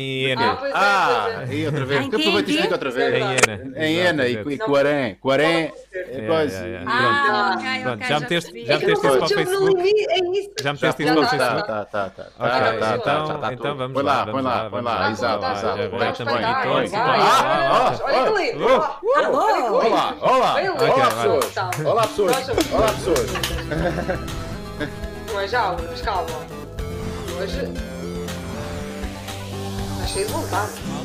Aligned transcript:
Em 0.00 0.26
Ah, 0.26 0.30
Ena. 0.32 0.56
pois 0.56 0.70
é, 0.72 0.76
Ah, 0.76 1.32
pois 1.36 1.50
é. 1.50 1.54
e 1.54 1.66
outra 1.66 1.84
vez. 1.84 2.00
Em 2.00 2.04
Eu 2.04 2.10
quê? 2.10 2.16
aproveito 2.16 2.48
e 2.48 2.50
Em 2.50 2.54
explico 2.54 2.72
outra 2.74 2.88
Em 2.88 2.92
vez. 2.92 3.14
Ena. 3.14 3.84
Em 3.86 3.96
Ena 3.98 4.26
e, 4.26 4.32
Exato, 4.32 4.50
e. 4.50 4.58
Quarém. 4.58 5.14
Quarém 5.16 5.72
É, 5.92 6.18
é 6.18 6.26
coisa. 6.26 6.64
é, 6.66 6.70
é. 6.70 6.82
Ah, 6.86 7.26
Pronto. 7.26 7.58
ok, 7.68 7.80
Pronto, 7.82 7.94
ok, 7.94 8.06
já 8.08 8.20
meteste- 8.20 8.64
já 8.66 8.78
meteste 8.78 8.92
isso 8.92 9.00
para 9.00 9.24
o 9.24 9.28
Facebook? 9.28 9.80
é. 9.80 10.62
Já 10.62 10.64
Já 10.64 10.72
meteste 10.72 11.02
isso 11.02 11.08
Já 11.08 11.14
para 11.14 11.20
o 11.20 11.24
tá, 11.24 11.28
Facebook? 11.30 11.66
Tá, 11.66 11.84
tá, 11.84 12.10
tá. 12.10 12.26
Ok, 12.38 12.50
tá, 12.50 12.60
tá, 12.60 12.96
então, 12.96 13.26
tá, 13.26 13.38
tá, 13.38 13.52
então 13.52 13.66
tá. 13.66 13.72
vamos 13.74 13.94
Põe 13.94 14.02
lá, 14.02 14.26
põe 14.26 14.42
lá, 14.42 14.50
lá, 14.54 14.60
põe 14.60 14.70
vamos 14.70 14.84
lá. 14.84 14.98
lá. 15.00 15.10
Exato, 15.10 15.40
Tá, 15.40 15.52
exato. 15.52 15.64
tá, 15.66 15.76
tá, 15.76 16.12
tá, 16.12 16.24
tá, 16.24 16.32
Ah, 17.00 17.90
tá, 17.96 18.04
Olha 18.04 18.22
ali. 18.22 18.52
ó, 18.62 18.66
Alô? 19.18 19.38
olha 19.38 19.54
ali. 19.54 19.72
Olá, 19.72 20.14
olá. 20.20 20.54
Olá, 20.80 21.06
pessoas. 21.10 21.54
Tá. 21.54 21.70
Olá, 21.84 22.02
pessoas. 22.06 22.48
Olá, 22.72 22.88
pessoas. 22.88 23.30
Mas 25.34 25.50
já, 25.50 25.76
mas 25.88 26.00
calma. 26.02 26.26
Hoje. 27.40 27.89
Está 30.10 30.18
cheio 30.18 30.26
de 30.26 30.32
vontade. 30.32 30.99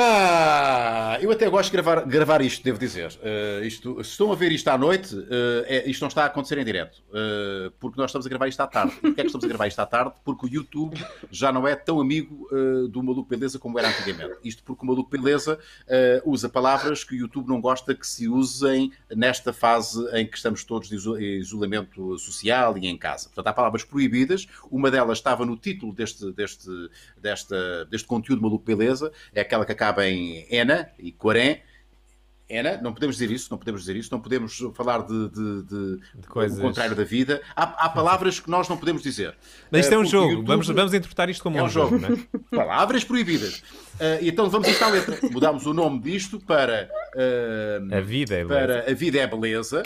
Ah, 0.00 1.18
eu 1.20 1.28
até 1.32 1.48
gosto 1.50 1.70
de 1.70 1.76
gravar, 1.76 2.04
gravar 2.06 2.40
isto, 2.40 2.62
devo 2.62 2.78
dizer. 2.78 3.10
Uh, 3.20 3.64
isto, 3.64 4.04
se 4.04 4.10
estão 4.12 4.30
a 4.30 4.36
ver 4.36 4.52
isto 4.52 4.68
à 4.68 4.78
noite, 4.78 5.12
uh, 5.12 5.24
é- 5.66 5.90
isto 5.90 6.00
não 6.02 6.06
está 6.06 6.22
a 6.22 6.26
acontecer 6.26 6.56
em 6.56 6.64
direto. 6.64 7.02
Uh, 7.08 7.72
porque 7.80 8.00
nós 8.00 8.08
estamos 8.10 8.24
a 8.24 8.28
gravar 8.30 8.46
isto 8.46 8.60
à 8.60 8.68
tarde. 8.68 8.92
Porquê 8.94 9.08
é 9.20 9.24
que 9.24 9.26
estamos 9.26 9.44
a 9.44 9.48
gravar 9.48 9.66
isto 9.66 9.80
à 9.80 9.86
tarde? 9.86 10.12
Porque 10.24 10.46
o 10.46 10.48
YouTube 10.48 10.96
já 11.32 11.50
não 11.50 11.66
é 11.66 11.74
tão 11.74 12.00
amigo 12.00 12.48
do 12.90 13.02
Maluco 13.02 13.28
Beleza 13.28 13.58
como 13.58 13.76
era 13.76 13.88
antigamente. 13.88 14.36
Isto 14.44 14.62
porque 14.62 14.84
o 14.84 14.86
Maluco 14.86 15.10
Beleza 15.10 15.58
usa 16.24 16.48
palavras 16.48 17.02
que 17.02 17.14
o 17.14 17.18
YouTube 17.18 17.48
não 17.48 17.60
gosta 17.60 17.92
que 17.92 18.06
se 18.06 18.28
usem 18.28 18.92
nesta 19.10 19.52
fase 19.52 20.00
em 20.14 20.24
que 20.26 20.36
estamos 20.36 20.62
todos 20.62 20.88
de 20.88 20.94
iso- 20.94 21.18
isolamento 21.20 22.16
social 22.18 22.78
e 22.78 22.86
em 22.86 22.96
casa. 22.96 23.26
Portanto, 23.28 23.48
há 23.48 23.52
palavras 23.52 23.82
proibidas. 23.82 24.46
Uma 24.70 24.90
delas 24.92 25.18
estava 25.18 25.44
no 25.44 25.56
título 25.56 25.92
deste, 25.92 26.30
deste, 26.32 26.68
desta, 27.20 27.84
deste 27.86 28.06
conteúdo 28.06 28.40
Maluco 28.42 28.64
Beleza. 28.64 29.10
É 29.34 29.40
aquela 29.40 29.64
que 29.66 29.72
acaba 29.72 29.87
em 30.00 30.46
Ena 30.50 30.88
e 30.98 31.12
Quarém. 31.12 31.62
Ena, 32.50 32.80
não 32.80 32.94
podemos 32.94 33.16
dizer 33.18 33.30
isso, 33.30 33.48
não 33.50 33.58
podemos 33.58 33.82
dizer 33.82 33.94
isso, 33.94 34.08
não 34.10 34.20
podemos 34.20 34.56
falar 34.74 35.02
de, 35.02 35.28
de, 35.28 35.62
de- 35.64 36.26
coisas. 36.28 36.58
o 36.58 36.62
contrário 36.62 36.96
da 36.96 37.04
vida. 37.04 37.42
Há, 37.54 37.64
há 37.84 37.88
palavras 37.90 38.40
que 38.40 38.48
nós 38.48 38.66
não 38.70 38.78
podemos 38.78 39.02
dizer. 39.02 39.36
Mas 39.70 39.82
isto 39.84 39.92
é 39.92 39.98
um 39.98 40.00
Eh, 40.00 40.04
porque 40.04 40.16
jogo. 40.16 40.30
YouTube- 40.30 40.46
Vamos, 40.46 40.66
vamos 40.68 40.94
interpretar 40.94 41.28
isto 41.28 41.42
como 41.42 41.58
é 41.58 41.62
um, 41.62 41.66
um 41.66 41.68
jogo, 41.68 41.98
jogo. 41.98 42.16
não 42.16 42.16
é? 42.16 42.56
Palavras 42.56 43.04
proibidas. 43.04 43.62
Eh, 44.00 44.20
então 44.22 44.48
vamos 44.48 44.66
esta 44.66 44.88
letra. 44.88 45.18
Mudamos 45.30 45.66
o 45.66 45.74
nome 45.74 46.00
disto 46.00 46.40
para, 46.40 46.88
eh, 47.16 47.80
A 47.92 48.00
vida 48.00 48.34
é 48.36 48.44
beleza. 48.46 48.66
para 48.66 48.90
A 48.90 48.94
Vida 48.94 49.18
é 49.18 49.26
Beleza 49.26 49.82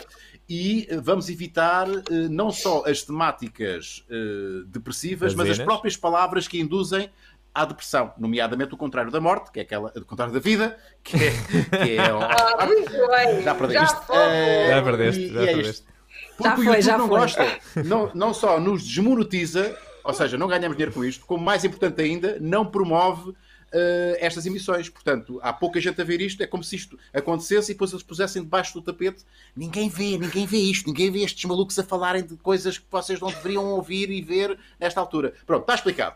e 0.47 0.87
vamos 1.01 1.27
evitar 1.27 1.89
eh, 1.89 2.29
não 2.29 2.49
só 2.49 2.85
as 2.87 3.01
temáticas 3.01 4.05
depressivas, 4.67 5.35
mas 5.35 5.49
as 5.49 5.57
próprias 5.59 5.97
palavras 5.97 6.47
que 6.47 6.61
induzem 6.61 7.09
à 7.53 7.65
depressão, 7.65 8.13
nomeadamente 8.17 8.73
o 8.73 8.77
contrário 8.77 9.11
da 9.11 9.21
morte, 9.21 9.51
que 9.51 9.59
é 9.59 9.63
aquela, 9.63 9.91
o 9.95 10.05
contrário 10.05 10.33
da 10.33 10.39
vida, 10.39 10.77
que 11.03 11.15
é, 11.17 11.31
que 11.85 11.97
é 11.97 12.13
o- 12.13 12.19
Ah, 12.59 12.65
muito 12.65 12.91
bem. 12.91 13.41
já 13.43 13.53
perdi 13.55 13.73
Já 13.73 13.83
isto. 13.83 14.01
foi. 14.05 14.15
Eh, 14.17 14.67
Já 14.69 14.81
perdeste, 14.81 15.27
já 15.33 15.41
é 15.41 15.45
perdeste. 15.53 15.83
Porque 16.37 16.43
Já 16.49 16.53
o 16.53 16.55
foi, 16.57 16.65
YouTube 16.65 16.81
já 16.81 16.97
não 16.97 17.07
foi. 17.07 17.19
gosta, 17.19 17.59
não, 17.85 18.11
não 18.15 18.33
só 18.33 18.59
nos 18.59 18.83
desmonetiza, 18.83 19.77
ou 20.03 20.13
seja, 20.13 20.37
não 20.37 20.47
ganhamos 20.47 20.75
dinheiro 20.75 20.91
com 20.91 21.05
isto, 21.05 21.25
como 21.25 21.43
mais 21.43 21.63
importante 21.63 22.01
ainda, 22.01 22.37
não 22.41 22.65
promove 22.65 23.33
eh, 23.71 24.17
estas 24.19 24.45
emissões. 24.47 24.89
Portanto, 24.89 25.39
há 25.43 25.53
pouca 25.53 25.79
gente 25.79 26.01
a 26.01 26.03
ver 26.03 26.21
isto, 26.21 26.41
é 26.41 26.47
como 26.47 26.63
se 26.63 26.75
isto 26.75 26.97
acontecesse 27.13 27.71
e 27.71 27.75
depois 27.75 27.91
eles 27.91 28.03
pusessem 28.03 28.41
debaixo 28.41 28.73
do 28.73 28.81
tapete. 28.81 29.23
Ninguém 29.55 29.89
vê, 29.89 30.17
ninguém 30.17 30.45
vê 30.47 30.57
isto, 30.57 30.87
ninguém 30.87 31.11
vê 31.11 31.19
estes 31.23 31.45
malucos 31.45 31.77
a 31.77 31.83
falarem 31.83 32.23
de 32.23 32.35
coisas 32.37 32.79
que 32.79 32.85
vocês 32.89 33.19
não 33.19 33.29
deveriam 33.29 33.65
ouvir 33.65 34.09
e 34.09 34.21
ver 34.21 34.57
nesta 34.79 34.99
altura. 34.99 35.33
Pronto, 35.45 35.61
está 35.61 35.75
explicado. 35.75 36.15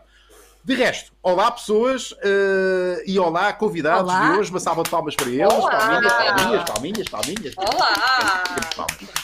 De 0.64 0.74
resto, 0.74 1.12
olá 1.22 1.50
pessoas 1.50 2.14
eh, 2.22 3.02
e 3.06 3.18
olá 3.18 3.52
convidados 3.54 4.02
Olá. 4.12 4.32
de 4.32 4.38
hoje. 4.38 4.50
Uma 4.50 4.60
salva 4.60 4.82
de 4.82 4.90
palmas 4.90 5.14
para 5.14 5.28
eles. 5.28 5.50
Olá. 5.52 5.70
Palminhas, 5.78 6.12
palminhas, 6.12 6.64
palminhas, 7.08 7.08
palminhas. 7.08 7.54
Olá. 7.56 8.44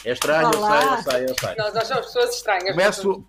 É 0.03 0.11
estranho, 0.11 0.47
Olá. 0.57 0.81
eu 0.97 1.03
sei, 1.03 1.03
eu 1.03 1.03
sei, 1.11 1.23
eu 1.25 1.35
sei. 1.39 1.55
Nós, 1.55 1.73
nós 1.73 1.87
somos 1.87 2.05
pessoas 2.07 2.35
estranhas. 2.35 2.71
Começo, 2.71 3.25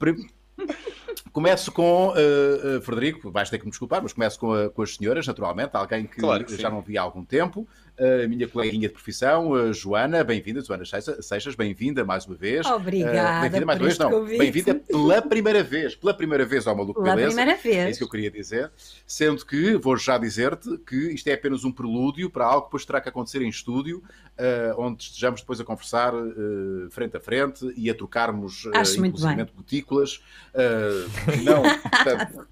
começo 1.30 1.70
com 1.72 2.08
uh, 2.08 2.78
uh, 2.78 2.80
Frederico, 2.80 3.30
vais 3.30 3.50
ter 3.50 3.58
que 3.58 3.64
me 3.66 3.70
desculpar, 3.70 4.02
mas 4.02 4.14
começo 4.14 4.38
com, 4.38 4.52
a- 4.54 4.70
com 4.70 4.80
as 4.80 4.94
senhoras, 4.94 5.26
naturalmente, 5.26 5.70
alguém 5.74 6.06
que, 6.06 6.16
Claro 6.18 6.42
que 6.44 6.56
já 6.56 6.70
não 6.70 6.80
vi 6.80 6.96
há 6.96 7.02
algum 7.02 7.22
tempo. 7.24 7.68
A 7.98 8.28
minha 8.28 8.46
coleguinha 8.46 8.88
de 8.88 8.92
profissão, 8.94 9.72
Joana, 9.72 10.22
bem-vinda, 10.22 10.60
Joana 10.62 10.84
Seixas, 10.84 11.24
Seixas, 11.26 11.54
bem-vinda 11.54 12.04
mais 12.04 12.26
uma 12.26 12.36
vez. 12.36 12.66
Obrigada 12.66 13.38
Uh, 13.38 13.40
bem-vinda 13.40 13.64
mais 13.66 13.78
uma 13.80 13.86
vez, 13.86 13.98
não. 13.98 14.24
Bem-vinda 14.26 14.82
pela 14.96 15.22
primeira 15.22 15.62
vez, 15.62 15.94
pela 15.94 16.14
primeira 16.14 16.44
vez 16.44 16.66
ao 16.66 16.74
Maluco 16.76 17.02
Pela 17.02 17.14
Beleza. 17.14 17.34
primeira 17.36 17.52
É 17.58 17.62
vez. 17.62 17.90
isso 17.90 17.98
que 17.98 18.04
eu 18.04 18.08
queria 18.08 18.30
dizer. 18.30 18.70
Sendo 19.06 19.44
que, 19.44 19.76
vou 19.76 19.96
já 19.96 20.18
dizer-te, 20.18 20.78
que 20.78 20.96
isto 21.12 21.26
é 21.28 21.34
apenas 21.34 21.64
um 21.64 21.72
prelúdio 21.72 22.30
para 22.30 22.44
algo 22.46 22.62
que 22.62 22.66
depois 22.68 22.84
terá 22.84 23.00
que 23.00 23.08
acontecer 23.08 23.42
em 23.42 23.48
estúdio, 23.48 24.02
eh, 24.38 24.74
onde 24.76 25.02
estejamos 25.04 25.40
depois 25.40 25.60
a 25.60 25.64
conversar 25.64 26.12
eh, 26.14 26.88
frente 26.90 27.16
a 27.16 27.20
frente 27.20 27.72
e 27.76 27.88
a 27.90 27.94
trocarmos, 27.94 28.66
eh, 28.66 28.78
Acho 28.78 28.98
muito 28.98 29.14
inclusivamente, 29.16 29.52
gotículas. 29.56 30.20
Eh, 30.54 31.06
não, 31.44 31.62
portanto, 31.62 32.46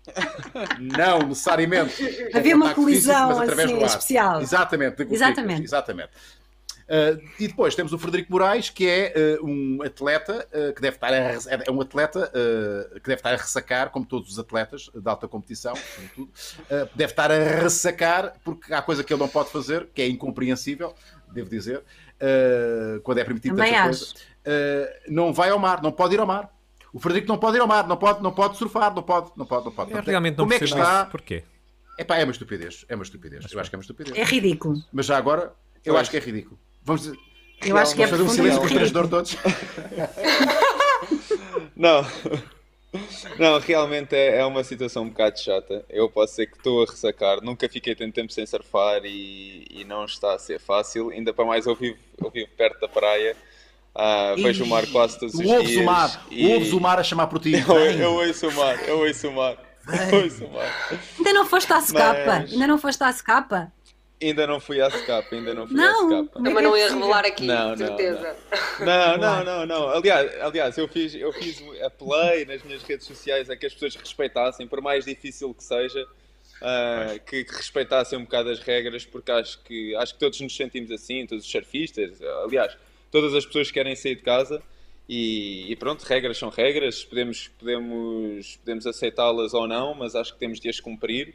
não 0.81 1.28
necessariamente. 1.28 2.03
Havia 2.34 2.54
uma 2.56 2.66
físico, 2.66 2.83
colisão 2.83 3.31
através 3.41 3.71
assim 3.71 3.84
especial. 3.84 4.41
Exatamente, 4.41 5.03
Exatamente. 5.10 5.62
exatamente. 5.62 6.10
Uh, 6.84 7.22
e 7.41 7.49
depois 7.49 7.75
temos 7.75 7.93
o 7.93 7.99
Frederico 7.99 8.31
Moraes, 8.31 8.69
que 8.69 8.87
é 8.87 9.39
uh, 9.41 9.47
um 9.47 9.83
atleta 9.83 10.47
uh, 10.53 10.75
que 10.75 10.83
deve 10.83 10.97
estar 10.97 11.12
a, 11.12 11.17
é 11.17 11.71
um 11.71 11.81
atleta 11.81 12.31
uh, 12.31 13.00
que 13.00 13.09
deve 13.09 13.21
estar 13.21 13.33
a 13.33 13.37
ressacar, 13.37 13.91
como 13.91 14.05
todos 14.05 14.31
os 14.31 14.39
atletas 14.39 14.91
de 14.95 15.09
alta 15.09 15.27
competição, 15.27 15.75
sobretudo, 15.77 16.31
uh, 16.31 16.89
deve 16.95 17.12
estar 17.12 17.31
a 17.31 17.39
ressacar 17.39 18.34
porque 18.45 18.72
há 18.72 18.83
coisa 18.83 19.03
que 19.03 19.12
ele 19.12 19.21
não 19.21 19.28
pode 19.28 19.50
fazer, 19.50 19.89
que 19.95 20.03
é 20.03 20.09
incompreensível, 20.09 20.95
devo 21.33 21.49
dizer, 21.49 21.78
uh, 21.78 23.01
quando 23.03 23.19
é 23.19 23.25
permitido 23.25 23.56
Também 23.56 23.72
tanta 23.72 23.89
acho. 23.89 24.15
coisa. 24.15 24.15
Uh, 24.47 25.12
não 25.12 25.33
vai 25.33 25.49
ao 25.51 25.59
mar, 25.59 25.83
não 25.83 25.91
pode 25.91 26.15
ir 26.15 26.21
ao 26.21 26.27
mar. 26.27 26.51
O 26.93 27.01
Frederico 27.01 27.27
não 27.28 27.39
pode 27.39 27.56
ir 27.56 27.61
ao 27.61 27.66
mar, 27.66 27.89
não 27.89 27.97
pode, 27.97 28.22
não 28.22 28.31
pode 28.31 28.56
surfar, 28.56 28.95
não 28.95 29.03
pode, 29.03 29.31
não 29.37 29.47
pode, 29.47 29.65
não 29.65 29.72
pode. 29.72 29.91
Eu 29.93 30.03
realmente 30.03 30.37
não 30.37 30.45
Como 30.45 30.53
é 30.55 30.59
que 30.59 30.65
está? 30.65 31.03
isso. 31.03 31.11
Porquê? 31.11 31.43
Epá, 31.99 32.19
é 32.19 32.25
uma 32.25 32.31
estupidez, 32.33 32.84
é 32.89 32.95
uma 32.95 33.05
estupidez. 33.05 33.51
Eu 33.51 33.59
acho 33.59 33.71
que 33.71 33.75
é 33.75 33.78
uma 33.78 33.83
estupidez. 33.83 34.16
É 34.16 34.22
ridículo. 34.22 34.77
Mas 34.93 35.06
já 35.06 35.16
agora, 35.16 35.55
eu 35.84 35.95
Pois. 35.95 36.03
acho 36.03 36.11
que 36.11 36.16
é 36.19 36.21
ridículo. 36.21 36.59
Vamos 36.84 37.03
dizer, 37.03 37.19
Eu 37.65 37.77
acho 37.78 37.95
que 37.95 38.03
é 38.03 38.06
fazer 38.06 38.22
um 38.22 38.28
silêncio 38.28 38.61
constrangedor 38.61 39.09
todos. 39.09 39.37
Não. 41.77 42.05
Não, 43.39 43.59
realmente 43.59 44.15
é, 44.15 44.39
é 44.39 44.45
uma 44.45 44.62
situação 44.62 45.03
um 45.03 45.09
bocado 45.09 45.39
chata. 45.41 45.84
Eu 45.91 46.09
posso 46.09 46.33
dizer 46.34 46.47
que 46.47 46.56
estou 46.56 46.83
a 46.83 46.87
ressacar. 46.87 47.41
Nunca 47.43 47.69
fiquei 47.69 47.95
tanto 47.95 48.12
tempo 48.12 48.33
sem 48.33 48.47
surfar 48.47 49.00
e, 49.05 49.67
e 49.71 49.84
não 49.84 50.05
está 50.05 50.34
a 50.34 50.39
ser 50.39 50.61
fácil. 50.61 51.11
Ainda 51.11 51.33
para 51.33 51.45
mais, 51.45 51.67
eu 51.67 51.75
vivo, 51.75 51.99
eu 52.22 52.31
vivo 52.31 52.49
perto 52.56 52.81
da 52.81 52.89
praia. 52.89 53.37
Ah, 53.97 54.34
vejo 54.37 54.65
o 54.65 54.66
mar 54.66 54.84
quase 54.89 55.19
todos 55.19 55.34
os 55.34 55.47
ouves 55.47 55.69
dias. 55.69 55.83
o 55.83 55.84
mar, 55.84 56.27
e- 56.31 56.53
ouves 56.53 56.72
o 56.72 56.81
mar 56.81 56.99
a 56.99 57.03
chamar 57.05 57.27
por 57.28 57.39
ti. 57.41 57.53
Eu, 57.69 57.77
eu 57.77 58.12
ouço 58.15 58.49
o 58.49 58.53
mar, 58.53 58.89
eu 58.89 58.99
ouço 58.99 59.28
o 59.28 59.33
mar. 59.33 59.56
Eu 60.12 60.22
ouço 60.25 60.45
o 60.45 60.53
mar. 60.53 60.99
Ainda 61.19 61.33
não 61.33 61.47
foste 61.47 61.72
à 61.72 61.81
secapa. 61.81 62.25
Mas- 62.41 62.53
Ainda 62.53 62.66
não 62.66 62.78
foste 62.78 63.03
à 63.05 63.12
secapa. 63.12 63.72
Ainda 64.29 64.47
não 64.47 64.59
fui 64.59 64.81
à 64.81 64.89
escapa, 64.89 65.35
ainda 65.35 65.53
não 65.53 65.67
fui 65.67 65.77
Não. 65.77 66.21
à 66.21 66.23
é 66.23 66.27
Também 66.27 66.62
não 66.62 66.77
é 66.77 66.81
ia 66.81 66.89
revelar 66.89 67.25
aqui, 67.25 67.45
Não, 67.45 67.77
certeza. 67.77 68.37
Não, 68.81 69.19
não, 69.19 69.45
não, 69.45 69.67
não. 69.67 69.89
Aliás, 69.91 70.41
aliás 70.41 70.79
eu 70.79 70.89
fiz, 70.89 71.15
eu 71.15 71.33
fiz 71.33 71.62
apelei 71.83 72.45
nas 72.45 72.63
minhas 72.63 72.83
redes 72.83 73.07
sociais 73.07 73.51
a 73.51 73.57
que 73.57 73.67
as 73.67 73.75
pessoas 73.75 73.97
respeitassem, 73.97 74.67
por 74.67 74.81
mais 74.81 75.05
difícil 75.05 75.53
que 75.53 75.63
seja, 75.63 76.07
ah, 76.63 77.19
que, 77.27 77.45
que 77.45 77.55
respeitassem 77.55 78.19
um 78.19 78.25
bocado 78.25 78.49
as 78.49 78.61
regras, 78.61 79.05
porque 79.05 79.31
acho 79.31 79.63
que, 79.63 79.95
acho 79.97 80.15
que 80.15 80.21
todos 80.21 80.41
nos 80.41 80.57
sentimos 80.57 80.91
assim, 80.91 81.27
todos 81.27 81.45
os 81.45 81.51
surfistas, 81.51 82.21
aliás, 82.45 82.77
todas 83.11 83.34
as 83.34 83.45
pessoas 83.45 83.69
que 83.69 83.75
querem 83.75 83.95
sair 83.95 84.17
de 84.17 84.23
casa. 84.23 84.63
E, 85.07 85.71
e 85.71 85.77
pronto, 85.77 86.03
regras 86.03 86.39
são 86.39 86.49
regras, 86.49 87.05
podemos, 87.05 87.49
podemos, 87.59 88.57
podemos 88.57 88.87
aceitá-las 88.87 89.53
ou 89.53 89.69
não, 89.69 89.95
mas 89.95 90.15
acho 90.15 90.33
que 90.33 90.39
temos 90.39 90.59
de 90.59 90.69
as 90.71 90.81
cumprir. 90.81 91.34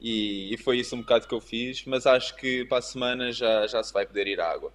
E, 0.00 0.56
foi 0.58 0.78
isso 0.78 0.96
um 0.96 1.00
bocado 1.00 1.28
que 1.28 1.34
eu 1.34 1.40
fiz, 1.40 1.84
mas 1.84 2.06
acho 2.06 2.34
que 2.36 2.64
para 2.64 2.78
a 2.78 2.82
semana 2.82 3.32
já, 3.32 3.66
já 3.66 3.82
se 3.82 3.92
vai 3.92 4.06
poder 4.06 4.26
ir 4.26 4.40
à 4.40 4.50
água. 4.50 4.72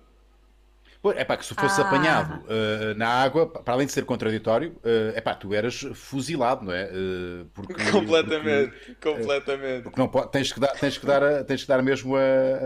É 1.12 1.24
pá, 1.26 1.38
que 1.38 1.46
se 1.46 1.54
fosse 1.54 1.82
Ah. 1.82 1.86
apanhado 1.88 2.44
uh, 2.46 2.96
na 2.98 3.08
água, 3.08 3.48
para 3.48 3.74
além 3.74 3.86
de 3.88 3.94
ser 3.94 4.06
contraditório, 4.06 4.76
é 5.14 5.22
pá, 5.22 5.34
tu 5.36 5.54
eras 5.54 5.86
fuzilado, 5.94 6.66
não 6.66 6.72
é? 6.74 6.86
Uh, 6.92 7.46
porque, 7.54 7.74
completamente, 7.92 8.72
porque- 8.72 8.96
completamente. 9.14 9.84
Porque 9.84 10.00
não 10.00 10.08
pode, 10.08 10.32
tens, 10.32 10.52
que 10.52 10.60
dar, 10.60 10.70
tens, 10.74 10.98
que 10.98 11.06
dar, 11.06 11.24
a- 11.24 11.44
tens 11.44 11.62
que 11.64 11.68
dar 11.68 11.82
mesmo 11.82 12.16
a- 12.16 12.20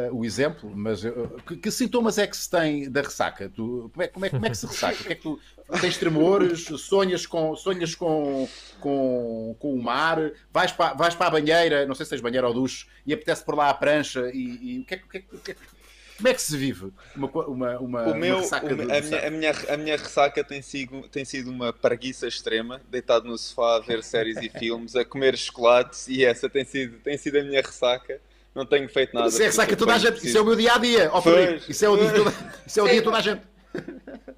a- 0.07 0.13
o 0.13 0.23
exemplo, 0.25 0.71
mas 0.75 1.03
uh, 1.03 1.11
que, 1.47 1.57
que 1.57 1.71
sintomas 1.71 2.17
é 2.17 2.27
que 2.27 2.37
se 2.37 2.49
tem 2.49 2.89
da 2.89 3.01
ressaca? 3.01 3.49
Tu, 3.49 3.89
como, 3.93 4.03
é, 4.03 4.07
como, 4.07 4.25
é, 4.25 4.29
como 4.29 4.45
é 4.45 4.49
que 4.49 4.57
se 4.57 4.65
ressaca? 4.67 4.95
O 5.01 5.03
que 5.05 5.11
é 5.13 5.15
que 5.15 5.21
tu 5.21 5.39
tens 5.81 5.97
tremores, 5.97 6.63
sonhas 6.79 7.25
com, 7.25 7.55
sonhas 7.55 7.93
com, 7.95 8.47
com, 8.79 9.55
com 9.59 9.73
o 9.73 9.81
mar, 9.83 10.17
vais 10.51 10.71
para, 10.71 10.93
vais 10.93 11.15
para 11.15 11.27
a 11.27 11.31
banheira, 11.31 11.85
não 11.85 11.93
sei 11.95 12.05
se 12.05 12.09
tens 12.11 12.21
banheira 12.21 12.47
ou 12.47 12.53
duche, 12.53 12.87
e 13.05 13.13
apetece 13.13 13.43
por 13.43 13.55
lá 13.55 13.69
a 13.69 13.73
prancha, 13.73 14.29
e, 14.33 14.77
e 14.77 14.79
o 14.79 14.85
que 14.85 14.93
é 14.95 14.97
que. 14.97 15.05
o 15.05 15.09
que 15.09 15.17
é 15.17 15.21
que- 15.21 15.35
o 15.35 15.39
que 15.39 15.51
é 15.51 15.53
que- 15.53 15.78
Como 16.19 16.27
é 16.27 16.33
que 16.33 16.41
se 16.41 16.57
vive 16.57 16.91
uma, 17.15 17.27
uma, 17.29 17.79
uma, 17.79 18.07
O 18.07 18.13
meu, 18.13 18.35
uma 18.35 18.41
ressaca 18.41 18.65
o 18.67 18.69
a, 18.73 18.75
minha, 18.75 19.27
a, 19.27 19.31
minha, 19.31 19.51
a 19.69 19.77
minha 19.77 19.95
ressaca 19.95 20.43
tem 20.43 20.61
sido, 20.61 21.07
tem 21.07 21.23
sido 21.23 21.49
uma 21.49 21.71
preguiça 21.71 22.27
extrema, 22.27 22.81
deitado 22.89 23.25
no 23.25 23.37
sofá 23.37 23.77
a 23.77 23.79
ver 23.79 24.03
séries 24.03 24.35
e 24.37 24.49
filmes, 24.59 24.97
a 24.97 25.05
comer 25.05 25.37
chocolates 25.37 26.09
e 26.09 26.25
essa 26.25 26.49
tem 26.49 26.65
sido, 26.65 26.99
tem 26.99 27.17
sido 27.17 27.37
a 27.39 27.43
minha 27.43 27.61
ressaca. 27.61 28.19
Não 28.53 28.65
tenho 28.65 28.89
feito 28.89 29.13
nada. 29.13 29.29
Isso 29.29 29.41
é 29.41 29.45
ressaca 29.45 29.75
toda 29.77 29.93
a 29.93 29.97
gente. 29.97 30.11
preciso. 30.11 30.29
Isso 30.29 30.37
é 30.37 30.41
o 30.41 30.45
meu 30.45 30.55
dia 30.57 30.73
a 30.73 30.77
dia. 30.77 31.09
Ó, 31.13 31.21
Pois. 31.21 31.69
Isso 31.69 31.85
é 31.85 31.89
o 31.89 31.95
dia, 31.95 32.11
toda, 32.11 32.33
isso 32.67 32.79
é 32.79 32.83
o 32.83 32.85
dia 32.87 32.95
de 32.95 33.01
toda 33.01 33.17
a 33.17 33.21
gente. 33.21 33.41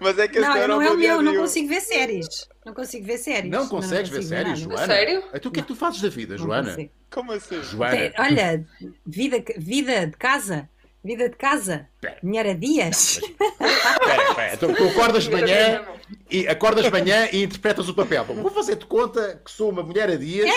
Mas 0.00 0.18
é 0.18 0.28
que 0.28 0.38
Não, 0.38 0.68
não 0.68 0.82
é 0.82 0.90
o 0.90 0.96
meu, 0.96 1.22
não 1.22 1.34
consigo 1.34 1.68
ver 1.68 1.80
séries. 1.80 2.48
Não 2.64 2.74
consigo 2.74 3.06
ver 3.06 3.18
séries. 3.18 3.50
Não 3.50 3.66
consegues 3.68 4.10
ver 4.10 4.22
séries, 4.22 4.60
nada. 4.60 4.74
Joana? 4.76 4.86
Sério? 4.86 5.24
Então 5.32 5.48
o 5.48 5.52
que 5.52 5.60
é 5.60 5.62
que 5.62 5.68
tu 5.68 5.76
fazes 5.76 6.00
da 6.00 6.08
vida, 6.08 6.36
Joana? 6.36 6.76
Como 7.10 7.32
assim? 7.32 7.62
Joana. 7.62 8.12
Olha, 8.18 8.66
vida, 9.06 9.42
vida 9.56 10.06
de 10.06 10.16
casa. 10.16 10.68
Vida 11.02 11.28
de 11.28 11.36
casa. 11.36 11.88
Espera. 11.96 12.18
Mulher 12.22 12.46
a 12.46 12.52
dias. 12.54 13.20
Espera, 13.22 14.28
espera. 14.28 14.54
Então 14.54 14.74
tu 14.74 14.84
acordas 14.88 15.24
de 15.24 15.30
manhã 15.30 15.82
e 16.30 16.46
acordas 16.48 16.84
de 16.84 16.90
manhã 16.90 17.28
e 17.32 17.42
interpretas 17.42 17.88
o 17.88 17.94
papel. 17.94 18.24
Bom, 18.24 18.34
Vou 18.34 18.50
fazer-te 18.50 18.84
conta 18.86 19.40
que 19.44 19.50
sou 19.50 19.70
uma 19.70 19.82
mulher 19.82 20.10
a 20.10 20.16
dias. 20.16 20.50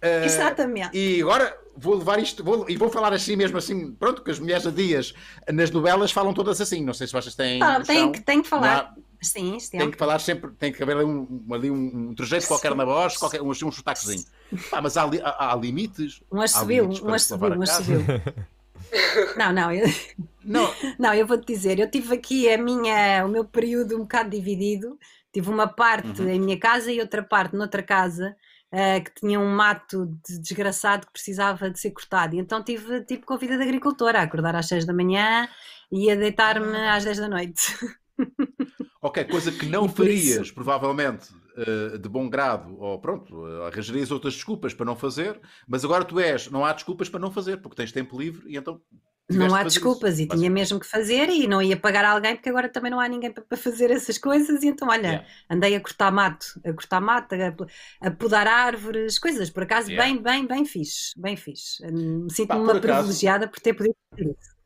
eh, 0.00 0.24
Exatamente. 0.24 0.96
E 0.96 1.20
agora 1.20 1.54
vou 1.76 1.94
levar 1.96 2.18
isto 2.18 2.42
vou- 2.42 2.64
e 2.70 2.76
vou 2.76 2.88
falar 2.88 3.12
assim 3.12 3.36
mesmo 3.36 3.58
assim. 3.58 3.92
Pronto, 3.92 4.22
que 4.22 4.30
as 4.30 4.38
mulheres 4.38 4.66
a 4.66 4.70
dias 4.70 5.12
nas 5.52 5.70
novelas 5.70 6.10
falam 6.10 6.32
todas 6.32 6.58
assim. 6.60 6.82
Não 6.84 6.94
sei 6.94 7.06
se 7.06 7.12
vocês 7.12 7.34
têm. 7.34 7.62
Ah, 7.62 7.80
tem, 7.84 8.12
que, 8.12 8.20
tem 8.22 8.40
que 8.42 8.48
falar. 8.48 8.76
há- 8.78 8.94
Sim, 9.20 9.58
sim. 9.58 9.78
Tem 9.78 9.90
que 9.90 9.96
falar 9.98 10.18
sempre, 10.20 10.50
tem 10.58 10.70
que 10.72 10.80
haver 10.82 10.96
ali 10.96 11.04
um, 11.06 11.42
ali 11.50 11.70
um, 11.70 12.08
um 12.10 12.14
trejeito 12.14 12.46
qualquer 12.46 12.74
na 12.74 12.84
voz, 12.84 13.16
qualquer, 13.16 13.40
um, 13.42 13.48
um 13.50 13.54
sotaquezinho. 13.72 14.22
Pá, 14.70 14.80
mas 14.80 14.96
há, 14.96 15.04
há- 15.04 15.52
há 15.52 15.56
limites. 15.56 16.22
Um 16.30 16.40
assobio, 16.40 16.84
um 17.02 17.12
assobio, 17.14 17.58
um 17.58 17.62
assobio. 17.62 18.04
Não, 19.36 19.52
não, 19.52 19.72
eu, 19.72 19.86
Não, 20.44 20.72
não, 20.98 21.12
eu 21.12 21.26
vou-te 21.26 21.46
dizer, 21.52 21.78
eu 21.80 21.90
tive 21.90 22.14
aqui 22.14 22.48
a 22.48 22.56
minha, 22.56 23.24
o 23.24 23.28
meu 23.28 23.44
período 23.44 23.96
um 23.96 24.00
bocado 24.02 24.30
dividido. 24.30 24.96
Tive 25.32 25.50
uma 25.50 25.66
parte 25.66 26.22
Uhum. 26.22 26.28
em 26.28 26.40
minha 26.40 26.58
casa 26.58 26.90
e 26.92 27.00
outra 27.00 27.22
parte 27.22 27.56
noutra 27.56 27.82
casa 27.82 28.34
eh, 28.70 29.00
que 29.00 29.12
tinha 29.14 29.40
um 29.40 29.50
mato 29.54 30.06
de- 30.26 30.38
desgraçado 30.40 31.06
que 31.06 31.12
precisava 31.12 31.68
de 31.68 31.78
ser 31.80 31.90
cortado. 31.90 32.36
E 32.36 32.38
então 32.38 32.62
tive 32.62 33.00
tipo 33.04 33.26
com 33.26 33.34
a 33.34 33.38
vida 33.38 33.56
de 33.56 33.62
agricultora, 33.64 34.20
a 34.20 34.22
acordar 34.22 34.54
às 34.54 34.66
6 34.68 34.84
da 34.86 34.92
manhã 34.94 35.48
e 35.90 36.10
a 36.10 36.14
deitar-me 36.14 36.76
às 36.88 37.04
10 37.04 37.18
da 37.18 37.28
noite. 37.28 37.74
ok, 39.02 39.24
coisa 39.24 39.50
que 39.52 39.66
não 39.66 39.88
farias, 39.88 40.46
isso- 40.46 40.54
provavelmente, 40.54 41.26
eh, 41.56 41.98
de 41.98 42.08
bom 42.08 42.28
grado, 42.28 42.78
ou 42.78 42.98
pronto, 43.00 43.46
eh, 43.48 43.66
arranjarias 43.68 44.10
outras 44.10 44.34
desculpas 44.34 44.74
para 44.74 44.86
não 44.86 44.96
fazer, 44.96 45.40
mas 45.66 45.84
agora 45.84 46.04
tu 46.04 46.20
és, 46.20 46.50
não 46.50 46.64
há 46.64 46.72
desculpas 46.72 47.08
para 47.08 47.20
não 47.20 47.30
fazer, 47.30 47.58
porque 47.58 47.76
tens 47.76 47.92
tempo 47.92 48.18
livre 48.18 48.42
e 48.50 48.56
então. 48.56 48.80
Não 49.28 49.52
há 49.56 49.64
desculpas 49.64 50.20
isso. 50.20 50.22
e 50.22 50.28
tinha 50.28 50.48
mesmo 50.48 50.78
que 50.78 50.86
fazer 50.86 51.28
e 51.30 51.48
não 51.48 51.60
ia 51.60 51.76
pagar 51.76 52.04
alguém 52.04 52.36
porque 52.36 52.48
agora 52.48 52.68
também 52.68 52.92
não 52.92 53.00
há 53.00 53.08
ninguém 53.08 53.32
para, 53.32 53.56
fazer 53.56 53.90
essas 53.90 54.18
coisas 54.18 54.62
e 54.62 54.68
então 54.68 54.86
olha, 54.88 55.08
Yeah. 55.08 55.26
andei 55.50 55.74
a 55.74 55.80
cortar 55.80 56.12
mato, 56.12 56.46
a 56.64 56.72
cortar 56.72 57.00
mato, 57.00 57.34
a, 57.34 58.06
a 58.06 58.10
podar 58.12 58.46
árvores, 58.46 59.18
coisas, 59.18 59.50
por 59.50 59.64
acaso 59.64 59.90
Yeah. 59.90 60.12
bem, 60.14 60.22
bem, 60.22 60.46
bem 60.46 60.64
fixe, 60.64 61.12
bem 61.20 61.36
fixe. 61.36 61.84
Hum, 61.84 62.28
Sinto-me 62.30 62.60
por 62.60 62.70
uma 62.70 62.70
acaso- 62.78 62.80
privilegiada 62.82 63.48
por 63.48 63.58
ter 63.58 63.74
podido 63.74 63.96
fazer 64.10 64.30
isso. 64.30 64.56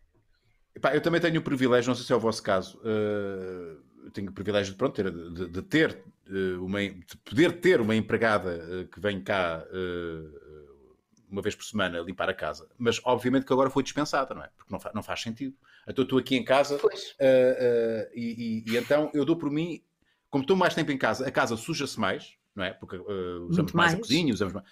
Eu 0.94 1.00
também 1.00 1.20
tenho 1.22 1.40
o 1.40 1.42
privilégio, 1.42 1.88
não 1.88 1.94
sei 1.94 2.04
se 2.04 2.12
é 2.12 2.16
o 2.16 2.20
vosso 2.20 2.42
caso, 2.42 2.78
eu 2.84 4.10
tenho 4.12 4.30
o 4.30 4.32
privilégio 4.34 4.72
de, 4.72 4.78
pronto, 4.78 4.94
ter, 4.94 5.10
de, 5.10 5.48
de 5.48 5.62
ter 5.62 6.02
uma, 6.60 6.80
de 6.80 7.16
poder 7.24 7.60
ter 7.60 7.80
uma 7.80 7.94
empregada 7.94 8.52
eh, 8.82 8.84
que 8.92 9.00
vem 9.00 9.22
cá 9.22 9.64
eh, 9.70 10.70
uma 11.28 11.40
vez 11.42 11.54
por 11.54 11.64
semana 11.64 12.00
limpar 12.00 12.28
a 12.28 12.34
casa, 12.34 12.68
mas 12.76 13.00
obviamente 13.04 13.46
que 13.46 13.52
agora 13.52 13.70
foi 13.70 13.82
dispensada, 13.82 14.34
não 14.34 14.42
é? 14.42 14.50
Porque 14.56 14.72
não, 14.72 14.80
fa- 14.80 14.90
não 14.94 15.02
faz 15.02 15.20
sentido. 15.22 15.54
Então 15.86 16.02
estou 16.02 16.18
aqui 16.18 16.36
em 16.36 16.44
casa 16.44 16.78
eh, 17.18 18.08
eh, 18.10 18.10
e, 18.14 18.64
e- 18.68 18.72
e 18.72 18.76
então 18.76 19.10
eu 19.14 19.24
dou 19.24 19.36
por 19.36 19.50
mim, 19.50 19.80
como 20.28 20.42
estou 20.42 20.56
mais 20.56 20.74
tempo 20.74 20.90
em 20.90 20.98
casa, 20.98 21.26
a 21.26 21.30
casa 21.30 21.56
suja-se 21.56 21.98
mais, 22.00 22.34
não 22.54 22.64
é? 22.64 22.72
Porque 22.72 22.96
eh, 22.96 23.00
usamos 23.48 23.72
Muito 23.72 23.76
mais, 23.76 23.92
a 23.92 23.96
mais. 23.96 24.06
cozinha, 24.06 24.32
usamos 24.34 24.54
mais. 24.54 24.66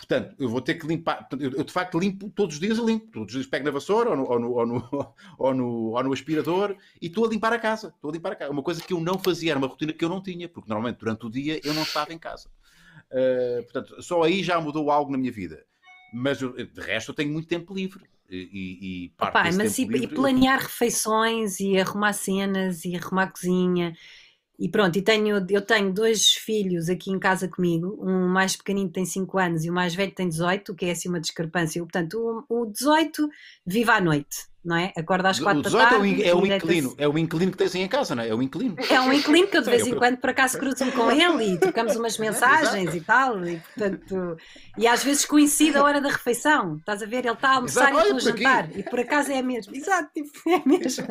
Portanto, 0.00 0.34
eu 0.38 0.48
vou 0.48 0.62
ter 0.62 0.74
que 0.76 0.86
limpar. 0.86 1.28
Eu, 1.38 1.62
de 1.62 1.72
facto 1.72 1.98
limpo 1.98 2.30
todos 2.30 2.54
os 2.56 2.60
dias, 2.60 2.78
limpo. 2.78 3.10
Todos 3.12 3.34
os 3.34 3.40
dias 3.40 3.46
pego 3.46 3.66
na 3.66 3.70
vassoura 3.70 4.10
ou 4.10 4.16
no, 4.16 4.24
ou 4.24 4.40
no, 4.40 4.52
ou 4.54 4.66
no, 4.66 5.14
ou 5.38 5.54
no, 5.54 5.66
ou 5.90 6.02
no 6.04 6.12
aspirador 6.12 6.74
e 7.00 7.06
estou 7.06 7.26
a 7.26 7.28
limpar 7.28 7.52
a 7.52 7.58
casa. 7.58 7.88
Estou 7.94 8.10
a 8.10 8.14
limpar 8.14 8.32
a 8.32 8.36
casa. 8.36 8.50
Uma 8.50 8.62
coisa 8.62 8.82
que 8.82 8.92
eu 8.94 9.00
não 9.00 9.18
fazia, 9.18 9.52
era 9.52 9.58
uma 9.58 9.68
rotina 9.68 9.92
que 9.92 10.02
eu 10.04 10.08
não 10.08 10.22
tinha, 10.22 10.48
porque 10.48 10.68
normalmente 10.68 10.98
durante 10.98 11.26
o 11.26 11.30
dia 11.30 11.60
eu 11.62 11.74
não 11.74 11.82
estava 11.82 12.12
em 12.14 12.18
casa. 12.18 12.48
Uh, 13.12 13.62
portanto, 13.64 14.02
só 14.02 14.22
aí 14.22 14.42
já 14.42 14.60
mudou 14.60 14.90
algo 14.90 15.12
na 15.12 15.18
minha 15.18 15.32
vida. 15.32 15.64
Mas 16.12 16.40
eu- 16.42 16.52
de 16.54 16.80
resto 16.80 17.10
eu 17.10 17.14
tenho 17.14 17.32
muito 17.32 17.48
tempo 17.48 17.74
livre. 17.74 18.08
E, 18.28 19.06
e, 19.06 19.08
parte 19.18 19.42
desse 19.42 19.60
mas 19.60 19.78
e, 19.78 19.82
tempo 19.82 19.90
e 19.92 20.06
livre, 20.06 20.16
eu- 20.16 20.30
planear 20.30 20.60
refeições 20.60 21.60
e 21.60 21.78
arrumar 21.78 22.12
cenas 22.12 22.84
e 22.84 22.96
arrumar 22.96 23.30
cozinha. 23.32 23.92
E 24.60 24.68
pronto, 24.68 24.94
e 24.98 25.00
tenho, 25.00 25.42
eu 25.48 25.62
tenho 25.62 25.90
dois 25.90 26.34
filhos 26.34 26.90
aqui 26.90 27.10
em 27.10 27.18
casa 27.18 27.48
comigo, 27.48 27.98
um 27.98 28.28
mais 28.28 28.54
pequenino 28.54 28.90
tem 28.90 29.06
5 29.06 29.38
anos 29.38 29.64
e 29.64 29.70
o 29.70 29.72
mais 29.72 29.94
velho 29.94 30.12
tem 30.12 30.28
18, 30.28 30.72
o 30.72 30.74
que 30.74 30.84
é 30.84 30.90
assim 30.90 31.08
uma 31.08 31.18
discrepância. 31.18 31.80
Portanto, 31.80 32.44
o, 32.46 32.64
o 32.64 32.66
18 32.66 33.26
vive 33.64 33.90
à 33.90 33.98
noite, 34.02 34.50
não 34.62 34.76
é? 34.76 34.92
Acorda 34.94 35.30
às 35.30 35.38
O 35.38 35.44
4 35.44 35.62
da 35.62 35.68
18 35.70 35.82
é 35.82 35.86
o, 35.86 35.88
tarde. 35.88 36.22
é 36.24 36.34
o 36.34 36.46
inquilino. 36.46 36.94
É 36.98 37.08
o 37.08 37.16
inquilino 37.16 37.52
que 37.52 37.56
tens 37.56 37.74
aí 37.74 37.80
em 37.80 37.88
casa, 37.88 38.14
não 38.14 38.22
é? 38.22 38.28
É 38.28 38.34
o 38.34 38.42
inquilino. 38.42 38.76
É 38.90 39.00
um 39.00 39.10
inquilino 39.14 39.48
que 39.48 39.56
eu 39.56 39.62
de 39.62 39.70
vez 39.70 39.86
em 39.86 39.94
quando 39.94 40.18
por 40.18 40.28
acaso 40.28 40.58
cruzo-me 40.58 40.92
com 40.92 41.10
ele 41.10 41.54
e 41.54 41.58
trocamos 41.58 41.96
umas 41.96 42.18
mensagens 42.18 42.94
e 42.94 43.00
tal, 43.00 43.42
e 43.46 43.56
portanto, 43.56 44.36
e 44.76 44.86
às 44.86 45.02
vezes 45.02 45.24
coincide 45.24 45.78
a 45.78 45.82
hora 45.82 46.02
da 46.02 46.10
refeição, 46.10 46.76
estás 46.76 47.02
a 47.02 47.06
ver? 47.06 47.24
Ele 47.24 47.30
está 47.30 47.52
a 47.52 47.54
almoçar 47.54 47.92
Exato, 47.92 47.96
e 47.96 48.16
estou 48.18 48.32
a 48.34 48.36
jantar, 48.36 48.78
e 48.78 48.82
por 48.82 49.00
acaso 49.00 49.32
é 49.32 49.38
a 49.38 49.42
mesma, 49.42 49.72
exato, 49.74 50.10
tipo, 50.12 50.50
é 50.50 50.56
a 50.56 50.62
mesma. 50.66 51.06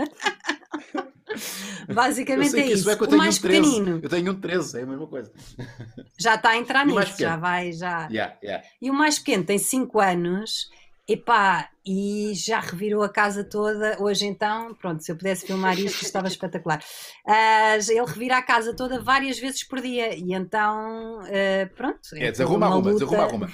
Basicamente 1.93 2.59
é 2.59 2.63
que 2.63 2.73
isso. 2.73 2.89
é 2.89 2.95
o 2.95 3.17
mais 3.17 3.37
um 3.37 3.41
13. 3.41 3.61
pequenino 3.61 3.99
Eu 4.01 4.09
tenho 4.09 4.31
um 4.31 4.39
13, 4.39 4.79
é 4.79 4.83
a 4.83 4.85
mesma 4.85 5.07
coisa. 5.07 5.31
já 6.19 6.35
está 6.35 6.49
a 6.49 6.57
entrar 6.57 6.85
nisso, 6.85 7.15
já 7.19 7.37
vai, 7.37 7.71
já. 7.71 8.07
Yeah, 8.07 8.37
yeah. 8.43 8.65
E 8.81 8.89
o 8.89 8.93
mais 8.93 9.19
pequeno 9.19 9.43
tem 9.43 9.57
5 9.57 9.99
anos. 9.99 10.69
Epá, 11.07 11.67
e 11.83 12.33
já 12.35 12.59
revirou 12.59 13.01
a 13.01 13.09
casa 13.09 13.43
toda. 13.43 13.97
Hoje 13.99 14.27
então, 14.27 14.75
pronto, 14.75 15.03
se 15.03 15.11
eu 15.11 15.15
pudesse 15.15 15.47
filmar 15.47 15.79
isto, 15.79 16.03
estava 16.03 16.27
espetacular. 16.29 16.83
Ah, 17.25 17.77
ele 17.77 18.05
revira 18.05 18.37
a 18.37 18.43
casa 18.43 18.75
toda 18.75 19.01
várias 19.01 19.39
vezes 19.39 19.63
por 19.63 19.81
dia. 19.81 20.13
E 20.15 20.33
então, 20.33 21.19
ah, 21.21 21.69
pronto. 21.75 21.99
É, 22.13 22.27
toda 22.27 22.31
desarruma, 22.31 22.67
uma 22.67 22.75
arruma, 22.75 22.93
desarruma, 22.93 23.23
arruma. 23.23 23.49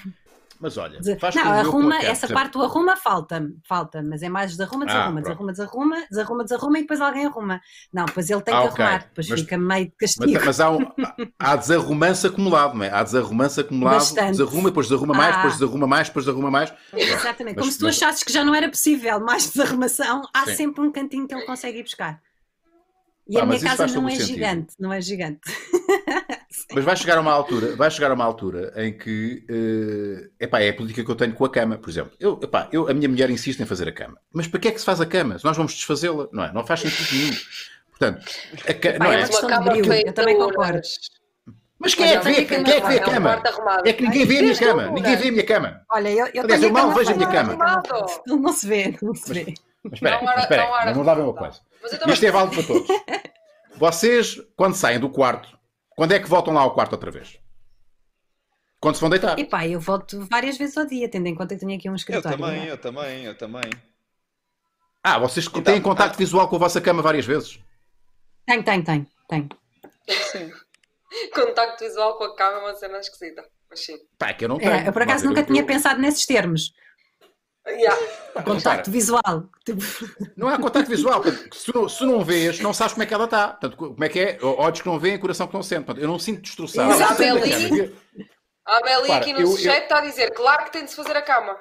Mas 0.59 0.77
olha, 0.77 0.99
faz 1.19 1.35
Não, 1.35 1.43
arruma, 1.51 1.97
essa 1.97 2.27
parte 2.27 2.53
do 2.53 2.63
arruma 2.63 2.95
falta, 2.95 3.45
falta, 3.67 4.01
mas 4.01 4.23
é 4.23 4.29
mais 4.29 4.51
desarruma, 4.51 4.85
Ah, 4.85 4.87
desarruma, 4.87 5.21
pronto. 5.21 5.25
desarruma, 5.25 5.51
desarruma, 5.51 5.95
desarruma, 6.09 6.43
desarruma 6.43 6.77
e 6.77 6.81
depois 6.81 7.01
alguém 7.01 7.25
arruma. 7.25 7.61
Não, 7.93 8.05
pois 8.05 8.29
ele 8.29 8.41
tem 8.41 8.53
Ah, 8.53 8.61
que 8.61 8.67
ok. 8.69 8.85
arrumar, 8.85 8.99
depois 9.03 9.27
Mas- 9.29 9.39
fica 9.41 9.57
meio 9.57 9.85
de 9.87 9.93
Mas, 10.01 10.15
castigo. 10.15 10.45
mas 10.45 10.59
há, 10.61 10.71
um, 10.71 10.77
há 11.37 11.55
desarrumança 11.57 12.27
acumulado, 12.29 12.73
não 12.77 12.85
é? 12.85 12.89
Há 12.89 13.03
desarrumança 13.03 13.61
acumulado, 13.61 13.95
Bastante. 13.95 14.31
desarruma, 14.31 14.69
depois 14.69 14.87
desarruma 14.87 15.13
mais, 15.13 15.33
Ah. 15.33 15.37
depois 15.37 15.53
desarruma 15.59 15.87
mais, 15.87 16.07
depois 16.07 16.25
desarruma 16.25 16.51
mais. 16.51 16.73
Exatamente, 16.93 17.55
Mas- 17.55 17.63
como 17.65 17.71
se 17.71 17.77
tu 17.79 17.85
mas- 17.85 17.95
achasses 17.97 18.24
que 18.24 18.31
já 18.31 18.43
não 18.45 18.55
era 18.55 18.69
possível 18.69 19.19
mais 19.19 19.50
desarrumação, 19.51 20.21
há 20.33 20.45
Sim. 20.45 20.55
sempre 20.55 20.81
um 20.81 20.91
cantinho 20.91 21.27
que 21.27 21.35
ele 21.35 21.45
consegue 21.45 21.79
ir 21.79 21.83
buscar. 21.83 22.21
E 23.27 23.33
Pá, 23.33 23.41
a 23.41 23.45
minha 23.45 23.59
mas 23.62 23.63
casa 23.77 23.88
não 24.00 24.07
é 24.07 24.12
sentido. 24.12 24.27
gigante, 24.27 24.74
não 24.79 24.93
é 24.93 25.01
gigante. 25.01 25.41
Mas 26.74 26.83
vai 26.83 26.95
chegar 26.95 27.17
a 27.17 27.21
uma 27.21 27.31
altura, 27.31 27.75
vai 27.75 27.91
chegar 27.91 28.12
a 28.12 28.13
uma 28.13 28.25
altura 28.25 28.74
em 28.75 28.97
que 28.97 29.45
eh, 29.50 30.45
epá, 30.45 30.59
é 30.62 30.69
a 30.69 30.74
política 30.74 31.03
que 31.03 31.12
eu 31.12 31.15
tenho 31.15 31.33
com 31.33 31.45
a 31.45 31.50
cama, 31.50 31.77
por 31.77 31.89
exemplo. 31.89 32.12
Eu, 32.19 32.39
epá, 32.41 32.67
eu, 32.71 32.89
a 32.89 32.93
minha 32.93 33.07
mulher 33.07 33.29
insiste 33.29 33.59
em 33.59 33.65
fazer 33.65 33.88
a 33.88 33.91
cama. 33.91 34.17
Mas 34.33 34.47
para 34.47 34.59
que 34.59 34.67
é 34.67 34.71
que 34.71 34.79
se 34.79 34.85
faz 34.85 35.00
a 35.00 35.05
cama? 35.05 35.38
Se 35.38 35.45
nós 35.45 35.55
vamos 35.55 35.74
desfazê-la, 35.74 36.27
não 36.31 36.43
é? 36.43 36.53
Não 36.53 36.65
faz 36.65 36.81
sentido 36.81 37.07
nenhum. 37.12 37.33
Portanto, 37.89 38.25
a 38.67 38.74
ca... 38.74 38.89
Epá, 38.89 39.05
não 39.05 39.12
é 39.12 39.21
é? 39.21 39.69
brilho, 39.69 40.07
eu 40.07 40.13
também 40.13 40.38
concordo. 40.38 40.81
Mas 41.77 41.93
quem 41.93 42.07
é 42.09 42.17
que 42.17 42.24
vê, 42.24 42.45
quem 42.45 42.57
é 42.59 42.63
que 42.63 42.88
vê 42.88 42.93
a 42.93 42.95
é 42.95 43.00
cama? 43.00 43.43
É 43.85 43.93
que 43.93 44.03
ninguém 44.03 44.25
vê 44.25 44.39
a 44.39 44.41
minha 44.41 44.57
cama. 44.57 44.88
Ninguém 44.91 45.15
vê 45.15 45.27
a 45.27 45.31
minha 45.31 45.45
cama. 45.45 45.81
Olha, 45.89 46.09
eu, 46.09 46.17
eu 46.17 46.43
Aliás, 46.43 46.62
tenho 46.62 46.69
eu 46.69 46.71
mal 46.71 46.91
vejo 46.91 47.12
a 47.12 47.15
minha 47.15 47.29
cama. 47.29 47.83
Não, 48.25 48.38
não 48.41 48.53
se 48.53 48.67
vê, 48.67 48.97
não 49.01 49.13
se 49.13 49.33
vê. 49.33 49.53
Mas 49.83 49.93
espera 49.93 50.19
mas 50.24 50.43
espera 50.43 50.93
vamos 50.93 51.05
lá 51.05 51.13
ver 51.13 51.21
uma 51.21 51.33
coisa. 51.33 51.59
Isto 52.07 52.25
é 52.25 52.31
válido 52.31 52.55
para 52.55 52.63
todos. 52.63 52.88
Vocês, 53.77 54.41
quando 54.55 54.74
saem 54.74 55.00
do 55.00 55.09
quarto, 55.09 55.50
quando 55.95 56.11
é 56.13 56.19
que 56.19 56.27
voltam 56.29 56.53
lá 56.53 56.61
ao 56.61 56.73
quarto 56.73 56.93
outra 56.93 57.09
vez? 57.11 57.39
Quando 58.79 58.95
se 58.95 59.01
vão 59.01 59.09
deitar. 59.09 59.37
Epá, 59.39 59.65
eu 59.67 59.79
volto 59.79 60.25
várias 60.29 60.57
vezes 60.57 60.77
ao 60.77 60.85
dia, 60.85 61.09
tendo 61.09 61.27
em 61.27 61.33
conta 61.35 61.55
que 61.55 61.61
tenho 61.65 61.77
aqui 61.77 61.89
um 61.89 61.93
Eu 61.93 61.95
escritório. 61.95 62.37
também, 62.37 62.57
não 62.57 62.65
é? 62.65 62.71
eu 62.71 62.77
também, 62.77 63.23
eu 63.25 63.37
também. 63.37 63.63
Ah, 65.03 65.17
vocês 65.19 65.47
Então, 65.47 65.61
têm 65.63 65.81
contacto 65.81 66.15
ah. 66.15 66.17
visual 66.17 66.47
com 66.47 66.55
a 66.55 66.59
vossa 66.59 66.81
cama 66.81 67.01
várias 67.01 67.25
vezes. 67.25 67.59
Tenho, 68.45 68.63
tenho, 68.63 68.83
tenho, 68.83 69.07
tenho. 69.29 69.49
Sim. 70.31 70.51
Contacto 71.33 71.83
visual 71.83 72.17
com 72.17 72.25
a 72.25 72.35
cama 72.35 72.57
é 72.57 72.61
uma 72.61 72.73
cena 72.75 72.99
esquisita. 72.99 73.43
Mas 73.69 73.79
sim. 73.85 73.97
Pá, 74.19 74.29
é 74.29 74.33
que 74.33 74.45
eu 74.45 74.49
não 74.49 74.57
tenho. 74.57 74.71
É, 74.71 74.87
eu 74.87 74.93
por 74.93 75.01
acaso 75.01 75.23
Mas 75.25 75.29
nunca 75.29 75.41
eu- 75.41 75.45
tinha 75.45 75.61
eu- 75.61 75.65
pensado 75.65 75.99
nesses 76.01 76.25
termos. 76.25 76.73
Yeah. 77.67 77.95
Pá, 78.34 78.43
Contacto 78.43 78.67
repara, 78.67 78.91
visual. 78.91 79.50
Tipo, 79.65 79.81
Não 80.38 80.48
há 80.48 80.57
contacto 80.60 80.88
visual. 80.89 81.24
Se, 81.51 81.74
não, 81.74 81.89
se 81.89 82.05
não 82.05 82.24
vês, 82.24 82.60
não 82.60 82.74
sabes 82.74 82.93
como 82.93 83.03
é 83.03 83.05
que 83.07 83.13
ela 83.13 83.25
está. 83.25 83.48
Portanto, 83.50 83.75
como 83.75 84.03
é 84.03 84.07
que 84.10 84.19
é? 84.19 84.38
Olhos 84.43 84.81
que 84.81 84.88
não 84.88 85.00
veem, 85.00 85.17
coração 85.17 85.48
que 85.48 85.53
não 85.55 85.63
sente. 85.63 85.86
Portanto, 85.86 86.03
eu 86.03 86.07
não 86.07 86.19
sinto 86.19 86.41
destroçado. 86.41 86.89
Mas 86.89 87.01
a 87.01 87.07
Amélie- 87.10 87.53
a 87.53 87.69
cama. 87.69 87.91
A 88.67 88.77
Amélia 88.77 89.01
Repara, 89.01 89.22
aqui 89.22 89.34
no 89.34 89.39
eu- 89.41 89.48
eu- 89.57 89.74
está 89.74 89.98
a 89.98 90.01
dizer, 90.01 90.31
claro 90.34 90.65
que 90.65 90.72
tem 90.74 90.84
de 90.86 90.89
se 90.91 90.95
fazer 90.95 91.15
a 91.17 91.22
cama. 91.24 91.57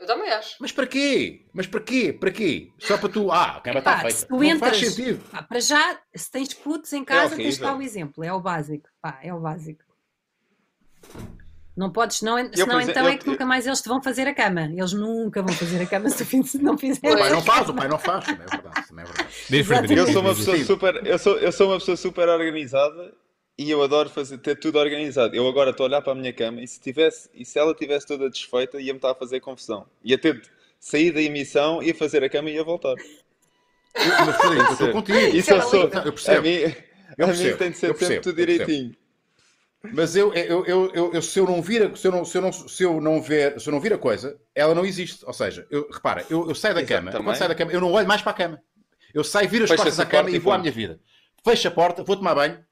Eu 0.00 0.06
também 0.06 0.30
acho. 0.32 0.56
Mas 0.58 0.72
para 0.72 0.86
quê? 0.86 1.46
Mas 1.52 1.66
para 1.66 1.80
quê? 1.80 2.12
Para 2.12 2.30
quê? 2.30 2.70
Só 2.78 2.96
para 2.98 3.08
tu. 3.08 3.30
Ah, 3.30 3.58
a 3.58 3.60
cama 3.60 3.78
está 3.78 3.98
feita. 4.00 4.16
se 4.16 4.26
tu 4.26 4.32
Não 4.34 4.58
faz 4.58 4.72
entras- 4.82 4.94
sentido. 4.94 5.24
Ah, 5.32 5.42
para 5.42 5.60
já, 5.60 5.98
se 6.16 6.30
tens 6.30 6.52
putos 6.54 6.92
em 6.92 7.04
casa, 7.04 7.36
tens 7.36 7.46
horrível. 7.56 7.68
cá 7.68 7.76
o 7.76 7.82
exemplo. 7.82 8.24
É 8.24 8.32
o 8.32 8.40
básico. 8.40 8.88
Pá, 9.00 9.18
é 9.22 9.32
o 9.32 9.38
básico. 9.38 9.84
Não 11.74 11.90
podes, 11.90 12.20
não, 12.20 12.38
Eu, 12.38 12.50
senão 12.52 12.66
por 12.66 12.74
exemplo, 12.82 12.90
então 12.90 13.08
é 13.08 13.14
eu- 13.14 13.18
que 13.18 13.26
nunca 13.26 13.46
mais 13.46 13.66
eles 13.66 13.80
te 13.80 13.88
vão 13.88 14.02
fazer 14.02 14.26
a 14.28 14.34
cama. 14.34 14.62
Eles 14.70 14.92
nunca 14.92 15.40
vão 15.42 15.54
fazer 15.54 15.80
a 15.82 15.86
cama 15.86 16.08
se 16.10 16.24
tu 16.24 16.62
não 16.62 16.74
O 16.74 16.78
fizeres. 16.78 17.18
pai 17.18 17.30
não 17.30 17.40
faz, 17.42 17.68
o 17.68 17.74
pai 17.74 17.88
não 17.88 17.98
faz. 17.98 18.24
Também 18.26 18.44
é 18.44 18.50
verdade. 18.50 18.86
É 19.50 19.62
verdade. 19.62 19.94
Eu 19.94 20.06
sou 20.12 20.20
uma 20.20 20.34
pessoa 20.34 20.64
super, 20.64 21.06
eu 21.06 21.18
sou, 21.18 21.38
eu 21.38 21.50
sou 21.52 21.68
uma 21.70 21.78
pessoa 21.78 21.96
super 21.96 22.28
organizada 22.28 23.14
e 23.58 23.70
eu 23.70 23.82
adoro 23.82 24.10
fazer, 24.10 24.36
ter 24.38 24.56
tudo 24.58 24.78
organizado. 24.78 25.34
Eu 25.34 25.48
agora 25.48 25.70
estou 25.70 25.84
a 25.84 25.88
olhar 25.88 26.02
para 26.02 26.12
a 26.12 26.14
minha 26.14 26.32
cama 26.32 26.60
e 26.60 26.68
se 26.68 26.78
tivesse, 26.78 27.30
e 27.32 27.44
se 27.44 27.58
ela 27.58 27.74
tivesse 27.74 28.06
toda 28.06 28.28
desfeita, 28.28 28.78
ia-me 28.78 28.98
estar 28.98 29.12
a 29.12 29.14
fazer 29.14 29.40
confusão. 29.40 29.86
Ia 30.04 30.18
ter 30.18 30.40
de 30.42 30.50
sair 30.78 31.10
da 31.10 31.22
emissão, 31.22 31.82
ia 31.82 31.94
fazer 31.94 32.22
a 32.22 32.28
cama 32.28 32.50
e 32.50 32.54
ia 32.54 32.64
voltar. 32.64 32.94
Eu, 33.94 34.04
mas, 34.26 34.56
eu 34.56 34.72
estou 34.72 34.92
contigo. 34.92 35.18
Isso 35.18 35.50
eu 35.50 35.56
Era 35.56 35.64
sou. 35.66 35.80
Eu 35.84 35.86
A 35.98 36.02
percebo. 36.02 36.42
mim, 36.42 36.50
Eu 36.50 36.64
a 36.66 36.72
mim 36.72 36.76
percebo, 37.26 37.58
tem 37.58 37.70
de 37.70 37.76
ser 37.78 37.86
eu 37.86 37.94
sempre 37.94 37.98
percebo, 37.98 38.22
tudo 38.22 38.40
eu 38.40 38.46
percebo. 38.46 38.64
direitinho. 38.66 38.96
Mas 39.90 40.14
eu, 40.16 40.32
eu, 40.32 40.64
eu, 40.64 40.90
eu, 40.94 41.12
eu- 41.14 41.22
se 41.22 41.38
eu 41.38 41.44
não 41.46 41.60
vir, 41.60 41.82
a- 41.82 41.96
se 41.96 42.06
eu 42.06 42.12
não, 42.12 42.24
se 42.24 42.38
eu 42.38 42.42
não, 42.42 42.52
se 42.52 42.82
eu 42.82 43.00
não 43.00 43.20
ver, 43.20 43.60
se 43.60 43.68
eu 43.68 43.72
não 43.72 43.80
vir 43.80 43.92
a 43.92 43.98
coisa, 43.98 44.38
ela 44.54 44.74
não 44.74 44.84
existe. 44.86 45.24
Ou 45.26 45.32
seja, 45.32 45.66
eu, 45.70 45.88
repara, 45.90 46.24
eu, 46.30 46.48
eu 46.48 46.54
saio 46.54 46.74
da 46.74 46.80
Exato, 46.82 46.94
cama, 47.00 47.10
também. 47.10 47.24
quando 47.26 47.36
saio 47.36 47.48
da 47.48 47.54
cama, 47.54 47.72
eu 47.72 47.80
não 47.80 47.92
olho 47.92 48.06
mais 48.06 48.22
para 48.22 48.32
a 48.32 48.34
cama. 48.34 48.62
Eu 49.12 49.24
saio, 49.24 49.48
viro 49.48 49.64
as 49.64 49.70
Fecha-se 49.70 49.84
costas 49.88 50.00
a 50.00 50.02
à 50.04 50.06
cama 50.06 50.22
porta 50.22 50.36
e 50.36 50.36
e 50.36 50.38
vou 50.38 50.52
à 50.52 50.58
minha 50.58 50.72
vida. 50.72 51.00
Fecho 51.44 51.68
a 51.68 51.70
porta, 51.70 52.02
vou 52.04 52.16
tomar 52.16 52.34
banho 52.34 52.64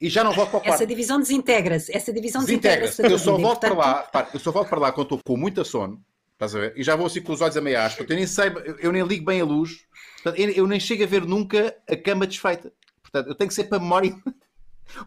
e 0.00 0.08
já 0.08 0.22
não 0.24 0.32
volto 0.32 0.50
para 0.50 0.58
o 0.58 0.62
quarto. 0.62 0.74
Essa 0.74 0.86
divisão 0.86 1.18
desintegra-se. 1.20 1.96
Essa 1.96 2.12
divisão 2.12 2.42
Desintegra-se. 2.42 3.02
da 3.02 3.08
Eu 3.08 3.18
só 3.18 3.36
volto 3.38 3.60
para 3.60 3.74
lá, 3.74 4.00
repara, 4.02 4.28
eu 4.34 4.40
só 4.40 4.52
volto 4.52 4.68
para 4.68 4.80
lá 4.80 4.92
quando 4.92 5.06
estou 5.06 5.20
com 5.24 5.36
muita 5.36 5.64
sono, 5.64 6.04
estás 6.32 6.54
a 6.54 6.60
ver? 6.60 6.72
E 6.76 6.82
já 6.82 6.96
vou 6.96 7.06
assim 7.06 7.22
com 7.22 7.32
os 7.32 7.40
olhos 7.40 7.56
a 7.56 7.60
meia 7.60 7.84
aspa. 7.84 8.04
Eu 8.08 8.16
nem 8.16 8.26
sei, 8.26 8.50
eu, 8.80 8.92
nem 8.92 9.02
ligo 9.02 9.24
bem 9.24 9.40
a 9.40 9.44
luz. 9.44 9.86
Portanto, 10.22 10.40
eu, 10.40 10.50
eu 10.50 10.66
nem 10.66 10.80
chego 10.80 11.04
a 11.04 11.06
ver 11.06 11.24
nunca 11.24 11.74
a 11.88 11.96
cama 11.96 12.26
desfeita. 12.26 12.72
Portanto, 13.02 13.28
eu 13.28 13.34
tenho 13.34 13.48
que 13.48 13.54
ser 13.54 13.64
para 13.64 13.78
a 13.78 13.80
memória, 13.80 14.14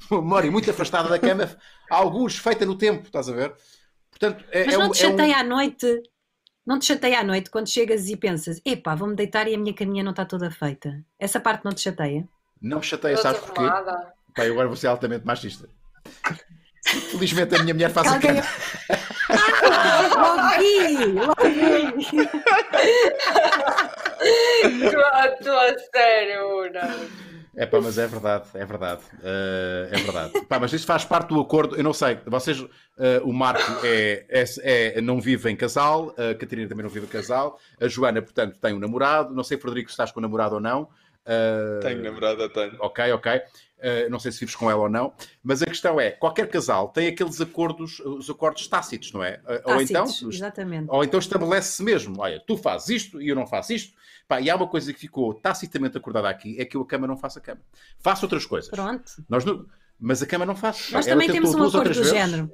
uma 0.09 0.21
memória 0.21 0.51
muito 0.51 0.69
afastada 0.69 1.09
da 1.09 1.19
cama, 1.19 1.49
alguns 1.89 2.37
feita 2.37 2.65
no 2.65 2.77
tempo, 2.77 3.05
estás 3.05 3.29
a 3.29 3.33
ver? 3.33 3.53
Portanto, 4.09 4.43
é, 4.51 4.65
Mas 4.65 4.73
é 4.73 4.77
não 4.77 4.87
um- 4.87 4.91
te 4.91 5.03
é 5.03 5.07
um- 5.07 5.11
chateia 5.11 5.37
à 5.37 5.43
noite. 5.43 6.03
Não 6.65 6.79
te 6.79 6.85
chateia 6.85 7.19
à 7.19 7.23
noite 7.23 7.49
quando 7.51 7.67
chegas 7.69 8.07
e 8.09 8.15
pensas, 8.17 8.59
epá, 8.65 8.95
vou-me 8.95 9.15
deitar 9.15 9.47
e 9.47 9.53
a 9.53 9.57
minha 9.57 9.73
caminha 9.73 10.03
não 10.03 10.11
está 10.11 10.25
toda 10.25 10.49
feita. 10.49 10.99
Essa 11.19 11.39
parte 11.39 11.63
não 11.63 11.71
te 11.71 11.81
chateia? 11.81 12.27
Não 12.61 12.77
me 12.79 12.83
chateia, 12.83 13.15
sabes 13.17 13.41
porquê? 13.41 13.61
Pá, 14.35 14.45
eu 14.45 14.53
agora 14.53 14.67
vou 14.67 14.75
ser 14.75 14.87
altamente 14.87 15.25
machista. 15.25 15.69
Felizmente 17.11 17.53
a 17.55 17.59
minha 17.61 17.73
mulher 17.73 17.91
faz 17.91 18.07
a 18.07 18.13
Alguém- 18.13 18.35
cama. 18.35 18.47
Ah, 19.77 20.55
ouvi! 20.57 21.19
Ouvi! 21.19 22.29
Estou 25.35 25.57
a 25.59 25.77
sério, 25.93 26.71
não. 26.73 27.24
É 27.57 27.65
pá, 27.65 27.79
mas 27.81 27.97
é 27.97 28.05
verdade, 28.05 28.45
é 28.53 28.65
verdade. 28.65 29.01
eh, 29.23 29.89
é 29.91 29.97
verdade. 29.97 30.33
Pá, 30.47 30.59
mas 30.59 30.73
isto 30.73 30.85
faz 30.85 31.05
parte 31.05 31.29
do 31.29 31.39
acordo. 31.39 31.75
Eu 31.75 31.83
não 31.83 31.93
sei, 31.93 32.19
vocês, 32.25 32.63
eh, 32.97 33.21
o 33.23 33.31
Marco 33.31 33.61
é, 33.85 34.25
é- 34.29 34.97
é- 34.97 35.01
não 35.01 35.21
vive 35.21 35.49
em 35.49 35.55
casal, 35.55 36.13
a 36.17 36.35
Catarina 36.35 36.67
também 36.67 36.83
não 36.83 36.89
vive 36.89 37.05
em 37.05 37.09
casal, 37.09 37.57
a 37.79 37.87
Joana, 37.87 38.21
portanto, 38.21 38.59
tem 38.59 38.73
um 38.73 38.79
namorado. 38.79 39.33
Não 39.33 39.43
sei, 39.43 39.57
Frederico, 39.57 39.89
se 39.89 39.93
estás 39.93 40.11
com 40.11 40.19
o 40.19 40.21
namorado 40.21 40.55
ou 40.55 40.61
não. 40.61 40.89
Eh, 41.25 41.79
Tenho 41.81 42.03
namorada, 42.03 42.49
tenho. 42.49 42.75
Ok, 42.79 43.11
ok. 43.13 43.41
Uh, 43.77 44.09
não 44.09 44.17
sei 44.19 44.31
se 44.31 44.39
vives 44.39 44.55
com 44.55 44.71
ela 44.71 44.83
ou 44.83 44.89
não, 44.89 45.13
mas 45.43 45.61
a 45.61 45.65
questão 45.65 45.99
é: 45.99 46.09
qualquer 46.09 46.47
casal 46.47 46.87
tem 46.89 47.07
aqueles 47.07 47.39
acordos, 47.41 47.99
os 47.99 48.29
acordos 48.29 48.65
tácitos, 48.67 49.11
não 49.11 49.21
é? 49.23 49.39
Uh, 49.45 49.73
ou 49.73 49.81
então, 49.81 50.05
Tácitos, 50.05 50.35
exatamente. 50.35 50.85
ou 50.89 51.03
então 51.03 51.19
estabelece-se 51.19 51.83
mesmo: 51.83 52.15
olha, 52.19 52.41
tu 52.47 52.55
fazes 52.57 52.89
isto 52.89 53.21
e 53.21 53.27
eu 53.27 53.35
não 53.35 53.45
faço 53.45 53.73
isto. 53.73 53.93
Pá, 54.27 54.41
e 54.41 54.49
há 54.49 54.55
uma 54.55 54.67
coisa 54.67 54.91
que 54.91 54.99
ficou 54.99 55.33
tacitamente 55.33 55.97
acordada 55.97 56.29
aqui: 56.29 56.59
é 56.59 56.65
que 56.65 56.75
eu 56.75 56.81
a 56.81 56.85
cama 56.87 57.05
não 57.05 57.15
faço 57.17 57.39
a 57.39 57.41
cama. 57.41 57.61
Faço 57.99 58.25
outras 58.25 58.45
coisas. 58.45 58.69
Pronto. 58.69 59.11
Nós 59.29 59.45
não- 59.45 59.65
mas 59.99 60.21
a 60.21 60.25
cama 60.25 60.45
não 60.45 60.55
faço. 60.55 60.91
Nós 60.93 61.05
ela 61.07 61.15
também 61.15 61.31
temos 61.31 61.53
um 61.53 61.63
acordo 61.63 61.89
do 61.89 61.95
vezes. 61.95 62.09
género. 62.09 62.51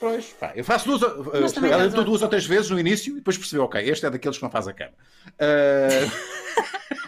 Pois, 0.00 0.26
pá, 0.26 0.52
eu 0.54 0.62
faço 0.64 0.86
duas, 0.86 1.02
uh, 1.02 1.66
ela 1.66 1.88
tentou 1.88 2.04
duas 2.04 2.22
ou 2.22 2.28
três 2.28 2.46
vezes 2.46 2.70
no 2.70 2.78
início 2.78 3.14
e 3.14 3.16
depois 3.16 3.36
percebeu: 3.36 3.64
ok, 3.64 3.82
este 3.82 4.06
é 4.06 4.10
daqueles 4.10 4.36
que 4.36 4.44
não 4.44 4.50
faz 4.50 4.68
a 4.68 4.72
cama. 4.72 4.92
Uh, 5.34 6.08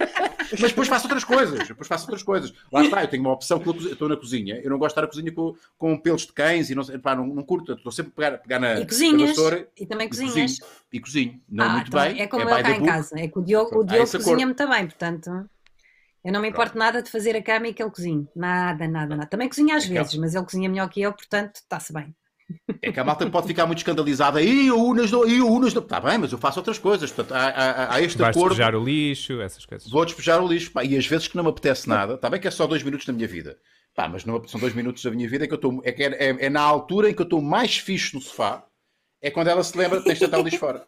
Mas 0.53 0.71
depois 0.71 0.89
faço 0.89 1.05
outras 1.07 1.25
coisas. 1.25 1.69
Depois 1.69 1.87
faço 1.89 2.05
outras 2.05 2.23
coisas. 2.23 2.53
Lá 2.73 2.83
está, 2.83 3.03
eu 3.03 3.09
tenho 3.09 3.23
uma 3.23 3.33
opção 3.33 3.59
que 3.61 3.69
eu 3.69 3.75
estou 3.93 4.09
na 4.09 4.17
cozinha. 4.17 4.61
Eu 4.63 4.71
não 4.71 4.79
gosto 4.79 4.89
de 4.89 4.93
estar 4.93 5.03
na 5.03 5.09
cozinha 5.09 5.33
com, 5.33 5.55
com 5.79 5.97
pelos 5.99 6.23
de 6.27 6.33
cães 6.33 6.71
e 6.71 6.75
não, 6.75 6.85
pá, 7.01 7.15
não, 7.15 7.27
não 7.27 7.43
curto. 7.43 7.73
Estou 7.73 7.93
sempre 7.93 8.13
a 8.13 8.15
pegar, 8.15 8.39
pegar 8.39 8.59
na, 8.59 8.81
E 8.81 8.87
cozinhas. 8.87 9.37
E 9.77 9.87
também 9.87 10.07
e 10.07 10.11
cozinhas. 10.11 10.59
cozinho. 10.59 10.71
E 10.93 11.01
cozinho. 11.01 11.41
Não 11.49 11.65
Ah, 11.65 11.69
muito 11.71 11.89
então 11.89 12.01
bem. 12.01 12.21
É 12.21 12.27
como 12.27 12.45
by 12.47 12.51
eu 12.53 12.63
cá 12.63 12.71
em 12.71 12.79
book. 12.79 12.87
casa. 12.87 13.19
É 13.21 13.29
que 13.29 13.39
o 13.39 13.43
Diogo, 13.43 13.67
o 13.67 13.71
Pronto, 13.71 13.89
Diogo 13.89 14.11
cozinha 14.11 14.47
muito 14.47 14.69
bem, 14.69 14.87
portanto. 14.87 15.31
Eu 16.23 16.33
não 16.33 16.41
me 16.43 16.49
importo 16.51 16.77
nada 16.77 17.03
de 17.03 17.11
fazer 17.11 17.35
a 17.35 17.43
cama 17.43 17.69
e 17.69 17.73
que 17.73 17.83
ele 17.83 17.91
cozinhe. 17.91 18.29
Nada, 18.37 18.87
nada, 18.87 19.17
nada. 19.17 19.27
Também 19.29 19.49
cozinha 19.49 19.77
às 19.77 19.85
É 19.85 19.89
que- 19.89 19.95
vezes, 19.95 20.15
mas 20.17 20.35
ele 20.35 20.45
cozinha 20.45 20.69
melhor 20.69 20.89
que 20.91 21.01
eu, 21.01 21.13
portanto, 21.13 21.57
está-se 21.57 21.93
bem. 21.95 22.15
É 22.83 22.91
que 22.93 22.99
a 23.01 23.05
malta 23.05 23.29
pode 23.31 23.47
ficar 23.47 23.67
muito 23.67 23.79
escandalizada. 23.79 24.41
E 24.43 24.71
o 24.71 24.77
Unas 24.85 25.11
do. 25.11 25.29
E 25.29 25.41
o 25.41 25.47
Unas 25.51 25.73
do. 25.73 25.81
Está 25.81 26.01
bem, 26.01 26.19
mas 26.19 26.33
eu 26.33 26.39
faço 26.39 26.59
outras 26.61 26.79
coisas. 26.79 27.11
Portanto, 27.13 27.37
há, 27.37 27.49
há, 27.49 27.95
há 27.95 28.01
este 28.03 28.19
Vais 28.19 28.35
acordo. 28.37 28.55
despejar 28.55 28.75
o 28.75 28.85
lixo, 28.85 29.41
essas 29.41 29.65
coisas. 29.67 29.91
Vou 29.91 30.05
despejar 30.05 30.41
o 30.43 30.49
lixo. 30.49 30.71
Pá, 30.73 30.85
e 30.85 30.97
às 30.97 31.07
vezes 31.07 31.29
que 31.29 31.37
não 31.37 31.45
me 31.45 31.51
apetece 31.51 31.89
nada. 31.89 32.15
Está 32.15 32.29
bem 32.31 32.41
que 32.41 32.49
é 32.49 32.51
só 32.51 32.67
dois 32.67 32.83
minutos 32.83 33.07
da 33.07 33.13
minha 33.13 33.29
vida. 33.29 33.57
Pá, 33.95 34.09
mas 34.09 34.25
não, 34.25 34.47
são 34.47 34.61
dois 34.61 34.73
minutos 34.75 35.03
da 35.03 35.11
minha 35.11 35.29
vida 35.29 35.47
que 35.47 35.53
eu 35.53 35.57
estou. 35.57 35.81
É, 35.85 35.93
que 35.93 36.03
é, 36.03 36.07
é- 36.31 36.47
é 36.47 36.51
na 36.51 36.61
altura 36.63 37.11
em 37.11 37.15
que 37.15 37.21
eu 37.21 37.25
estou 37.25 37.43
mais 37.43 37.77
fixe 37.79 38.15
no 38.15 38.21
sofá. 38.21 38.65
É 39.23 39.31
quando 39.31 39.49
ela 39.49 39.63
se 39.63 39.77
lembra 39.77 39.99
que 39.99 40.05
tens 40.07 40.19
de 40.19 40.25
estar 40.25 40.39
o 40.39 40.43
lixo 40.43 40.59
fora. 40.59 40.85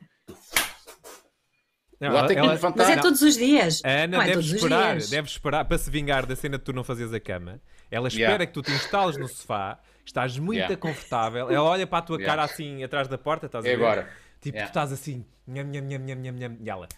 Não, 2.01 2.09
ela- 2.09 2.27
tem 2.27 2.37
que 2.37 2.43
ela- 2.43 2.53
levantar. 2.53 2.79
Mas 2.83 2.89
é 2.91 2.97
Não. 2.97 3.03
todos 3.03 3.23
os 3.23 3.37
dias. 3.37 3.81
a 3.85 3.89
Ana 3.91 4.07
não 4.17 4.23
é 4.23 4.27
deve 4.27 4.35
todos 4.39 4.49
os 4.51 4.57
esperar, 4.57 4.93
dias. 4.97 5.11
deve 5.11 5.29
esperar 5.29 5.65
para 5.67 5.79
se 5.79 5.91
vingar 5.91 6.27
da 6.27 6.35
cena 6.35 6.59
de 6.59 6.65
tu 6.65 6.73
não 6.73 6.83
fazias 6.83 7.13
a 7.15 7.21
cama. 7.21 7.61
Ela 7.91 8.09
espera 8.09 8.25
Yeah. 8.31 8.47
que 8.47 8.53
tu 8.53 8.63
te 8.63 8.73
instales 8.73 9.17
no 9.17 9.29
sofá, 9.29 9.79
estás 10.05 10.39
muito 10.39 10.57
Yeah. 10.59 10.77
confortável, 10.77 11.51
ela 11.51 11.63
olha 11.69 11.87
para 11.87 11.99
a 11.99 12.03
tua 12.03 12.17
Yeah. 12.21 12.31
cara 12.37 12.45
assim 12.51 12.83
atrás 12.85 13.09
da 13.09 13.19
porta, 13.19 13.47
estás 13.47 13.65
a 13.65 13.69
É 13.69 13.77
ver? 13.77 13.83
agora. 13.85 14.09
Tipo, 14.41 14.57
Yeah. 14.57 14.67
tu 14.67 14.71
estás 14.71 14.93
assim, 14.93 15.25
nham, 15.47 15.65
nham, 15.65 15.83
nham, 15.85 15.99
nham, 16.01 16.17
nham, 16.21 16.33
nham, 16.39 16.57
e 16.61 16.69
ela, 16.71 16.89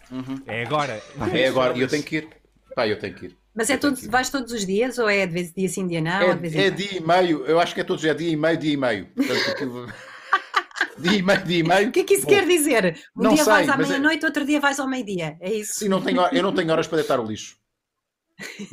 é 0.47 0.63
agora. 0.63 1.01
É 1.33 1.47
agora. 1.47 1.77
E 1.77 1.81
eu 1.81 1.87
tenho 1.87 2.03
que 2.03 2.17
ir. 2.17 2.29
Pá, 2.75 2.87
eu 2.87 2.99
tenho 2.99 3.13
que 3.15 3.27
ir. 3.27 3.37
Mas 3.55 3.69
é 3.69 3.77
todos, 3.77 4.05
vais 4.07 4.29
todos 4.29 4.51
os 4.51 4.65
dias 4.65 4.97
ou 4.97 5.07
é 5.09 5.25
de 5.25 5.31
vez 5.33 5.53
dia 5.53 5.69
sim, 5.69 5.87
dia 5.87 6.01
não? 6.01 6.27
ou 6.27 6.33
de 6.35 6.41
vez 6.41 6.55
em 6.55 6.59
É, 6.59 6.65
é 6.65 6.69
dia 6.71 6.97
e 6.97 6.99
meio. 6.99 7.45
Eu 7.45 7.57
acho 7.59 7.73
que 7.73 7.79
é 7.79 7.83
todos. 7.85 8.03
É 8.03 8.13
dia 8.13 8.29
e 8.29 8.35
meio, 8.35 8.57
dia 8.57 8.73
e 8.73 8.77
meio. 8.77 9.05
Portanto, 9.15 9.49
aquilo- 9.51 9.87
dia 10.99 11.13
e 11.13 11.21
meio, 11.21 11.43
dia 11.45 11.59
e 11.59 11.63
meio. 11.63 11.87
O 11.87 11.91
que 11.93 11.99
é 12.01 12.03
que 12.03 12.13
isso 12.15 12.23
Bom, 12.25 12.29
quer 12.33 12.45
dizer? 12.45 12.99
Um 13.15 13.23
não 13.23 13.33
dia 13.33 13.43
sei, 13.45 13.53
vais 13.53 13.69
à 13.69 13.73
é- 13.75 13.77
meia-noite, 13.77 14.25
outro 14.25 14.45
dia 14.45 14.59
vais 14.59 14.77
ao 14.77 14.89
meio-dia. 14.89 15.37
É 15.39 15.53
isso? 15.53 15.75
Sim, 15.75 15.87
não 15.87 16.01
tenho, 16.01 16.19
eu 16.33 16.43
não 16.43 16.53
tenho 16.53 16.69
horas 16.69 16.85
para 16.87 16.97
deitar 16.97 17.17
o 17.19 17.23
lixo. 17.25 17.55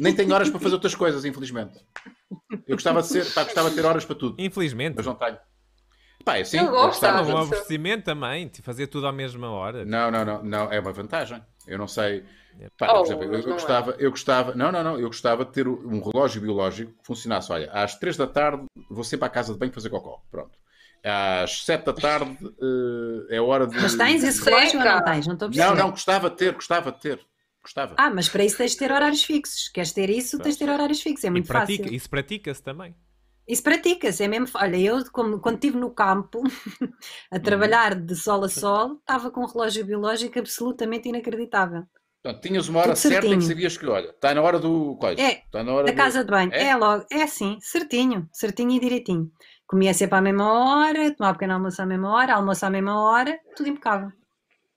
Nem 0.01 0.13
tenho 0.13 0.33
horas 0.35 0.51
para 0.51 0.59
fazer 0.59 0.75
outras 0.75 0.97
coisas, 0.97 1.25
infelizmente. 1.25 1.79
Eu 2.67 2.77
gostava 2.77 3.01
de 3.03 3.09
ser, 3.09 3.33
pá, 3.33 3.45
gostava 3.45 3.71
de 3.71 3.77
ter 3.77 3.85
horas 3.85 4.05
para 4.05 4.17
tudo, 4.17 4.37
Infelizmente. 4.39 4.95
mas 4.97 5.07
não 5.07 5.15
tenho. 5.15 5.39
Pá, 6.25 6.39
é 6.39 6.43
assim. 6.43 6.59
Eu 6.59 6.67
gosto, 6.71 6.87
gostava 6.87 7.21
Estava 7.21 7.27
de- 7.27 7.35
um 7.35 7.39
aborrecimento 7.43 8.05
também, 8.05 8.49
de 8.49 8.63
fazer 8.63 8.87
tudo 8.87 9.07
à 9.09 9.13
mesma 9.13 9.51
hora. 9.51 9.85
Não, 9.85 10.11
não, 10.11 10.25
não, 10.25 10.43
não, 10.43 10.73
é 10.73 10.79
uma 10.79 10.93
vantagem. 10.93 11.43
Eu 11.67 11.79
não 11.79 11.89
sei. 11.89 12.25
Pá, 12.79 12.93
Oh, 12.93 12.97
por 12.99 13.07
exemplo, 13.07 13.25
eu, 13.25 13.33
eu 13.33 13.39
é. 13.41 13.53
gostava, 13.53 13.97
eu 13.99 14.11
gostava, 14.11 14.55
não, 14.55 14.71
não, 14.71 14.85
não, 14.85 14.99
eu 15.01 15.07
gostava 15.09 15.45
de 15.45 15.53
ter 15.53 15.67
um 15.67 16.01
relógio 16.01 16.41
biológico 16.41 16.93
que 16.93 17.07
funcionasse. 17.07 17.51
Olha, 17.51 17.71
às 17.73 17.97
3 17.97 18.17
da 18.17 18.27
tarde 18.27 18.65
vou 18.91 19.03
sempre 19.03 19.27
à 19.27 19.29
casa 19.29 19.53
de 19.53 19.59
banho 19.59 19.73
fazer 19.73 19.89
cocó. 19.91 20.21
Pronto. 20.31 20.57
Às 21.05 21.65
7 21.65 21.87
da 21.87 21.93
tarde 21.93 22.37
eh, 23.31 23.37
é 23.37 23.41
hora 23.41 23.67
de. 23.67 23.75
Mas 23.81 23.97
tens 23.97 24.23
esse 24.23 24.45
relógio 24.45 24.79
ou 24.79 24.85
não 24.85 25.05
tens? 25.05 25.27
Não 25.27 25.35
estou 25.35 25.49
a 25.49 25.51
Não, 25.51 25.75
não, 25.75 25.91
gostava 25.91 26.31
de 26.31 26.37
ter, 26.37 26.53
gostava 26.55 26.93
de 26.93 27.01
ter. 27.01 27.21
Gostava. 27.63 28.03
Ah, 28.03 28.11
mas 28.11 28.29
para 28.29 28.45
isso 28.45 28.59
tens 28.59 28.73
de 28.73 28.79
ter 28.79 28.93
horários 28.93 29.23
fixos. 29.25 29.69
Queres 29.69 29.93
ter 29.93 30.11
isso, 30.11 30.41
tens 30.41 30.55
de 30.57 30.61
ter 30.65 30.71
horários 30.73 31.01
fixos. 31.03 31.25
É 31.25 31.31
E 31.35 31.41
muito 31.41 31.49
pratica, 31.49 31.89
fácil. 31.89 31.91
isso 31.91 32.09
pratica-se 32.09 32.63
também. 32.63 32.95
Isso 33.47 33.63
pratica-se, 33.63 34.25
é 34.25 34.29
mesmo. 34.29 34.49
Olha, 34.57 34.77
eu 34.77 34.97
como, 35.13 35.41
quando 35.41 35.57
estive 35.57 35.79
no 35.79 35.91
campo 35.95 36.43
a 37.31 37.39
Uhum. 37.43 37.43
trabalhar 37.47 37.95
de 37.95 38.15
sol 38.17 38.45
a 38.45 38.49
sol, 38.49 38.97
estava 38.99 39.31
com 39.31 39.43
um 39.43 39.47
relógio 39.47 39.85
biológico 39.85 40.39
absolutamente 40.39 41.09
inacreditável. 41.09 41.85
Portanto, 42.23 42.43
tinhas 42.43 42.69
uma 42.69 42.81
hora 42.81 42.95
certa 42.97 43.35
em 43.35 43.39
que 43.39 43.45
sabias 43.45 43.77
que, 43.77 43.87
olha, 43.87 44.11
está 44.11 44.33
na 44.35 44.43
hora 44.43 44.59
do. 44.59 44.97
Coisa, 44.97 45.29
É, 45.29 45.31
está 45.47 45.63
na 45.65 45.73
hora 45.73 45.87
Da 45.87 45.93
do- 45.93 46.01
casa 46.01 46.21
de 46.25 46.31
banho. 46.31 46.53
É? 46.59 46.69
É? 46.71 46.77
logo, 46.77 47.05
é 47.11 47.23
assim, 47.23 47.59
certinho, 47.61 48.29
certinho 48.33 48.73
e 48.77 48.81
direitinho. 48.81 49.31
Comia 49.67 49.95
sempre 49.95 50.19
à 50.19 50.23
mesma 50.23 50.47
hora, 50.53 51.15
tomava 51.17 51.35
pequeno 51.37 51.55
almoço 51.55 51.81
à 51.83 51.87
mesma 51.87 52.11
hora, 52.15 52.35
almoço 52.35 52.65
à 52.67 52.71
mesma 52.71 52.95
hora, 53.01 53.39
tudo 53.57 53.69
impecável. 53.71 54.11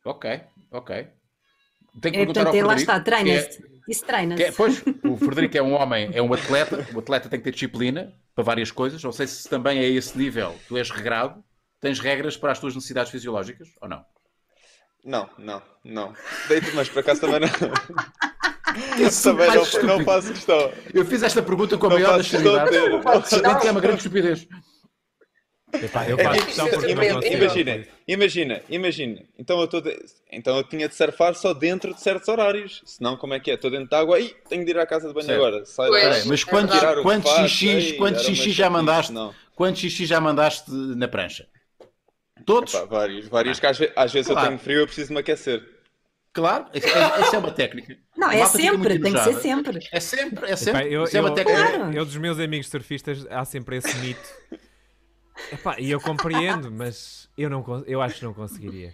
Ok, 0.03 0.25
ok. 0.71 0.91
Tenho 2.01 2.13
que 2.13 2.19
É, 2.19 2.25
perguntar 2.25 2.39
ao 2.41 2.45
portanto, 2.47 2.67
lá 2.67 2.73
Frederico. 2.75 2.91
está, 2.91 2.93
que 2.93 3.09
é- 3.09 3.23
treina-se. 3.23 3.75
Isso 3.87 4.05
treina-se. 4.05 4.43
é- 4.43 4.51
pois, 4.51 4.83
o 5.03 5.15
Frederico 5.17 5.57
é 5.57 5.61
um 5.61 5.73
homem, 5.73 6.09
é 6.13 6.21
um 6.21 6.33
atleta. 6.33 6.85
O 6.93 6.99
atleta 6.99 7.29
tem 7.29 7.39
que 7.39 7.43
ter 7.45 7.51
disciplina 7.51 8.11
para 8.33 8.43
várias 8.43 8.71
coisas. 8.71 9.01
Não 9.03 9.11
sei 9.11 9.27
se 9.27 9.47
também 9.47 9.79
é 9.79 9.87
esse 9.89 10.17
nível. 10.17 10.55
Tu 10.67 10.77
és 10.77 10.89
regrado, 10.89 11.43
tens 11.79 11.99
regras 11.99 12.35
para 12.35 12.51
as 12.51 12.59
tuas 12.59 12.73
necessidades 12.75 13.11
fisiológicas 13.11 13.69
ou 13.81 13.87
não? 13.87 14.03
Não, 15.03 15.29
não, 15.37 15.61
não. 15.83 16.13
Deito, 16.47 16.71
mas 16.75 16.89
por 16.89 16.99
acaso 16.99 17.21
também 17.21 17.39
não. 17.41 17.47
Esse 18.99 19.23
também 19.23 19.47
mais 19.47 19.73
não, 19.75 19.97
não 19.99 20.03
faço 20.03 20.33
questão. 20.33 20.71
Eu 20.93 21.05
fiz 21.05 21.23
esta 21.23 21.41
pergunta 21.41 21.77
com 21.77 21.85
a 21.85 21.89
Não 21.89 21.95
maior 21.95 22.17
das 22.17 22.27
seriedades. 22.27 23.61
que 23.61 23.67
é 23.67 23.71
uma 23.71 23.79
grande 23.79 23.97
estupidez. 23.97 24.47
Epá, 25.73 26.07
eu 26.07 26.17
É 26.17 26.23
faço 26.23 26.45
questão 26.45 26.69
porque 26.69 26.95
não 26.95 27.03
imagina. 27.03 27.85
Imagina, 28.07 28.61
imagina. 28.69 29.21
Então 29.37 29.59
eu, 29.59 29.67
tô 29.67 29.81
de- 29.81 29.97
então 30.31 30.55
eu 30.57 30.63
tinha 30.63 30.87
de 30.87 30.95
surfar 30.95 31.35
só 31.35 31.53
dentro 31.53 31.93
de 31.93 32.01
certos 32.01 32.27
horários. 32.29 32.81
Senão, 32.85 33.17
como 33.17 33.33
é 33.33 33.39
que 33.39 33.51
é? 33.51 33.55
Estou 33.55 33.69
dentro 33.71 33.89
de 33.89 33.95
água 33.95 34.19
e 34.19 34.29
tenho 34.47 34.63
de 34.63 34.71
ir 34.71 34.77
à 34.79 34.85
casa 34.85 35.07
de 35.07 35.13
banho 35.13 35.25
Certo. 35.25 35.37
agora. 35.43 35.65
Sai 35.65 35.89
Pois. 35.89 36.25
mas 36.25 36.41
é 36.41 36.45
quantos, 36.45 36.77
o 36.81 37.01
quantos 37.01 37.31
xixis, 37.49 37.97
quantos 37.97 38.23
xixis 38.23 38.53
já 38.53 38.69
mandaste? 38.69 39.11
não. 39.11 39.33
Quantos 39.55 39.81
xixis 39.81 40.07
já 40.07 40.21
mandaste 40.21 40.69
na 40.71 41.07
prancha? 41.07 41.47
Todos? 42.45 42.73
Epá, 42.73 42.85
vários, 42.85 43.27
vários 43.27 43.59
que 43.59 43.65
às 43.65 43.77
ve- 43.77 43.91
às 43.95 44.13
vezes, 44.13 44.27
Claro. 44.31 44.45
eu 44.45 44.49
tenho 44.51 44.59
frio 44.59 44.79
eu 44.79 44.85
preciso 44.85 45.11
me 45.13 45.19
aquecer. 45.19 45.63
Claro, 46.31 46.65
isso 46.73 46.87
é, 46.87 47.21
isso 47.21 47.35
é 47.35 47.39
uma 47.39 47.51
técnica. 47.51 47.97
Não, 48.15 48.29
é 48.29 48.45
sempre, 48.45 48.99
tem 48.99 49.13
que 49.13 49.19
ser 49.19 49.33
sempre. 49.35 49.79
É 49.91 49.99
sempre, 50.01 50.43
é 50.45 50.47
Epá, 50.49 50.57
sempre. 50.57 50.93
eu, 50.93 51.03
isso 51.05 51.15
é 51.17 51.19
uma 51.21 51.29
eu- 51.29 51.33
técnica. 51.33 51.61
Claro. 51.69 51.93
eu 51.93 52.05
dos 52.05 52.17
meus 52.17 52.39
amigos 52.39 52.67
surfistas 52.69 53.25
há 53.29 53.43
sempre 53.45 53.77
esse 53.77 53.93
mito. 53.97 54.19
Epá, 55.51 55.75
e 55.79 55.91
eu 55.91 55.99
compreendo, 55.99 56.71
mas 56.71 57.29
eu, 57.37 57.49
não, 57.49 57.83
eu 57.87 58.01
acho 58.01 58.19
que 58.19 58.23
não 58.25 58.33
conseguiria. 58.33 58.93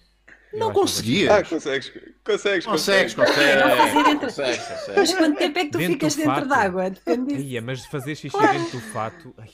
Eu 0.52 0.60
Não 0.60 0.68
acho 0.68 0.74
que 0.76 0.80
conseguia. 0.82 1.34
Ah, 1.36 1.44
consegues, 1.44 1.90
consegues, 2.26 2.66
Consegues, 2.66 2.66
consegues. 2.66 3.14
consegues. 3.14 3.96
Entre- 4.08 4.26
Consegues, 4.28 4.58
Mas 4.68 4.86
consegues. 4.86 5.14
quanto 5.16 5.38
tempo 5.38 5.60
é 5.60 5.66
que 5.66 5.72
tu 5.72 5.78
Dentro 5.78 5.94
ficas 5.94 6.16
dentro 6.16 6.34
fato. 6.34 6.48
d'água? 6.48 6.90
Depende 6.90 7.28
disso. 7.36 7.48
Ia, 7.48 7.62
mas 7.62 7.82
de 7.84 7.90
fazer 7.90 8.16
xixi 8.16 8.30
Claro. 8.38 8.58
dentro 8.60 8.72
do 8.80 8.86
fato. 8.92 9.34
ai, 9.38 9.50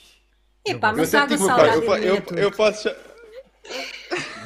Epá, 0.66 0.92
mas 0.92 1.14
água 1.14 1.38
Pá, 1.38 1.44
salgada 1.44 1.76
eu, 1.98 2.16
eu, 2.16 2.22
eu 2.36 2.50
posso. 2.52 2.90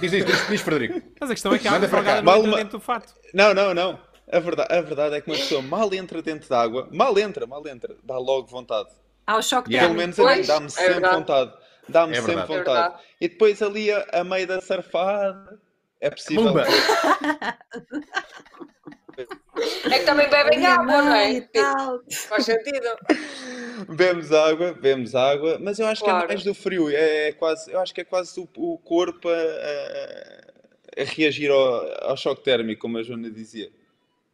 Diz, 0.01 0.11
diz, 0.11 0.25
diz, 0.27 0.49
diz, 0.49 0.61
Frederico. 0.61 1.01
Mas 1.21 1.31
a 1.31 1.35
questão 1.35 1.55
é 1.55 1.59
que 1.59 1.69
a 1.69 1.71
Manda 1.71 1.87
água 1.87 1.97
salgada 1.97 2.23
não 2.23 2.37
entra 2.39 2.57
dentro 2.57 2.79
do 2.79 2.85
fato. 2.85 3.15
Não, 3.33 3.55
não, 3.55 3.73
não. 3.73 3.99
A 4.31 4.39
verdade, 4.41 4.75
a 4.75 4.81
verdade 4.81 5.15
é 5.17 5.21
que 5.21 5.31
uma 5.31 5.37
pessoa 5.37 5.63
mal 5.63 5.93
entra 5.95 6.21
dentro 6.23 6.49
da 6.49 6.61
água, 6.61 6.89
mal 6.93 7.17
entra, 7.19 7.47
mal 7.47 7.67
entra, 7.67 7.95
dá 8.03 8.19
logo 8.19 8.47
vontade. 8.47 8.89
Há 9.27 9.37
o 9.37 9.43
choque 9.43 9.71
Yeah. 9.71 9.89
Pelo 9.89 9.99
menos 9.99 10.19
a 10.19 10.23
mim 10.23 10.29
Pois, 10.35 10.47
dá-me 10.47 10.67
é 10.67 10.69
sempre 10.69 11.09
vontade. 11.11 11.53
Dá-me 11.89 12.13
É 12.13 12.21
sempre 12.21 12.35
verdade. 12.35 12.53
É 12.53 12.59
vontade. 12.59 12.81
verdade. 12.89 13.03
E 13.21 13.29
depois 13.29 13.63
ali 13.63 13.91
a, 13.93 14.07
a 14.13 14.25
meio 14.25 14.47
da 14.47 14.61
surfada 14.61 15.61
é 16.01 16.11
possível. 16.11 16.45
Pumba. 16.45 16.65
É 19.91 19.99
que 19.99 20.05
também 20.07 20.29
bebem 20.31 20.65
água, 20.65 21.03
não 21.03 21.15
é? 21.15 21.47
Faz 22.29 22.45
sentido. 22.47 22.87
Bebemos 23.89 24.33
água, 24.33 24.73
bebemos 24.73 25.15
água, 25.15 25.59
mas 25.61 25.79
eu 25.79 25.87
acho 25.87 26.03
que 26.03 26.09
Claro. 26.09 26.25
é 26.25 26.29
mais 26.29 26.43
do 26.45 26.55
frio. 26.55 26.89
É, 26.89 27.29
é 27.29 27.33
quase, 27.33 27.71
eu 27.71 27.79
acho 27.81 27.93
que 27.95 28.01
é 28.01 28.05
quase 28.05 28.39
o, 28.41 28.49
o 28.57 28.79
corpo 28.79 29.29
a, 29.29 29.33
a- 29.33 31.03
a 31.03 31.05
reagir 31.05 31.51
ao, 31.51 32.11
ao 32.11 32.17
choque 32.17 32.43
térmico, 32.43 32.81
como 32.83 32.99
a 32.99 33.03
Joana 33.03 33.31
dizia. 33.31 33.71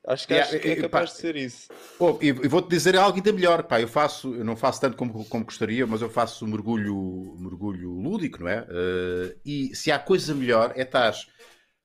Acho 0.07 0.27
que, 0.27 0.35
Yeah, 0.35 0.49
acho 0.49 0.61
que 0.61 0.69
é 0.69 0.77
capaz 0.77 1.11
pá, 1.11 1.15
de 1.15 1.21
ser 1.21 1.37
isso. 1.37 1.69
Oh, 1.99 2.19
e 2.23 2.29
e 2.29 2.49
vou-te 2.49 2.69
dizer 2.69 2.97
algo 2.97 3.17
ainda 3.17 3.33
melhor, 3.33 3.63
pá, 3.65 3.81
eu 3.81 3.89
faço, 3.89 4.35
eu 4.35 4.45
não 4.45 4.57
faço 4.57 4.81
tanto 4.81 4.97
como, 4.97 5.25
como 5.27 5.45
gostaria, 5.45 5.87
mas 5.87 6.01
eu 6.01 6.09
faço 6.09 6.47
mergulho, 6.47 7.35
mergulho 7.39 7.91
lúdico, 7.91 8.41
não 8.41 8.49
é? 8.49 8.67
Eh, 8.71 9.37
e 9.45 9.75
se 9.77 9.91
há 9.93 9.99
coisa 9.99 10.35
melhor 10.35 10.73
é 10.77 10.83
estar 10.83 11.13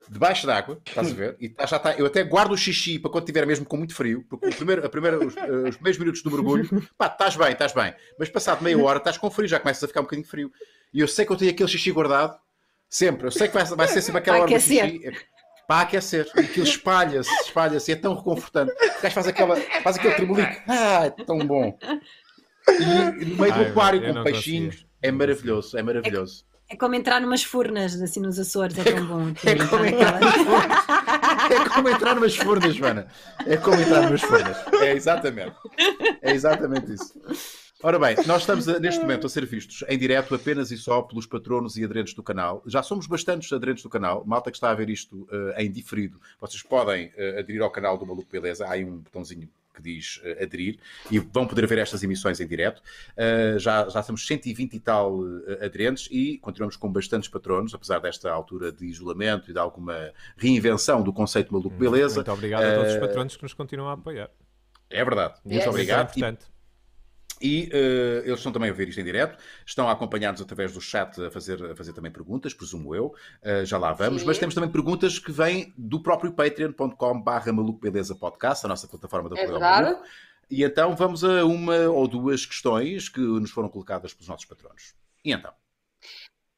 debaixo 0.07 0.45
d'água, 0.45 0.81
estás 0.87 1.11
a 1.11 1.15
ver? 1.15 1.37
E 1.39 1.45
estás- 1.47 1.69
já 1.69 1.77
está, 1.77 1.95
eu 1.95 2.05
até 2.05 2.23
guardo 2.23 2.51
o 2.51 2.57
xixi 2.57 2.99
para 2.99 3.09
quando 3.11 3.23
estiver 3.23 3.45
mesmo 3.47 3.65
com 3.65 3.77
muito 3.77 3.95
frio, 3.95 4.25
porque 4.29 4.49
o 4.49 4.53
primeiro, 4.53 4.85
a 4.85 4.89
primeira, 4.89 5.19
os, 5.19 5.35
eh, 5.37 5.49
os 5.69 5.75
primeiros 5.75 5.97
minutos 5.99 6.21
do 6.21 6.31
mergulho, 6.31 6.69
pá, 6.97 7.07
estás 7.07 7.35
bem, 7.35 7.51
estás 7.53 7.73
bem, 7.73 7.93
mas 8.19 8.29
passado 8.29 8.61
meia 8.61 8.77
hora 8.79 8.97
estás 8.97 9.17
com 9.17 9.31
frio, 9.31 9.47
já 9.47 9.59
começas 9.59 9.83
a 9.83 9.87
ficar 9.87 10.01
um 10.01 10.03
bocadinho 10.03 10.27
frio. 10.27 10.51
E 10.93 10.99
eu 10.99 11.07
sei 11.07 11.25
que 11.25 11.31
eu 11.31 11.37
tenho 11.37 11.51
aquele 11.51 11.69
xixi 11.69 11.91
guardado, 11.91 12.37
sempre, 12.89 13.27
eu 13.27 13.31
sei 13.31 13.47
que 13.47 13.53
vai, 13.53 13.65
vai 13.65 13.87
ser 13.87 14.01
sempre 14.01 14.19
aquela 14.19 14.37
Para 14.37 14.43
hora 14.43 14.53
do 14.53 14.59
xixi. 14.59 15.01
Para 15.67 15.81
aquecer, 15.81 16.29
e 16.35 16.41
aquilo 16.41 16.65
espalha-se, 16.65 17.31
espalha-se, 17.45 17.91
é 17.91 17.95
tão 17.95 18.15
reconfortante. 18.15 18.71
O 18.73 19.01
gajo 19.01 19.15
faz, 19.15 19.27
aquela, 19.27 19.55
faz 19.55 19.97
aquele 19.97 20.13
tremelico, 20.15 20.61
ah, 20.67 21.05
é 21.05 21.09
tão 21.09 21.39
bom. 21.39 21.77
E, 22.67 23.25
no 23.25 23.35
meio 23.37 23.53
do 23.53 23.61
aquário 23.61 24.13
com 24.13 24.23
peixinhos, 24.23 24.85
é 25.01 25.11
maravilhoso, 25.11 25.77
é 25.77 25.83
maravilhoso. 25.83 26.45
É 26.69 26.75
como 26.75 26.95
entrar 26.95 27.21
numas 27.21 27.43
furnas, 27.43 28.01
assim, 28.01 28.19
nos 28.19 28.39
Açores, 28.39 28.77
é 28.79 28.83
tão 28.83 29.05
bom. 29.05 29.33
É 29.45 29.55
como 29.67 29.85
entrar 29.85 30.19
numas 30.19 30.35
furnas. 30.35 30.83
É 31.51 31.69
como 31.69 31.89
entrar 31.89 32.15
numas 32.15 32.35
furnas, 32.35 32.75
Joana. 32.75 33.07
É 33.45 33.57
como 33.57 33.79
entrar 33.79 34.01
numas 34.01 34.21
furnas. 34.21 34.57
É 34.81 34.93
exatamente. 34.93 35.55
É 36.21 36.31
exatamente 36.31 36.93
isso. 36.93 37.13
Ora 37.85 37.99
bem, 37.99 38.15
nós 38.25 38.41
estamos 38.41 38.67
a- 38.69 38.79
neste 38.79 39.01
momento 39.01 39.27
a 39.27 39.29
ser 39.29 39.45
vistos 39.45 39.83
em 39.89 39.97
direto 39.97 40.33
apenas 40.33 40.71
e 40.71 40.77
só 40.77 41.01
pelos 41.01 41.25
patronos 41.25 41.75
e 41.75 41.83
aderentes 41.83 42.13
do 42.13 42.23
canal. 42.23 42.63
Já 42.65 42.81
somos 42.81 43.05
bastantes 43.07 43.51
aderentes 43.51 43.83
do 43.83 43.89
canal. 43.89 44.23
Malta 44.25 44.49
que 44.49 44.55
está 44.57 44.71
a 44.71 44.73
ver 44.73 44.89
isto 44.89 45.27
eh, 45.29 45.63
em 45.65 45.69
diferido, 45.71 46.19
vocês 46.39 46.63
podem 46.63 47.11
eh, 47.17 47.39
aderir 47.39 47.61
ao 47.61 47.69
canal 47.69 47.97
do 47.97 48.05
Maluco 48.05 48.31
Beleza. 48.31 48.65
Há 48.65 48.71
aí 48.71 48.85
um 48.85 48.99
botãozinho 48.99 49.49
que 49.75 49.81
diz 49.81 50.21
eh, 50.23 50.43
aderir 50.43 50.79
e 51.11 51.19
vão 51.19 51.45
poder 51.45 51.67
ver 51.67 51.77
estas 51.79 52.01
emissões 52.03 52.39
em 52.39 52.47
direto. 52.47 52.81
Uh, 53.17 53.57
já, 53.59 53.89
já 53.89 54.01
temos 54.03 54.25
120 54.25 54.75
e 54.75 54.79
tal 54.79 55.19
uh, 55.19 55.43
aderentes 55.65 56.07
e 56.11 56.37
continuamos 56.37 56.77
com 56.77 56.89
bastantes 56.89 57.27
patronos, 57.27 57.73
apesar 57.73 57.99
desta 57.99 58.31
altura 58.31 58.71
de 58.71 58.85
isolamento 58.85 59.49
e 59.49 59.53
de 59.53 59.59
alguma 59.59 60.13
reinvenção 60.37 61.01
do 61.03 61.11
conceito 61.11 61.51
maluco 61.51 61.75
beleza. 61.75 62.15
Muito 62.15 62.31
obrigado 62.31 62.63
a 62.63 62.75
todos 62.75 62.93
os 62.93 62.99
patronos 62.99 63.35
que 63.35 63.43
nos 63.43 63.53
continuam 63.53 63.89
a 63.89 63.93
apoiar. 63.93 64.29
É 64.89 65.03
verdade. 65.03 65.39
Muito 65.43 65.57
Yes. 65.57 65.67
obrigado. 65.67 66.09
Isso 66.15 66.23
é 66.23 66.29
importante. 66.29 66.45
E 66.45 66.52
uh, 67.41 68.25
eles 68.25 68.39
estão 68.39 68.51
também 68.51 68.69
a 68.69 68.73
ver 68.73 68.87
isto 68.87 69.01
em 69.01 69.03
direto, 69.03 69.37
estão 69.65 69.87
a 69.89 69.91
acompanhar-nos 69.91 70.41
através 70.41 70.73
do 70.73 70.79
chat 70.81 71.21
a 71.21 71.29
fazer, 71.29 71.71
a 71.71 71.75
fazer 71.75 71.93
também 71.93 72.11
perguntas, 72.11 72.53
presumo 72.53 72.95
eu. 72.95 73.13
Uh, 73.41 73.65
já 73.65 73.77
lá 73.77 73.91
vamos, 73.91 74.21
Sim. 74.21 74.27
mas 74.27 74.37
temos 74.37 74.55
também 74.55 74.69
perguntas 74.69 75.19
que 75.19 75.31
vêm 75.31 75.73
do 75.77 76.01
próprio 76.01 76.31
patreon.com/barra 76.33 77.51
maluco 77.51 77.79
beleza 77.79 78.15
podcast, 78.15 78.65
a 78.65 78.69
nossa 78.69 78.87
plataforma 78.87 79.29
de 79.29 79.37
É 79.39 79.43
apoio 79.43 79.55
ao 79.55 79.61
verdade. 79.61 79.85
maluco. 79.91 80.07
E 80.49 80.63
então 80.63 80.95
vamos 80.95 81.23
a 81.23 81.45
uma 81.45 81.77
ou 81.89 82.07
duas 82.07 82.45
questões 82.45 83.09
que 83.09 83.19
nos 83.19 83.51
foram 83.51 83.69
colocadas 83.69 84.13
pelos 84.13 84.27
nossos 84.27 84.45
patronos. 84.45 84.93
E 85.25 85.31
então? 85.31 85.53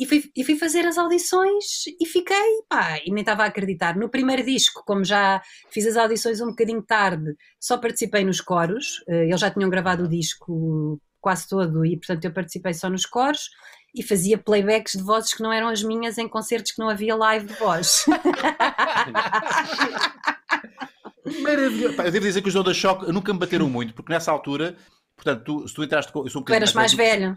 e, 0.00 0.06
fui, 0.06 0.24
e 0.34 0.42
fui 0.42 0.56
fazer 0.56 0.86
as 0.86 0.96
audições 0.96 1.84
e 2.00 2.06
fiquei, 2.06 2.62
pá, 2.66 2.98
e 3.04 3.10
nem 3.10 3.20
estava 3.20 3.42
a 3.42 3.46
acreditar. 3.46 3.94
No 3.94 4.08
primeiro 4.08 4.42
disco, 4.42 4.82
como 4.86 5.04
já 5.04 5.42
fiz 5.70 5.86
as 5.86 5.94
audições 5.94 6.40
um 6.40 6.46
bocadinho 6.46 6.82
tarde, 6.82 7.36
só 7.60 7.76
participei 7.76 8.24
nos 8.24 8.40
coros, 8.40 9.04
eh, 9.06 9.26
eles 9.26 9.38
já 9.38 9.50
tinham 9.50 9.68
gravado 9.68 10.04
o 10.04 10.08
disco 10.08 10.98
quase 11.20 11.46
todo 11.46 11.84
e, 11.84 11.98
portanto, 11.98 12.24
eu 12.24 12.32
participei 12.32 12.72
só 12.72 12.88
nos 12.88 13.04
coros. 13.04 13.50
E 13.94 14.02
fazia 14.04 14.38
playbacks 14.38 14.94
de 14.94 15.02
vozes 15.02 15.34
que 15.34 15.42
não 15.42 15.52
eram 15.52 15.68
as 15.68 15.82
minhas 15.82 16.16
em 16.16 16.28
concertos 16.28 16.70
que 16.70 16.78
não 16.78 16.88
havia 16.88 17.16
live 17.16 17.46
de 17.46 17.54
voz. 17.54 18.04
Maravilhoso. 21.42 22.00
Eu 22.00 22.12
devo 22.12 22.24
dizer 22.24 22.40
que 22.40 22.48
os 22.48 22.54
Onda 22.54 22.72
Choque 22.72 23.10
nunca 23.12 23.32
me 23.32 23.40
bateram 23.40 23.68
muito, 23.68 23.92
porque 23.92 24.12
nessa 24.12 24.30
altura, 24.30 24.76
portanto, 25.16 25.42
tu, 25.44 25.68
se 25.68 25.74
tu 25.74 25.82
entraste 25.82 26.12
com. 26.12 26.20
Eu 26.20 26.30
sou 26.30 26.40
um 26.40 26.44
Tu 26.44 26.54
eras 26.54 26.72
bocadinho 26.72 26.76
mais 26.76 26.94
velho. 26.94 27.36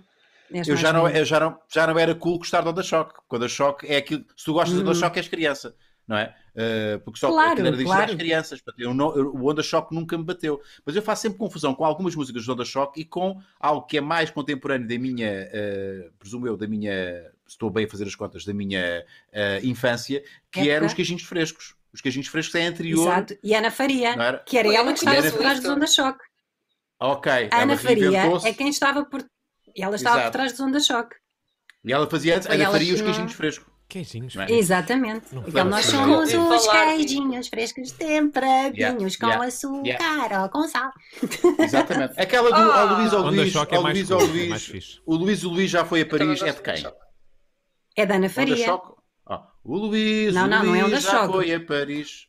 Eras 0.51 0.67
Eu 0.67 0.77
já, 0.77 0.93
não, 0.93 1.07
eu 1.09 1.25
já, 1.25 1.39
não, 1.39 1.59
já 1.71 1.87
não 1.87 1.97
era 1.99 2.13
cool 2.15 2.37
gostar 2.37 2.61
de 2.61 2.69
Onda 2.69 2.83
Choque. 2.83 3.19
Quando 3.27 3.45
a 3.45 3.49
Choque 3.49 3.87
é 3.87 3.97
aquilo. 3.97 4.23
Se 4.35 4.45
tu 4.45 4.53
gostas 4.53 4.75
de 4.75 4.81
Onda 4.81 4.91
Hum. 4.91 4.95
Choque, 4.95 5.19
és 5.19 5.27
criança. 5.27 5.75
não 6.05 6.17
é? 6.17 6.35
Uh, 6.53 6.99
porque 6.99 7.17
só 7.17 7.29
Claro, 7.29 7.51
aquilo 7.53 7.67
era 7.69 7.83
claro. 7.83 8.11
às 8.11 8.17
crianças. 8.17 8.61
eu 8.77 8.93
não- 8.93 9.15
eu- 9.15 9.33
o 9.33 9.49
Onda 9.49 9.63
Choque 9.63 9.95
nunca 9.95 10.17
me 10.17 10.23
bateu. 10.25 10.61
Mas 10.85 10.95
eu 10.97 11.01
faço 11.01 11.21
sempre 11.23 11.37
confusão 11.39 11.73
com 11.73 11.85
algumas 11.85 12.13
músicas 12.13 12.45
do 12.45 12.51
Onda 12.51 12.65
Choque 12.65 12.99
e 13.01 13.05
com 13.05 13.41
algo 13.59 13.85
que 13.87 13.97
é 13.97 14.01
mais 14.01 14.29
contemporâneo 14.29 14.85
da 14.87 14.99
minha, 14.99 15.47
uh, 15.49 16.11
presumo 16.19 16.45
eu, 16.45 16.57
da 16.57 16.67
minha, 16.67 16.91
estou 17.47 17.69
bem 17.69 17.85
a 17.85 17.89
fazer 17.89 18.03
as 18.05 18.15
contas, 18.15 18.43
da 18.43 18.53
minha 18.53 19.03
uh, 19.31 19.65
infância, 19.65 20.21
que 20.51 20.59
Época. 20.59 20.73
eram 20.75 20.87
os 20.87 20.93
queijinhos 20.93 21.23
frescos. 21.23 21.73
Os 21.93 22.01
queijinhos 22.01 22.27
frescos 22.27 22.53
é 22.55 22.65
anterior. 22.65 23.07
Exato. 23.07 23.37
E 23.41 23.55
Ana 23.55 23.71
Faria, 23.71 24.09
era? 24.09 24.39
que 24.39 24.57
era 24.57 24.67
eu 24.67 24.73
ela 24.73 24.91
que 24.91 24.99
estava 24.99 25.21
por 25.31 25.37
trás 25.39 25.59
dos 25.61 25.69
Onda 25.69 25.87
Choque. 25.87 26.23
Ok. 26.99 27.31
Ana 27.51 27.77
Faria 27.77 28.23
é 28.45 28.53
quem 28.53 28.67
estava 28.69 29.05
por. 29.05 29.23
Ela 29.77 29.95
estava 29.95 30.17
Exato. 30.17 30.31
por 30.31 30.31
trás 30.37 30.51
dos 30.51 30.61
Onda 30.61 30.79
Choque. 30.79 31.15
E 31.83 31.91
ela 31.91 32.09
fazia 32.09 32.37
antes, 32.37 32.47
ela 32.49 32.71
Faria 32.71 32.87
que 32.87 32.93
os 32.93 33.01
queijinhos 33.01 33.33
frescos. 33.33 33.73
Queijinhos. 33.89 34.35
É? 34.37 34.51
Exatamente. 34.51 35.35
Não 35.35 35.43
lembro 35.43 35.65
nós 35.65 35.85
somos 35.85 36.33
os 36.33 36.67
queijinhos 36.67 37.47
frescos 37.47 37.91
temperadinhos 37.91 39.15
Yeah, 39.15 39.19
com 39.19 39.27
yeah, 39.27 39.45
açúcar 39.45 40.41
ou 40.41 40.49
com 40.49 40.67
sal. 40.67 40.91
Exatamente. 41.59 42.19
Aquela 42.19 42.49
do 42.49 42.55
ao 42.71 42.97
Luís, 42.97 43.13
ao 43.13 43.21
Luís, 43.23 43.55
é 43.55 43.75
ao 43.75 43.83
mais 43.83 43.97
Luís, 43.97 44.11
ao 44.11 44.21
é 44.21 44.25
mais 44.27 44.33
Luís. 44.49 44.65
fixe. 44.65 45.01
O 45.05 45.15
Luís, 45.15 45.43
o 45.43 45.49
Luís 45.49 45.69
já 45.69 45.85
foi 45.85 46.01
a 46.01 46.05
Também 46.05 46.27
Paris, 46.27 46.41
é 46.41 46.51
de 46.51 46.61
quem? 46.61 46.91
É 47.95 48.05
da 48.05 48.15
Ana 48.15 48.29
Faria. 48.29 48.79
Ah, 49.25 49.47
o 49.63 49.77
Luís, 49.77 50.33
Não, 50.33 50.45
o 50.45 50.47
não, 50.47 50.63
não 50.63 50.75
é 50.75 50.81
Luís 50.81 50.93
Onda 50.93 50.99
já 51.01 51.11
Choque. 51.11 51.33
foi 51.33 51.53
a 51.53 51.59
Paris. 51.59 52.27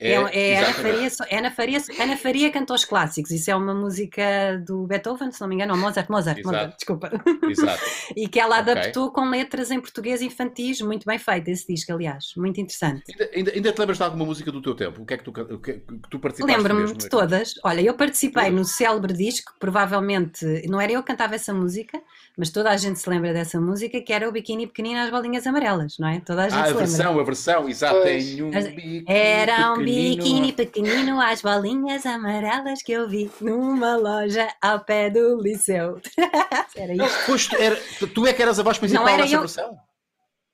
É, 0.00 0.12
é 0.12 0.16
Ana 0.16 0.30
exatamente. 0.30 1.10
Faria, 1.16 1.38
Ana, 1.38 1.50
Faria, 1.50 1.82
Ana 2.00 2.16
Faria 2.16 2.50
canta 2.52 2.72
os 2.72 2.84
clássicos. 2.84 3.32
Isso 3.32 3.50
é 3.50 3.56
uma 3.56 3.74
música 3.74 4.22
do 4.64 4.86
Beethoven, 4.86 5.32
se 5.32 5.40
não 5.40 5.48
me 5.48 5.56
engano, 5.56 5.74
ou 5.74 5.78
Mozart, 5.78 6.08
Mozart, 6.08 6.38
Exato. 6.38 6.54
Mozart, 6.54 6.76
desculpa. 6.76 7.10
Exato. 7.48 7.82
E 8.16 8.28
que 8.28 8.40
ela 8.40 8.58
adaptou 8.58 9.10
com 9.10 9.28
letras 9.28 9.70
em 9.70 9.80
português 9.80 10.22
infantis, 10.22 10.80
muito 10.80 11.04
bem 11.04 11.18
feito 11.18 11.48
esse 11.48 11.66
disco, 11.66 11.92
aliás, 11.92 12.32
muito 12.36 12.60
interessante. 12.60 13.02
Ainda, 13.10 13.30
ainda, 13.34 13.50
ainda 13.52 13.72
te 13.72 13.78
lembras 13.78 13.98
de 13.98 14.04
alguma 14.04 14.24
música 14.24 14.50
do 14.52 14.62
teu 14.62 14.74
tempo? 14.74 15.02
O 15.02 15.06
que 15.06 15.14
é 15.14 15.16
que 15.18 15.24
tu, 15.24 15.30
o 15.30 15.58
que, 15.58 15.72
que 15.74 15.82
tu 16.08 16.18
participaste 16.18 16.56
Lembro-me 16.56 16.92
de 16.94 17.08
todas. 17.08 17.54
Olha, 17.64 17.80
eu 17.80 17.94
participei 17.94 18.50
no 18.50 18.64
célebre 18.64 19.12
disco, 19.12 19.52
provavelmente 19.58 20.44
não 20.68 20.80
era 20.80 20.92
eu 20.92 21.02
que 21.02 21.08
cantava 21.08 21.34
essa 21.34 21.52
música, 21.52 22.00
mas 22.36 22.50
toda 22.50 22.70
a 22.70 22.76
gente 22.76 22.98
se 23.00 23.08
lembra 23.10 23.32
dessa 23.32 23.60
música, 23.60 24.00
que 24.00 24.12
era 24.12 24.28
o 24.28 24.32
Biquíni 24.32 24.66
Pequenino 24.66 25.00
às 25.00 25.10
Bolinhas 25.10 25.46
Amarelas, 25.46 25.96
não 25.98 26.08
é? 26.08 26.20
Toda 26.20 26.44
a 26.44 26.48
gente 26.48 26.58
Ah, 26.58 26.62
a 26.62 26.66
se 26.66 26.76
lembra. 26.76 26.86
versão, 26.86 27.18
a 27.20 27.24
versão, 27.24 27.68
exato. 27.68 28.00
Pois. 28.00 28.24
Tem 28.24 28.42
um 28.42 28.50
biquíni 28.50 29.04
Era 29.06 29.72
um 29.72 29.74
pequenino. 29.74 29.87
Biquíni 29.94 30.52
pequenino 30.52 31.20
às 31.20 31.42
bolinhas 31.42 32.04
amarelas 32.06 32.82
que 32.82 32.92
eu 32.92 33.08
vi 33.08 33.30
numa 33.40 33.96
loja 33.96 34.48
ao 34.62 34.84
pé 34.84 35.10
do 35.10 35.40
liceu. 35.40 36.00
era 36.76 36.92
isto. 36.94 37.18
Pois 37.26 37.46
tu, 37.46 37.56
era, 37.56 37.76
tu 38.14 38.26
é 38.26 38.32
que 38.32 38.42
eras 38.42 38.58
a 38.58 38.62
voz 38.62 38.78
principal 38.78 39.04
Não 39.04 39.12
era 39.12 39.22
dessa 39.22 39.34
eu. 39.34 39.40
versão? 39.40 39.76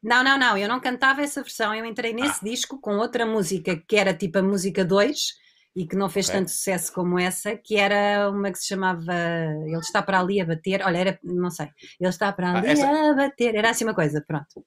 Não, 0.03 0.23
não, 0.23 0.39
não, 0.39 0.59
eu 0.59 0.69
não 0.69 0.81
cantava 0.81 1.23
essa 1.23 1.43
versão. 1.43 1.75
Eu 1.75 1.85
entrei 1.87 2.13
nesse 2.13 2.41
Ah. 2.43 2.45
disco 2.49 2.79
com 2.81 2.97
outra 2.99 3.25
música 3.25 3.77
que 3.89 3.97
era 3.97 4.13
tipo 4.13 4.39
a 4.39 4.43
música 4.43 4.85
2 4.85 5.17
e 5.77 5.87
que 5.87 5.97
não 5.97 6.09
fez 6.11 6.29
Ok. 6.29 6.39
tanto 6.39 6.51
sucesso 6.51 6.93
como 6.93 7.19
essa, 7.19 7.57
que 7.57 7.77
era 7.77 8.31
uma 8.31 8.53
que 8.53 8.59
se 8.59 8.67
chamava 8.69 9.13
Ele 9.67 9.79
está 9.79 10.03
para 10.03 10.21
ali 10.21 10.41
a 10.41 10.45
bater. 10.45 10.83
Olha, 10.85 10.99
era, 10.99 11.19
não 11.25 11.51
sei, 11.51 11.69
Ele 11.99 12.11
está 12.11 12.31
para 12.33 12.51
Ah, 12.51 12.59
ali 12.59 12.69
essa- 12.69 12.87
a 13.11 13.15
bater. 13.15 13.55
Era 13.55 13.71
assim 13.71 13.85
uma 13.85 13.95
coisa, 13.95 14.23
pronto. 14.27 14.65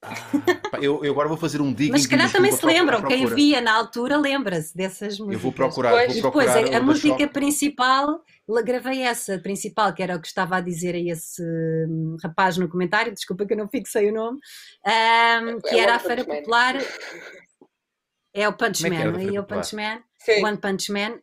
Pá, 0.00 0.78
Eu, 0.80 1.04
eu 1.04 1.12
agora 1.12 1.28
vou 1.28 1.36
fazer 1.36 1.60
um 1.60 1.72
digging. 1.72 1.92
Mas 1.92 2.02
se 2.02 2.08
calhar 2.08 2.30
também 2.30 2.52
se 2.52 2.64
lembram, 2.64 3.02
quem 3.02 3.26
via 3.26 3.60
na 3.60 3.72
altura 3.74 4.16
lembra-se 4.16 4.76
dessas 4.76 5.18
músicas. 5.18 5.34
Eu 5.34 5.38
vou 5.40 5.52
procurar, 5.52 5.90
Pois. 5.90 6.06
vou 6.06 6.12
E 6.18 6.22
depois 6.22 6.50
procurar. 6.50 6.74
a, 6.74 6.78
a 6.78 6.82
música 6.82 7.08
Choque. 7.18 7.26
principal, 7.28 8.20
gravei 8.64 9.02
essa 9.02 9.38
principal, 9.38 9.92
que 9.92 10.02
era 10.02 10.16
o 10.16 10.20
que 10.20 10.28
estava 10.28 10.56
a 10.56 10.60
dizer 10.60 10.94
a 10.94 10.98
esse 10.98 11.42
hum, 11.42 12.16
rapaz 12.22 12.56
no 12.56 12.68
comentário, 12.68 13.12
desculpa 13.12 13.44
que 13.44 13.54
eu 13.54 13.58
não 13.58 13.68
fixei 13.68 14.08
o 14.10 14.14
nome, 14.14 14.38
hum, 14.38 15.60
que 15.60 15.74
É 15.74 15.80
era 15.80 15.96
a 15.96 15.98
Feira. 15.98 16.24
Popular. 16.24 16.74
É 18.34 18.46
o 18.48 18.52
Punch 18.52 18.86
é 18.86 18.90
Man, 18.90 19.20
é 19.34 19.40
o 19.40 19.44
Punch 19.44 19.74
Man. 19.74 20.00
One 20.44 20.58
Punch 20.58 20.92
Man. 20.92 21.18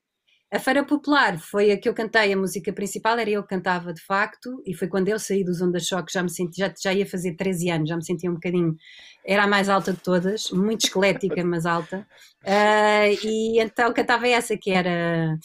A 0.56 0.60
Feira 0.60 0.86
Popular 0.86 1.38
foi 1.38 1.70
a 1.70 1.78
que 1.78 1.90
eu 1.90 1.94
cantei, 1.94 2.32
a 2.32 2.38
música 2.38 2.72
principal, 2.72 3.20
era 3.20 3.30
eu 3.30 3.44
que 3.44 3.50
cantava 3.50 3.94
de 3.94 4.02
facto, 4.02 4.64
e 4.66 4.74
foi 4.74 4.88
quando 4.88 5.10
eu 5.10 5.20
saí 5.20 5.44
do 5.44 5.54
Zonda 5.54 5.82
Choque, 5.82 6.14
já 6.14 6.24
me 6.24 6.30
senti, 6.30 6.60
já, 6.60 6.74
já 6.82 6.94
ia 6.94 7.06
fazer 7.06 7.36
13 7.36 7.70
anos, 7.72 7.90
já 7.90 7.96
me 7.98 8.06
sentia 8.06 8.32
um 8.32 8.36
bocadinho, 8.36 8.74
era 9.26 9.44
a 9.44 9.48
mais 9.48 9.68
alta 9.68 9.92
de 9.92 10.00
todas, 10.00 10.50
muito 10.52 10.86
esquelética, 10.86 11.44
mas 11.44 11.66
alta, 11.66 12.08
Ah, 12.48 13.08
e 13.10 13.60
então 13.60 13.92
cantava 13.92 14.28
essa 14.28 14.56
que 14.56 14.70
era 14.70 15.36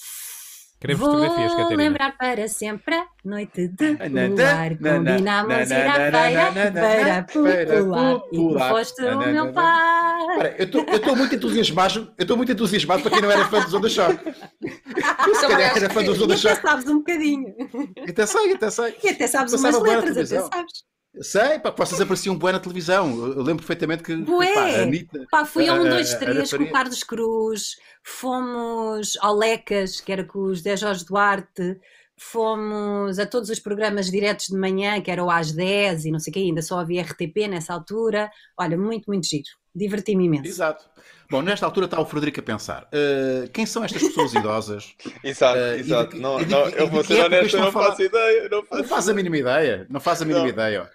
Queremos 0.81 1.01
Vou 1.05 1.11
fotografias, 1.13 1.53
Catarina. 1.55 1.83
lembrar 1.83 2.17
para 2.17 2.49
sempre 2.49 2.95
a 2.95 3.07
noite 3.23 3.69
de 3.69 3.91
luar. 3.91 4.71
na, 4.81 4.95
Combinámos 4.97 5.71
ir 5.71 5.75
à 5.75 5.93
feira, 5.95 6.53
feira 6.73 7.23
popular. 7.31 8.17
E 8.33 8.37
tu 8.37 8.59
foste 8.59 9.03
o 9.05 9.19
meu 9.19 9.53
pai. 9.53 10.55
Eu 10.59 10.65
estou- 10.65 11.17
muito 11.17 11.35
entusiasmado, 11.35 12.11
eu 12.17 12.23
estou 12.23 12.35
muito 12.37 12.51
entusiasmado 12.53 13.03
para 13.03 13.11
quem 13.11 13.21
não 13.21 13.31
era 13.31 13.45
fã 13.47 13.61
do 13.61 13.69
Zonda 13.69 13.89
Choque. 13.91 14.27
Eu 14.27 14.33
se 15.35 15.41
Também 15.43 15.57
calhar 15.57 15.77
era 15.77 15.91
fã 15.91 16.03
do 16.03 16.13
E 16.13 16.15
Zonda 16.15 16.35
até 16.35 16.39
sabes 16.63 16.89
um 16.89 16.97
bocadinho. 16.99 17.55
Até 18.09 18.25
sei, 18.27 18.53
até 18.55 18.71
sei. 18.71 18.97
E 19.05 19.09
até 19.11 19.27
sabes 19.27 19.53
umas 19.53 19.79
letras, 19.83 20.17
até 20.17 20.41
sabes. 20.41 20.73
Sei, 21.21 21.59
pá, 21.59 21.73
que 21.73 21.79
vocês 21.79 22.01
apareciam 22.01 22.37
bué 22.39 22.53
na 22.53 22.61
televisão. 22.61 23.11
Eu 23.11 23.43
lembro 23.43 23.59
perfeitamente 23.67 24.03
que, 24.03 24.15
Bué! 24.17 24.55
pá, 24.55 24.61
a 24.67 24.83
Anitta... 24.83 25.27
Pá, 25.31 25.45
fui 25.45 25.69
a 25.69 25.73
a- 25.73 25.75
um, 25.75 25.85
a- 25.87 25.89
dois, 25.91 26.15
a- 26.15 26.19
três 26.19 26.39
a 26.39 26.43
com 26.43 26.47
Faria. 26.49 26.67
o 26.69 26.73
Carlos 26.73 27.03
Cruz, 27.03 27.77
fomos 28.05 29.19
ao 29.21 29.37
Lecas, 29.37 30.01
que 30.01 30.13
era 30.13 30.23
com 30.25 30.39
os 30.45 30.63
10 30.63 30.81
Jorge 30.81 31.05
Duarte, 31.05 31.77
fomos 32.17 33.19
a 33.19 33.27
todos 33.27 33.51
os 33.51 33.59
programas 33.59 34.11
diretos 34.11 34.47
de 34.47 34.57
manhã, 34.57 35.01
que 35.01 35.11
era 35.11 35.25
o 35.25 35.31
às 35.31 35.51
10 35.53 36.05
e 36.05 36.11
não 36.13 36.19
sei 36.21 36.31
o 36.31 36.35
que, 36.35 36.41
ainda 36.41 36.63
só 36.63 36.79
havia 36.79 37.03
RTP 37.03 37.49
nessa 37.49 37.73
altura. 37.75 38.31
Olha, 38.59 38.79
muito, 38.79 39.07
muito 39.09 39.27
giro. 39.27 39.45
Diverti-me 39.75 40.25
imenso. 40.27 40.47
Exato. 40.47 40.85
Bom, 41.31 41.43
nesta 41.43 41.65
altura 41.65 41.87
está 41.87 42.01
o 42.01 42.05
Frederico 42.07 42.41
a 42.41 42.43
pensar. 42.43 42.85
uh, 42.85 43.49
quem 43.53 43.65
são 43.67 43.85
estas 43.85 44.03
pessoas 44.03 44.35
idosas? 44.35 44.95
Exato, 45.25 45.59
e 45.59 45.81
exato. 45.81 46.17
de- 46.17 46.21
não, 46.21 46.39
de- 46.39 46.47
não, 46.47 46.69
e 46.69 46.73
eu 46.75 46.87
de 46.87 46.91
vou 46.93 47.05
ser 47.05 47.25
honesto, 47.25 47.57
não 47.57 47.71
falar? 47.73 47.89
faço 47.91 48.03
ideia. 48.03 48.49
Não 48.49 48.59
Não 48.59 48.67
faço 48.69 48.85
faz 48.89 49.09
a 49.09 49.15
mínima 49.15 49.37
ideia. 49.39 49.87
Não 49.89 50.01
faz 50.01 50.23
a 50.23 50.25
mínima 50.25 50.45
Não. 50.45 50.51
ideia. 50.51 50.91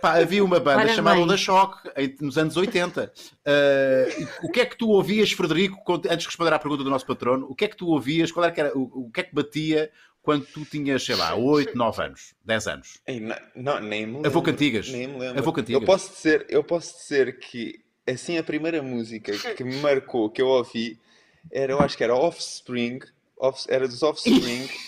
Pá, 0.00 0.14
havia 0.18 0.42
uma 0.42 0.58
banda 0.58 0.88
chamada. 0.88 1.20
Onda 1.20 1.36
Choque 1.36 1.90
nos 2.20 2.38
anos 2.38 2.56
80. 2.56 3.12
Uh, 3.46 4.28
o 4.46 4.50
que 4.50 4.60
é 4.60 4.66
que 4.66 4.76
tu 4.76 4.88
ouvias, 4.88 5.30
Frederico, 5.32 5.78
antes 6.06 6.18
de 6.20 6.26
responder 6.26 6.52
à 6.54 6.58
pergunta 6.58 6.82
do 6.84 6.90
nosso 6.90 7.04
patrono, 7.06 7.46
o 7.50 7.54
que 7.54 7.64
é 7.66 7.68
que 7.68 7.76
tu 7.76 7.88
ouvias, 7.88 8.32
qual 8.32 8.44
era 8.44 8.52
que 8.54 8.60
era, 8.60 8.76
o, 8.76 9.06
o 9.06 9.10
que 9.10 9.20
é 9.20 9.24
que 9.24 9.34
batia 9.34 9.90
quando 10.22 10.46
tu 10.46 10.64
tinhas, 10.64 11.02
sei 11.04 11.14
lá, 11.16 11.34
8, 11.34 11.76
9 11.76 12.02
anos, 12.02 12.34
10 12.44 12.66
anos? 12.66 13.00
Ei, 13.06 13.20
não, 13.20 13.36
não, 13.54 13.80
nem 13.80 14.06
me 14.06 14.12
lembro. 14.14 14.26
Avô 14.28 14.40
Cantigas. 14.42 14.88
Nem 14.88 15.06
me 15.06 15.18
lembro. 15.18 15.38
Avô 15.38 15.52
Cantigas. 15.52 15.80
Eu 15.82 15.86
posso 15.86 16.12
dizer, 16.14 16.46
eu 16.48 16.64
posso 16.64 16.98
dizer 16.98 17.38
que 17.38 17.80
assim 18.06 18.38
a 18.38 18.42
primeira 18.42 18.82
música 18.82 19.32
que 19.54 19.64
me 19.64 19.76
marcou, 19.76 20.30
que 20.30 20.40
eu 20.40 20.46
ouvi, 20.48 20.98
era, 21.52 21.72
eu 21.72 21.80
acho 21.80 21.96
que 21.96 22.04
era 22.04 22.14
Offspring, 22.14 23.00
Off- 23.38 23.66
era 23.68 23.86
dos 23.86 24.02
Offspring. 24.02 24.66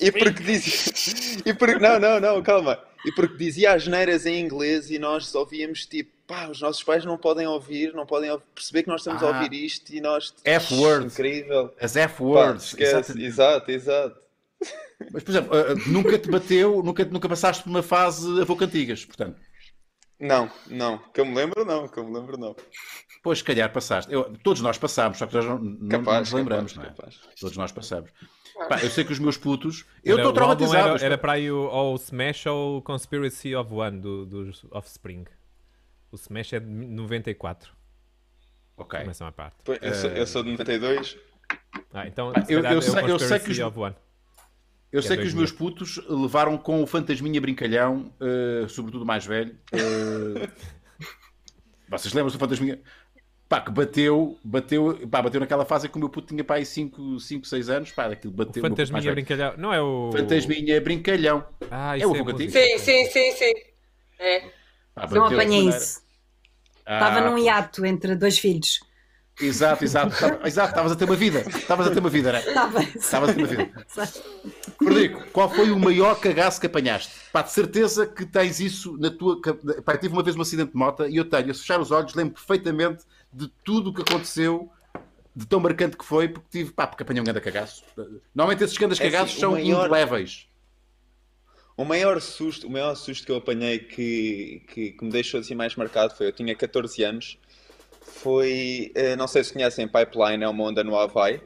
E 0.00 0.10
porque 0.12 0.42
dizia. 0.42 1.40
E 1.46 1.54
porque, 1.54 1.78
não, 1.78 1.98
não, 1.98 2.20
não, 2.20 2.42
calma. 2.42 2.78
E 3.04 3.12
porque 3.12 3.36
dizia 3.36 3.72
as 3.72 3.86
neiras 3.86 4.26
em 4.26 4.38
inglês 4.40 4.90
e 4.90 4.98
nós 4.98 5.34
ouvíamos 5.34 5.86
tipo, 5.86 6.10
pá, 6.26 6.48
os 6.48 6.60
nossos 6.60 6.82
pais 6.82 7.04
não 7.04 7.16
podem 7.16 7.46
ouvir, 7.46 7.94
não 7.94 8.04
podem 8.04 8.30
perceber 8.54 8.82
que 8.82 8.88
nós 8.88 9.00
estamos 9.00 9.22
a 9.22 9.26
Ah. 9.26 9.42
ouvir 9.42 9.52
isto 9.64 9.90
e 9.94 10.00
nós. 10.00 10.34
F-words. 10.44 11.12
Incrível. 11.14 11.72
As 11.80 11.96
F-words. 11.96 12.76
Exato, 12.78 13.70
exato. 13.70 14.16
Mas, 15.12 15.22
por 15.22 15.30
exemplo, 15.30 15.56
uh, 15.56 15.72
uh, 15.72 15.88
nunca 15.88 16.18
te 16.18 16.30
bateu, 16.30 16.82
nunca, 16.82 17.04
nunca 17.06 17.28
passaste 17.28 17.62
por 17.62 17.70
uma 17.70 17.82
fase 17.82 18.40
avô 18.40 18.54
cantigas, 18.54 19.04
portanto. 19.04 19.40
Não, 20.20 20.50
não. 20.68 20.98
Que 21.14 21.22
eu 21.22 21.24
me 21.24 21.34
lembro, 21.34 21.64
não. 21.64 21.88
Que 21.88 21.98
eu 21.98 22.04
me 22.06 22.12
lembro, 22.18 22.36
não. 22.36 22.54
Pois, 23.22 23.38
se 23.38 23.44
calhar 23.44 23.72
passaste. 23.72 24.12
Eu- 24.12 24.36
todos 24.44 24.60
nós 24.60 24.76
passamos, 24.76 25.16
só 25.16 25.26
que 25.26 25.34
nós 25.34 25.44
não, 25.46 25.58
não- 25.58 25.70
não 25.80 25.88
Capaz, 25.88 26.18
nos 26.20 26.32
lembramos, 26.32 26.72
capaz, 26.74 26.86
não 26.88 26.94
é? 26.94 26.96
capaz. 26.96 27.40
Todos 27.40 27.56
nós 27.56 27.72
passamos. 27.72 28.10
Pá, 28.68 28.78
eu 28.82 28.90
sei 28.90 29.04
que 29.04 29.12
os 29.12 29.18
meus 29.18 29.36
putos. 29.36 29.84
Eu 30.04 30.16
estou 30.16 30.32
traumatizado. 30.32 30.96
Era, 30.96 31.04
era 31.04 31.18
para 31.18 31.32
aí 31.32 31.50
o, 31.50 31.58
ou 31.62 31.92
o 31.94 31.96
Smash 31.96 32.46
ou 32.46 32.78
o 32.78 32.82
Conspiracy 32.82 33.54
of 33.54 33.72
One 33.72 33.98
do, 34.00 34.26
dos 34.26 34.64
Offspring. 34.70 35.24
O 36.12 36.16
Smash 36.16 36.52
é 36.52 36.60
de 36.60 36.66
94. 36.66 37.72
Ok. 38.76 39.00
Começam 39.00 39.26
à 39.26 39.32
parte. 39.32 39.56
Pois, 39.64 39.78
Eu 39.82 39.94
sou, 39.94 40.10
eu 40.10 40.26
sou 40.26 40.42
de 40.42 40.50
92. 40.52 41.16
Ah, 41.92 42.06
então, 42.06 42.32
Ah, 42.34 42.44
se 42.44 42.52
eu- 42.52 42.60
eu 42.60 42.78
é 42.78 42.80
sei- 42.80 43.10
eu 43.10 43.18
sei 43.18 43.38
que 43.38 43.50
os- 43.50 43.58
of 43.58 43.78
One. 43.78 43.94
Eu 44.92 44.98
é 44.98 45.02
sei 45.02 45.16
que 45.16 45.22
os 45.22 45.32
2000. 45.34 45.38
meus 45.38 45.52
putos 45.52 46.00
levaram 46.08 46.58
com 46.58 46.82
o 46.82 46.86
Fantasminha 46.86 47.40
Brincalhão, 47.40 48.12
eh, 48.20 48.66
sobretudo 48.68 49.02
o 49.02 49.06
mais 49.06 49.24
velho. 49.24 49.56
eh, 49.72 50.48
vocês 51.88 52.12
lembram-se 52.12 52.36
do 52.36 52.40
Fantasminha? 52.40 52.80
Pá, 53.50 53.60
que 53.60 53.72
bateu, 53.72 54.38
bateu, 54.44 54.96
pá, 55.10 55.20
bateu 55.20 55.40
naquela 55.40 55.64
fase 55.64 55.88
que 55.88 55.96
o 55.96 55.98
meu 55.98 56.08
puto 56.08 56.28
tinha 56.28 56.44
pá, 56.44 56.54
aí 56.54 56.64
5, 56.64 57.18
6 57.18 57.68
anos. 57.68 57.90
Pá, 57.90 58.06
daquilo 58.06 58.32
O 58.32 58.36
bateu. 58.36 58.62
o 58.62 58.62
meu 58.62 58.70
Fantasminha 58.70 59.02
velho. 59.02 59.14
Brincalhão. 59.16 59.54
Não 59.58 59.74
é 59.74 59.82
o. 59.82 60.10
Fantasminha 60.12 60.80
Brincalhão. 60.80 61.44
Ah, 61.68 61.96
É 61.96 61.98
isso 61.98 62.12
o 62.12 62.14
é, 62.14 62.18
contigo? 62.20 62.42
música. 62.44 62.60
Sim, 62.60 62.78
sim, 62.78 63.04
sim, 63.06 63.32
sim. 63.32 63.52
É. 64.20 64.40
Pá, 64.94 65.08
Não 65.10 65.24
apanhei 65.26 65.68
isso. 65.68 66.00
Ah, 66.86 66.94
Estava 66.94 67.28
num 67.28 67.36
hiato 67.38 67.84
entre 67.84 68.14
dois 68.14 68.38
filhos. 68.38 68.78
Exato, 69.40 69.82
exato. 69.82 70.16
Tava- 70.16 70.40
Exato, 70.46 70.68
estavas 70.68 70.92
a 70.92 70.96
ter 70.96 71.04
uma 71.06 71.16
vida. 71.16 71.40
Estavas 71.40 71.86
a 71.88 71.90
ter 71.90 71.98
uma 71.98 72.10
vida, 72.10 72.30
né? 72.32 72.38
Estava. 72.46 72.82
Estavas 72.84 73.30
a 73.30 73.34
ter 73.34 73.38
uma 73.40 73.48
vida. 73.48 73.70
Frederico, 74.78 75.24
qual 75.32 75.50
foi 75.50 75.70
o 75.72 75.78
maior 75.78 76.20
cagaço 76.20 76.60
que 76.60 76.66
apanhaste? 76.66 77.12
Pá, 77.32 77.42
de 77.42 77.50
certeza 77.50 78.06
que 78.06 78.24
tens 78.26 78.60
isso 78.60 78.96
na 78.98 79.10
tua. 79.10 79.40
Pá, 79.84 79.96
tive 79.96 80.12
uma 80.12 80.22
vez 80.22 80.36
um 80.36 80.40
acidente 80.42 80.70
de 80.70 80.76
moto 80.76 81.04
e 81.06 81.16
eu 81.16 81.24
tenho, 81.24 81.50
a 81.50 81.54
fechar 81.54 81.80
os 81.80 81.90
olhos, 81.90 82.14
lembro 82.14 82.34
perfeitamente 82.34 83.02
de 83.32 83.48
tudo 83.64 83.90
o 83.90 83.94
que 83.94 84.02
aconteceu, 84.02 84.70
de 85.34 85.46
tão 85.46 85.60
marcante 85.60 85.96
que 85.96 86.04
foi, 86.04 86.28
porque 86.28 86.48
tive, 86.50 86.72
pá, 86.72 86.86
porque 86.86 87.02
apanhei 87.02 87.20
um 87.20 87.24
grande 87.24 87.40
cagaço. 87.40 87.84
Normalmente 88.34 88.64
esses 88.64 88.76
grandes 88.76 88.98
É 89.00 89.04
assim, 89.04 89.12
cagaços 89.12 89.38
são 89.38 89.52
maior- 89.52 89.84
indeléveis. 89.86 90.46
O 91.76 91.84
maior 91.84 92.20
susto, 92.20 92.66
o 92.66 92.70
maior 92.70 92.94
susto 92.94 93.24
que 93.24 93.32
eu 93.32 93.36
apanhei 93.36 93.78
que, 93.78 94.62
que, 94.68 94.90
que 94.92 95.04
me 95.04 95.10
deixou 95.10 95.40
assim 95.40 95.54
mais 95.54 95.74
marcado 95.76 96.14
foi, 96.14 96.26
eu 96.26 96.32
tinha 96.32 96.54
14 96.54 97.02
anos, 97.02 97.38
foi, 98.02 98.92
eh, 98.94 99.16
não 99.16 99.26
sei 99.26 99.42
se 99.44 99.52
conhecem 99.52 99.88
Pipeline, 99.88 100.42
é 100.44 100.48
uma 100.48 100.64
onda 100.64 100.84
no 100.84 100.98
Havaí, 100.98 101.40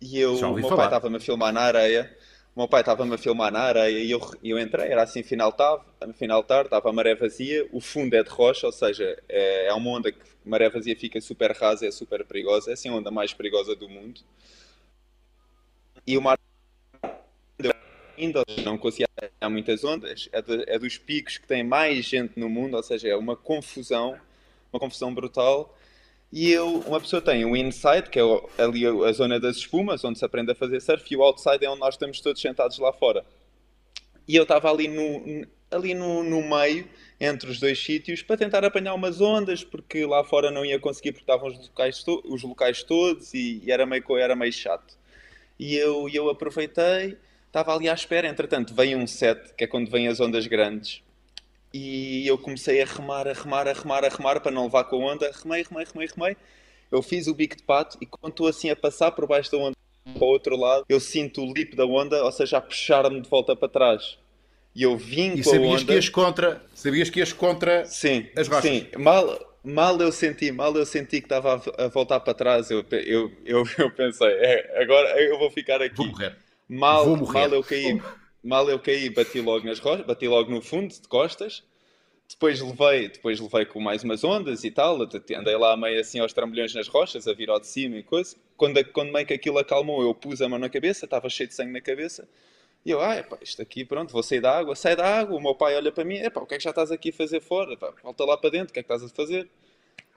e 0.00 0.18
eu, 0.18 0.34
o 0.34 0.54
meu 0.54 0.62
falar. 0.62 0.76
pai 0.76 0.86
estava-me 0.86 1.16
a 1.16 1.20
filmar 1.20 1.52
na 1.52 1.60
areia, 1.60 2.16
meu 2.60 2.68
pai 2.68 2.80
estava-me 2.80 3.14
a 3.14 3.18
filmar 3.18 3.52
na 3.52 3.60
areia 3.60 3.98
e 3.98 4.10
eu, 4.10 4.20
eu 4.42 4.58
entrei, 4.58 4.88
era 4.88 5.02
assim 5.02 5.22
final 5.22 5.52
tarde, 5.52 5.84
final 6.14 6.42
tarde, 6.44 6.66
estava 6.66 6.90
a 6.90 6.92
maré 6.92 7.14
vazia, 7.14 7.66
o 7.72 7.80
fundo 7.80 8.14
é 8.14 8.22
de 8.22 8.30
rocha, 8.30 8.66
ou 8.66 8.72
seja, 8.72 9.18
é, 9.28 9.66
é 9.66 9.72
uma 9.74 9.90
onda 9.90 10.12
que 10.12 10.18
maré 10.44 10.68
vazia 10.70 10.96
fica 10.96 11.20
super 11.20 11.52
rasa, 11.52 11.86
é 11.86 11.90
super 11.90 12.24
perigosa, 12.24 12.70
é 12.70 12.74
assim 12.74 12.88
a 12.88 12.94
onda 12.94 13.10
mais 13.10 13.32
perigosa 13.34 13.74
do 13.74 13.88
mundo. 13.88 14.20
E 16.06 16.16
o 16.18 16.20
mar 16.20 16.38
ainda 18.18 18.42
não 18.64 18.76
conseguia 18.76 19.08
há 19.40 19.48
muitas 19.48 19.82
ondas, 19.84 20.28
é, 20.32 20.42
de- 20.42 20.64
é 20.66 20.78
dos 20.78 20.98
picos 20.98 21.38
que 21.38 21.46
tem 21.46 21.62
mais 21.64 22.04
gente 22.04 22.38
no 22.38 22.48
mundo, 22.48 22.76
ou 22.76 22.82
seja, 22.82 23.08
é 23.08 23.16
uma 23.16 23.36
confusão, 23.36 24.18
uma 24.72 24.78
confusão 24.80 25.12
brutal. 25.14 25.74
E 26.32 26.50
eu, 26.50 26.78
uma 26.86 27.00
pessoa 27.00 27.20
tem 27.20 27.44
o 27.44 27.56
inside, 27.56 28.08
que 28.10 28.18
é 28.18 28.22
ali 28.58 28.86
a 28.86 29.12
zona 29.12 29.40
das 29.40 29.56
espumas, 29.56 30.04
onde 30.04 30.18
se 30.18 30.24
aprende 30.24 30.52
a 30.52 30.54
fazer 30.54 30.80
surf, 30.80 31.04
e 31.12 31.16
o 31.16 31.22
outside 31.22 31.64
é 31.64 31.68
onde 31.70 31.80
nós 31.80 31.94
estamos 31.94 32.20
todos 32.20 32.40
sentados 32.40 32.78
lá 32.78 32.92
fora. 32.92 33.24
E 34.28 34.36
eu 34.36 34.44
estava 34.44 34.70
ali 34.70 34.86
no, 34.86 35.44
ali 35.70 35.92
no, 35.92 36.22
no 36.22 36.42
meio, 36.42 36.88
entre 37.20 37.50
os 37.50 37.58
dois 37.58 37.82
sítios, 37.82 38.22
para 38.22 38.36
tentar 38.36 38.64
apanhar 38.64 38.94
umas 38.94 39.20
ondas, 39.20 39.64
porque 39.64 40.06
lá 40.06 40.22
fora 40.22 40.50
não 40.50 40.64
ia 40.64 40.78
conseguir, 40.78 41.12
porque 41.12 41.24
estavam 41.24 41.48
os 41.48 41.58
locais, 41.68 42.02
to- 42.04 42.22
os 42.24 42.42
locais 42.42 42.82
todos 42.84 43.34
e, 43.34 43.60
e 43.64 43.70
era, 43.72 43.84
meio, 43.84 44.04
era 44.16 44.36
meio 44.36 44.52
chato. 44.52 44.96
E 45.58 45.74
eu, 45.76 46.08
eu 46.08 46.30
aproveitei, 46.30 47.18
estava 47.46 47.74
ali 47.74 47.88
à 47.88 47.94
espera, 47.94 48.28
entretanto 48.28 48.74
veio 48.74 48.98
um 48.98 49.06
set, 49.06 49.52
que 49.54 49.64
é 49.64 49.66
quando 49.66 49.90
vêm 49.90 50.08
as 50.08 50.20
ondas 50.20 50.46
grandes, 50.46 51.02
e 51.72 52.26
eu 52.26 52.38
comecei 52.38 52.82
a 52.82 52.86
remar, 52.86 53.28
a 53.28 53.32
remar, 53.32 53.68
a 53.68 53.72
remar, 53.72 54.04
a 54.04 54.08
remar 54.08 54.40
para 54.40 54.50
não 54.50 54.64
levar 54.64 54.84
com 54.84 54.96
a 55.08 55.12
onda, 55.12 55.30
remei, 55.42 55.62
remei, 55.62 55.86
remei, 55.92 56.08
remei. 56.14 56.36
Eu 56.90 57.02
fiz 57.02 57.26
o 57.26 57.34
bico 57.34 57.56
de 57.56 57.62
pato 57.62 57.96
e 58.00 58.06
quando 58.06 58.32
estou 58.32 58.48
assim 58.48 58.70
a 58.70 58.76
passar 58.76 59.12
por 59.12 59.26
baixo 59.26 59.50
da 59.52 59.58
onda 59.58 59.76
para 60.14 60.24
o 60.24 60.28
outro 60.28 60.56
lado, 60.56 60.84
eu 60.88 61.00
sinto 61.00 61.42
o 61.42 61.52
lip 61.52 61.76
da 61.76 61.86
onda, 61.86 62.24
ou 62.24 62.32
seja, 62.32 62.58
a 62.58 62.60
puxar-me 62.60 63.20
de 63.20 63.28
volta 63.28 63.54
para 63.56 63.68
trás. 63.68 64.18
E 64.74 64.82
eu 64.82 64.96
vim 64.96 65.36
E 65.36 65.42
com 65.42 65.50
a 65.50 65.52
sabias 65.52 65.80
onda. 65.80 65.84
que 65.84 65.92
ias 65.94 66.08
contra, 66.08 66.62
sabias 66.74 67.10
que 67.10 67.18
ias 67.20 67.32
contra 67.32 67.84
Sim, 67.84 68.28
as 68.36 68.48
rochas. 68.48 68.62
sim. 68.62 68.86
Mal, 68.98 69.38
mal 69.64 70.00
eu 70.00 70.12
senti, 70.12 70.50
mal 70.52 70.74
eu 70.76 70.86
senti 70.86 71.20
que 71.20 71.26
estava 71.26 71.60
a, 71.78 71.88
voltar 71.88 72.20
para 72.20 72.34
trás, 72.34 72.70
eu, 72.70 72.84
eu, 72.90 73.32
eu, 73.44 73.64
eu 73.78 73.90
pensei, 73.94 74.28
é, 74.28 74.82
agora 74.82 75.20
eu 75.22 75.38
vou 75.38 75.50
ficar 75.50 75.82
aqui. 75.82 75.96
vou 75.96 76.06
morrer. 76.06 76.36
Mal, 76.68 77.04
Vou 77.04 77.16
morrer. 77.16 77.48
mal 77.48 77.52
eu 77.52 77.64
caí, 77.64 78.00
mal 78.42 78.68
eu 78.68 78.78
caí, 78.78 79.10
bati 79.10 79.40
logo 79.40 79.66
nas 79.66 79.78
rochas, 79.78 80.06
bati 80.06 80.26
logo 80.28 80.50
no 80.50 80.60
fundo, 80.60 80.92
de 80.92 81.08
costas. 81.08 81.62
Depois 82.28 82.60
levei, 82.60 83.08
depois 83.08 83.40
levei 83.40 83.66
com 83.66 83.80
mais 83.80 84.04
umas 84.04 84.22
ondas 84.22 84.62
e 84.62 84.70
tal, 84.70 85.02
andei 85.02 85.56
lá 85.56 85.76
meio 85.76 86.00
assim 86.00 86.20
aos 86.20 86.32
trambolhões 86.32 86.72
nas 86.74 86.86
rochas, 86.86 87.26
a 87.26 87.32
vir 87.32 87.50
ao 87.50 87.58
de 87.58 87.66
cima 87.66 87.96
e 87.96 88.02
coisa. 88.04 88.36
Quando, 88.56 88.84
quando 88.92 89.12
meio 89.12 89.26
que 89.26 89.34
aquilo 89.34 89.58
acalmou, 89.58 90.00
eu 90.02 90.14
pus 90.14 90.40
a 90.40 90.48
mão 90.48 90.58
na 90.58 90.68
cabeça, 90.68 91.06
estava 91.06 91.28
cheio 91.28 91.48
de 91.48 91.54
sangue 91.54 91.72
na 91.72 91.80
cabeça. 91.80 92.28
E 92.84 92.90
eu, 92.90 93.00
ah, 93.00 93.16
epá, 93.16 93.36
isto 93.42 93.60
aqui, 93.60 93.84
pronto, 93.84 94.12
vou 94.12 94.22
sair 94.22 94.40
da 94.40 94.56
água. 94.56 94.76
Sai 94.76 94.96
da 94.96 95.04
água, 95.18 95.36
o 95.36 95.42
meu 95.42 95.54
pai 95.54 95.74
olha 95.76 95.90
para 95.92 96.04
mim, 96.04 96.16
epá, 96.18 96.40
o 96.40 96.46
que 96.46 96.54
é 96.54 96.58
que 96.58 96.64
já 96.64 96.70
estás 96.70 96.90
aqui 96.92 97.10
a 97.10 97.12
fazer 97.12 97.40
fora? 97.40 97.72
Epá, 97.72 97.92
volta 98.02 98.24
lá 98.24 98.36
para 98.36 98.50
dentro, 98.50 98.70
o 98.70 98.72
que 98.72 98.78
é 98.78 98.82
que 98.82 98.92
estás 98.92 99.02
a 99.02 99.14
fazer? 99.14 99.48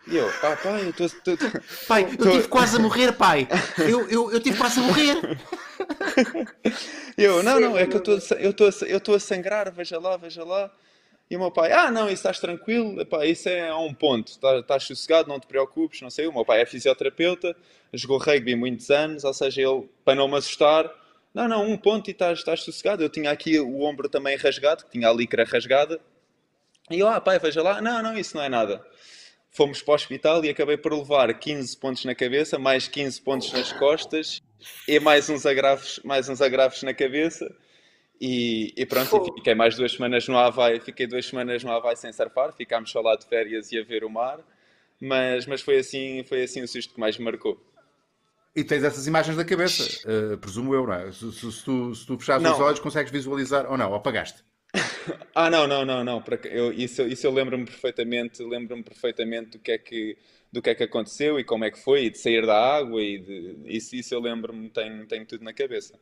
E 0.06 0.18
eu, 0.18 0.30
pá, 0.42 0.56
pai, 0.58 0.94
eu 1.00 1.06
estou... 1.06 1.38
Pai, 1.88 2.04
eu 2.04 2.18
Tô- 2.18 2.32
tive 2.32 2.48
quase 2.50 2.76
a 2.76 2.80
morrer, 2.80 3.14
pai. 3.14 3.48
Eu, 3.80 4.10
eu, 4.10 4.32
eu 4.34 4.40
tive 4.42 4.58
quase 4.58 4.80
a 4.80 4.84
morrer. 4.84 5.16
E 7.18 7.24
eu, 7.24 7.42
não, 7.44 7.60
não, 7.60 7.78
é 7.78 7.86
que 7.88 7.96
eu 7.96 8.00
estou 8.00 8.38
eu 8.38 8.50
estou 8.52 8.68
a 8.68 8.72
sa- 8.72 8.86
eu 8.86 8.98
estou 8.98 9.16
a 9.16 9.20
sangrar, 9.20 9.72
veja 9.72 10.00
lá, 10.00 10.18
veja 10.18 10.44
lá. 10.44 10.70
E 11.30 11.36
o 11.36 11.40
meu 11.40 11.50
pai, 11.52 11.72
ah, 11.72 11.90
não, 11.90 12.06
isso 12.06 12.16
estás 12.16 12.40
tranquilo, 12.40 13.00
epá, 13.02 13.26
isso 13.26 13.48
é 13.50 13.70
a 13.70 13.78
um 13.78 13.94
ponto, 13.94 14.28
estás, 14.28 14.60
estás 14.60 14.84
sossegado, 14.84 15.30
não 15.30 15.40
te 15.40 15.48
preocupes, 15.48 16.02
não 16.02 16.10
sei. 16.10 16.28
O 16.28 16.34
meu 16.34 16.44
pai 16.46 16.62
é 16.62 16.66
fisioterapeuta, 16.66 17.56
jogou 17.94 18.18
rugby 18.18 18.56
muitos 18.56 18.90
anos, 18.92 19.24
ou 19.24 19.34
seja, 19.34 19.62
ele, 19.62 19.90
para 20.04 20.16
não 20.16 20.28
me 20.28 20.36
assustar, 20.38 20.92
não, 21.34 21.48
não, 21.48 21.66
um 21.66 21.78
ponto 21.78 22.10
e 22.10 22.12
estás, 22.12 22.40
estás 22.40 22.62
sossegado. 22.62 23.02
Eu 23.02 23.10
tinha 23.10 23.32
aqui 23.32 23.58
o 23.60 23.82
ombro 23.82 24.10
também 24.10 24.36
rasgado, 24.36 24.84
que 24.86 24.92
tinha 24.92 25.10
a 25.10 25.14
licra 25.14 25.44
rasgada. 25.46 26.00
E 26.92 27.00
eu, 27.00 27.08
ah, 27.08 27.22
pai, 27.22 27.40
veja 27.40 27.64
lá, 27.64 27.82
não, 27.82 28.04
não, 28.04 28.18
isso 28.18 28.36
não 28.36 28.44
é 28.44 28.50
nada. 28.50 28.86
Fomos 29.56 29.82
para 29.84 29.92
o 29.92 29.96
hospital 29.96 30.44
e 30.44 30.50
acabei 30.50 30.78
por 30.78 30.92
levar 30.94 31.32
15 31.38 31.78
pontos 31.78 32.04
na 32.06 32.16
cabeça, 32.16 32.58
mais 32.58 32.88
15 32.88 33.22
pontos 33.22 33.52
nas 33.54 33.72
costas 33.74 34.42
e 34.88 35.00
mais 35.00 35.30
uns 35.30 35.46
agravos, 35.46 36.00
mais 36.04 36.28
uns 36.28 36.42
agravos 36.42 36.82
na 36.82 36.94
cabeça. 36.94 37.54
E, 38.20 38.74
e 38.76 38.86
pronto, 38.86 39.08
Fogo. 39.10 39.30
e 39.32 39.34
fiquei 39.40 39.54
mais 39.54 39.76
duas 39.76 39.92
semanas 39.92 40.28
no 40.28 40.38
Havaí, 40.38 40.80
fiquei 40.80 41.06
duas 41.06 41.26
semanas 41.28 41.64
no 41.64 41.72
Havaí 41.72 41.96
sem 41.96 42.12
surfar, 42.12 42.52
ficámos 42.54 42.90
só 42.90 43.00
lá 43.02 43.16
de 43.16 43.28
férias 43.28 43.72
e 43.72 43.78
a 43.80 43.84
ver 43.84 44.04
o 44.04 44.10
mar, 44.10 44.40
mas, 45.00 45.46
mas 45.46 45.62
foi 45.62 45.78
assim, 45.78 46.24
foi 46.24 46.44
assim 46.44 46.62
o 46.64 46.68
susto 46.68 46.94
que 46.94 47.00
mais 47.00 47.18
me 47.18 47.26
marcou. 47.26 47.62
E 48.56 48.64
tens 48.64 48.84
essas 48.84 49.08
imagens 49.08 49.36
da 49.36 49.44
cabeça, 49.44 49.84
eh, 50.08 50.38
presumo 50.38 50.74
eu, 50.74 50.86
não 50.88 50.94
é? 50.94 51.12
Se, 51.12 51.32
se- 51.32 51.52
se 51.52 51.64
tu, 51.66 51.94
se 51.94 52.06
tu 52.06 52.18
fechares 52.18 52.44
Não. 52.44 52.54
os 52.54 52.60
olhos, 52.60 52.80
consegues 52.80 53.12
visualizar 53.12 53.70
ou 53.70 53.78
não? 53.78 53.90
Ou 53.90 53.96
apagaste? 53.96 54.44
Ah, 55.36 55.50
não, 55.50 55.68
não, 55.68 55.86
não, 55.86 56.04
não. 56.04 56.24
Eu, 56.46 56.72
isso, 56.74 57.02
isso 57.04 57.26
eu 57.28 57.32
lembro-me 57.32 57.66
perfeitamente, 57.66 58.42
lembro-me 58.44 58.84
perfeitamente 58.84 59.52
do 59.52 59.60
que 59.60 59.72
é 59.72 59.78
que 59.78 60.18
do 60.52 60.62
que 60.62 60.70
é 60.70 60.76
que 60.76 60.84
aconteceu 60.84 61.40
e 61.40 61.44
como 61.44 61.66
é 61.66 61.72
que 61.72 61.80
foi, 61.80 62.06
e 62.06 62.10
de 62.12 62.18
sair 62.20 62.46
da 62.46 62.56
água 62.78 63.02
e 63.02 63.18
de, 63.18 63.58
isso, 63.66 63.96
isso 63.96 64.14
eu 64.14 64.20
lembro-me, 64.20 64.70
tenho, 64.70 65.08
tenho 65.08 65.26
tudo 65.26 65.44
na 65.44 65.52
cabeça. 65.52 66.00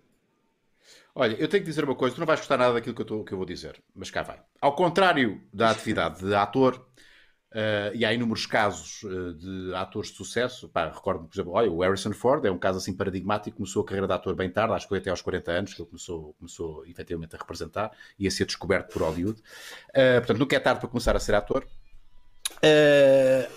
Olha, 1.13 1.34
eu 1.39 1.47
tenho 1.47 1.63
que 1.63 1.69
dizer 1.69 1.84
uma 1.84 1.95
coisa, 1.95 2.15
tu 2.15 2.19
não 2.19 2.27
vais 2.27 2.39
gostar 2.39 2.57
nada 2.57 2.73
daquilo 2.73 2.95
que 2.95 3.01
eu, 3.01 3.05
tô- 3.05 3.23
que 3.23 3.34
eu 3.34 3.38
vou 3.38 3.45
dizer, 3.45 3.81
mas 3.93 4.10
cá 4.10 4.23
vai. 4.23 4.39
Ao 4.62 4.73
contrário 4.75 5.41
da 5.53 5.69
atividade 5.69 6.23
de 6.25 6.34
ator, 6.34 6.86
eh, 7.54 7.92
e 7.94 8.06
há 8.06 8.14
inúmeros 8.14 8.46
casos 8.46 9.02
eh, 9.04 9.34
de 9.34 9.76
atores 9.76 10.10
de 10.10 10.16
sucesso, 10.16 10.70
pá, 10.70 10.88
recordo 10.90 11.26
por 11.26 11.36
exemplo, 11.36 11.52
olha, 11.52 11.70
o 11.70 11.82
Harrison 11.82 12.14
Ford 12.14 12.46
é 12.46 12.52
um 12.52 12.58
caso 12.58 12.78
assim 12.78 12.96
paradigmático, 12.96 13.58
começou 13.58 13.84
a 13.84 13.86
carreira 13.86 14.08
de 14.08 14.14
ator 14.14 14.34
bem 14.36 14.50
tarde, 14.50 14.74
acho 14.74 14.86
que 14.86 14.90
foi 14.90 15.00
até 15.00 15.10
aos 15.10 15.22
40 15.22 15.52
anos 15.52 15.74
que 15.74 15.82
ele 15.82 15.90
começou, 15.90 16.34
começou 16.40 16.86
efetivamente 16.86 17.36
a 17.36 17.40
representar 17.40 17.92
e 18.18 18.26
a 18.26 18.32
ser 18.32 18.46
descoberto 18.46 18.94
por 18.94 19.02
Hollywood. 19.02 19.42
Eh, 19.94 20.20
portanto, 20.22 20.38
nunca 20.38 20.56
é 20.56 20.60
tarde 20.60 20.80
para 20.80 20.90
começar 20.90 21.14
a 21.14 21.20
ser 21.20 21.36
ator. 21.36 21.68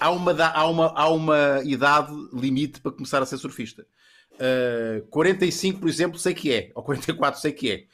Há, 0.01 0.11
uma, 0.11 0.33
há, 0.33 0.67
uma, 0.67 0.87
há 0.87 1.09
uma 1.09 1.63
idade 1.65 2.13
limite 2.33 2.81
para 2.81 2.91
começar 2.91 3.23
a 3.23 3.27
ser 3.27 3.39
surfista. 3.39 3.87
Uh, 4.37 5.07
45, 5.11 5.81
por 5.81 5.89
exemplo, 5.89 6.19
sei 6.19 6.35
que 6.35 6.53
é, 6.53 6.71
ou 6.75 6.83
44, 6.83 7.41
sei 7.41 7.53
que 7.53 7.71
é, 7.71 7.85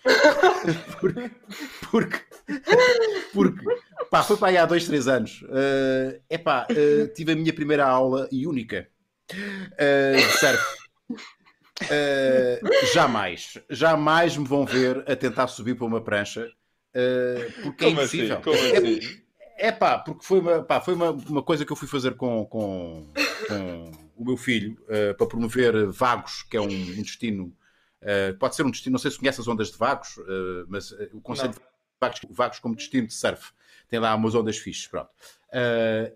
porque, 1.01 1.31
porque, 1.91 2.21
porque 3.33 3.65
pá, 4.11 4.23
foi 4.23 4.37
para 4.39 4.49
aí 4.49 4.57
há 4.57 4.65
2, 4.65 4.87
3 4.87 5.07
anos. 5.07 5.43
Uh, 5.43 6.19
epá, 6.31 6.67
uh, 6.71 7.13
tive 7.15 7.33
a 7.33 7.37
minha 7.37 7.53
primeira 7.53 7.87
aula 7.87 8.27
e 8.33 8.47
única 8.47 8.89
uh, 9.33 10.17
de 10.17 10.39
surf. 10.39 10.81
Uh, 11.83 12.87
jamais, 12.95 13.59
jamais 13.69 14.37
me 14.37 14.47
vão 14.47 14.65
ver 14.65 15.05
a 15.11 15.17
tentar 15.17 15.47
subir 15.49 15.75
para 15.77 15.87
uma 15.87 16.01
prancha 16.03 16.51
porque 17.63 17.85
é 17.85 17.89
Como 17.89 18.01
assim? 18.01 18.25
impossível. 18.25 18.43
Como 18.43 18.57
É- 18.57 18.79
assim? 18.79 18.99
é 18.99 19.21
pá, 19.73 19.99
porque 19.99 20.25
foi 20.25 20.41
uma, 20.41 20.63
pá, 20.63 20.81
foi 20.81 20.95
uma, 20.95 21.11
uma 21.11 21.43
coisa 21.43 21.67
que 21.67 21.73
eu 21.73 21.77
fui 21.77 21.87
fazer 21.87 22.15
com, 22.15 22.47
com, 22.47 23.13
com 23.47 23.91
o 24.17 24.25
meu 24.25 24.37
filho 24.37 24.77
eh, 24.89 25.13
para 25.15 25.27
promover 25.27 25.87
Vagos, 25.91 26.43
que 26.43 26.57
é 26.57 26.61
um, 26.61 26.65
um 26.67 27.03
destino. 27.03 27.55
eh, 28.03 28.33
pode 28.35 28.55
ser 28.55 28.65
um 28.65 28.71
destino, 28.71 28.93
não 28.93 28.99
sei 28.99 29.11
se 29.11 29.19
conhece 29.19 29.41
as 29.41 29.49
ondas 29.49 29.71
de 29.71 29.79
Vagos, 29.79 30.19
eh, 30.19 30.65
mas 30.69 30.93
o 31.13 31.21
conceito 31.21 31.55
de 31.55 31.61
Vagos, 32.01 32.21
Vagos 32.31 32.59
como 32.59 32.75
destino 32.75 33.07
de 33.07 33.15
surf 33.15 33.53
tem 33.89 33.99
lá 33.99 34.15
umas 34.15 34.35
ondas 34.35 34.57
fixes, 34.57 34.87
pronto. 34.87 35.11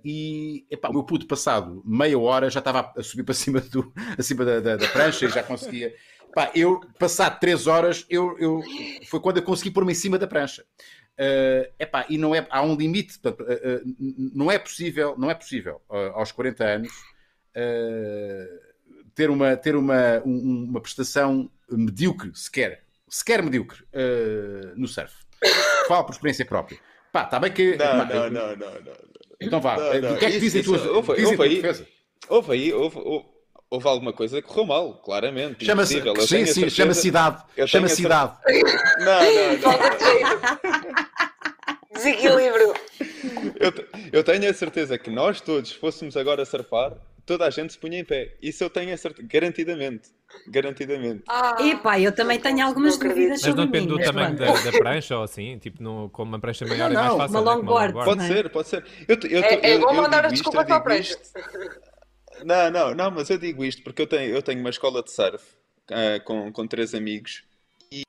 E 0.04 0.64
epá, 0.70 0.88
o 0.88 0.92
meu 0.92 1.02
puto 1.02 1.26
passado 1.26 1.83
meia 1.85 2.18
hora 2.18 2.48
já 2.48 2.61
estava 2.61 2.92
a 2.96 3.02
subir 3.02 3.24
para 3.24 3.35
cima, 3.35 3.61
do, 3.61 3.92
acima 4.16 4.44
da, 4.44 4.61
da, 4.61 4.76
da 4.76 4.88
prancha 4.88 5.26
e 5.26 5.28
já 5.28 5.42
conseguia. 5.42 5.92
Pá, 6.35 6.50
eu, 6.54 6.80
passado 6.98 7.38
três 7.38 7.66
horas, 7.66 8.04
eu, 8.11 8.37
eu, 8.38 8.61
foi 9.07 9.20
quando 9.20 9.37
eu 9.37 9.42
consegui 9.42 9.70
pôr-me 9.70 9.92
em 9.92 9.94
cima 9.94 10.18
da 10.18 10.26
prancha. 10.26 10.64
Uh, 11.16 11.70
epá, 11.79 12.05
e 12.09 12.18
não 12.18 12.35
é, 12.35 12.44
há 12.50 12.61
um 12.62 12.74
limite, 12.74 13.20
uh, 13.24 13.29
uh, 13.31 13.94
não 14.35 14.50
é 14.50 14.59
possível, 14.59 15.14
não 15.16 15.31
é 15.31 15.35
possível 15.35 15.81
aos 15.88 16.33
40 16.33 16.64
anos 16.64 16.92
ter, 19.14 19.31
uma, 19.31 19.57
ter 19.57 19.77
uma, 19.77 20.20
um- 20.24 20.64
uma 20.70 20.81
prestação 20.81 21.50
medíocre, 21.70 22.31
sequer, 22.35 22.85
sequer 23.09 23.42
medíocre 23.42 23.85
no 24.77 24.88
surf. 24.88 25.14
Falo 25.88 26.05
por 26.05 26.12
experiência 26.12 26.44
própria. 26.44 26.79
Pá, 27.12 27.24
está 27.24 27.38
bem 27.38 27.53
que. 27.53 27.77
Não, 27.77 27.77
pá, 27.79 28.05
não, 28.07 28.31
não, 28.31 28.57
não, 28.57 28.74
não. 28.81 28.92
Então 29.40 29.61
vá, 29.61 29.77
Não, 29.77 30.00
não, 30.00 30.14
o 30.14 30.18
que 30.18 30.24
é 30.24 30.31
que 30.31 30.37
isso- 30.37 30.40
dizem 30.40 30.61
isso- 30.62 30.70
tuas, 30.70 30.87
ouve- 30.87 31.12
dizem 31.14 31.24
ouve 31.27 31.37
tua 31.37 31.44
aí. 31.46 31.55
defesa? 31.57 31.87
Houve 32.29 32.53
aí, 32.53 32.72
houve, 32.72 32.98
houve, 32.98 33.27
houve 33.70 33.88
alguma 33.88 34.12
coisa 34.12 34.40
que 34.40 34.48
correu 34.48 34.66
mal, 34.66 34.94
claramente. 35.03 35.64
Chama-se, 35.64 36.00
sim, 36.00 36.09
a 36.09 36.14
sim, 36.27 36.46
certeza- 36.46 36.70
chama-se 36.70 37.09
idade. 37.09 37.37
eu 37.50 37.55
tenho 37.55 37.68
Chama-se 37.68 37.92
a 37.94 37.96
cer- 37.96 38.07
idade. 38.07 38.33
Não, 39.05 39.22
não, 39.61 39.72
não. 39.72 41.14
Desequilíbrio. 41.94 42.74
Eu, 43.61 43.72
eu 44.12 44.24
tenho 44.24 44.50
a 44.50 44.55
certeza 44.55 44.98
que 44.98 45.11
nós 45.11 45.40
todos 45.40 45.72
fôssemos 45.72 46.16
agora 46.16 46.44
surfar, 46.44 46.92
toda 47.24 47.46
a 47.46 47.50
gente 47.50 47.72
se 47.72 47.79
punha 47.79 47.98
em 48.00 48.05
pé. 48.05 48.35
Isso 48.42 48.64
eu 48.64 48.70
tenho 48.70 48.92
a 48.92 48.96
certeza, 48.96 49.27
garantidamente. 49.31 50.09
Garantidamente. 50.48 51.22
Ah, 51.29 51.57
Epá, 51.61 52.00
eu 52.00 52.12
também 52.12 52.40
tenho 52.40 52.66
algumas 52.66 52.98
dúvidas 52.98 53.40
Mas 53.42 53.55
não 53.55 53.66
depende 53.66 53.87
mim, 53.92 53.96
do 53.98 54.03
tamanho 54.05 54.35
da, 54.37 54.46
da 54.53 54.72
prancha 54.72 55.16
ou 55.16 55.22
assim, 55.22 55.57
tipo, 55.59 55.81
no, 55.81 56.09
com 56.11 56.24
uma 56.24 56.40
prancha 56.40 56.66
maior 56.66 56.90
é 56.90 56.94
Não, 56.94 57.00
mais 57.00 57.09
não, 57.11 57.18
fácil. 57.18 57.37
uma 57.37 57.40
né, 57.44 57.50
longboard. 57.57 57.92
Pode 57.94 58.16
Não 58.16 58.24
é? 58.24 58.29
ser, 58.29 58.50
pode 58.50 58.68
ser. 58.68 58.85
Eu, 59.07 59.16
eu, 59.31 59.42
É, 59.44 59.55
é 59.55 59.74
eu- 59.77 59.81
bom 59.81 59.94
mandar 59.94 60.27
desculpas 60.29 60.62
eu 60.62 60.66
para 60.66 60.77
a 60.77 60.81
prancha. 60.81 61.12
isto- 61.12 61.38
Não, 62.44 62.70
não, 62.70 62.94
não, 62.94 63.11
mas 63.11 63.30
eu 63.30 63.38
digo 63.38 63.64
isto 63.64 63.83
porque 63.83 64.02
eu 64.02 64.07
tenho, 64.07 64.35
eu 64.35 64.42
tenho 64.42 64.61
uma 64.61 64.70
escola 64.70 65.02
de 65.02 65.11
surf 65.11 65.42
ah, 65.90 66.20
com, 66.24 66.52
com 66.52 66.66
três 66.66 66.94
amigos 66.94 67.42
e, 67.90 68.04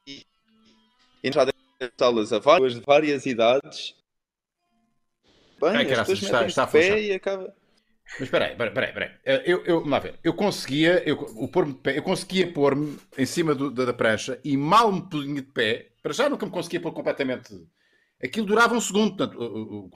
e 1.24 1.32
já 1.32 1.46
dei 1.46 1.54
aulas 2.02 2.32
a 2.34 2.40
várias, 2.40 2.76
de 2.76 2.82
várias 2.82 3.26
idades. 3.26 3.96
Bem, 5.60 5.88
caraças, 5.88 6.20
pessoas 6.20 6.24
está- 6.24 6.64
está 6.64 6.68
pé 6.68 7.02
e 7.02 7.14
acaba. 7.14 7.54
Mas 8.06 8.22
espera 8.22 8.46
aí, 8.46 8.52
espera 8.52 8.70
espera 8.70 8.86
aí, 8.86 8.90
espera 8.92 9.06
aí. 9.06 9.12
Eh, 9.26 9.44
Eu, 9.46 9.64
eu, 9.66 9.76
vamos 9.78 9.92
lá 9.92 10.00
ver. 10.00 10.20
Eu 10.24 10.34
conseguia, 10.34 11.04
eu, 11.10 11.16
o 11.38 11.48
pôr-me 11.48 11.74
de 11.74 11.80
pé, 11.80 11.98
eu 11.98 12.04
conseguia 12.04 12.52
pôr-me 12.52 12.98
em 13.18 13.26
cima 13.26 13.56
do- 13.56 13.72
da, 13.72 13.86
da 13.86 13.94
prancha 13.94 14.40
e 14.44 14.56
mal 14.58 14.92
me 14.92 15.10
punha 15.10 15.36
de 15.36 15.42
pé, 15.44 15.92
para 16.04 16.14
já 16.14 16.30
nunca 16.30 16.46
me 16.46 16.52
conseguia 16.52 16.82
pôr 16.82 16.92
completamente. 16.94 17.54
Aquilo 18.26 18.46
durava 18.46 18.74
um 18.76 18.82
segundo, 18.82 19.16
portanto, 19.16 19.90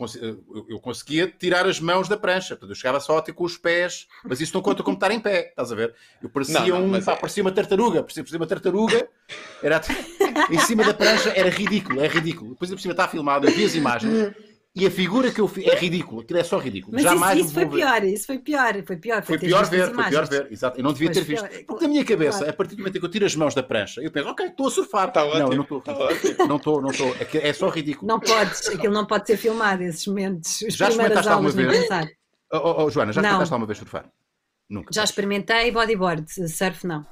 eu, 0.69 0.79
conseguia 0.79 1.27
tirar 1.27 1.65
as 1.67 1.79
mãos 1.79 2.07
da 2.07 2.15
prancha, 2.17 2.49
portanto, 2.55 2.69
eu 2.71 2.75
chegava 2.75 2.99
só 2.99 3.17
a 3.17 3.21
ter 3.21 3.33
com 3.33 3.43
os 3.43 3.57
pés, 3.57 4.07
mas 4.23 4.39
isso 4.41 4.53
não 4.53 4.61
conta 4.61 4.83
como 4.83 4.95
estar 4.95 5.11
em 5.11 5.19
pé, 5.19 5.49
estás 5.49 5.71
a 5.71 5.75
ver? 5.75 5.93
Eu 6.21 6.29
parecia, 6.29 6.59
Não, 6.59 6.87
não, 6.87 6.97
um, 6.97 7.03
pá, 7.03 7.13
é- 7.13 7.15
parecia 7.15 7.43
uma 7.43 7.51
tartaruga, 7.51 8.01
parecia, 8.03 8.23
parecia 8.23 8.39
uma 8.39 8.47
tartaruga, 8.47 9.07
era 9.61 9.77
até- 9.77 9.93
em 10.49 10.59
cima 10.59 10.83
da 10.83 10.93
prancha, 10.93 11.29
era 11.35 11.49
ridículo, 11.49 12.01
é 12.01 12.07
ridículo. 12.07 12.51
Depois 12.51 12.69
por 12.71 12.79
cima 12.79 12.93
está 12.93 13.07
filmado, 13.07 13.47
eu 13.47 13.51
vi 13.53 13.65
as 13.65 13.75
imagens 13.75 14.33
e 14.75 14.85
a 14.85 14.91
figura 14.91 15.31
que 15.31 15.41
eu 15.41 15.47
fiz 15.47 15.65
é 15.67 15.75
ridículo, 15.75 16.21
aquilo 16.21 16.39
é 16.39 16.43
só 16.43 16.57
ridículo. 16.59 16.93
Mas 16.93 17.03
Jamais 17.03 17.37
isso, 17.37 17.45
isso 17.47 17.53
foi 17.55 17.65
ver. 17.65 17.75
pior, 17.75 18.03
isso 18.03 18.25
foi 18.27 18.37
pior, 18.39 18.83
foi 18.85 18.97
pior. 18.97 19.23
Foi 19.23 19.37
teres 19.37 19.53
pior 19.55 19.65
ver, 19.69 19.93
foi 19.93 20.03
pior 20.05 20.27
ver, 20.27 20.47
exato. 20.51 20.79
Eu 20.79 20.83
não 20.83 20.93
devia 20.93 21.07
Pois, 21.11 21.17
ter 21.17 21.23
visto. 21.23 21.47
pior. 21.47 21.63
Porque 21.65 21.83
na 21.85 21.89
minha 21.89 22.05
cabeça, 22.05 22.37
Claro. 22.37 22.49
a 22.51 22.53
partir 22.53 22.75
do 22.75 22.79
momento 22.79 22.95
em 22.95 22.99
que 22.99 23.05
eu 23.05 23.09
tiro 23.11 23.25
as 23.25 23.35
mãos 23.35 23.53
da 23.55 23.63
prancha, 23.63 23.99
eu 24.01 24.11
penso, 24.11 24.29
ok, 24.29 24.45
estou 24.45 24.67
a 24.67 24.71
surfar. 24.71 25.11
Tá 25.11 25.21
não, 25.21 25.29
ótimo, 25.29 25.51
eu 25.51 25.55
não 25.57 25.63
estou. 25.63 25.81
tá. 25.81 25.93
Não 26.47 26.55
estou, 26.57 26.81
não 26.81 26.89
estou. 26.91 27.15
É, 27.19 27.25
que 27.25 27.37
é 27.39 27.51
só 27.51 27.67
ridículo. 27.69 28.07
Não 28.07 28.19
podes, 28.19 28.67
aquilo 28.69 28.93
não 28.93 29.05
pode 29.05 29.25
ser 29.27 29.37
filmado, 29.37 29.83
esses 29.83 30.05
momentos. 30.07 30.63
As 30.63 30.73
Já 30.75 30.89
experimentaste 30.89 31.29
alguma 31.29 31.49
vez? 31.51 31.87
Oh, 32.51 32.57
oh, 32.57 32.83
oh, 32.85 32.89
Joana, 32.89 33.11
já 33.11 33.21
Não. 33.21 33.27
experimentaste 33.29 33.53
alguma 33.53 33.67
vez 33.67 33.77
surfar? 33.79 34.05
Nunca. 34.69 34.89
Já 34.93 35.03
experimentei 35.03 35.71
bodyboard, 35.71 36.25
surf 36.47 36.85
não. 36.85 37.05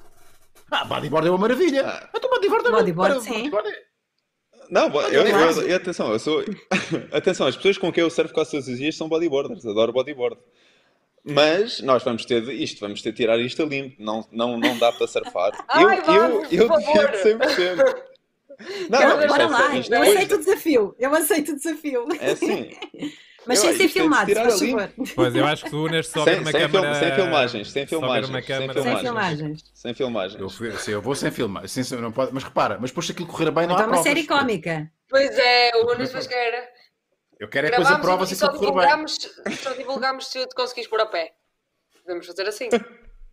Ah, 0.70 0.86
bodyboard 0.86 1.28
é 1.28 1.32
uma 1.32 1.38
maravilha. 1.40 1.88
Ah. 1.88 2.08
Tu 2.20 2.30
bodyboard 2.30 2.66
é 2.66 2.70
uma 2.70 2.78
Bodyboard, 2.80 3.14
para- 3.16 3.22
sim. 3.24 3.50
bodyboard 3.50 3.68
é- 3.70 3.87
Não, 4.70 4.88
eu, 5.10 5.24
não 5.24 5.40
é 5.40 5.52
eu- 5.52 5.62
eu- 5.70 5.76
atenção, 5.78 6.12
eu 6.12 6.20
sou. 6.20 6.44
atenção, 7.12 7.48
as 7.48 7.56
pessoas 7.56 7.78
com 7.78 7.92
quem 7.92 8.04
eu 8.04 8.10
surfo 8.10 8.34
quase 8.34 8.52
todos 8.52 8.68
os 8.68 8.78
dias 8.78 8.96
são 8.96 9.08
bodyboarders, 9.10 9.66
adoro 9.66 9.94
bodyboard. 9.94 10.38
Mas 11.24 11.82
nós 11.82 12.04
vamos 12.04 12.24
ter 12.26 12.42
isto, 12.50 12.80
vamos 12.80 13.02
ter 13.02 13.12
de 13.12 13.18
tirar 13.18 13.38
isto 13.40 13.62
a 13.62 13.66
limpo, 13.66 13.96
não, 14.00 14.26
não, 14.32 14.58
não 14.58 14.78
dá 14.78 14.92
para 14.94 15.08
surfar. 15.08 15.52
Ai, 15.68 16.00
eu, 16.00 16.04
vamos, 16.06 16.54
eu, 16.54 16.68
eu 16.68 16.70
defendo 17.12 17.40
100%. 17.42 17.96
Não, 18.90 19.00
não, 19.00 19.28
bora 19.28 19.44
é 19.44 19.48
lá, 19.48 19.76
isto 19.78 19.94
eu 19.94 20.02
é- 20.04 20.10
aceito 20.10 20.34
o 20.34 20.38
desafio, 20.40 20.96
eu 20.98 21.14
aceito 21.14 21.52
o 21.52 21.56
desafio. 21.56 22.08
É 22.20 22.32
assim. 22.32 22.72
Mas 23.48 23.60
Eu- 23.64 23.70
sem 23.70 23.78
ser 23.78 23.88
de 23.88 23.94
filmado, 23.94 24.26
se 24.26 24.28
tirar 24.28 24.42
faz 24.50 24.62
a 24.62 24.66
limpo. 24.66 24.80
favor. 24.80 25.08
Pois, 25.16 25.36
eu 25.36 25.46
acho 25.46 25.64
que 25.64 25.70
tu 25.70 25.86
unes 25.86 26.08
só 26.08 26.24
Sem, 26.24 26.40
uma 26.40 26.52
sem, 26.52 26.62
câmara... 26.70 26.96
sem 27.00 27.12
filmagens, 27.16 27.72
sem 27.72 27.88
filmagens, 27.88 28.30
uma 28.30 28.42
sem 28.42 28.48
câmara. 28.48 28.74
Sem 28.74 28.84
filmagens. 28.84 29.02
filmagens. 29.08 29.64
Sem 29.74 29.94
filmagens. 29.94 30.42
Eu, 30.42 30.50
fui- 30.50 30.72
sim, 30.78 30.92
eu 30.92 31.02
vou 31.02 31.16
sem 31.16 31.32
filmar. 31.32 31.68
Sim, 31.68 31.84
sim, 31.84 31.96
não 31.96 32.12
pode, 32.12 32.34
mas 32.34 32.44
repara, 32.44 32.78
mas 32.80 32.90
depois 32.92 33.06
se 33.06 33.12
aquilo 33.14 33.28
correr 33.28 33.52
bem, 33.52 33.66
não 33.68 33.74
Então 33.76 33.78
há 33.86 33.88
uma 33.88 33.88
provas. 33.94 34.04
série 34.04 34.26
cómica. 34.28 34.92
Pois 35.10 35.30
é, 35.38 35.72
o 35.78 35.86
Nunes 35.86 36.28
quer. 36.28 36.70
Eu 37.40 37.48
quero 37.48 37.68
é 37.68 37.70
depois 37.70 37.90
a 37.90 38.00
prova 38.00 38.24
e 38.24 38.28
se 38.28 38.44
aquilo 38.44 38.72
correr 38.74 38.96
bem. 38.96 39.08
só 39.56 39.74
divulgamos 39.74 40.28
se 40.28 40.40
o 40.40 40.46
te 40.48 40.56
conseguires 40.56 40.90
pôr 40.90 41.00
a 41.00 41.06
pé. 41.06 41.32
Podemos 42.04 42.26
fazer 42.26 42.48
assim. 42.48 42.68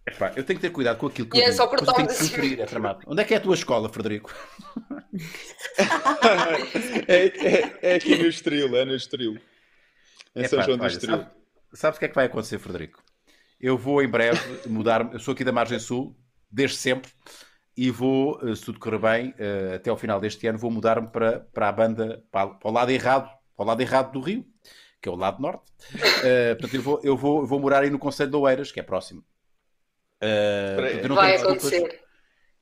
Epá, 0.06 0.28
eu 0.36 0.44
tenho 0.44 0.58
que 0.58 0.66
ter 0.66 0.70
cuidado 0.70 0.98
com 0.98 1.06
aquilo 1.06 1.26
que 1.28 1.38
E 1.38 1.40
eu 1.40 1.44
é 1.46 1.50
digo. 1.50 1.56
só 1.56 1.64
eu 1.64 1.94
tenho 1.94 2.08
que 2.08 2.18
cumprir, 2.18 2.60
é 2.60 2.66
tramado. 2.66 3.00
Onde 3.06 3.22
é 3.22 3.24
que 3.24 3.32
é 3.32 3.38
a 3.38 3.40
tua 3.40 3.54
escola, 3.54 3.88
Frederico? 3.88 4.30
é, 7.08 7.26
é, 7.26 7.78
é 7.82 7.94
aqui 7.94 8.16
no 8.16 8.26
Estoril, 8.26 8.76
é 8.76 8.84
no 8.84 8.94
Estoril. 8.94 9.38
Em 10.36 10.44
São 10.44 10.58
Epá, 10.58 10.66
João 10.66 10.78
do 10.78 10.86
Estoril. 10.86 11.16
sabe- 11.18 11.30
sabes 11.72 11.96
o 11.96 12.00
que 12.00 12.04
é 12.06 12.08
que 12.08 12.14
vai 12.14 12.26
acontecer, 12.26 12.58
Frederico? 12.58 13.02
Eu 13.60 13.78
vou 13.78 14.02
em 14.02 14.08
breve 14.08 14.68
mudar. 14.68 15.10
Eu 15.12 15.18
sou 15.18 15.32
aqui 15.32 15.44
da 15.44 15.52
Margem 15.52 15.78
Sul, 15.78 16.16
desde 16.50 16.76
sempre, 16.76 17.10
e 17.76 17.90
vou, 17.90 18.40
eh, 18.46 18.54
se 18.54 18.64
tudo 18.64 18.78
correr 18.78 18.98
bem, 18.98 19.34
eh, 19.38 19.74
até 19.76 19.90
ao 19.90 19.96
final 19.96 20.20
deste 20.20 20.46
ano, 20.46 20.58
vou 20.58 20.70
mudar-me 20.70 21.08
para, 21.08 21.40
para 21.40 21.68
a 21.68 21.72
banda, 21.72 22.24
para, 22.30 22.48
para 22.48 22.68
o 22.70 22.72
lado 22.72 22.90
errado, 22.90 23.30
para 23.56 23.64
o 23.64 23.66
lado 23.66 23.80
errado 23.80 24.12
do 24.12 24.20
Rio, 24.20 24.44
que 25.00 25.08
é 25.08 25.12
o 25.12 25.16
lado 25.16 25.40
norte. 25.40 25.72
Eh, 26.24 26.54
portanto, 26.56 26.74
eu 26.74 26.82
vou, 26.82 27.00
eu, 27.04 27.16
vou, 27.16 27.40
eu 27.42 27.46
vou 27.46 27.60
morar 27.60 27.82
aí 27.82 27.90
no 27.90 27.98
Conselho 27.98 28.30
de 28.30 28.36
Oeiras, 28.36 28.70
que 28.72 28.80
é 28.80 28.82
próximo. 28.82 29.24
Portanto, 30.76 31.02
eu 31.02 31.08
não 31.08 31.16
Vai 31.16 31.36
acontecer. 31.36 32.00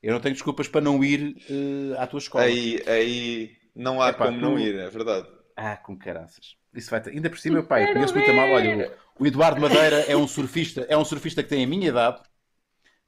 eu 0.02 0.12
não 0.12 0.20
tenho 0.20 0.34
desculpas 0.34 0.68
para 0.68 0.80
não 0.80 1.02
ir 1.02 1.36
eh, 1.48 1.96
à 1.98 2.06
tua 2.06 2.18
escola. 2.18 2.44
Aí, 2.44 2.82
aí 2.86 3.56
não 3.74 4.02
há 4.02 4.10
Epá, 4.10 4.26
como 4.26 4.40
não 4.40 4.58
ir, 4.58 4.74
é 4.78 4.88
verdade. 4.88 5.28
Ah, 5.56 5.76
com 5.76 5.96
caraças. 5.96 6.56
Isso 6.74 6.90
vai 6.90 7.00
ter... 7.00 7.10
Ainda 7.10 7.28
por 7.28 7.38
cima, 7.38 7.56
meu 7.56 7.66
pai, 7.66 7.92
conheço 7.92 8.14
muito 8.14 8.32
mal. 8.32 8.48
Olha, 8.50 8.96
o 9.18 9.26
Eduardo 9.26 9.60
Madeira 9.60 10.00
é 10.08 10.16
um 10.16 10.26
surfista, 10.26 10.86
é 10.88 10.96
um 10.96 11.04
surfista 11.04 11.42
que 11.42 11.48
tem 11.48 11.64
a 11.64 11.66
minha 11.66 11.88
idade, 11.88 12.20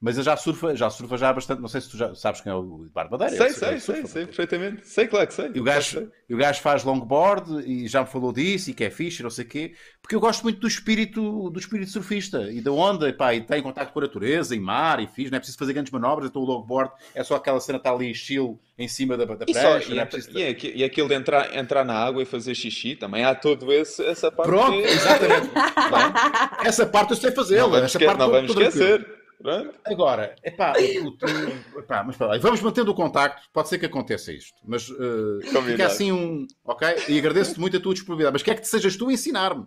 mas 0.05 0.17
ele 0.17 0.23
já 0.23 0.37
surfa, 0.37 0.75
já 0.75 0.87
surfa 0.87 1.17
já 1.17 1.29
há 1.29 1.33
bastante. 1.33 1.59
Não 1.61 1.67
sei 1.67 1.81
se 1.81 1.89
tu 1.89 1.97
já 1.97 2.13
sabes 2.13 2.39
quem 2.39 2.51
é 2.51 2.55
o 2.55 2.85
Eduardo 2.85 3.09
Madeira. 3.17 3.35
Sei, 3.35 3.49
sei, 3.49 3.79
sei, 3.79 4.05
sei, 4.05 4.25
perfeitamente. 4.27 4.87
Sei, 4.87 5.07
claro 5.07 5.25
que 5.25 5.33
sei. 5.33 5.49
E 5.51 5.59
o, 5.59 5.63
gajo, 5.63 5.97
sei. 5.97 6.09
e 6.29 6.35
o 6.35 6.37
gajo 6.37 6.61
faz 6.61 6.83
longboard 6.83 7.63
e 7.67 7.87
já 7.87 8.01
me 8.01 8.07
falou 8.07 8.31
disso 8.31 8.69
e 8.69 8.73
que 8.75 8.83
é 8.83 8.91
fixe, 8.91 9.23
não 9.23 9.31
sei 9.31 9.45
o 9.45 9.47
quê, 9.47 9.73
porque 10.03 10.15
eu 10.15 10.19
gosto 10.19 10.43
muito 10.43 10.59
do 10.59 10.67
espírito, 10.67 11.49
do 11.49 11.59
espírito 11.59 11.89
surfista 11.89 12.51
e 12.51 12.61
da 12.61 12.71
onda, 12.71 13.09
e, 13.09 13.13
pá, 13.13 13.33
e 13.33 13.41
tem 13.41 13.63
contato 13.63 13.91
com 13.91 13.97
a 13.97 14.03
natureza, 14.03 14.55
em 14.55 14.59
mar 14.59 14.99
e 14.99 15.07
fixe, 15.07 15.31
não 15.31 15.37
é 15.37 15.39
preciso 15.39 15.57
fazer 15.57 15.73
grandes 15.73 15.91
manobras, 15.91 16.29
então 16.29 16.43
o 16.43 16.45
longboard 16.45 16.91
é 17.15 17.23
só 17.23 17.35
aquela 17.37 17.59
cena 17.59 17.79
que 17.79 17.87
está 17.87 17.91
ali 17.91 18.13
chill 18.13 18.59
em 18.77 18.87
cima 18.87 19.17
da, 19.17 19.25
da 19.25 19.45
E, 19.47 19.53
só, 19.55 19.59
prancha, 19.61 19.91
e, 19.91 19.95
não 19.95 20.01
é 20.03 20.05
preciso... 20.05 20.37
e, 20.37 20.71
e 20.75 20.83
aquilo 20.83 21.07
de 21.07 21.15
entrar, 21.15 21.55
entrar 21.57 21.83
na 21.83 21.95
água 21.95 22.21
e 22.21 22.25
fazer 22.25 22.53
xixi, 22.53 22.95
também 22.95 23.23
há 23.25 23.33
todo 23.33 23.73
esse, 23.73 24.03
essa 24.05 24.31
parte. 24.31 24.49
Pronto, 24.49 24.73
que- 24.73 24.87
exatamente. 24.87 25.49
Não 25.89 25.97
é? 25.97 26.67
Essa 26.67 26.85
parte 26.85 27.11
eu 27.11 27.17
sei 27.17 27.29
Não 27.29 27.35
fazê-la, 27.35 27.67
vamos, 27.67 27.91
esque- 27.91 28.05
não 28.05 28.11
estou- 28.13 28.29
vamos 28.31 28.51
esquecer. 28.51 29.14
Pronto. 29.41 29.75
Agora, 29.85 30.35
epá, 30.43 30.73
tu, 30.73 31.79
epá, 31.79 32.03
mas 32.03 32.15
peraí, 32.17 32.39
vamos 32.39 32.61
mantendo 32.61 32.91
o 32.91 32.95
contacto, 32.95 33.47
pode 33.53 33.67
ser 33.69 33.77
que 33.77 33.85
aconteça 33.85 34.31
isto, 34.31 34.57
mas 34.63 34.89
uh, 34.89 35.39
fica 35.65 35.85
assim 35.85 36.11
um. 36.11 36.47
Ok? 36.63 36.87
E 37.09 37.19
agradeço-te 37.19 37.59
muito 37.59 37.77
a 37.77 37.79
tua 37.79 37.93
disponibilidade, 37.93 38.33
mas 38.33 38.43
quer 38.43 38.59
que 38.59 38.67
sejas 38.67 38.95
tu 38.95 39.09
a 39.09 39.13
ensinar-me. 39.13 39.65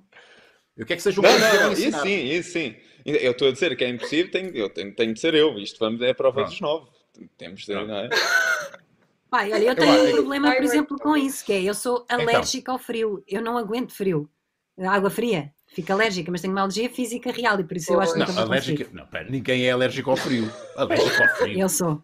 Eu 0.76 0.87
quero 0.87 0.96
que 0.96 1.02
seja 1.02 1.20
um 1.20 1.22
Não, 1.22 1.31
não, 1.38 1.38
não, 1.38 1.72
isso 1.72 1.83
ensinar. 1.83 2.02
sim, 2.02 2.24
isso 2.31 2.52
sim. 2.52 2.76
Eu 3.04 3.33
estou 3.33 3.48
a 3.48 3.52
dizer 3.52 3.76
que 3.76 3.85
é 3.85 3.88
impossível, 3.88 4.31
tenho, 4.31 4.57
eu 4.57 4.68
tenho, 4.70 4.94
tenho 4.94 5.12
de 5.14 5.20
ser 5.20 5.35
eu. 5.35 5.59
Isto 5.59 5.78
vamos, 5.81 6.00
é 6.02 6.11
a 6.11 6.14
prova 6.14 6.37
Pronto. 6.37 6.50
dos 6.50 6.61
nove. 6.61 6.87
Temos 7.37 7.64
de, 7.64 7.74
não 7.74 7.96
é? 7.96 8.09
Pai, 9.31 9.52
olha, 9.52 9.64
eu 9.64 9.74
tenho 9.74 9.92
acho 9.92 10.02
um 10.02 10.07
que- 10.07 10.12
problema, 10.12 10.54
por 10.54 10.62
exemplo, 10.64 10.96
com 10.98 11.16
isso, 11.16 11.44
que 11.44 11.52
é 11.52 11.62
eu 11.62 11.74
sou 11.74 12.04
Então. 12.04 12.20
alérgica 12.20 12.72
ao 12.72 12.78
frio. 12.78 13.22
Eu 13.26 13.42
não 13.42 13.59
aguento 13.59 13.92
frio. 13.92 14.28
Água 14.78 15.11
fria. 15.11 15.52
Fico 15.79 15.93
alérgica, 15.93 16.29
mas 16.33 16.41
tenho 16.41 16.53
uma 16.53 16.62
alergia 16.62 16.91
física 16.91 17.31
real 17.31 17.61
e 17.61 17.62
por 17.62 17.77
isso 17.77 17.93
eu 17.93 18.01
acho 18.01 18.12
que 18.14 18.19
Não, 18.19 18.27
nunca 18.27 18.41
alérgica. 18.41 18.87
Não, 18.93 19.07
pera, 19.07 19.31
ninguém 19.31 19.64
é 19.64 19.71
alérgico 19.71 20.11
ao 20.11 20.17
frio. 20.17 20.53
Alérgico 20.77 21.23
ao 21.23 21.29
frio. 21.37 21.57
Eu 21.57 21.69
sou. 21.69 22.03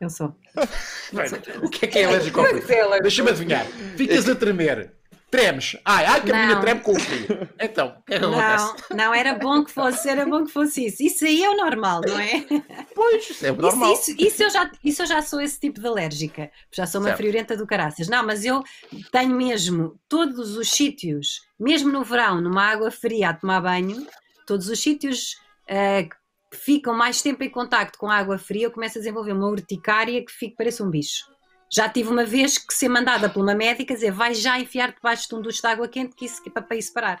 Eu 0.00 0.08
sou. 0.08 0.32
Pera, 1.10 1.42
O 1.64 1.68
que 1.68 1.84
é 1.84 1.88
que 1.88 1.98
é 1.98 2.04
alérgico 2.04 2.38
ao 2.38 2.46
é 2.46 2.60
frio? 2.60 2.94
é? 2.94 3.00
Deixa-me 3.00 3.30
adivinhar. 3.30 3.66
Ficas 3.96 4.28
a 4.28 4.36
tremer. 4.36 4.92
Tremes. 5.30 5.76
Ai, 5.84 6.04
ai, 6.04 6.22
que 6.22 6.30
a 6.30 6.34
menina 6.34 6.54
Não. 6.54 6.60
treme 6.60 6.80
com 6.80 6.92
o 6.92 7.00
frio. 7.00 7.48
Então, 7.58 7.96
o 7.98 8.02
que 8.04 8.14
é 8.14 8.18
que 8.18 8.24
acontece? 8.24 8.74
Não, 8.90 8.96
não, 8.96 9.14
era 9.14 9.34
bom 9.34 9.64
que 9.64 9.72
fosse, 9.72 10.08
era 10.08 10.24
bom 10.24 10.44
que 10.44 10.52
fosse 10.52 10.86
isso. 10.86 11.02
Isso 11.02 11.24
aí 11.24 11.42
é 11.42 11.50
o 11.50 11.56
normal, 11.56 12.00
não 12.06 12.18
é? 12.18 12.46
Pois, 12.94 13.28
isso 13.28 13.44
é 13.44 13.50
normal. 13.50 13.92
Isso, 13.92 14.12
isso, 14.12 14.26
isso 14.26 14.42
eu 14.44 14.50
já, 14.50 14.70
isso 14.84 15.02
eu 15.02 15.06
já 15.06 15.22
sou 15.22 15.40
esse 15.40 15.58
tipo 15.58 15.80
de 15.80 15.86
alérgica. 15.86 16.50
Já 16.72 16.86
sou 16.86 17.00
uma 17.00 17.08
Certo. 17.08 17.18
friorenta 17.18 17.56
do 17.56 17.66
caraças. 17.66 18.08
Não, 18.08 18.24
mas 18.24 18.44
eu 18.44 18.62
tenho 19.10 19.34
mesmo 19.34 19.98
todos 20.08 20.56
os 20.56 20.70
sítios, 20.70 21.40
mesmo 21.58 21.90
no 21.90 22.04
verão, 22.04 22.40
numa 22.40 22.62
água 22.64 22.90
fria 22.90 23.30
a 23.30 23.34
tomar 23.34 23.60
banho, 23.60 24.06
todos 24.46 24.68
os 24.68 24.80
sítios 24.80 25.36
ah, 25.68 26.04
que 26.04 26.56
ficam 26.56 26.94
mais 26.94 27.20
tempo 27.20 27.42
em 27.42 27.50
contacto 27.50 27.98
com 27.98 28.08
a 28.08 28.16
água 28.16 28.38
fria, 28.38 28.66
eu 28.66 28.70
começo 28.70 28.98
a 28.98 29.00
desenvolver 29.00 29.32
uma 29.32 29.48
urticária 29.48 30.24
que 30.24 30.32
fico, 30.32 30.54
parece 30.56 30.82
um 30.82 30.88
bicho. 30.88 31.24
Já 31.70 31.88
tive 31.88 32.08
uma 32.10 32.24
vez 32.24 32.58
que 32.58 32.72
ser 32.72 32.88
mandada 32.88 33.28
por 33.28 33.42
uma 33.42 33.54
médica 33.54 33.92
dizer 33.94 34.12
vai 34.12 34.34
já 34.34 34.58
enfiar 34.58 34.92
debaixo 34.92 35.28
de 35.28 35.34
um 35.34 35.40
duche 35.42 35.60
de 35.60 35.66
água 35.66 35.88
quente 35.88 36.14
que 36.14 36.24
isso, 36.26 36.42
que 36.42 36.48
é 36.48 36.52
para, 36.52 36.62
para 36.62 36.76
isso 36.76 36.92
parar. 36.92 37.20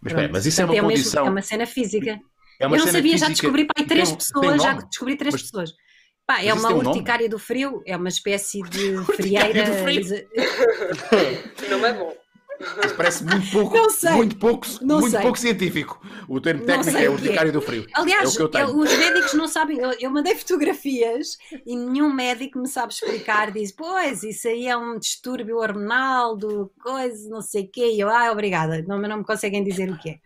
Mas, 0.00 0.12
Pronto. 0.12 0.32
mas 0.32 0.46
isso 0.46 0.60
é 0.60 0.64
uma 0.64 0.72
Portanto, 0.72 0.88
mesmo- 0.88 1.02
condição. 1.04 1.26
é 1.26 1.30
uma 1.30 1.42
cena 1.42 1.66
física. 1.66 2.20
é 2.60 2.66
uma 2.66 2.76
eu 2.76 2.78
não 2.80 2.86
cena 2.86 2.98
sabia, 2.98 3.18
já 3.18 3.28
descobri 3.28 3.64
pá, 3.66 3.74
três 3.86 3.88
tem 3.88 4.02
um- 4.02 4.06
tem 4.06 4.16
pessoas, 4.16 4.62
já 4.62 4.72
descobri 4.74 5.16
três 5.16 5.34
Mas- 5.34 5.42
pessoas. 5.42 5.70
Pá, 6.26 6.42
é 6.42 6.54
uma 6.54 6.68
um 6.70 6.76
nome? 6.78 6.88
urticária 6.88 7.28
do 7.28 7.38
frio, 7.38 7.82
é 7.86 7.94
uma 7.96 8.08
espécie 8.08 8.62
de 8.62 8.96
Urticária 8.96 9.50
frieira. 9.52 9.64
do 9.70 9.82
frio. 9.84 10.00
exa- 10.00 10.24
Não 11.70 11.84
é 11.86 11.92
bom. 11.92 12.16
Isso 12.60 12.94
parece 12.96 13.24
muito 13.24 13.50
pouco, 13.50 13.76
Não 13.76 13.90
sei. 13.90 14.10
muito 14.12 14.36
pouco, 14.36 14.66
Não 14.80 15.00
muito 15.00 15.12
sei. 15.12 15.20
pouco 15.20 15.38
científico. 15.38 16.00
O 16.28 16.40
termo 16.40 16.64
técnico 16.64 16.96
é 16.96 17.08
o 17.10 17.48
é. 17.48 17.50
do 17.50 17.60
frio. 17.60 17.86
Aliás, 17.94 18.36
é 18.36 18.42
o 18.42 18.48
que 18.48 18.56
eu 18.56 18.76
os 18.78 18.96
médicos 18.96 19.34
não 19.34 19.48
sabem. 19.48 19.78
Eu, 19.78 19.92
eu 20.00 20.10
mandei 20.10 20.34
fotografias 20.36 21.36
e 21.66 21.76
nenhum 21.76 22.12
médico 22.12 22.58
me 22.58 22.68
sabe 22.68 22.92
explicar. 22.92 23.50
Diz, 23.50 23.72
pois, 23.72 24.22
isso 24.22 24.48
aí 24.48 24.66
é 24.66 24.76
um 24.76 24.98
distúrbio 24.98 25.58
hormonal 25.58 26.36
do 26.36 26.72
coisa, 26.82 27.28
não 27.28 27.42
sei 27.42 27.64
o 27.64 27.68
quê. 27.68 27.92
E 27.92 28.00
eu, 28.00 28.08
ah, 28.08 28.30
obrigada. 28.30 28.82
Não, 28.86 28.98
não 28.98 29.18
me 29.18 29.24
conseguem 29.24 29.64
dizer 29.64 29.90
o 29.90 29.98
que 29.98 30.10
é. 30.10 30.18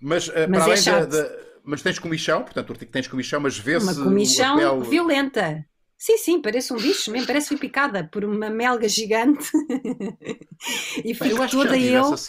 Mas, 0.00 0.28
eh, 0.28 0.46
Mas 0.46 0.64
para 0.64 0.72
é 0.72 0.78
além 0.90 1.08
da, 1.08 1.22
da- 1.22 1.36
Mas 1.64 1.82
tens 1.82 1.98
comichão, 1.98 2.42
portanto, 2.42 2.74
tens 2.86 3.08
comichão, 3.08 3.40
mas 3.40 3.58
vê-se. 3.58 3.86
Uma 3.86 3.94
comichão 3.94 4.80
violenta. 4.82 5.66
Sim, 6.04 6.18
sim, 6.18 6.42
parece 6.42 6.70
um 6.72 6.80
bicho, 6.80 7.10
mesmo 7.10 7.26
parece 7.26 7.46
que 7.48 7.54
fui 7.56 7.68
picada 7.68 8.06
por 8.06 8.24
uma 8.26 8.50
melga 8.50 8.86
gigante 8.88 9.50
e 11.04 11.14
Eu 11.20 11.40
fico 11.40 11.40
acho 11.42 11.56
que 11.56 11.60
toda 11.60 11.76
tive 11.76 11.78
eu. 11.78 12.26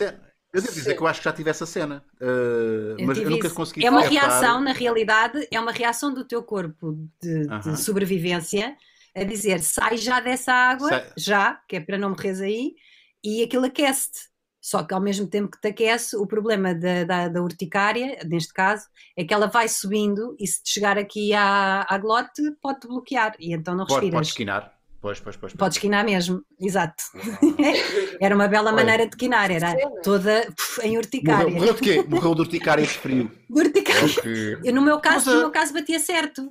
Eu 0.54 0.62
devo 0.62 0.74
dizer 0.74 0.94
Sim. 0.94 0.96
que 0.96 1.02
eu 1.04 1.08
acho 1.08 1.20
que 1.20 1.26
já 1.26 1.34
tive 1.34 1.50
essa 1.50 1.66
cena. 1.66 2.06
Uh, 2.22 2.98
Eu 2.98 3.08
mas 3.08 3.22
eu 3.22 3.30
nunca 3.30 3.50
isso. 3.50 3.52
consegui 3.52 3.82
É 3.82 3.90
uma 3.90 4.02
reação, 4.02 4.62
na 4.62 4.72
realidade, 4.72 5.46
é 5.52 5.60
uma 5.60 5.72
reação 5.72 6.14
do 6.14 6.26
teu 6.26 6.42
corpo 6.44 6.94
de, 7.22 7.50
de 7.50 7.76
Aham. 7.76 7.78
sobrevivência 7.78 8.78
a 9.16 9.24
dizer 9.24 9.60
sai 9.62 9.98
já 9.98 10.20
dessa 10.20 10.54
água, 10.54 10.92
Sai- 10.92 11.14
já, 11.18 11.56
que 11.68 11.76
é 11.78 11.80
para 11.82 11.98
não 11.98 12.10
morreres 12.12 12.40
aí, 12.42 12.76
e 13.24 13.44
aquilo 13.44 13.66
aquece-te. 13.66 14.20
Só 14.66 14.84
que 14.84 14.96
ao 14.96 15.00
mesmo 15.00 15.28
tempo 15.28 15.52
que 15.52 15.62
te 15.62 15.68
aquece, 15.68 16.18
o 16.18 16.26
problema 16.26 16.74
da, 16.74 17.04
da, 17.04 17.28
da 17.28 17.40
urticária, 17.40 18.18
neste 18.26 18.52
caso, 18.52 18.88
é 19.16 19.24
que 19.24 19.32
ela 19.32 19.46
vai 19.46 19.70
subindo 19.70 20.36
e 20.40 20.48
se 20.48 20.64
te 20.64 20.72
chegar 20.72 20.98
aqui 20.98 21.36
à, 21.36 21.86
à 21.88 21.96
glote, 22.00 22.42
pode-te 22.60 22.88
bloquear 22.88 23.36
e 23.40 23.54
então 23.54 23.76
não 23.76 23.86
Pode, 23.86 24.00
respiras. 24.00 24.18
pode 24.18 24.28
esquinar. 24.30 24.74
Pois, 25.00 25.20
pois, 25.20 25.38
pois. 25.38 25.54
Podes 25.54 25.78
quinar 25.78 26.04
mesmo, 26.04 26.44
exato. 26.60 27.04
era 28.20 28.34
uma 28.34 28.48
bela 28.48 28.72
maneira 28.72 29.08
de 29.08 29.16
quinar, 29.16 29.52
era 29.52 29.76
toda 30.02 30.52
puf, 30.58 30.82
em 30.82 30.98
urticária. 30.98 31.44
Morreu, 31.44 31.60
morreu 31.60 31.74
de 31.76 31.82
quê? 31.82 32.04
Morreu 32.10 32.34
de 32.34 32.42
urticária 32.42 32.84
de 32.84 32.90
frio. 32.90 33.32
De 33.48 33.60
urticária. 33.60 34.04
Ok. 34.04 34.58
Eu, 34.64 34.74
no 34.74 34.82
meu 34.82 35.00
caso, 35.00 35.26
Mas, 35.28 35.28
no 35.28 35.34
ah, 35.34 35.42
meu 35.42 35.52
caso 35.52 35.74
batia 35.76 36.00
certo. 36.00 36.50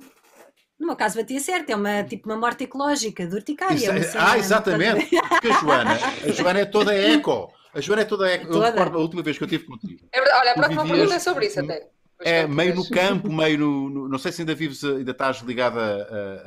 No 0.79 0.87
meu 0.87 0.95
caso 0.95 1.17
batia 1.17 1.41
certo, 1.41 1.69
é 1.69 1.75
uma 1.75 2.01
tipo 2.05 2.29
uma 2.29 2.37
morte 2.37 2.63
ecológica 2.63 3.27
de 3.27 3.35
urticária. 3.35 3.75
Isso 3.75 3.91
é- 3.91 4.11
ah, 4.17 4.37
exatamente. 4.37 5.05
Porque 5.27 5.49
a 5.49 5.59
Joana, 5.59 5.97
a 6.23 6.31
Joana 6.31 6.59
é 6.61 6.65
toda 6.65 6.93
eco. 6.95 7.51
A 7.75 7.81
Joana 7.81 8.01
é 8.01 8.05
toda 8.05 8.27
eco. 8.29 8.45
Eu 8.47 8.51
Toda. 8.53 8.71
recordo 8.71 8.97
a 8.97 9.01
última 9.01 9.21
vez 9.21 9.37
que 9.37 9.43
eu 9.43 9.47
estive 9.47 9.65
contigo. 9.65 10.07
É 10.11 10.19
verdade. 10.19 10.39
Olha, 10.41 10.51
a 10.51 10.53
próxima 10.55 10.81
vivias- 10.83 10.97
pergunta 10.99 11.15
é 11.15 11.19
sobre 11.19 11.45
isso 11.47 11.59
até. 11.59 11.87
É 12.21 12.47
meio 12.47 12.73
no 12.75 12.87
campo, 12.89 13.31
meio 13.31 13.57
no, 13.59 13.89
no- 13.89 14.07
Não 14.09 14.17
sei 14.17 14.31
se 14.31 14.41
ainda 14.41 14.55
vives, 14.55 14.83
ainda 14.83 15.11
estás 15.11 15.41
ligada 15.41 15.79
a, 15.81 15.89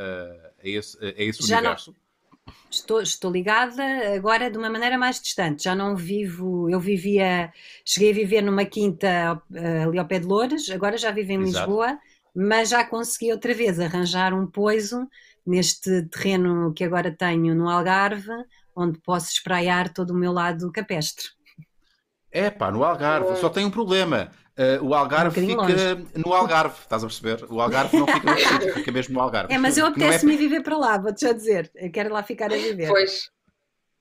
a- 0.02 0.50
a 0.64 0.68
esse, 0.68 0.96
a 1.04 1.12
esse 1.22 1.46
Já 1.46 1.56
não. 1.56 1.70
universo. 1.70 1.94
Estou, 2.70 3.00
estou 3.02 3.30
ligada 3.30 3.82
agora 4.16 4.50
de 4.50 4.56
uma 4.58 4.70
maneira 4.70 4.96
mais 4.98 5.20
distante. 5.20 5.64
Já 5.64 5.74
não 5.74 5.94
vivo. 5.96 6.68
Eu 6.70 6.80
vivia. 6.80 7.52
Cheguei 7.84 8.10
a 8.10 8.14
viver 8.14 8.42
numa 8.42 8.64
quinta 8.64 9.40
eh, 9.54 9.82
ali 9.82 9.98
ao 9.98 10.06
pé 10.06 10.18
de 10.18 10.26
Loures, 10.26 10.68
agora 10.70 10.96
já 10.96 11.10
vivo 11.10 11.32
em 11.32 11.42
Exato. 11.42 11.66
Lisboa, 11.66 11.98
mas 12.34 12.70
já 12.70 12.84
consegui 12.84 13.32
outra 13.32 13.52
vez 13.52 13.78
arranjar 13.78 14.32
um 14.32 14.46
poiso 14.46 15.06
neste 15.46 16.02
terreno 16.08 16.72
que 16.74 16.84
agora 16.84 17.10
tenho 17.10 17.54
no 17.54 17.68
Algarve, 17.68 18.28
onde 18.78 18.98
posso 19.00 19.30
espraiar 19.32 19.92
todo 19.92 20.10
o 20.10 20.14
meu 20.16 20.32
lado 20.32 20.70
capestre. 20.72 21.26
É 22.30 22.50
pá, 22.50 22.70
no 22.70 22.84
Algarve. 22.84 23.36
Só 23.36 23.48
tem 23.48 23.64
um 23.64 23.70
problema. 23.70 24.30
Uh, 24.58 24.84
o 24.86 24.94
Algarve 24.94 25.40
Um 25.40 25.46
fica 25.46 25.56
bocadinho 25.62 26.08
no 26.16 26.32
Algarve, 26.32 26.74
estás 26.80 27.02
a 27.04 27.06
perceber? 27.06 27.46
O 27.48 27.60
Algarve 27.60 27.96
não 27.96 28.06
fica 28.06 28.30
no 28.32 28.38
sítio, 28.38 28.74
fica 28.74 28.92
mesmo 28.92 29.14
no 29.14 29.20
Algarve. 29.20 29.52
É, 29.54 29.58
mas 29.58 29.78
eu 29.78 29.82
não 29.84 29.88
é- 29.90 29.92
apetece-me 29.92 30.36
viver 30.36 30.62
para 30.62 30.76
lá, 30.76 30.98
vou-te 30.98 31.20
já 31.22 31.32
dizer. 31.32 31.70
Eu 31.74 31.90
quero 31.90 32.12
lá 32.12 32.22
ficar 32.22 32.52
a 32.52 32.56
viver. 32.56 32.88
Pois. 32.88 33.30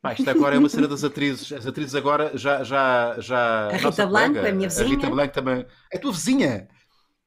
Pá, 0.01 0.13
isto 0.13 0.29
agora 0.29 0.55
é 0.55 0.59
uma 0.59 0.69
cena 0.69 0.87
das 0.87 1.03
atrizes. 1.03 1.51
As 1.51 1.65
atrizes 1.65 1.95
agora 1.95 2.31
já. 2.35 2.63
já, 2.63 3.15
já 3.19 3.67
A 3.67 3.77
Rita 3.77 4.05
Blanco 4.07 4.27
colega, 4.33 4.49
a 4.49 4.51
minha 4.53 4.67
A 4.67 4.69
vizinha. 4.69 4.89
Rita 4.89 5.09
Blanco 5.09 5.33
também. 5.33 5.65
É 5.91 5.97
a 5.97 5.99
tua 6.01 6.11
vizinha. 6.11 6.67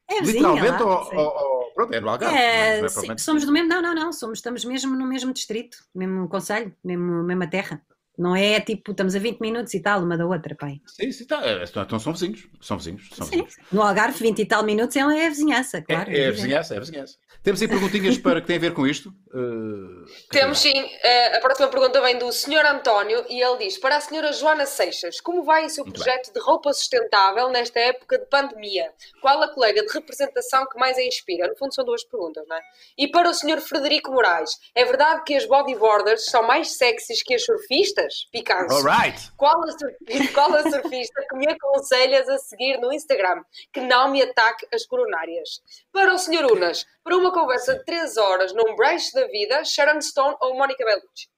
É 0.09 0.21
vizinha 0.21 0.49
Literalmente, 0.53 0.83
lá, 0.83 0.89
ou- 1.21 1.60
pronto, 1.81 1.95
é 1.95 2.01
no 2.01 2.09
Algarve. 2.09 2.37
É, 2.37 2.79
não 2.79 2.85
é 2.87 2.89
sim, 2.89 2.95
propriamente- 2.95 3.23
somos 3.23 3.45
do 3.45 3.53
mesmo, 3.53 3.69
não, 3.69 3.83
não, 3.83 3.95
não, 3.95 4.13
somos, 4.13 4.39
estamos 4.39 4.65
mesmo 4.65 4.97
no 4.97 5.07
mesmo 5.07 5.33
distrito, 5.33 5.79
mesmo 5.95 6.29
conselho, 6.29 6.75
mesmo, 6.85 7.23
mesma 7.23 7.47
terra. 7.47 7.83
Não 8.21 8.37
é 8.37 8.61
tipo, 8.61 8.91
estamos 8.91 9.17
a 9.17 9.19
20 9.19 9.41
minutos 9.41 9.73
e 9.73 9.81
tal, 9.81 10.03
uma 10.03 10.15
da 10.15 10.27
outra, 10.27 10.55
pai. 10.55 10.79
Sim, 10.87 11.11
sim, 11.11 11.25
tá. 11.25 11.41
É, 11.43 11.65
Então 11.65 11.99
são 11.99 12.13
vizinhos. 12.13 12.47
São 12.61 12.77
vizinhos. 12.77 13.09
São 13.15 13.25
Sim. 13.27 13.31
vizinhos. 13.31 13.57
No 13.73 13.81
Algarve, 13.81 14.19
20 14.19 14.41
e 14.41 14.47
tal 14.47 14.63
minutos 14.63 14.95
é, 14.95 15.01
é 15.01 15.27
a 15.27 15.31
vizinhança, 15.31 15.81
claro. 15.81 16.11
é, 16.11 16.19
é 16.19 16.29
a 16.29 16.31
vizinhança, 16.31 16.75
é 16.75 16.77
a 16.77 16.81
vizinhança. 16.81 17.17
Temos 17.43 17.63
aí 17.63 17.69
perguntinhas 17.69 18.19
para 18.19 18.43
que 18.43 18.47
têm 18.47 18.57
a 18.57 18.61
ver 18.61 18.75
com 18.75 18.87
isto. 18.87 19.09
Uh, 19.33 20.05
Temos 20.31 20.59
sim, 20.59 20.75
eh, 21.03 21.39
a 21.39 21.41
próxima 21.41 21.69
pergunta 21.69 21.99
vem 22.03 22.19
do 22.19 22.31
Sr. 22.31 22.67
António 22.67 23.25
e 23.31 23.41
ele 23.41 23.57
diz: 23.57 23.79
Para 23.79 23.97
a 23.97 23.99
Sra. 23.99 24.31
Joana 24.33 24.67
Seixas, 24.67 25.21
como 25.23 25.43
vai 25.43 25.65
o 25.65 25.71
seu 25.71 25.85
Muito 25.85 25.97
projeto 25.97 26.35
de 26.35 26.41
roupa 26.41 26.71
sustentável 26.75 27.49
nesta 27.49 27.81
época 27.81 28.19
de 28.19 28.27
pandemia? 28.27 28.93
Qual 29.23 29.43
a 29.43 29.49
colega 29.49 29.83
de 29.83 29.91
representação 29.91 30.67
que 30.67 30.79
mais 30.79 30.99
a 30.99 31.03
inspira? 31.03 31.49
No 31.49 31.57
fundo, 31.57 31.75
são 31.75 31.85
duas 31.85 32.05
perguntas, 32.05 32.45
não 32.47 32.57
é? 32.57 32.61
E 32.99 33.09
para 33.09 33.31
o 33.31 33.33
Sr. 33.33 33.61
Frederico 33.63 34.13
Moraes, 34.13 34.51
é 34.75 34.85
verdade 34.85 35.23
que 35.25 35.35
as 35.35 35.47
bodyboarders 35.47 36.27
são 36.27 36.43
mais 36.43 36.77
sexys 36.77 37.23
que 37.23 37.35
as 37.35 37.45
surfistas? 37.45 38.10
Picante. 38.33 38.73
Alright. 38.73 39.31
Qual 39.37 39.63
a, 39.65 39.73
surf- 39.73 39.97
qual 40.35 40.55
a 40.55 40.63
surfista 40.71 41.25
que 41.29 41.37
me 41.37 41.47
aconselhas 41.49 42.29
a 42.29 42.39
seguir 42.39 42.79
no 42.79 42.93
Instagram 42.93 43.43
que 43.73 43.81
não 43.81 44.11
me 44.11 44.23
ataque 44.23 44.67
as 44.75 44.85
coronárias? 44.87 45.61
Para 45.93 46.15
o 46.15 46.19
Sr. 46.19 46.47
Unas, 46.53 46.85
para 47.03 47.17
uma 47.17 47.33
conversa 47.33 47.75
de 47.79 47.85
3 47.85 48.17
horas 48.17 48.53
num 48.55 48.77
breche 48.77 49.13
da 49.13 49.27
vida, 49.27 49.65
Sharon 49.65 50.01
Stone 50.01 50.37
ou 50.41 50.57
Mónica 50.57 50.85
Bellucci? 50.85 51.29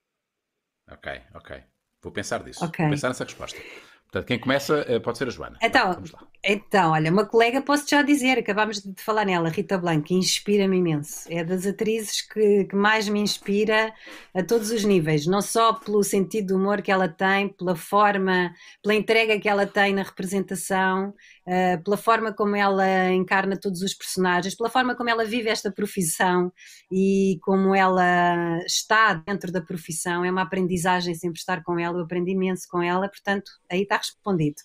Ok, 0.90 1.22
ok. 1.34 1.62
Vou 2.02 2.12
pensar 2.12 2.42
disso. 2.42 2.64
Ok. 2.64 2.84
Vou 2.84 2.90
pensar 2.90 3.08
nessa 3.08 3.24
resposta. 3.24 3.58
Portanto, 4.04 4.26
quem 4.26 4.38
começa 4.38 4.84
eh, 4.88 4.98
pode 4.98 5.16
ser 5.18 5.28
a 5.28 5.30
Joana. 5.30 5.58
Então, 5.62 5.92
Vamos 5.94 6.10
lá. 6.10 6.20
Então, 6.44 6.90
olha, 6.90 7.08
uma 7.12 7.24
colega 7.24 7.62
posso 7.62 7.88
já 7.88 8.02
dizer, 8.02 8.36
acabámos 8.36 8.80
de 8.80 9.00
falar 9.00 9.24
nela, 9.24 9.48
Rita 9.48 9.78
Blanco, 9.78 10.12
inspira-me 10.12 10.78
imenso. 10.78 11.24
É 11.30 11.44
das 11.44 11.64
atrizes 11.64 12.20
que, 12.20 12.64
que 12.64 12.74
mais 12.74 13.08
me 13.08 13.20
inspira 13.20 13.94
a 14.34 14.42
todos 14.42 14.72
os 14.72 14.82
níveis, 14.82 15.24
não 15.24 15.40
só 15.40 15.72
pelo 15.72 16.02
sentido 16.02 16.48
do 16.48 16.56
humor 16.56 16.82
que 16.82 16.90
ela 16.90 17.08
tem, 17.08 17.48
pela 17.48 17.76
forma, 17.76 18.52
pela 18.82 18.92
entrega 18.96 19.38
que 19.38 19.48
ela 19.48 19.68
tem 19.68 19.94
na 19.94 20.02
representação, 20.02 21.14
eh, 21.46 21.76
pela 21.76 21.96
forma 21.96 22.32
como 22.32 22.56
ela 22.56 23.12
encarna 23.12 23.56
todos 23.56 23.80
os 23.80 23.94
personagens, 23.94 24.56
pela 24.56 24.68
forma 24.68 24.96
como 24.96 25.10
ela 25.10 25.24
vive 25.24 25.48
esta 25.48 25.70
profissão 25.70 26.52
e 26.90 27.38
como 27.42 27.72
ela 27.72 28.58
está 28.66 29.14
dentro 29.14 29.52
da 29.52 29.60
profissão. 29.60 30.24
É 30.24 30.30
uma 30.30 30.42
aprendizagem 30.42 31.14
sempre 31.14 31.38
estar 31.38 31.62
com 31.62 31.78
ela, 31.78 31.98
eu 31.98 32.04
aprendi 32.04 32.32
imenso 32.32 32.66
com 32.68 32.82
ela, 32.82 33.08
portanto, 33.08 33.48
aí 33.70 33.82
está 33.82 33.96
respondido. 33.96 34.56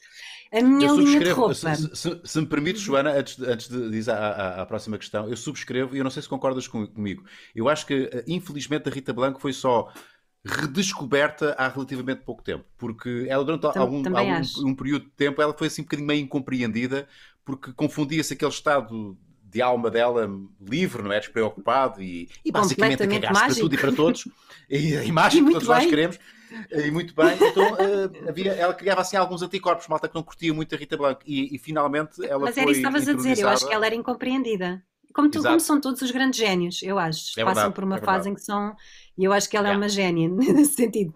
A 0.52 0.62
minha 0.62 0.88
Eu 0.88 0.96
linha 0.96 1.22
de 1.22 1.30
subscrevo, 1.30 1.42
roupa. 1.42 1.56
se, 1.56 1.96
se- 1.96 2.22
se 2.24 2.40
me 2.42 2.48
permites, 2.48 2.82
Joana, 2.82 3.12
antes 3.12 3.36
de, 3.38 3.46
antes 3.46 3.68
de 3.70 3.90
dizer 3.90 4.12
à, 4.12 4.16
à- 4.30 4.62
à 4.62 4.66
próxima 4.66 4.98
questão, 4.98 5.28
eu 5.30 5.36
subscrevo 5.38 5.96
e 5.96 6.00
eu 6.00 6.04
não 6.04 6.12
sei 6.12 6.22
se 6.22 6.30
concordas 6.30 6.68
com- 6.68 6.88
comigo. 6.88 7.24
Eu 7.56 7.68
acho 7.68 7.86
que, 7.86 7.94
eh, 8.14 8.24
infelizmente, 8.28 8.88
a 8.88 8.92
Rita 8.92 9.12
Blanco 9.14 9.40
foi 9.42 9.52
só 9.54 9.92
redescoberta 10.46 11.54
há 11.58 11.68
relativamente 11.68 12.22
pouco 12.24 12.44
tempo, 12.44 12.66
porque 12.78 13.26
ela 13.30 13.44
durante 13.44 13.66
algum, 13.68 14.16
algum- 14.16 14.42
um 14.66 14.76
período 14.76 15.06
de 15.06 15.12
tempo 15.12 15.42
ela 15.42 15.54
foi 15.58 15.68
assim 15.68 15.82
um 15.82 15.86
bocadinho 15.86 16.08
meio 16.08 16.22
incompreendida, 16.24 17.08
porque 17.46 17.74
confundia-se 17.74 18.34
aquele 18.34 18.52
estado 18.52 19.18
de 19.50 19.62
alma 19.62 19.90
dela 19.90 20.30
livre, 20.62 21.02
não 21.02 21.12
é? 21.12 21.20
Despreocupado 21.20 22.02
e, 22.02 22.30
e 22.44 22.52
basicamente 22.52 23.04
a 23.04 23.08
cagar-se 23.08 23.46
para 23.46 23.56
tudo 23.56 23.76
e 23.76 23.78
para 23.78 23.92
todos, 23.92 24.28
e 24.70 24.96
a 24.98 25.04
imagem 25.04 25.42
E 25.42 25.46
que 25.46 25.52
todos 25.54 25.68
nós 25.68 25.80
bem. 25.80 25.90
queremos. 25.90 26.20
E 26.72 26.90
muito 26.92 27.14
bem, 27.14 27.36
então 27.36 27.76
eh, 27.78 28.30
havia, 28.30 28.54
ela 28.54 28.74
criava 28.74 29.02
assim 29.02 29.18
alguns 29.18 29.42
anticorpos, 29.42 29.86
malta 29.90 30.08
que 30.08 30.16
não 30.16 30.24
curtia 30.24 30.54
muito 30.54 30.74
a 30.74 30.78
Rita 30.78 30.96
Blanco, 30.96 31.22
e, 31.26 31.54
e 31.54 31.60
finalmente 31.60 32.24
ela 32.26 32.40
Mas 32.46 32.54
foi 32.54 32.64
era 32.64 32.72
isso 32.72 32.82
que 32.82 32.88
estavas 32.88 33.08
a 33.10 33.14
dizer, 33.14 33.40
eu 33.40 33.50
acho 33.50 33.68
que 33.68 33.74
ela 33.74 33.86
era 33.86 33.96
incompreendida. 33.96 34.82
Como, 35.14 35.30
tu, 35.32 35.42
como 35.42 35.60
são 35.60 35.82
todos 35.82 36.02
os 36.02 36.12
grandes 36.12 36.40
génios, 36.40 36.82
eu 36.84 37.00
acho. 37.00 37.32
É 37.40 37.44
Passam 37.44 37.56
verdade, 37.56 37.74
por 37.76 37.84
uma 37.84 37.96
é 37.98 38.00
fase 38.00 38.26
verdade. 38.26 38.30
em 38.30 38.34
que 38.36 38.42
são. 38.42 38.76
E 39.18 39.24
eu 39.26 39.34
acho 39.34 39.50
que 39.50 39.58
ela 39.58 39.68
é 39.68 39.72
Yeah. 39.72 39.84
uma 39.84 39.90
génia 39.90 40.30
nesse 40.54 40.74
sentido. 40.76 41.14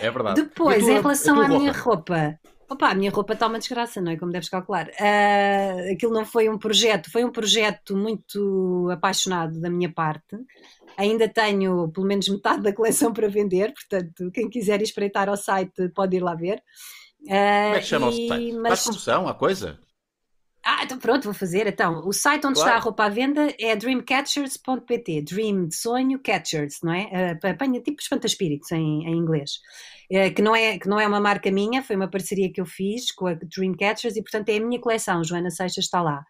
É 0.00 0.10
verdade. 0.10 0.42
Depois, 0.42 0.82
tua- 0.84 0.92
em 0.92 0.96
relação 1.00 1.40
à 1.40 1.46
tua 1.46 1.58
minha 1.58 1.72
roupa? 1.72 2.38
Opa, 2.70 2.90
a 2.90 2.94
minha 2.94 3.10
roupa 3.10 3.32
está 3.32 3.46
uma 3.46 3.58
desgraça, 3.58 3.98
não 4.00 4.12
é? 4.12 4.16
Como 4.18 4.30
deves 4.30 4.48
calcular. 4.50 4.90
Ah, 5.00 5.90
aquilo 5.92 6.12
não 6.12 6.24
foi 6.26 6.48
um 6.50 6.58
projeto, 6.58 7.10
foi 7.10 7.24
um 7.24 7.32
projeto 7.32 7.96
muito 7.96 8.88
apaixonado 8.92 9.58
da 9.58 9.70
minha 9.70 9.90
parte. 9.90 10.36
Ainda 10.96 11.26
tenho 11.28 11.88
pelo 11.90 12.06
menos 12.06 12.28
metade 12.28 12.62
da 12.62 12.72
coleção 12.72 13.12
para 13.12 13.28
vender, 13.28 13.72
portanto, 13.72 14.30
quem 14.32 14.50
quiser 14.50 14.82
espreitar 14.82 15.28
ao 15.28 15.36
site 15.36 15.88
pode 15.94 16.16
ir 16.16 16.20
lá 16.22 16.34
ver. 16.34 16.62
Como 17.20 17.34
é 17.34 17.78
que 17.80 17.86
chama 17.86 18.08
o 18.08 18.10
e- 18.10 18.28
site? 18.28 18.52
mas- 18.52 18.68
Faz 18.68 18.82
promoção, 18.84 19.28
a 19.28 19.34
coisa? 19.34 19.78
ah, 20.62 20.84
então 20.84 20.98
pronto, 20.98 21.24
vou 21.24 21.32
fazer. 21.34 21.66
Então, 21.66 22.06
o 22.06 22.12
site 22.12 22.46
onde 22.46 22.56
Claro. 22.56 22.68
está 22.68 22.76
a 22.76 22.84
roupa 22.84 23.04
à 23.04 23.08
venda 23.08 23.48
é 23.58 23.74
dreamcatchers.pt. 23.74 25.22
Dream 25.22 25.68
de 25.68 25.74
sonho, 25.74 26.18
catchers, 26.18 26.80
não 26.82 26.92
é? 26.92 27.38
Uh, 27.42 27.46
apanha 27.48 27.80
tipo 27.80 28.02
espanta-espíritos 28.02 28.70
em, 28.72 29.06
em 29.06 29.16
inglês. 29.16 29.52
Eh, 30.10 30.30
que, 30.30 30.40
não 30.40 30.56
é, 30.56 30.78
que 30.78 30.88
não 30.88 30.98
é 30.98 31.06
uma 31.06 31.20
marca 31.20 31.50
minha, 31.50 31.82
foi 31.82 31.94
uma 31.94 32.08
parceria 32.08 32.50
que 32.50 32.60
eu 32.60 32.64
fiz 32.66 33.12
com 33.12 33.26
a 33.26 33.34
Dreamcatchers 33.34 34.16
e, 34.16 34.22
portanto, 34.22 34.48
é 34.48 34.56
a 34.56 34.60
minha 34.60 34.80
coleção. 34.80 35.22
Joana 35.22 35.50
Seixas 35.50 35.84
está 35.84 36.00
lá. 36.00 36.24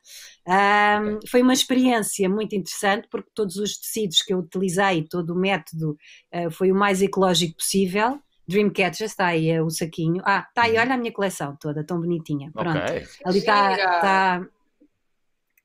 Ahm, 0.47 1.21
Foi 1.29 1.43
uma 1.43 1.53
experiência 1.53 2.29
muito 2.29 2.57
interessante 2.57 3.07
porque 3.09 3.31
todos 3.35 3.57
os 3.57 3.79
tecidos 3.79 4.23
que 4.23 4.35
eu 4.35 4.39
utilizei, 4.39 5.05
todo 5.05 5.31
o 5.31 5.39
método, 5.39 5.97
eh, 6.33 6.51
foi 6.51 6.73
o 6.73 6.75
mais 6.75 7.01
ecológico 7.03 7.57
possível. 7.57 8.19
Dreamcatchers, 8.49 9.13
está 9.13 9.27
aí 9.27 9.51
eh, 9.51 9.63
o 9.63 9.71
saquinho. 9.71 10.23
Ah, 10.25 10.45
está 10.49 10.63
aí, 10.63 10.77
olha 10.77 10.95
a 10.95 10.97
minha 10.97 11.13
coleção 11.13 11.57
toda, 11.61 11.85
tão 11.85 12.01
bonitinha. 12.01 12.51
Pronto. 12.51 12.79
Ok. 12.79 13.07
Ali 13.25 13.39
está. 13.39 14.01
Tá... 14.01 14.47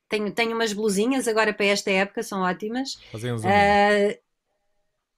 Tenho, 0.08 0.30
tenho 0.30 0.54
umas 0.54 0.72
blusinhas 0.72 1.26
agora 1.26 1.52
para 1.52 1.66
esta 1.66 1.90
época, 1.90 2.22
são 2.22 2.42
ótimas. 2.42 2.96
Fazem 3.10 3.32
um 3.32 3.38
zoom. 3.38 3.48
Ah, 3.48 4.16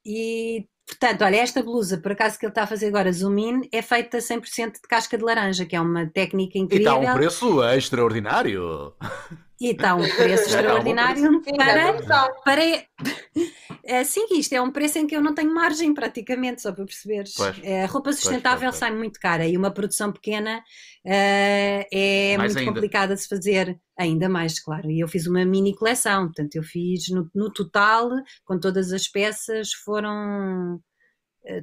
e 0.06 0.66
portanto, 0.86 1.24
olha, 1.24 1.36
esta 1.38 1.62
blusa, 1.62 1.98
por 1.98 2.12
acaso 2.12 2.38
que 2.38 2.46
ele 2.46 2.50
está 2.52 2.62
a 2.62 2.66
fazer 2.66 2.86
agora, 2.86 3.12
zoom 3.12 3.38
in, 3.38 3.60
é 3.72 3.82
feita 3.82 4.18
100% 4.18 4.74
de 4.74 4.80
casca 4.88 5.18
de 5.18 5.24
laranja, 5.24 5.66
que 5.66 5.74
é 5.74 5.80
uma 5.80 6.06
técnica 6.06 6.56
E 6.58 6.60
incrível. 6.62 7.00
está 7.00 7.12
um 7.12 7.14
preço 7.14 7.64
extraordinário. 7.64 8.94
E 9.60 9.70
está 9.70 9.94
um 9.94 10.08
preço 10.08 10.44
extraordinário 10.50 11.42
para, 11.42 12.32
para. 12.44 12.62
É, 13.88 14.02
sim, 14.02 14.26
isto 14.32 14.52
é 14.52 14.60
um 14.60 14.72
preço 14.72 14.98
em 14.98 15.06
que 15.06 15.14
eu 15.14 15.22
não 15.22 15.32
tenho 15.32 15.54
margem 15.54 15.94
praticamente, 15.94 16.60
só 16.60 16.72
para 16.72 16.84
perceberes. 16.84 17.34
Pois. 17.36 17.56
É, 17.62 17.84
a 17.84 17.86
roupa 17.86 18.12
sustentável 18.12 18.68
pois, 18.70 18.70
pois. 18.70 18.76
sai 18.78 18.90
muito 18.90 19.20
cara 19.20 19.46
e 19.46 19.56
uma 19.56 19.70
produção 19.70 20.10
pequena 20.10 20.60
eh, 21.04 21.86
é 21.92 22.36
Mais 22.36 22.52
muito 22.52 22.58
ainda. 22.58 22.72
complicada 22.72 23.14
de 23.14 23.20
se 23.20 23.28
fazer, 23.28 23.78
ainda 23.96 24.28
mais, 24.28 24.58
claro. 24.58 24.90
E 24.90 24.98
eu 24.98 25.06
fiz 25.06 25.28
uma 25.28 25.44
mini 25.44 25.72
coleção, 25.72 26.24
portanto, 26.24 26.56
eu 26.56 26.64
fiz 26.64 27.08
no, 27.10 27.30
no 27.32 27.52
total, 27.52 28.10
com 28.44 28.58
todas 28.58 28.92
as 28.92 29.06
peças, 29.06 29.72
foram 29.72 30.80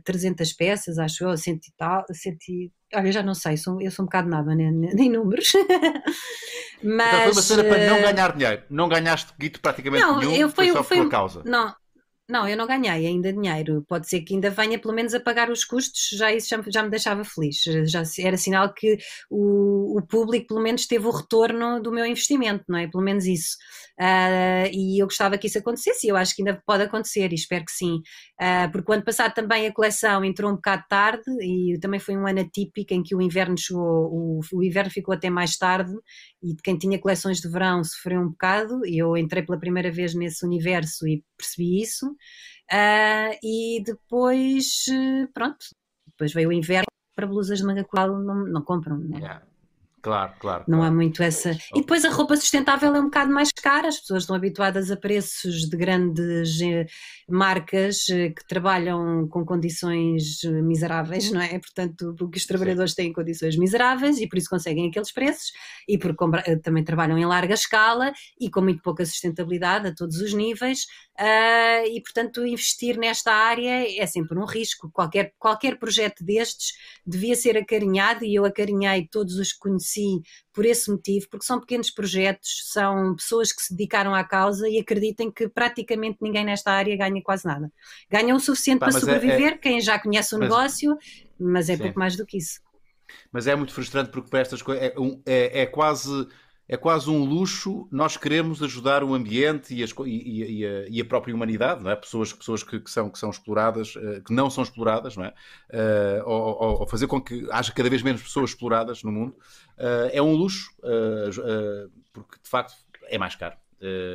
300 0.04 0.54
peças, 0.54 0.98
acho 0.98 1.24
eu, 1.24 1.38
cento 1.38 1.66
e 1.68 1.74
tal, 1.78 2.04
cento 2.14 2.44
e... 2.50 2.72
Olha, 2.96 3.12
já 3.12 3.24
não 3.24 3.34
sei, 3.34 3.58
sou, 3.58 3.82
eu 3.82 3.90
sou 3.92 4.04
um 4.04 4.06
bocado 4.06 4.30
nada 4.30 4.54
né, 4.56 4.64
em 4.98 5.10
números. 5.10 5.52
Mas, 6.84 7.08
Então 7.08 7.22
foi 7.22 7.32
uma 7.32 7.42
cena 7.42 7.64
para 7.64 7.78
não 7.80 7.98
eh, 7.98 8.14
ganhar 8.14 8.34
dinheiro. 8.36 8.64
Não 8.70 8.88
ganhaste 8.90 9.34
guito 9.40 9.60
praticamente 9.60 10.04
Não, 10.04 10.20
nenhum, 10.20 10.36
eu- 10.36 10.50
foi, 10.50 10.68
foi- 10.68 10.74
só 10.78 10.84
foi 10.84 10.98
por 10.98 11.10
causa. 11.10 11.42
Não, 11.46 11.74
não, 12.30 12.48
eu 12.48 12.56
não 12.56 12.66
ganhei 12.68 13.06
ainda 13.08 13.34
dinheiro. 13.34 13.84
Pode 13.88 14.08
ser 14.08 14.22
que 14.22 14.34
ainda 14.34 14.50
venha 14.50 14.80
pelo 14.80 14.94
menos 14.94 15.14
a 15.14 15.20
pagar 15.20 15.50
os 15.50 15.66
custos, 15.66 16.10
já 16.18 16.32
isso 16.32 16.50
já, 16.50 16.58
me- 16.58 16.72
já 16.72 16.84
me 16.84 16.90
deixava 16.90 17.24
feliz. 17.26 17.62
Já 17.86 18.04
era 18.20 18.38
sinal 18.38 18.74
que 18.74 18.98
o, 19.30 19.98
o 20.00 20.02
público 20.08 20.48
pelo 20.48 20.62
menos 20.62 20.88
teve 20.88 21.06
o 21.06 21.12
retorno 21.12 21.82
do 21.82 21.92
meu 21.92 22.06
investimento, 22.06 22.64
não 22.68 22.80
é? 22.80 22.88
Pelo 22.88 23.04
menos 23.04 23.26
isso. 23.26 23.58
Ah, 24.00 24.68
e 24.72 25.02
eu 25.02 25.06
gostava 25.06 25.38
que 25.38 25.48
isso 25.48 25.60
acontecesse 25.60 26.08
e 26.08 26.10
eu 26.10 26.16
acho 26.16 26.36
que 26.36 26.41
ainda 26.41 26.62
pode 26.66 26.84
acontecer 26.84 27.32
e 27.32 27.36
espero 27.36 27.64
que 27.66 27.72
sim. 27.72 28.02
Ah, 28.39 28.70
porque 28.72 28.91
o 28.91 28.94
ano 28.94 29.04
passado 29.04 29.34
também 29.34 29.68
a 29.68 29.74
coleção 29.74 30.24
entrou 30.26 30.52
um 30.52 30.56
bocado 30.56 30.84
tarde 30.89 31.24
e 31.41 31.78
também 31.80 32.00
foi 32.00 32.18
um 32.18 32.28
ano 32.28 32.41
atípico 32.41 32.94
em 32.94 33.04
que 33.04 33.16
o 33.16 33.22
inverno 33.22 33.56
chegou, 33.58 33.84
o, 33.84 34.39
o 34.54 34.64
inverno 34.64 34.91
ficou 34.91 35.14
até 35.14 35.30
mais 35.30 35.58
tarde 35.58 35.94
e 36.41 36.56
quem 36.64 36.78
tinha 36.78 37.00
coleções 37.00 37.39
de 37.39 37.50
verão 37.50 37.84
sofreu 37.84 38.22
um 38.22 38.30
bocado 38.30 38.86
e 38.86 38.98
eu 38.98 39.16
entrei 39.16 39.44
pela 39.44 39.60
primeira 39.60 39.91
vez 39.91 40.16
nesse 40.16 40.46
universo 40.46 41.08
e 41.08 41.24
percebi 41.38 41.82
isso. 41.82 42.16
Ah, 42.72 43.32
e 43.44 43.84
depois, 43.86 44.86
pronto, 45.34 45.66
depois 46.08 46.34
veio 46.34 46.50
o 46.50 46.54
inverno 46.54 46.88
para 47.16 47.28
blusas 47.28 47.60
de 47.60 47.66
manga 47.66 47.84
curta 47.84 48.08
não, 48.08 48.46
não 48.46 48.62
compram, 48.64 48.98
né? 48.98 49.20
Yeah. 49.20 49.53
Claro, 50.04 50.34
claro. 50.38 50.66
Não 50.68 50.80
há 50.80 50.82
claro. 50.82 50.95
muito 50.95 51.24
essa. 51.24 51.51
E 51.74 51.80
depois 51.80 52.04
a 52.04 52.10
roupa 52.10 52.36
sustentável 52.36 52.93
é 52.93 52.99
um 52.99 53.06
bocado 53.06 53.32
mais 53.32 53.54
cara, 53.54 53.88
as 53.88 54.01
pessoas 54.01 54.24
estão 54.24 54.36
habituadas 54.36 54.91
a 54.91 54.97
preços 54.97 55.70
de 55.70 55.78
grandes 55.78 56.60
eh, 56.62 56.86
marcas 57.26 58.10
eh, 58.10 58.32
que 58.32 58.45
trabalham 58.45 59.26
com 59.30 59.45
condições 59.45 60.43
eh, 60.43 60.62
miseráveis, 60.62 61.32
não 61.32 61.39
é? 61.39 61.58
Portanto, 61.58 62.14
porque 62.20 62.38
os 62.38 62.45
trabalhadores 62.45 62.93
têm 62.93 63.14
condições 63.14 63.56
miseráveis 63.56 64.20
e 64.20 64.28
por 64.28 64.38
isso 64.38 64.49
conseguem 64.49 64.89
aqueles 64.89 65.10
preços 65.10 65.54
e 65.88 65.97
porque 65.97 66.18
também 66.62 66.84
trabalham 66.84 67.18
em 67.18 67.26
larga 67.26 67.54
escala 67.54 68.12
e 68.38 68.49
com 68.49 68.60
muito 68.62 68.82
pouca 68.82 69.06
sustentabilidade 69.06 69.88
a 69.88 69.95
todos 69.95 70.18
os 70.18 70.34
níveis. 70.34 70.86
e 71.88 72.01
portanto, 72.01 72.45
investir 72.45 72.97
nesta 72.97 73.32
área 73.32 73.86
é 74.01 74.06
sempre 74.06 74.38
um 74.38 74.45
risco. 74.45 74.89
Qualquer, 74.91 75.34
qualquer 75.39 75.80
projeto 75.80 76.26
destes 76.26 76.74
devia 77.06 77.36
ser 77.36 77.56
acarinhado 77.56 78.26
e 78.26 78.36
eu 78.36 78.43
acarinhei 78.43 79.08
todos 79.10 79.36
os 79.36 79.54
que 79.54 79.60
conheci 79.60 79.93
por 80.54 80.66
esse 80.66 80.89
motivo, 80.91 81.28
porque 81.30 81.46
são 81.46 81.60
pequenos 81.60 81.89
projetos, 81.89 82.64
são 82.72 83.16
pessoas 83.16 83.52
que 83.52 83.62
se 83.62 83.74
dedicaram 83.76 84.14
à 84.14 84.24
causa 84.24 84.68
e 84.70 84.80
acreditem 84.80 85.32
que 85.32 85.48
praticamente 85.48 86.18
ninguém 86.22 86.46
nesta 86.46 86.72
área 86.72 86.96
ganha 86.96 87.22
quase 87.22 87.46
nada. 87.46 87.72
Ganham 88.10 88.38
o 88.38 88.39
suficiente 88.39 88.80
Pá, 88.80 88.86
para 88.88 88.94
mas 88.94 89.08
é- 89.08 89.14
sobreviver, 89.14 89.60
quem 89.60 89.82
já 89.82 90.00
conhece 90.00 90.36
o 90.36 90.39
mas- 90.39 90.50
negócio, 90.50 90.98
mas 91.39 91.70
é 91.70 91.76
Sim. 91.76 91.84
pouco 91.84 92.00
mais 92.00 92.16
do 92.16 92.26
que 92.26 92.38
isso. 92.38 92.60
Mas 93.32 93.48
é 93.48 93.56
muito 93.56 93.74
frustrante 93.74 94.10
porque 94.10 94.30
para 94.30 94.39
estas 94.39 94.62
coisas 94.62 94.84
é, 94.84 94.94
é- 95.26 95.62
é 95.62 95.66
quase. 95.66 96.28
É 96.68 96.78
quase 96.78 97.09
um 97.09 97.26
luxo 97.26 97.88
nós 97.91 98.16
queremos 98.16 98.64
ajudar 98.64 99.03
o 99.03 99.14
ambiente 99.14 99.76
e, 99.76 99.84
as 99.84 99.91
e- 100.05 100.61
e- 100.61 100.66
a, 100.66 100.86
e 100.89 101.01
a 101.01 101.05
própria 101.05 101.36
humanidade, 101.36 101.84
não 101.84 101.91
é? 101.91 101.95
Pessoas, 101.95 102.32
pessoas 102.32 102.64
que, 102.64 102.80
que 102.80 102.89
são, 102.89 103.09
que 103.09 103.20
são 103.20 103.30
exploradas, 103.30 103.93
eh, 103.97 104.22
que 104.26 104.34
não 104.34 104.49
são 104.49 104.64
exploradas, 104.64 105.18
não 105.18 105.26
é? 105.26 105.34
Eh, 105.70 106.24
ou, 106.26 106.80
ou- 106.82 106.88
fazer 106.88 107.07
com 107.07 107.22
que 107.22 107.45
haja 107.51 107.72
cada 107.74 107.89
vez 107.89 108.01
menos 108.01 108.22
pessoas 108.24 108.51
exploradas 108.51 109.03
no 109.03 109.11
mundo. 109.11 109.36
Eh, 109.78 110.11
é 110.14 110.22
um 110.22 110.34
luxo, 110.36 110.72
eh, 110.84 111.88
porque 112.14 112.38
de 112.41 112.49
facto 112.49 112.74
é 113.09 113.18
mais 113.18 113.36
caro. 113.36 113.55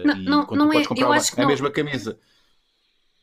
Não, 0.05 0.16
e 0.16 0.24
não- 0.24 0.46
quando 0.46 0.61
não 0.61 0.68
é- 0.70 0.72
podes 0.72 0.88
comprar 0.88 1.07
eu 1.07 1.12
acho 1.12 1.32
que 1.34 1.40
a 1.40 1.42
não- 1.44 1.51
mesma 1.51 1.70
camisa. 1.70 2.18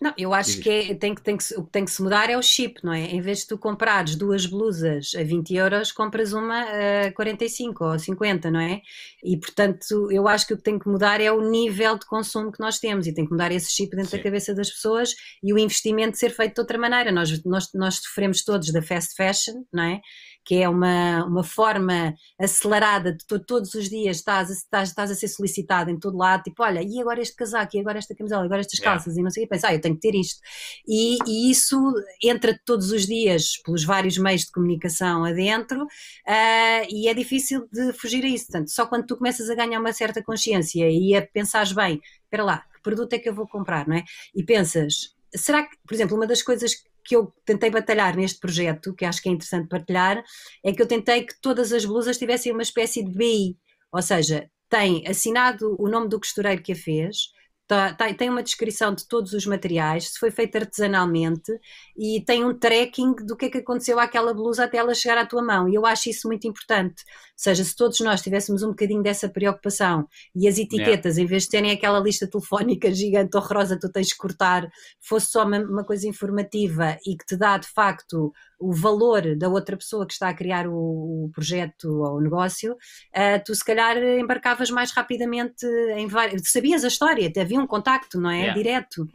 Não, 0.05 0.13
eu 0.19 0.35
acho 0.35 0.59
que 0.59 0.69
é- 0.69 0.93
tem 0.93 1.15
que, 1.15 1.21
tem 1.23 1.35
que, 1.35 1.43
o 1.55 1.63
que 1.63 1.71
tem 1.71 1.83
que 1.83 1.89
se 1.89 1.99
mudar 1.99 2.29
é 2.29 2.37
o 2.37 2.41
chip, 2.43 2.79
não 2.83 2.93
é? 2.93 3.05
Em 3.05 3.19
vez 3.21 3.39
de 3.39 3.47
tu 3.47 3.57
comprares 3.57 4.15
duas 4.15 4.45
blusas 4.45 5.13
a 5.17 5.23
20 5.23 5.55
euros, 5.55 5.91
compras 5.91 6.31
uma 6.31 6.61
a 7.07 7.11
45 7.13 7.83
ou 7.83 7.97
50, 7.97 8.51
não 8.51 8.59
é? 8.59 8.83
E 9.23 9.35
portanto, 9.35 10.11
eu 10.11 10.27
acho 10.27 10.45
que 10.45 10.53
o 10.53 10.57
que 10.57 10.61
tem 10.61 10.77
que 10.77 10.87
mudar 10.87 11.19
é 11.19 11.31
o 11.31 11.49
nível 11.49 11.97
de 11.97 12.05
consumo 12.05 12.51
que 12.51 12.59
nós 12.59 12.77
temos 12.77 13.07
e 13.07 13.15
tem 13.15 13.25
que 13.25 13.31
mudar 13.31 13.51
esse 13.51 13.71
chip 13.71 13.95
dentro 13.95 14.11
Sim. 14.11 14.17
da 14.17 14.23
cabeça 14.23 14.53
das 14.53 14.69
pessoas 14.69 15.15
e 15.41 15.51
o 15.51 15.57
investimento 15.57 16.19
ser 16.19 16.29
feito 16.29 16.53
de 16.53 16.61
outra 16.61 16.77
maneira. 16.77 17.11
Nós, 17.11 17.43
nós, 17.43 17.73
nós 17.73 17.95
sofremos 17.95 18.43
todos 18.43 18.71
da 18.71 18.83
fast 18.83 19.15
fashion, 19.15 19.63
não 19.73 19.81
é? 19.85 20.01
Que 20.45 20.61
é 20.61 20.69
uma, 20.69 21.25
uma 21.25 21.43
forma 21.43 22.13
acelerada 22.39 23.11
de 23.11 23.25
tu, 23.25 23.39
todos 23.43 23.73
os 23.73 23.89
dias 23.89 24.17
estás, 24.17 24.49
a- 24.49 24.53
estás, 24.53 24.89
estás 24.89 25.11
a 25.11 25.15
ser 25.15 25.27
solicitado 25.27 25.89
em 25.89 25.97
todo 25.99 26.17
lado, 26.17 26.43
tipo, 26.43 26.61
olha, 26.63 26.81
e 26.83 27.01
agora 27.01 27.19
este 27.21 27.35
casaco, 27.35 27.75
e 27.75 27.79
agora 27.79 27.97
esta 27.97 28.13
camisola, 28.15 28.43
e 28.43 28.45
agora 28.45 28.61
estas 28.61 28.79
Yeah. 28.79 28.97
calças, 28.99 29.17
e 29.17 29.23
não 29.23 29.31
sei 29.31 29.43
o 29.43 29.47
que, 29.47 29.49
pensar, 29.49 29.69
ah, 29.69 29.73
eu 29.73 29.81
tenho 29.81 29.95
que 29.95 30.01
ter 30.01 30.15
isto. 30.15 30.39
E, 30.87 31.17
e 31.25 31.49
isso 31.49 31.77
entra 32.23 32.59
todos 32.63 32.91
os 32.91 33.05
dias 33.07 33.57
pelos 33.63 33.83
vários 33.83 34.17
meios 34.17 34.41
de 34.41 34.51
comunicação 34.51 35.25
adentro 35.25 35.87
ah, 36.27 36.83
e 36.89 37.07
é 37.07 37.13
difícil 37.13 37.67
de 37.71 37.91
fugir 37.93 38.23
a 38.23 38.27
isso. 38.27 38.45
Portanto, 38.47 38.69
só 38.71 38.85
quando 38.85 39.05
tu 39.07 39.17
começas 39.17 39.49
a 39.49 39.55
ganhar 39.55 39.79
uma 39.79 39.93
certa 39.93 40.21
consciência 40.23 40.87
e 40.89 41.15
a 41.15 41.25
pensares 41.25 41.71
bem, 41.71 41.99
espera 42.23 42.43
lá, 42.43 42.57
que 42.73 42.81
produto 42.83 43.13
é 43.13 43.19
que 43.19 43.27
eu 43.29 43.33
vou 43.33 43.47
comprar, 43.47 43.87
não 43.87 43.95
é? 43.95 44.03
E 44.35 44.43
pensas, 44.43 45.15
será 45.35 45.63
que, 45.63 45.75
por 45.87 45.93
exemplo, 45.95 46.15
uma 46.15 46.27
das 46.27 46.43
coisas 46.43 46.73
que 47.05 47.15
eu 47.15 47.31
tentei 47.45 47.69
batalhar 47.69 48.15
neste 48.17 48.39
projeto, 48.39 48.93
que 48.95 49.05
acho 49.05 49.21
que 49.21 49.29
é 49.29 49.31
interessante 49.31 49.69
partilhar, 49.69 50.23
é 50.63 50.73
que 50.73 50.81
eu 50.81 50.87
tentei 50.87 51.23
que 51.23 51.39
todas 51.39 51.71
as 51.71 51.85
blusas 51.85 52.17
tivessem 52.17 52.51
uma 52.51 52.63
espécie 52.63 53.03
de 53.03 53.11
BI, 53.11 53.57
ou 53.91 54.01
seja, 54.01 54.49
tem 54.69 55.07
assinado 55.07 55.75
o 55.79 55.87
nome 55.87 56.09
do 56.09 56.19
costureiro 56.19 56.61
que 56.61 56.71
a 56.71 56.75
fez, 56.75 57.29
tá- 57.67 57.93
tá- 57.93 58.13
tem 58.13 58.29
uma 58.29 58.43
descrição 58.43 58.93
de 58.93 59.07
todos 59.07 59.33
os 59.33 59.45
materiais, 59.45 60.09
se 60.09 60.19
foi 60.19 60.31
feito 60.31 60.55
artesanalmente 60.57 61.51
e 61.97 62.21
tem 62.25 62.43
um 62.45 62.57
tracking 62.57 63.15
do 63.25 63.35
que 63.35 63.45
é 63.45 63.49
que 63.49 63.57
aconteceu 63.59 63.99
àquela 63.99 64.33
blusa 64.33 64.65
até 64.65 64.77
ela 64.77 64.93
chegar 64.93 65.17
à 65.17 65.25
tua 65.25 65.41
mão. 65.43 65.67
E 65.67 65.75
eu 65.75 65.85
acho 65.85 66.09
isso 66.09 66.27
muito 66.27 66.47
importante. 66.47 67.03
Ou 67.07 67.33
seja, 67.35 67.63
se 67.63 67.75
todos 67.75 67.99
nós 68.01 68.21
tivéssemos 68.21 68.63
um 68.63 68.69
bocadinho 68.69 69.01
dessa 69.03 69.27
preocupação 69.29 70.07
e 70.35 70.47
as 70.47 70.57
etiquetas, 70.57 71.17
em 71.17 71.25
vez 71.25 71.43
de 71.43 71.49
terem 71.49 71.71
aquela 71.71 71.99
lista 71.99 72.27
telefónica 72.29 72.91
gigante, 72.93 73.35
horrorosa, 73.37 73.77
tu 73.79 73.91
tens 73.91 74.11
que 74.11 74.17
cortar, 74.17 74.67
fosse 75.01 75.27
só 75.27 75.43
uma, 75.45 75.59
uma 75.59 75.83
coisa 75.85 76.07
informativa 76.07 76.97
e 77.05 77.15
que 77.17 77.25
te 77.25 77.35
dá 77.37 77.57
de 77.57 77.67
facto 77.67 78.31
o 78.59 78.73
valor 78.73 79.35
da 79.35 79.49
outra 79.49 79.77
pessoa 79.77 80.05
que 80.05 80.13
está 80.13 80.29
a 80.29 80.33
criar 80.33 80.67
o, 80.67 81.25
o 81.25 81.29
projeto 81.33 81.85
ou 81.85 82.17
o 82.17 82.21
negócio, 82.21 82.75
ah, 83.13 83.39
tu 83.39 83.53
se 83.53 83.63
calhar 83.63 83.97
embarcavas 83.97 84.69
mais 84.69 84.91
rapidamente 84.91 85.65
em 85.95 86.07
várias. 86.07 86.41
Sabias 86.45 86.83
a 86.83 86.87
história, 86.87 87.31
havia 87.39 87.59
um 87.59 87.67
contacto, 87.67 88.19
não 88.19 88.29
é? 88.29 88.39
Yeah. 88.39 88.53
Direto. 88.53 89.07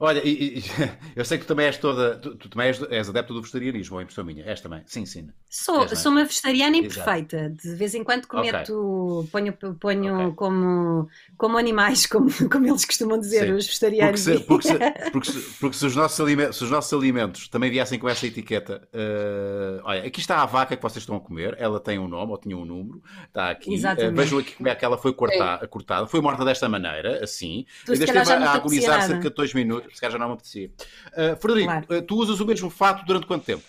Olha, 0.00 0.20
e- 0.24 0.58
e- 0.58 0.62
eu 1.16 1.24
sei 1.24 1.38
que 1.38 1.44
tu 1.44 1.48
também 1.48 1.66
és 1.66 1.76
toda. 1.76 2.16
Tu, 2.18 2.36
tu 2.36 2.48
também 2.48 2.68
és, 2.68 2.80
és 2.90 3.08
adepto 3.08 3.34
do 3.34 3.40
vegetarianismo, 3.40 3.96
ou 3.96 4.02
impressão 4.02 4.24
minha. 4.24 4.44
És 4.44 4.60
também. 4.60 4.82
Sim, 4.86 5.04
sim. 5.04 5.28
Sou, 5.50 5.82
És, 5.82 5.92
é? 5.92 5.94
sou 5.96 6.12
uma 6.12 6.24
vegetariana 6.24 6.76
Exato. 6.76 7.00
imperfeita. 7.00 7.50
De 7.50 7.74
vez 7.74 7.94
em 7.96 8.04
quando 8.04 8.26
cometo, 8.28 9.28
ponho, 9.32 9.52
ponho 9.52 10.14
Ok. 10.26 10.32
como, 10.36 11.08
como 11.36 11.58
animais, 11.58 12.06
como, 12.08 12.30
como 12.48 12.66
eles 12.68 12.84
costumam 12.84 13.18
dizer, 13.18 13.46
Sim. 13.46 13.52
os 13.54 13.66
vegetarianos. 13.66 14.24
Porque 14.46 14.68
se, 14.68 14.78
porque, 14.78 14.88
se, 15.02 15.10
porque, 15.10 15.32
se, 15.32 15.40
porque 15.58 15.76
se 15.76 15.86
os 15.86 15.96
nossos 15.96 16.20
alimentos, 16.20 16.56
se 16.58 16.64
os 16.64 16.70
nossos 16.70 16.92
alimentos 16.92 17.48
também 17.48 17.68
viessem 17.70 17.98
com 17.98 18.08
essa 18.08 18.24
etiqueta, 18.24 18.86
eh, 18.92 19.80
olha, 19.82 20.04
aqui 20.06 20.20
está 20.20 20.42
a 20.42 20.46
vaca 20.46 20.76
que 20.76 20.82
vocês 20.82 21.02
estão 21.02 21.16
a 21.16 21.20
comer, 21.20 21.56
ela 21.58 21.80
tem 21.80 21.98
um 21.98 22.06
nome 22.06 22.30
ou 22.30 22.38
tinha 22.38 22.56
um 22.56 22.64
número, 22.64 23.02
está 23.26 23.50
aqui. 23.50 23.74
Exatamente. 23.74 24.12
Eh, 24.12 24.22
vejam 24.22 24.38
aqui 24.38 24.54
como 24.54 24.68
é 24.68 24.74
que 24.76 24.84
ela 24.84 24.96
foi 24.96 25.12
corta- 25.12 25.66
cortada, 25.68 26.06
foi 26.06 26.20
morta 26.20 26.44
desta 26.44 26.68
maneira, 26.68 27.24
assim, 27.24 27.66
Tu, 27.84 27.90
e 27.90 27.94
ainda 27.94 28.04
esteve 28.04 28.32
a 28.44 28.52
agonizar 28.52 29.02
cerca 29.02 29.28
de 29.28 29.34
dois 29.34 29.52
minutos, 29.54 29.87
se 29.94 30.00
calhar 30.00 30.12
já 30.12 30.18
não 30.18 30.28
me 30.28 30.34
apetecia. 30.34 30.70
Eh, 31.14 31.36
Frederico, 31.36 31.70
Claro. 31.72 31.86
eh, 31.94 32.00
tu 32.02 32.16
usas 32.16 32.40
o 32.40 32.46
mesmo 32.46 32.70
fato 32.70 33.04
durante 33.04 33.26
quanto 33.26 33.44
tempo? 33.44 33.62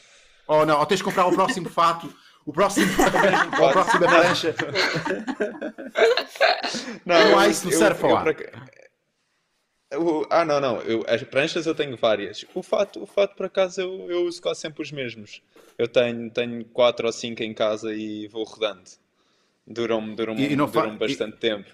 Ou 0.48 0.66
não, 0.66 0.80
ou 0.80 0.86
tens 0.86 0.98
de 0.98 1.04
comprar 1.04 1.26
o 1.28 1.32
próximo 1.34 1.70
fato, 1.70 2.14
o 2.46 2.52
próximo, 2.54 2.88
ou 3.60 3.68
a 3.68 3.72
próxima 3.72 4.08
prancha. 4.08 4.56
Não 7.06 7.38
há 7.40 7.48
isso 7.48 7.66
no 7.68 7.72
eu- 7.72 7.78
surf, 7.78 8.04
eu 8.04 8.10
O- 10.02 10.26
ah, 10.30 10.46
não, 10.46 10.60
não. 10.62 10.78
Eu, 10.82 11.04
as 11.08 11.24
pranchas 11.24 11.66
eu 11.66 11.74
tenho 11.74 11.98
várias. 11.98 12.46
O 12.54 12.62
fato, 12.62 13.02
o 13.02 13.08
fato 13.08 13.36
por 13.36 13.48
acaso, 13.48 13.82
eu, 13.82 14.08
eu 14.12 14.24
uso 14.26 14.40
quase 14.42 14.60
sempre 14.62 14.84
os 14.84 14.92
mesmos. 14.92 15.42
Eu 15.80 15.88
tenho, 15.88 16.30
tenho 16.30 16.64
quatro 16.66 17.08
ou 17.08 17.12
cinco 17.12 17.42
em 17.42 17.54
casa 17.56 17.92
e 17.94 18.28
vou 18.28 18.44
rodando. 18.44 18.84
Duram-me 19.66 20.16
duram 20.16 20.36
E- 20.36 20.54
e 20.54 20.56
não 20.56 20.68
fa- 20.68 20.82
duram 20.82 20.98
bastante 20.98 21.38
tempo. 21.38 21.70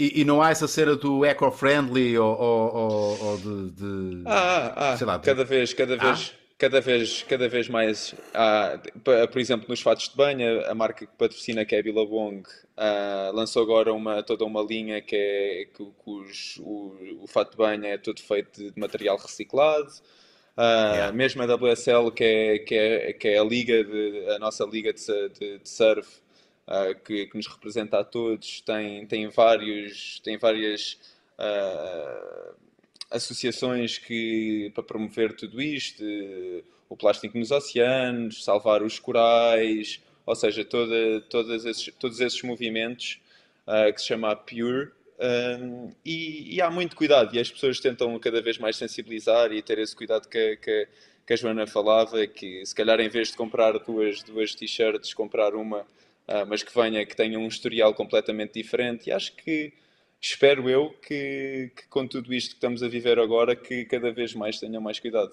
E, 0.00 0.20
e 0.20 0.24
não 0.24 0.40
há 0.40 0.50
essa 0.50 0.68
cena 0.68 0.94
do 0.94 1.24
eco-friendly 1.24 2.16
ou, 2.16 2.38
ou, 2.40 3.24
ou, 3.24 3.36
de, 3.38 3.70
de- 3.72 4.22
Ah, 4.26 4.92
ah, 4.92 4.96
sei 4.96 5.06
lá, 5.06 5.18
cada 5.18 5.44
vez, 5.44 5.74
cada 5.74 5.94
Ah? 5.94 6.12
vez, 6.12 6.32
cada 6.56 6.80
vez, 6.80 7.22
cada 7.28 7.48
vez 7.48 7.68
mais. 7.68 8.14
há- 8.32 8.78
pa- 9.02 9.26
por 9.26 9.40
exemplo, 9.40 9.66
nos 9.68 9.80
fatos 9.80 10.08
de 10.08 10.16
banho, 10.16 10.64
a 10.70 10.74
marca 10.74 11.04
que 11.04 11.12
patrocina, 11.18 11.64
que 11.64 11.74
é 11.74 11.80
a 11.80 11.82
Billabong, 11.82 12.44
ah, 12.76 13.32
lançou 13.34 13.60
agora 13.62 13.92
uma, 13.92 14.22
toda 14.22 14.44
uma 14.44 14.62
linha 14.62 15.00
que 15.02 15.16
é 15.16 15.66
que, 15.74 15.82
o- 15.82 15.92
cujo- 15.98 16.62
o, 16.62 17.24
o 17.24 17.26
fato 17.26 17.50
de 17.50 17.56
banho 17.56 17.84
é 17.84 17.98
todo 17.98 18.20
feito 18.22 18.56
de, 18.56 18.70
de 18.70 18.80
material 18.80 19.16
reciclado. 19.16 19.90
Ah, 20.56 20.92
Yeah. 20.94 21.12
Mesmo 21.12 21.42
a 21.42 21.46
WSL, 21.46 22.10
que 22.12 22.24
é, 22.24 22.58
que 22.60 22.74
é, 22.74 23.12
que 23.14 23.28
é 23.28 23.38
a 23.38 23.44
liga 23.44 23.82
de, 23.84 24.26
a 24.30 24.38
nossa 24.38 24.64
liga 24.64 24.92
de, 24.92 25.00
de- 25.38 25.58
de 25.58 25.68
surf, 25.68 26.08
ah, 26.68 26.94
que, 26.94 27.26
que 27.26 27.36
nos 27.36 27.46
representa 27.46 27.98
a 27.98 28.04
todos, 28.04 28.60
tem, 28.60 29.06
tem 29.06 29.26
vários, 29.28 30.20
tem 30.20 30.36
várias 30.36 30.98
ah, 31.38 32.52
associações 33.10 33.96
que, 33.96 34.70
para 34.74 34.82
promover 34.82 35.34
tudo 35.34 35.62
isto, 35.62 36.04
o 36.86 36.96
plástico 36.96 37.38
nos 37.38 37.50
oceanos, 37.50 38.44
salvar 38.44 38.82
os 38.82 38.98
corais, 38.98 39.98
ou 40.26 40.34
seja, 40.34 40.62
toda, 40.62 41.22
todas 41.30 41.64
esses, 41.64 41.90
todos 41.98 42.20
esses 42.20 42.42
movimentos 42.42 43.18
ah, 43.66 43.90
que 43.90 44.00
se 44.00 44.08
chama 44.08 44.36
Pure. 44.36 44.90
Um, 45.20 45.90
e, 46.04 46.54
e 46.54 46.62
há 46.62 46.70
muito 46.70 46.94
cuidado, 46.94 47.34
e 47.34 47.40
as 47.40 47.50
pessoas 47.50 47.80
tentam 47.80 48.16
cada 48.20 48.40
vez 48.42 48.58
mais 48.58 48.76
sensibilizar 48.76 49.52
e 49.52 49.62
ter 49.62 49.78
esse 49.78 49.96
cuidado 49.96 50.28
que, 50.28 50.56
que, 50.58 50.86
que 51.26 51.32
a 51.32 51.36
Joana 51.36 51.66
falava, 51.66 52.24
que 52.26 52.64
se 52.64 52.74
calhar 52.74 53.00
em 53.00 53.08
vez 53.08 53.28
de 53.28 53.36
comprar 53.36 53.72
duas, 53.78 54.22
duas 54.22 54.54
t-shirts, 54.54 55.14
comprar 55.14 55.56
uma, 55.56 55.84
mas 56.48 56.62
que 56.62 56.74
venha, 56.74 57.04
que 57.06 57.16
tenha 57.16 57.38
um 57.38 57.46
historial 57.48 57.94
completamente 57.94 58.54
diferente. 58.54 59.08
E 59.08 59.12
acho 59.12 59.34
que, 59.36 59.72
espero 60.20 60.68
eu, 60.68 60.90
que, 61.06 61.72
que 61.76 61.86
com 61.88 62.06
tudo 62.06 62.32
isto 62.34 62.50
que 62.50 62.56
estamos 62.56 62.82
a 62.82 62.88
viver 62.88 63.18
agora, 63.18 63.54
que 63.56 63.84
cada 63.84 64.12
vez 64.12 64.34
mais 64.34 64.58
tenham 64.58 64.80
mais 64.82 64.98
cuidado. 65.00 65.32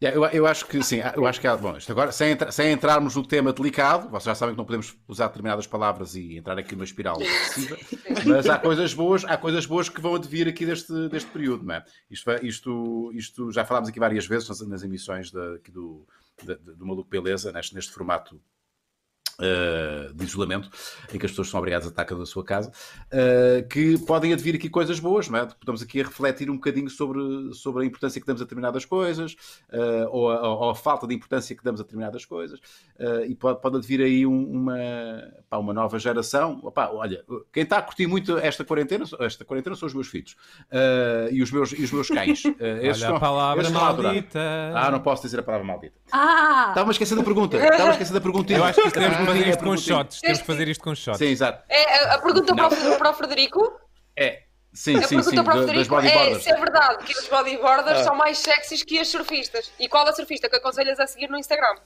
Yeah, 0.00 0.16
eu, 0.16 0.24
eu 0.26 0.46
acho 0.46 0.64
que 0.66 0.80
sim, 0.80 1.00
eu 1.16 1.26
acho 1.26 1.40
que 1.40 1.46
há, 1.48 1.56
bom, 1.56 1.76
isto 1.76 1.90
agora, 1.90 2.12
sem, 2.12 2.30
entra- 2.30 2.52
sem 2.52 2.70
entrarmos 2.70 3.16
no 3.16 3.26
tema 3.26 3.52
delicado, 3.52 4.08
vocês 4.08 4.26
já 4.26 4.34
sabem 4.36 4.54
que 4.54 4.58
não 4.58 4.64
podemos 4.64 4.96
usar 5.08 5.26
determinadas 5.26 5.66
palavras 5.66 6.14
e 6.14 6.36
entrar 6.38 6.56
aqui 6.56 6.76
numa 6.76 6.84
espiral 6.84 7.20
excessiva, 7.20 7.76
mas 8.24 8.48
há 8.48 8.60
coisas 8.60 8.94
boas, 8.94 9.24
há 9.24 9.36
coisas 9.36 9.66
boas 9.66 9.88
que 9.88 10.00
vão 10.00 10.14
advir 10.14 10.46
aqui 10.46 10.64
deste, 10.64 10.92
deste 11.08 11.28
período, 11.32 11.64
não 11.64 11.74
é? 11.74 11.84
Isto, 12.08 12.30
isto, 12.46 13.10
isto 13.12 13.50
já 13.50 13.64
falámos 13.64 13.88
aqui 13.88 13.98
várias 13.98 14.24
vezes 14.24 14.48
nas, 14.48 14.60
nas 14.68 14.84
emissões 14.84 15.32
da, 15.32 15.54
aqui 15.56 15.72
do, 15.72 16.06
da- 16.44 16.54
do 16.54 16.86
Maluco 16.86 17.10
Beleza, 17.10 17.50
neste, 17.50 17.74
neste 17.74 17.90
formato 17.90 18.40
uh, 19.40 20.12
de 20.14 20.24
isolamento, 20.24 20.68
em 21.12 21.18
que 21.18 21.26
as 21.26 21.32
pessoas 21.32 21.48
são 21.48 21.58
obrigadas 21.58 21.86
a 21.86 21.90
estar 21.90 22.04
cada 22.04 22.20
da 22.20 22.26
sua 22.26 22.44
casa, 22.44 22.70
uh, 23.12 23.66
que 23.68 23.98
podem 23.98 24.32
advir 24.32 24.54
aqui 24.54 24.68
coisas 24.68 24.98
boas, 25.00 25.28
não 25.28 25.38
é? 25.38 25.42
Estamos 25.46 25.82
aqui 25.82 26.00
a 26.00 26.04
refletir 26.04 26.50
um 26.50 26.54
bocadinho 26.54 26.90
sobre, 26.90 27.52
sobre 27.54 27.82
a 27.84 27.86
importância 27.86 28.20
que 28.20 28.26
damos 28.26 28.40
a 28.42 28.44
determinadas 28.44 28.84
coisas, 28.84 29.32
uh, 29.72 30.08
ou, 30.10 30.30
a, 30.30 30.48
ou 30.48 30.70
a 30.70 30.74
falta 30.74 31.06
de 31.06 31.14
importância 31.14 31.54
que 31.56 31.62
damos 31.64 31.80
a 31.80 31.84
determinadas 31.84 32.24
coisas, 32.24 32.58
uh, 32.98 33.24
e 33.26 33.34
pode, 33.34 33.60
pode 33.60 33.76
advir 33.76 34.00
aí 34.00 34.26
um- 34.26 34.48
uma, 34.50 34.76
pá, 35.48 35.56
uma 35.58 35.72
nova 35.72 35.98
geração. 35.98 36.60
Opá, 36.62 36.90
olha, 36.92 37.24
quem 37.52 37.62
está 37.62 37.78
a 37.78 37.82
curtir 37.82 38.06
muito 38.06 38.36
esta 38.38 38.64
quarentena, 38.64 39.04
esta 39.20 39.44
quarentena 39.44 39.76
são 39.76 39.86
os 39.86 39.94
meus 39.94 40.08
filhos 40.08 40.32
uh, 40.72 41.32
e, 41.32 41.42
os 41.42 41.50
meus, 41.50 41.72
e 41.72 41.82
os 41.82 41.92
meus 41.92 42.08
cães. 42.08 42.44
Uh, 42.44 42.48
esses 42.82 42.82
Olha 42.82 42.88
a 42.88 42.92
estão- 42.92 43.20
palavra 43.20 43.66
a 43.66 43.70
maldita. 43.70 44.38
Ah, 44.74 44.90
não 44.90 45.00
posso 45.00 45.22
dizer 45.22 45.40
a 45.40 45.42
palavra 45.42 45.66
maldita. 45.66 45.94
Ah! 46.12 46.66
Estava-me 46.70 46.90
a 46.90 46.92
esquecer 46.92 47.14
da 47.16 47.22
pergunta. 47.22 47.56
Estava 47.56 47.88
a 47.88 47.92
esquecer 47.92 48.12
da 48.12 48.20
pergunta. 48.20 48.52
Eu 48.52 48.64
acho 48.64 48.80
que 48.82 48.88
fazer 49.28 49.48
isto 49.48 49.64
com 49.64 49.76
shots. 49.76 50.20
Temos 50.20 50.38
de 50.38 50.44
fazer 50.44 50.68
isto 50.68 50.84
com 50.84 50.94
shots. 50.94 51.18
Sim, 51.18 51.26
exato. 51.26 51.62
É, 51.68 52.04
a, 52.04 52.14
a 52.14 52.18
pergunta 52.18 52.54
para 52.54 52.66
o, 52.68 52.98
para 52.98 53.10
o 53.10 53.14
Frederico? 53.14 53.80
É, 54.16 54.42
sim, 54.72 54.96
A 54.96 55.02
sim, 55.02 55.16
pergunta 55.16 55.30
sim, 55.36 55.44
para 55.44 55.54
o 55.54 55.62
Frederico 55.64 55.98
é 56.00 56.34
se 56.40 56.50
é 56.50 56.56
verdade 56.56 57.04
que 57.04 57.12
os 57.18 57.28
bodyboarders 57.28 58.00
Ah. 58.00 58.04
são 58.04 58.14
mais 58.16 58.38
sexys 58.38 58.82
que 58.82 58.98
as 58.98 59.08
surfistas. 59.08 59.70
E 59.78 59.88
qual 59.88 60.06
a 60.08 60.12
surfista 60.12 60.48
que 60.48 60.56
aconselhas 60.56 60.98
a 60.98 61.06
seguir 61.06 61.28
no 61.28 61.38
Instagram? 61.38 61.76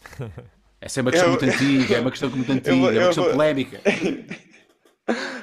Essa 0.80 0.98
é 0.98 1.02
uma 1.02 1.10
questão 1.12 1.32
Eu- 1.32 1.38
muito 1.40 1.54
antiga, 1.54 1.96
é 1.96 2.00
uma 2.00 2.10
questão 2.10 2.30
muito 2.30 2.52
antiga, 2.52 2.76
vou- 2.76 2.90
é 2.92 2.98
uma 2.98 3.06
questão 3.06 3.24
vou- 3.24 3.32
polémica. 3.32 3.80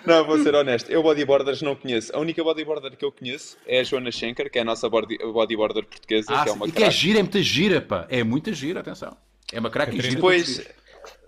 Não, 0.06 0.26
vou 0.26 0.42
ser 0.42 0.56
honesto, 0.56 0.90
eu 0.90 1.04
bodyboarders 1.04 1.62
não 1.62 1.76
conheço. 1.76 2.16
A 2.16 2.20
única 2.20 2.42
bodyboarder 2.44 2.96
que 2.96 3.04
eu 3.04 3.12
conheço 3.12 3.58
é 3.68 3.82
a 3.82 3.84
Joana 3.84 4.10
Schenker, 4.10 4.50
que 4.50 4.58
é 4.58 4.62
a 4.62 4.66
nossa 4.66 4.90
body- 4.90 5.18
bodyboarder 5.18 5.84
portuguesa, 5.86 6.28
Ah, 6.34 6.44
que 6.44 6.50
é 6.50 6.54
uma 6.54 6.66
e 6.68 6.72
que 6.72 6.82
é 6.84 6.90
gira, 6.90 7.20
é 7.20 7.22
muita 7.22 7.44
gira, 7.44 7.82
pá. 7.82 8.08
É 8.10 8.24
muita 8.24 8.54
gira, 8.54 8.80
atenção. 8.80 9.16
É 9.52 9.60
uma 9.60 9.70
craque 9.70 9.98
e 9.98 10.02
gira. 10.02 10.16
Depois, 10.16 10.66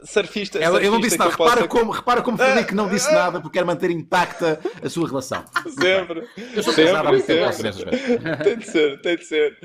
surfista. 0.04 0.60
Ela, 0.60 0.82
eu 0.82 0.92
não 0.92 1.02
surfista 1.02 1.26
disse 1.26 1.36
que 1.36 1.40
nada. 1.40 1.52
Repara 1.52 1.68
como, 1.68 1.92
repara 1.92 2.22
como 2.22 2.38
Frederico 2.38 2.76
não 2.76 2.90
disse 2.90 3.12
nada 3.12 3.40
porque 3.40 3.60
quer 3.60 3.66
manter 3.66 3.92
intacta 3.92 4.60
a 4.84 4.90
sua 4.90 5.08
relação. 5.08 5.46
Sempre. 5.80 6.28
Eu 6.56 6.64
sou 6.64 6.74
casado 6.74 7.20
sempre, 7.20 7.46
posso 7.46 7.64
nessas 7.64 7.84
vezes. 7.84 8.20
tem 8.44 8.58
de 8.58 8.68
ser, 8.68 9.02
tem 9.02 9.16
de 9.18 9.26
ser. 9.26 9.58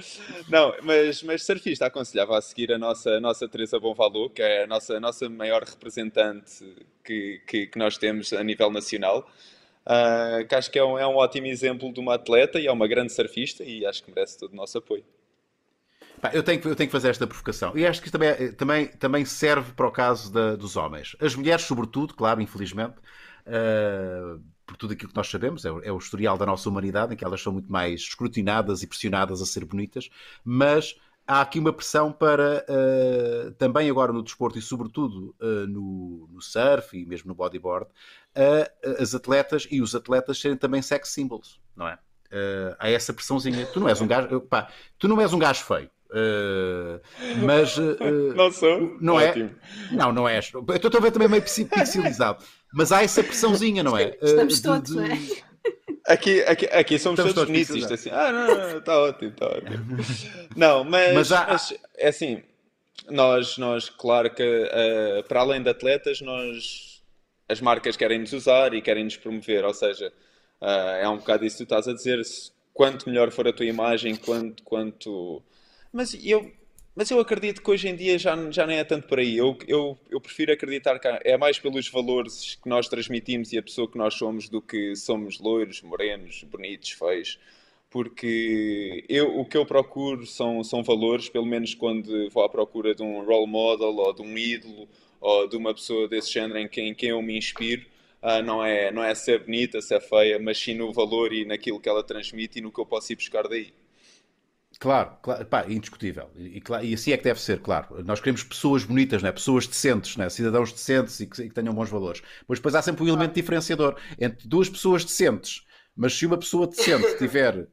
Não, 0.49 0.75
mas, 0.83 1.23
mas 1.23 1.43
surfista 1.43 1.87
aconselhava 1.87 2.37
a 2.39 2.43
seguir 2.43 2.73
a 2.73 2.79
nossa, 2.79 3.11
a 3.11 3.21
nossa 3.21 3.49
Teresa 3.49 3.79
Bonvalot, 3.79 4.31
que 4.35 4.43
é 4.43 4.65
a 4.65 4.67
nossa, 4.67 4.97
a 4.97 5.01
nossa 5.01 5.29
maior 5.29 5.63
representante 5.63 6.65
que, 7.05 7.41
que, 7.47 7.67
que 7.67 7.79
nós 7.79 7.97
temos 7.97 8.33
a 8.33 8.43
nível 8.43 8.71
nacional. 8.71 9.27
Ah, 9.87 10.41
que 10.49 10.55
acho 10.57 10.69
que 10.69 10.79
é 10.79 10.85
um, 10.85 10.99
é 10.99 11.07
um 11.07 11.15
ótimo 11.15 11.47
exemplo 11.47 11.93
de 11.93 12.01
uma 12.01 12.15
atleta 12.15 12.59
e 12.59 12.67
é 12.67 12.73
uma 12.73 12.89
grande 12.89 13.13
surfista 13.13 13.63
e 13.63 13.87
acho 13.87 14.03
que 14.03 14.11
merece 14.11 14.37
todo 14.37 14.53
o 14.53 14.57
nosso 14.57 14.77
apoio. 14.77 15.05
Pá, 16.21 16.31
eu, 16.33 16.43
tenho, 16.43 16.61
que- 16.61 16.67
eu 16.69 16.75
tenho 16.77 16.89
que 16.89 16.93
fazer 16.93 17.09
esta 17.11 17.27
provocação. 17.27 17.77
E 17.77 17.87
acho 17.87 18.01
que 18.01 18.07
isto 18.09 18.13
também, 18.13 18.29
é- 18.31 18.53
também, 18.53 18.87
também 18.89 19.25
serve 19.25 19.73
para 19.73 19.87
o 19.87 19.91
caso 19.93 20.33
da- 20.33 20.57
dos 20.57 20.77
homens. 20.77 21.15
As 21.21 21.35
mulheres, 21.35 21.65
sobretudo, 21.65 22.15
claro, 22.15 22.41
infelizmente, 22.41 22.95
ah, 23.47 24.39
por 24.67 24.77
tudo 24.77 24.95
aquilo 24.95 25.11
que 25.11 25.17
nós 25.17 25.29
sabemos, 25.31 25.65
é, 25.65 25.71
o- 25.71 25.81
é 25.83 25.93
o 25.93 25.99
historial 25.99 26.37
da 26.39 26.47
nossa 26.47 26.69
humanidade, 26.69 27.15
em 27.15 27.17
que 27.17 27.25
elas 27.25 27.41
são 27.41 27.53
muito 27.53 27.71
mais 27.71 28.01
escrutinadas 28.01 28.83
e 28.83 28.87
pressionadas 28.87 29.41
a 29.43 29.47
ser 29.47 29.65
bonitas, 29.65 30.09
mas 30.45 30.97
há 31.27 31.41
aqui 31.41 31.59
uma 31.59 31.73
pressão 31.73 32.11
para, 32.13 32.65
ah, 32.69 33.53
também 33.59 33.89
agora 33.91 34.13
no 34.13 34.23
desporto 34.23 34.59
e 34.59 34.63
sobretudo 34.63 35.35
ah, 35.41 35.67
no, 35.69 36.29
no 36.33 36.41
surf 36.41 36.97
e 36.99 37.05
mesmo 37.07 37.29
no 37.29 37.35
bodyboard, 37.35 37.87
as 39.01 39.15
atletas 39.15 39.67
e 39.71 39.81
os 39.81 39.95
atletas 39.95 40.39
serem 40.41 40.57
também 40.57 40.83
sex 40.83 41.09
symbols, 41.11 41.61
não 41.77 41.87
é? 41.89 41.99
Ah, 42.33 42.77
há 42.81 42.91
essa 42.91 43.13
pressãozinha. 43.13 43.67
Tu 43.67 43.79
não 43.81 43.89
és 43.89 44.01
um 44.01 44.07
gajo, 44.07 44.41
pá, 44.43 44.69
tu 44.99 45.07
não 45.09 45.21
és 45.21 45.33
um 45.33 45.39
gajo 45.39 45.63
feio. 45.63 45.91
Uh, 46.17 47.01
mas 47.45 47.77
uh, 47.77 47.97
Não 48.35 48.51
sou? 48.51 48.97
não 49.01 49.15
Ótimo. 49.17 49.51
é 49.93 49.95
não, 49.95 50.13
não 50.13 50.27
és 50.29 50.51
eu 50.55 50.65
estou 50.77 50.97
a 50.97 51.01
ver 51.01 51.11
também 51.11 51.29
meio 51.29 51.43
pixelizado 51.43 52.43
mas 52.73 52.91
há 52.91 53.03
essa 53.03 53.23
pressãozinha, 53.23 53.83
não 53.83 53.97
é? 53.99 54.17
Estamos 54.23 54.55
Uh, 54.55 54.57
de- 54.57 54.63
todos, 54.63 54.91
de- 54.91 54.97
não 54.97 55.05
é? 55.05 55.19
Aqui, 56.07 56.41
aqui, 56.43 56.67
aqui 56.67 56.99
somos 56.99 57.19
Estamos 57.19 57.35
todos 57.35 57.51
fixos, 57.55 57.91
assim. 57.91 58.11
Ah, 58.11 58.31
não, 58.33 58.79
está 58.79 58.99
ótimo, 59.01 59.31
está 59.33 59.47
ótimo. 59.47 59.97
Não, 60.57 60.85
mas, 60.85 61.15
Mas 61.15 61.33
há- 61.33 61.47
mas, 61.51 61.75
é 61.97 62.09
assim, 62.09 62.43
nós, 63.11 63.59
nós 63.59 63.89
claro 63.91 64.31
que 64.31 64.43
eh, 64.43 65.25
para 65.29 65.41
além 65.41 65.63
de 65.63 65.69
atletas, 65.69 66.21
nós 66.21 67.03
as 67.49 67.61
marcas 67.61 67.97
querem 67.97 68.21
nos 68.21 68.33
usar 68.33 68.73
e 68.75 68.81
querem 68.81 69.05
nos 69.05 69.17
promover, 69.17 69.65
ou 69.65 69.75
seja, 69.75 70.13
eh, 70.61 71.01
é 71.03 71.09
um 71.09 71.17
bocado 71.19 71.45
isso 71.45 71.57
que 71.59 71.65
tu 71.65 71.67
estás 71.67 71.89
a 71.89 71.93
dizer, 71.95 72.25
se- 72.25 72.51
quanto 72.73 73.09
melhor 73.09 73.31
for 73.33 73.49
a 73.49 73.53
tua 73.53 73.67
imagem, 73.67 74.15
quanto, 74.17 74.63
quanto... 74.63 75.43
Mas 75.93 76.15
eu, 76.25 76.53
mas 76.95 77.11
eu 77.11 77.21
acredito 77.21 77.63
que 77.63 77.71
hoje 77.71 77.89
em 77.89 77.97
dia 77.97 78.19
já, 78.19 78.51
já 78.51 78.67
nem 78.67 78.79
é 78.79 78.85
tanto 78.85 79.07
por 79.09 79.19
aí. 79.19 79.37
Eu, 79.37 79.57
eu, 79.67 79.99
eu 80.11 80.21
prefiro 80.21 80.53
acreditar 80.53 80.99
que 80.99 81.09
é 81.25 81.37
mais 81.37 81.59
pelos 81.59 81.89
valores 81.89 82.55
que 82.57 82.69
nós 82.69 82.89
transmitimos 82.89 83.53
e 83.53 83.59
a 83.59 83.63
pessoa 83.63 83.91
que 83.91 83.99
nós 83.99 84.15
somos 84.15 84.49
do 84.49 84.61
que 84.63 84.95
somos 84.97 85.39
loiros, 85.41 85.83
morenos, 85.83 86.43
bonitos, 86.45 86.91
feios. 86.93 87.39
Porque 87.91 89.05
eu, 89.09 89.39
o 89.39 89.45
que 89.45 89.57
eu 89.57 89.65
procuro 89.65 90.27
são, 90.27 90.63
são 90.65 90.83
valores, 90.83 91.29
pelo 91.29 91.47
menos 91.47 91.75
quando 91.75 92.29
vou 92.31 92.45
à 92.45 92.49
procura 92.49 92.95
de 92.95 93.03
um 93.03 93.25
role 93.25 93.47
model 93.47 93.95
ou 93.97 94.13
de 94.13 94.23
um 94.23 94.37
ídolo 94.37 94.89
ou 95.21 95.49
de 95.49 95.57
uma 95.57 95.73
pessoa 95.75 96.09
desse 96.09 96.33
género 96.33 96.59
em 96.59 96.69
quem, 96.69 96.89
em 96.91 96.95
quem 96.95 97.11
eu 97.11 97.23
me 97.23 97.37
inspiro. 97.39 97.87
ah, 98.23 98.43
não, 98.43 98.65
é, 98.65 98.91
não 98.93 99.03
é 99.03 99.15
ser 99.15 99.41
bonita, 99.45 99.81
ser 99.81 100.01
feia, 100.01 100.39
mas 100.39 100.59
sim 100.59 100.75
no 100.75 100.93
valor 100.93 101.33
e 101.33 101.45
naquilo 101.45 101.81
que 101.81 101.89
ela 101.89 102.03
transmite 102.03 102.59
e 102.59 102.63
no 102.63 102.73
que 102.73 102.81
eu 102.81 102.87
posso 102.87 103.13
ir 103.13 103.17
buscar 103.17 103.49
daí. 103.49 103.73
Claro, 104.79 105.17
claro 105.23 105.47
pá, 105.47 105.65
indiscutível. 105.69 106.31
E, 106.37 106.59
e 106.59 106.87
e 106.91 106.95
assim 106.95 107.13
é 107.13 107.17
que 107.17 107.25
deve 107.25 107.41
ser, 107.41 107.61
claro. 107.61 108.03
Nós 108.05 108.21
queremos 108.21 108.43
pessoas 108.43 108.85
bonitas, 108.85 109.23
não 109.23 109.29
é? 109.29 109.33
pessoas 109.33 109.67
decentes, 109.67 110.17
não 110.17 110.25
é? 110.25 110.29
cidadãos 110.29 110.73
decentes 110.73 111.19
e 111.21 111.27
que, 111.27 111.43
e 111.43 111.49
que 111.49 111.55
tenham 111.55 111.75
bons 111.75 111.89
valores. 111.89 112.23
Mas 112.47 112.59
depois 112.59 112.75
há 112.75 112.83
sempre 112.83 113.05
um 113.05 113.09
elemento 113.09 113.35
diferenciador 113.35 113.97
entre 114.19 114.47
duas 114.47 114.69
pessoas 114.69 115.05
decentes. 115.05 115.65
Mas 115.97 116.15
se 116.15 116.27
uma 116.27 116.37
pessoa 116.37 116.67
decente 116.67 117.17
tiver, 117.17 117.67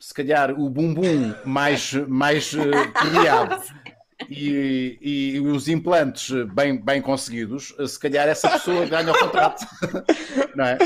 se 0.00 0.12
calhar, 0.12 0.50
o 0.58 0.68
bumbum 0.68 1.34
mais, 1.44 1.92
mais 2.08 2.52
uh, 2.52 2.92
permeado 2.92 3.62
e, 4.30 4.98
e 5.00 5.40
os 5.40 5.68
implantes 5.68 6.30
bem, 6.52 6.76
bem 6.76 7.00
conseguidos, 7.02 7.74
se 7.86 7.98
calhar 7.98 8.28
essa 8.28 8.48
pessoa 8.50 8.86
ganha 8.86 9.12
o 9.12 9.18
contrato. 9.18 9.66
não 10.54 10.64
é? 10.64 10.78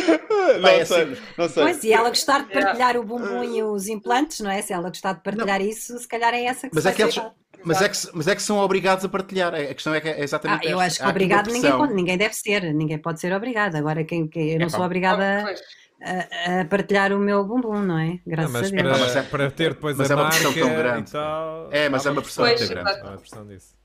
Não 0.55 0.63
Pá, 0.63 0.71
é 0.71 0.85
sei, 0.85 1.03
assim. 1.03 1.23
não 1.37 1.49
sei. 1.49 1.63
Pois, 1.63 1.85
e 1.85 1.93
ela 1.93 2.09
gostar 2.09 2.45
de 2.47 2.53
partilhar 2.53 2.97
o 2.97 3.05
bumbum 3.05 3.45
e 3.45 3.63
os 3.63 3.89
implantes, 3.89 4.41
não 4.41 4.51
é? 4.51 4.63
Se 4.63 4.73
ela 4.73 4.89
gostar 4.89 5.13
de 5.15 5.23
partilhar 5.23 5.61
isso, 5.61 5.99
se 5.99 6.09
calhar 6.09 6.33
é 6.35 6.45
essa 6.45 6.69
que 6.69 6.75
Mas 6.75 6.85
se 6.85 6.91
é 6.91 6.93
que 6.95 7.03
eles, 7.03 7.21
mas, 7.65 7.83
é 7.83 7.89
que, 7.89 7.97
se- 7.97 8.11
mas 8.15 8.29
é 8.29 8.35
que 8.37 8.43
são 8.43 8.59
obrigados 8.59 9.05
a 9.05 9.09
partilhar. 9.09 9.55
A 9.55 9.75
questão 9.75 9.93
é 9.95 10.01
que 10.01 10.09
é 10.09 10.13
Ah, 10.13 10.21
exatamente 10.23 10.67
eu 10.67 10.81
esta. 10.81 10.85
acho 10.87 10.97
que 10.99 11.03
Há 11.05 11.09
obrigado 11.11 11.51
ninguém, 11.51 11.73
pode- 11.73 11.95
ninguém 11.95 12.17
deve 12.19 12.35
ser, 12.35 12.73
ninguém 12.73 12.99
pode 12.99 13.21
ser 13.21 13.33
obrigado. 13.33 13.75
Agora, 13.77 14.05
quem, 14.05 14.27
quem- 14.29 14.53
eu 14.53 14.59
não 14.61 14.67
É, 14.67 14.71
sou 14.71 14.83
obrigada 14.85 15.45
Ah. 15.47 15.55
A, 16.03 16.61
a 16.61 16.65
partilhar 16.65 17.13
o 17.13 17.19
meu 17.19 17.45
bumbum, 17.45 17.81
não 17.83 17.99
é? 17.99 18.21
Graças 18.27 18.53
Não, 18.53 18.61
mas 18.61 18.69
a 18.69 18.71
Deus. 18.71 18.83
para, 18.83 18.93
Não, 18.93 18.99
mas 19.01 19.17
é- 19.17 19.23
para 19.23 19.51
ter 19.51 19.75
depois 19.75 19.97
mas 19.97 20.11
a 20.11 20.15
é 20.15 20.17
uma 20.17 20.29
pressão 20.31 20.53
tão 20.55 20.69
grande. 20.77 21.11
tal. 21.13 21.69
É, 21.73 21.89
mas 21.89 22.07
é 22.07 22.11
uma 22.11 22.23
pressão 22.23 22.45
muito 22.47 22.69
grande. 22.69 22.91
Há 22.91 23.05
uma 23.05 23.19
pressão 23.19 23.47
disso. 23.47 23.77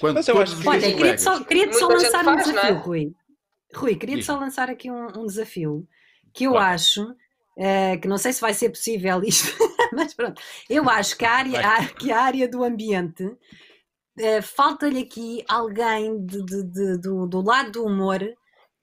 Quando 0.00 0.14
Mas 0.16 0.28
eu 0.28 0.40
acho 0.42 0.56
que- 0.60 0.68
Olha, 0.68 0.80
queria-te 0.94 1.22
só, 1.22 1.44
queria 1.44 1.72
só 1.72 1.86
lançar 1.88 2.20
um 2.22 2.24
faz, 2.24 2.46
não 2.46 2.52
desafio, 2.54 2.68
é? 2.76 2.78
Rui. 2.78 3.12
Rui, 3.74 3.96
queria-te 3.96 4.24
só 4.24 4.36
lançar 4.38 4.68
aqui 4.68 4.90
um, 4.90 5.06
um 5.20 5.26
desafio 5.26 5.86
que 6.32 6.44
eu 6.44 6.52
Claro. 6.52 6.74
acho 6.74 7.06
eh, 7.56 7.96
que 7.98 8.08
não 8.08 8.18
sei 8.18 8.32
se 8.32 8.40
vai 8.40 8.52
ser 8.52 8.70
possível 8.70 9.22
isto, 9.22 9.56
mas 9.94 10.12
pronto, 10.12 10.42
eu 10.68 10.90
acho 10.90 11.16
que 11.16 11.24
a 11.24 11.30
área, 11.30 11.60
a- 11.60 11.86
que 11.86 12.10
a 12.10 12.20
área 12.20 12.48
do 12.48 12.64
ambiente 12.64 13.24
eh, 14.18 14.42
falta-lhe 14.42 15.00
aqui 15.02 15.44
alguém 15.48 16.24
de- 16.26 16.44
de- 16.44 16.62
de- 16.64 16.98
do, 16.98 17.26
do 17.28 17.40
lado 17.40 17.70
do 17.70 17.84
humor 17.84 18.20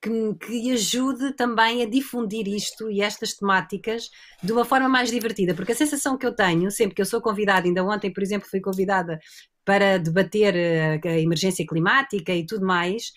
que, 0.02 0.10
me- 0.10 0.36
que 0.36 0.72
ajude 0.72 1.34
também 1.34 1.84
a 1.84 1.90
difundir 1.90 2.48
isto 2.48 2.90
e 2.90 3.02
estas 3.02 3.34
temáticas 3.36 4.10
de 4.44 4.52
uma 4.52 4.66
forma 4.66 4.90
mais 4.90 5.12
divertida, 5.12 5.54
porque 5.54 5.72
a 5.74 5.76
sensação 5.76 6.18
que 6.18 6.26
eu 6.26 6.36
tenho, 6.36 6.72
sempre 6.72 6.96
que 6.96 7.02
eu 7.02 7.06
sou 7.06 7.22
convidada, 7.22 7.68
ainda 7.68 7.84
ontem, 7.84 8.12
por 8.12 8.24
exemplo, 8.24 8.48
fui 8.50 8.60
convidada 8.60 9.20
para 9.64 9.98
debater 10.00 10.56
eh, 10.56 11.00
a 11.06 11.20
emergência 11.20 11.66
climática 11.68 12.34
e 12.34 12.46
tudo 12.46 12.66
mais, 12.66 13.12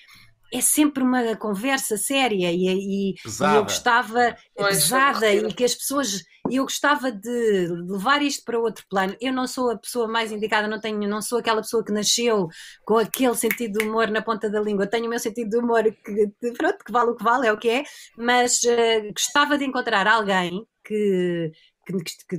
é 0.52 0.60
sempre 0.60 1.02
uma 1.02 1.34
conversa 1.36 1.96
séria 1.96 2.52
e, 2.52 2.66
e- 2.66 3.10
e 3.10 3.14
Pesada. 3.22 3.56
eu 3.58 3.62
gostava 3.64 4.36
Pois, 4.56 4.68
pesada 4.78 5.32
e 5.32 5.52
que 5.52 5.64
as 5.64 5.74
pessoas 5.74 6.22
eu 6.50 6.64
gostava 6.64 7.10
de 7.10 7.66
levar 7.68 8.22
isto 8.22 8.44
para 8.44 8.58
outro 8.58 8.84
plano. 8.88 9.16
Eu 9.20 9.32
não 9.32 9.46
sou 9.46 9.70
a 9.70 9.78
pessoa 9.78 10.06
mais 10.06 10.30
indicada, 10.30 10.68
não 10.68 10.80
tenho, 10.80 11.08
não 11.08 11.22
sou 11.22 11.38
aquela 11.38 11.62
pessoa 11.62 11.84
que 11.84 11.92
nasceu 11.92 12.48
com 12.84 12.98
aquele 12.98 13.34
sentido 13.34 13.78
de 13.78 13.84
humor 13.86 14.08
na 14.10 14.22
ponta 14.22 14.50
da 14.50 14.60
língua. 14.60 14.86
Tenho 14.86 15.06
o 15.06 15.08
meu 15.08 15.18
sentido 15.18 15.50
de 15.50 15.56
humor 15.56 15.84
que 15.84 16.52
pronto, 16.52 16.84
que 16.84 16.92
vale 16.92 17.10
o 17.10 17.16
que 17.16 17.24
vale, 17.24 17.46
é 17.46 17.52
o 17.52 17.58
que 17.58 17.70
é, 17.70 17.84
mas 18.16 18.62
eh, 18.64 19.10
gostava 19.12 19.56
de 19.56 19.64
encontrar 19.64 20.06
alguém 20.06 20.66
que 20.84 21.50
que, 21.84 21.92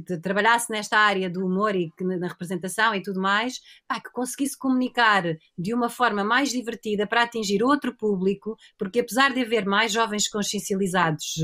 que- 0.04 0.18
trabalhasse 0.20 0.72
nesta 0.72 0.98
área 0.98 1.30
do 1.30 1.46
humor 1.46 1.76
e 1.76 1.92
que 1.98 2.04
na 2.04 2.28
representação 2.28 2.94
e 2.96 3.02
tudo 3.02 3.22
mais, 3.22 3.60
pá, 3.88 4.00
que 4.00 4.12
conseguisse 4.12 4.58
comunicar 4.58 5.24
de 5.58 5.74
uma 5.74 5.90
forma 5.90 6.24
mais 6.24 6.50
divertida 6.50 7.06
para 7.08 7.24
atingir 7.24 7.64
outro 7.64 7.96
público, 7.96 8.56
porque 8.78 9.00
apesar 9.00 9.34
de 9.34 9.42
haver 9.42 9.66
mais 9.66 9.92
jovens 9.92 10.28
consciencializados 10.28 11.36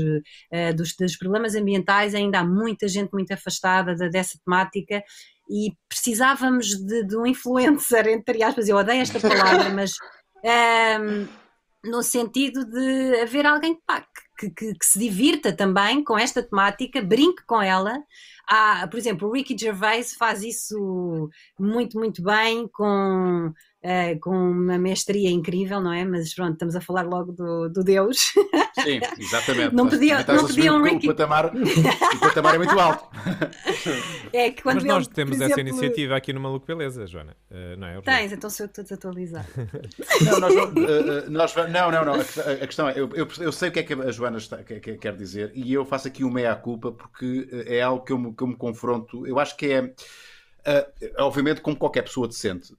eh, 0.50 0.72
dos, 0.72 0.94
dos 0.96 1.16
problemas 1.16 1.54
ambientais, 1.54 2.14
ainda 2.14 2.40
há 2.40 2.44
muita 2.44 2.88
gente 2.88 3.10
muito 3.12 3.32
afastada 3.32 3.94
da- 3.94 4.08
dessa 4.08 4.38
temática 4.44 5.02
e 5.50 5.72
precisávamos 5.88 6.66
de, 6.68 7.06
de 7.06 7.16
um 7.16 7.26
influencer, 7.26 8.06
entre 8.08 8.42
aspas, 8.42 8.68
eu 8.68 8.76
odeio 8.76 9.02
esta 9.02 9.20
palavra, 9.20 9.70
mas 9.70 9.92
ehm, 10.44 11.26
no 11.84 12.02
sentido 12.02 12.64
de 12.64 13.20
haver 13.20 13.44
alguém 13.46 13.76
pá, 13.86 14.00
que, 14.00 14.06
que- 14.38 14.50
que 14.74 14.86
se 14.86 14.98
divirta 14.98 15.52
também 15.52 16.02
com 16.04 16.18
esta 16.18 16.42
temática, 16.42 17.00
brinque 17.02 17.44
com 17.46 17.60
ela. 17.62 18.02
Há, 18.48 18.86
por 18.88 18.98
exemplo, 18.98 19.28
o 19.28 19.32
Ricky 19.32 19.56
Gervais 19.58 20.14
faz 20.14 20.42
isso 20.42 21.30
muito, 21.58 21.98
muito 21.98 22.22
bem, 22.22 22.68
com, 22.68 23.52
eh, 23.82 24.14
com 24.16 24.30
uma 24.30 24.78
mestria 24.78 25.30
incrível, 25.30 25.80
não 25.80 25.92
é? 25.92 26.04
Mas 26.04 26.32
pronto, 26.34 26.52
estamos 26.52 26.76
a 26.76 26.80
falar 26.80 27.02
logo 27.02 27.32
do, 27.32 27.68
do 27.68 27.82
Deus. 27.84 28.32
Sim, 28.82 29.00
exatamente. 29.18 29.74
Não 29.74 29.88
podia- 29.88 30.24
não 30.26 30.46
podia 30.46 30.72
um 30.72 30.82
Ricky- 30.82 31.08
O 31.08 31.14
patamar, 31.14 31.52
o 31.54 32.20
patamar 32.20 32.54
é 32.54 32.58
muito 32.58 32.78
alto. 32.78 33.04
É 34.32 34.50
que 34.50 34.62
quando 34.62 34.76
Mas 34.76 34.84
nós 34.84 35.06
ele, 35.06 35.14
temos 35.14 35.36
por 35.36 35.44
essa 35.44 35.52
exemplo, 35.60 35.68
iniciativa 35.68 36.16
aqui 36.16 36.32
no 36.32 36.40
Maluco 36.40 36.66
Beleza, 36.66 37.06
Joana. 37.06 37.36
Eh, 37.50 37.76
não 37.76 37.86
é? 37.86 38.00
Tens, 38.00 38.32
então 38.32 38.48
sou 38.48 38.64
eu 38.64 38.68
que 38.70 38.80
estou 38.80 38.84
desatualizado. 38.84 39.46
Não, 40.24 40.40
nós, 40.40 40.54
vamos- 40.54 40.90
eh, 40.90 41.24
nós 41.28 41.54
não, 41.54 41.90
não, 41.90 42.04
não. 42.04 42.14
A, 42.14 42.18
questão- 42.24 42.52
a 42.52 42.66
questão 42.66 42.88
é, 42.88 42.92
eu, 42.98 43.10
eu, 43.14 43.28
eu 43.40 43.52
sei 43.52 43.68
o 43.68 43.72
que 43.72 43.80
é 43.80 43.82
que 43.82 43.92
a 43.92 44.10
Joana 44.10 44.38
está- 44.38 44.62
que- 44.62 44.80
que- 44.80 44.96
quer 44.96 45.14
dizer 45.16 45.52
e 45.54 45.70
eu 45.72 45.84
faço 45.84 46.08
aqui 46.08 46.24
uma 46.24 46.34
meia-culpa 46.34 46.92
porque 46.92 47.46
é 47.66 47.82
algo 47.82 48.02
que 48.04 48.12
eu, 48.12 48.18
me, 48.18 48.32
que 48.34 48.42
eu 48.42 48.46
me 48.46 48.56
confronto. 48.56 49.26
Eu 49.26 49.38
acho 49.38 49.54
que 49.56 49.66
é, 49.66 49.92
eh, 50.64 50.88
obviamente, 51.18 51.60
como 51.60 51.76
qualquer 51.76 52.02
pessoa 52.02 52.26
decente, 52.26 52.72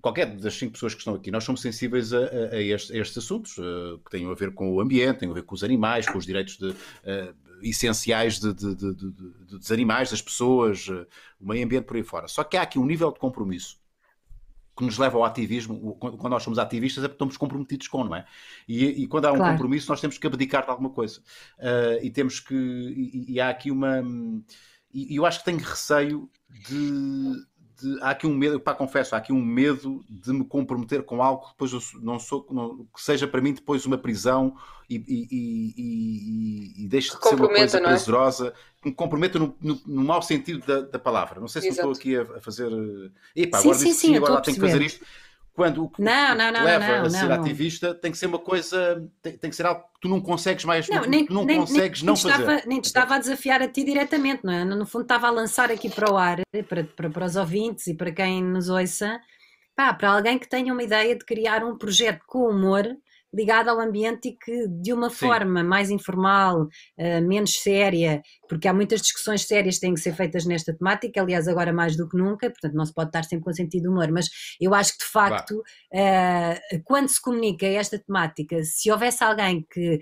qualquer 0.00 0.36
das 0.36 0.54
cinco 0.54 0.72
pessoas 0.72 0.94
que 0.94 1.00
estão 1.00 1.14
aqui, 1.14 1.30
nós 1.30 1.44
somos 1.44 1.60
sensíveis 1.60 2.12
a, 2.12 2.18
a- 2.18 2.54
a 2.54 2.60
estes, 2.60 2.90
a 2.90 2.98
estes 2.98 3.18
assuntos 3.18 3.56
eh, 3.58 3.98
que 4.04 4.10
têm 4.10 4.30
a 4.30 4.34
ver 4.34 4.52
com 4.54 4.72
o 4.72 4.80
ambiente, 4.80 5.18
têm 5.20 5.30
a 5.30 5.34
ver 5.34 5.42
com 5.44 5.54
os 5.54 5.62
animais, 5.64 6.06
com 6.06 6.18
os 6.18 6.26
direitos 6.26 6.56
de, 6.58 6.74
eh, 7.04 7.32
essenciais 7.62 8.38
de- 8.40 8.54
de- 8.54 8.74
dos 8.74 9.70
animais, 9.70 10.10
das 10.10 10.22
pessoas, 10.22 10.86
eh, 10.90 11.06
o 11.40 11.48
meio 11.48 11.64
ambiente 11.64 11.84
por 11.84 11.96
aí 11.96 12.02
fora. 12.02 12.26
Só 12.28 12.42
que 12.44 12.56
há 12.56 12.62
aqui 12.62 12.78
um 12.78 12.86
nível 12.86 13.12
de 13.12 13.18
compromisso 13.18 13.78
que 14.76 14.84
nos 14.84 14.96
leva 14.96 15.18
ao 15.18 15.24
ativismo. 15.24 15.94
Quando 15.96 16.30
nós 16.30 16.42
somos 16.42 16.58
ativistas 16.58 17.04
é 17.04 17.08
porque 17.08 17.16
estamos 17.16 17.36
comprometidos 17.36 17.86
com, 17.88 18.04
não 18.04 18.14
é? 18.16 18.24
E, 18.66 18.86
e 19.02 19.06
quando 19.06 19.26
há 19.26 19.32
um 19.32 19.36
Claro. 19.36 19.52
compromisso, 19.52 19.90
nós 19.90 20.00
temos 20.00 20.16
que 20.16 20.26
abdicar 20.26 20.64
de 20.64 20.70
alguma 20.70 20.90
coisa. 20.90 21.20
Ah, 21.58 21.98
e 22.02 22.10
temos 22.10 22.40
que. 22.40 22.54
E, 22.54 23.32
e 23.34 23.40
há 23.40 23.50
aqui 23.50 23.70
uma. 23.70 24.02
E 24.92 25.12
e 25.14 25.16
eu 25.16 25.26
acho 25.26 25.40
que 25.40 25.44
tenho 25.44 25.58
receio 25.58 26.30
de. 26.48 27.34
De- 27.80 27.98
há 28.02 28.10
aqui 28.10 28.26
um 28.26 28.34
medo, 28.34 28.60
pá, 28.60 28.74
confesso, 28.74 29.14
há 29.14 29.18
aqui 29.18 29.32
um 29.32 29.42
medo 29.44 30.04
de 30.08 30.32
me 30.32 30.44
comprometer 30.44 31.02
com 31.04 31.22
algo 31.22 31.44
que 31.46 31.50
depois 31.52 31.72
eu 31.72 31.80
não 32.02 32.18
sou, 32.18 32.46
não- 32.50 32.84
que 32.94 33.00
seja 33.02 33.26
para 33.28 33.40
mim 33.40 33.52
depois 33.52 33.86
uma 33.86 33.98
prisão 33.98 34.56
e, 34.88 34.96
e, 34.96 35.28
e, 35.30 35.74
e, 36.80 36.84
e 36.84 36.88
deixe 36.88 37.10
de 37.16 37.26
ser 37.26 37.34
uma 37.36 37.48
coisa 37.48 37.78
é? 37.78 37.80
prazerosa, 37.80 38.54
que 38.82 38.88
me 38.88 38.94
comprometa 38.94 39.38
no, 39.38 39.56
no, 39.60 39.80
no 39.86 40.04
mau 40.04 40.22
sentido 40.22 40.66
da, 40.66 40.80
da 40.82 40.98
palavra. 40.98 41.40
Não 41.40 41.48
sei 41.48 41.62
se 41.62 41.68
estou 41.68 41.92
aqui 41.92 42.16
a, 42.16 42.22
a 42.22 42.40
fazer. 42.40 42.70
eh, 42.72 43.42
Epá, 43.42 43.58
Sim, 43.58 43.62
agora 43.68 43.78
sim, 43.78 43.92
sim, 43.92 43.94
sim, 43.94 44.16
agora 44.16 44.42
tenho 44.42 44.56
que 44.56 44.60
fazer 44.60 44.82
isto. 44.82 45.00
Quando 45.52 45.84
o 45.84 45.88
que, 45.90 46.00
Não, 46.00 46.34
não, 46.34 46.52
não, 46.52 46.64
leva 46.64 47.02
a 47.02 47.10
ser 47.10 47.30
ativista 47.32 47.94
tem 47.94 48.10
que 48.12 48.18
ser 48.18 48.26
uma 48.26 48.38
coisa, 48.38 49.06
tem, 49.20 49.36
tem 49.36 49.50
que 49.50 49.56
ser 49.56 49.66
algo 49.66 49.82
que 49.82 50.00
tu 50.00 50.08
não 50.08 50.20
consegues 50.20 50.64
mais, 50.64 50.88
Não, 50.88 51.02
nem, 51.02 51.26
tu 51.26 51.34
não 51.34 51.44
nem- 51.44 51.58
consegues 51.58 52.00
nem, 52.02 52.06
não 52.06 52.16
fazer. 52.16 52.40
Estava, 52.42 52.62
nem 52.66 52.80
te 52.80 52.84
estava 52.84 53.14
a 53.16 53.18
desafiar 53.18 53.60
a 53.60 53.68
ti 53.68 53.84
diretamente, 53.84 54.44
não 54.44 54.52
é? 54.52 54.64
No 54.64 54.86
fundo, 54.86 55.02
estava 55.02 55.26
a 55.26 55.30
lançar 55.30 55.70
aqui 55.70 55.90
para 55.90 56.10
o 56.10 56.16
ar, 56.16 56.40
para, 56.68 56.84
para, 56.84 57.10
para 57.10 57.24
os 57.26 57.36
ouvintes 57.36 57.86
e 57.88 57.94
para 57.94 58.10
quem 58.12 58.42
nos 58.42 58.68
ouça, 58.68 59.20
pá, 59.76 59.92
para 59.92 60.10
alguém 60.12 60.38
que 60.38 60.48
tenha 60.48 60.72
uma 60.72 60.82
ideia 60.82 61.14
de 61.16 61.24
criar 61.24 61.64
um 61.64 61.76
projeto 61.76 62.20
com 62.26 62.48
humor 62.48 62.86
ligado 63.32 63.68
ao 63.68 63.80
ambiente 63.80 64.28
e 64.28 64.36
que 64.36 64.66
de 64.68 64.92
uma 64.92 65.08
Sim. 65.10 65.16
forma 65.16 65.62
mais 65.62 65.90
informal, 65.90 66.66
eh, 66.96 67.20
menos 67.20 67.54
séria, 67.60 68.22
porque 68.48 68.66
há 68.66 68.74
muitas 68.74 69.00
discussões 69.00 69.46
sérias 69.46 69.76
que 69.76 69.82
têm 69.82 69.94
que 69.94 70.00
ser 70.00 70.14
feitas 70.14 70.44
nesta 70.44 70.76
temática, 70.76 71.20
aliás, 71.20 71.46
agora 71.46 71.72
mais 71.72 71.96
do 71.96 72.08
que 72.08 72.16
nunca, 72.16 72.50
portanto 72.50 72.74
não 72.74 72.84
se 72.84 72.92
pode 72.92 73.08
estar 73.08 73.24
sempre 73.24 73.44
com 73.44 73.52
sentido 73.52 73.82
de 73.82 73.88
humor, 73.88 74.10
mas 74.10 74.28
eu 74.60 74.74
acho 74.74 74.92
que 74.92 75.04
de 75.04 75.10
facto, 75.10 75.62
eh, 75.92 76.60
quando 76.84 77.08
se 77.08 77.20
comunica 77.20 77.66
esta 77.66 77.98
temática, 77.98 78.62
se 78.64 78.90
houvesse 78.90 79.22
alguém 79.22 79.64
que 79.70 80.00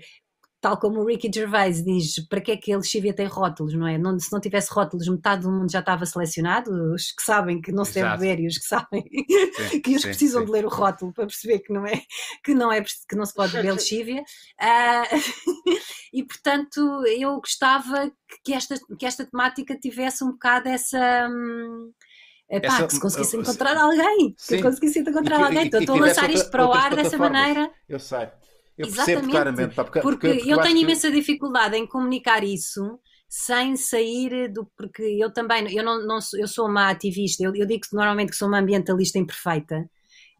tal 0.61 0.77
como 0.79 0.99
o 1.01 1.05
Ricky 1.05 1.29
Gervais 1.33 1.83
diz, 1.83 2.25
para 2.27 2.41
que 2.41 2.51
é 2.51 2.57
que 2.57 2.71
a 2.73 2.77
lexívia 2.77 3.13
tem 3.13 3.27
rótulos, 3.27 3.73
não 3.73 3.87
é? 3.87 3.97
Não- 3.97 4.19
se 4.19 4.31
não 4.31 4.39
tivesse 4.41 4.71
rótulos, 4.73 5.07
metade 5.07 5.43
do 5.43 5.51
mundo 5.51 5.71
já 5.71 5.79
estava 5.79 6.05
selecionado, 6.05 6.69
os 6.93 7.11
que 7.11 7.23
sabem 7.23 7.61
que 7.61 7.71
não 7.71 7.85
se 7.85 7.93
deve 7.93 8.07
Exato. 8.07 8.21
ver 8.21 8.39
e 8.39 8.47
os 8.47 8.57
que 8.57 8.65
sabem 8.65 9.03
Sim, 9.55 9.81
que 9.81 9.95
os 9.95 10.01
sim, 10.01 10.07
precisam 10.09 10.41
sim. 10.41 10.45
de 10.45 10.51
ler 10.51 10.65
o 10.65 10.69
rótulo 10.69 11.13
para 11.13 11.25
perceber 11.27 11.59
que 11.59 11.71
não 11.73 11.85
é 11.85 12.01
que 12.43 12.53
não 12.53 12.71
é 12.71 12.81
que 12.83 13.15
não 13.15 13.25
se 13.25 13.33
pode 13.33 13.53
beber 13.53 13.73
lexívia 13.73 14.23
Ah, 14.59 15.03
e 16.13 16.23
portanto 16.23 17.03
eu 17.07 17.35
gostava 17.39 18.11
que- 18.43 18.53
esta 18.53 18.75
que 18.97 19.05
esta 19.05 19.25
temática 19.25 19.77
tivesse 19.77 20.23
um 20.23 20.31
bocado 20.31 20.69
essa 20.69 21.27
hum, 21.29 21.91
epá, 22.49 22.67
Essa, 22.75 22.87
que 22.87 22.93
se 22.93 22.99
conseguisse 22.99 23.37
uh, 23.37 23.41
encontrar 23.41 23.77
alguém 23.77 24.35
que 24.47 24.61
conseguisse 24.61 24.99
encontrar 24.99 25.39
E 25.39 25.43
alguém 25.43 25.63
e- 25.63 25.67
então 25.67 25.79
e 25.79 25.83
estou 25.83 25.95
a 25.95 25.99
lançar 25.99 26.23
outra- 26.23 26.37
isto 26.37 26.49
para 26.51 26.67
o 26.67 26.73
ar 26.73 26.95
dessa 26.95 27.17
maneira 27.17 27.71
Eu 27.87 27.99
sei. 27.99 28.27
Eu 28.79 28.85
Exatamente, 28.87 29.13
percebo 29.19 29.31
claramente. 29.31 29.75
pá, 29.75 29.83
porque, 29.83 29.99
porque, 29.99 30.27
porque- 30.35 30.49
eu 30.51 30.59
acho 30.59 30.67
tenho 30.67 30.79
que- 30.79 30.83
imensa 30.85 31.11
dificuldade 31.11 31.75
em 31.75 31.85
comunicar 31.85 32.43
isso 32.43 32.97
sem 33.27 33.75
sair 33.75 34.51
do 34.51 34.65
porque 34.77 35.03
eu 35.03 35.31
também 35.31 35.71
eu 35.75 35.83
não, 35.83 36.03
não 36.07 36.19
sou, 36.21 36.39
eu 36.39 36.47
sou 36.47 36.65
uma 36.67 36.89
ativista 36.89 37.43
eu, 37.43 37.53
eu 37.53 37.67
digo 37.67 37.81
que 37.81 37.93
normalmente 37.95 38.29
que 38.31 38.35
sou 38.37 38.47
uma 38.47 38.57
ambientalista 38.59 39.19
imperfeita 39.19 39.87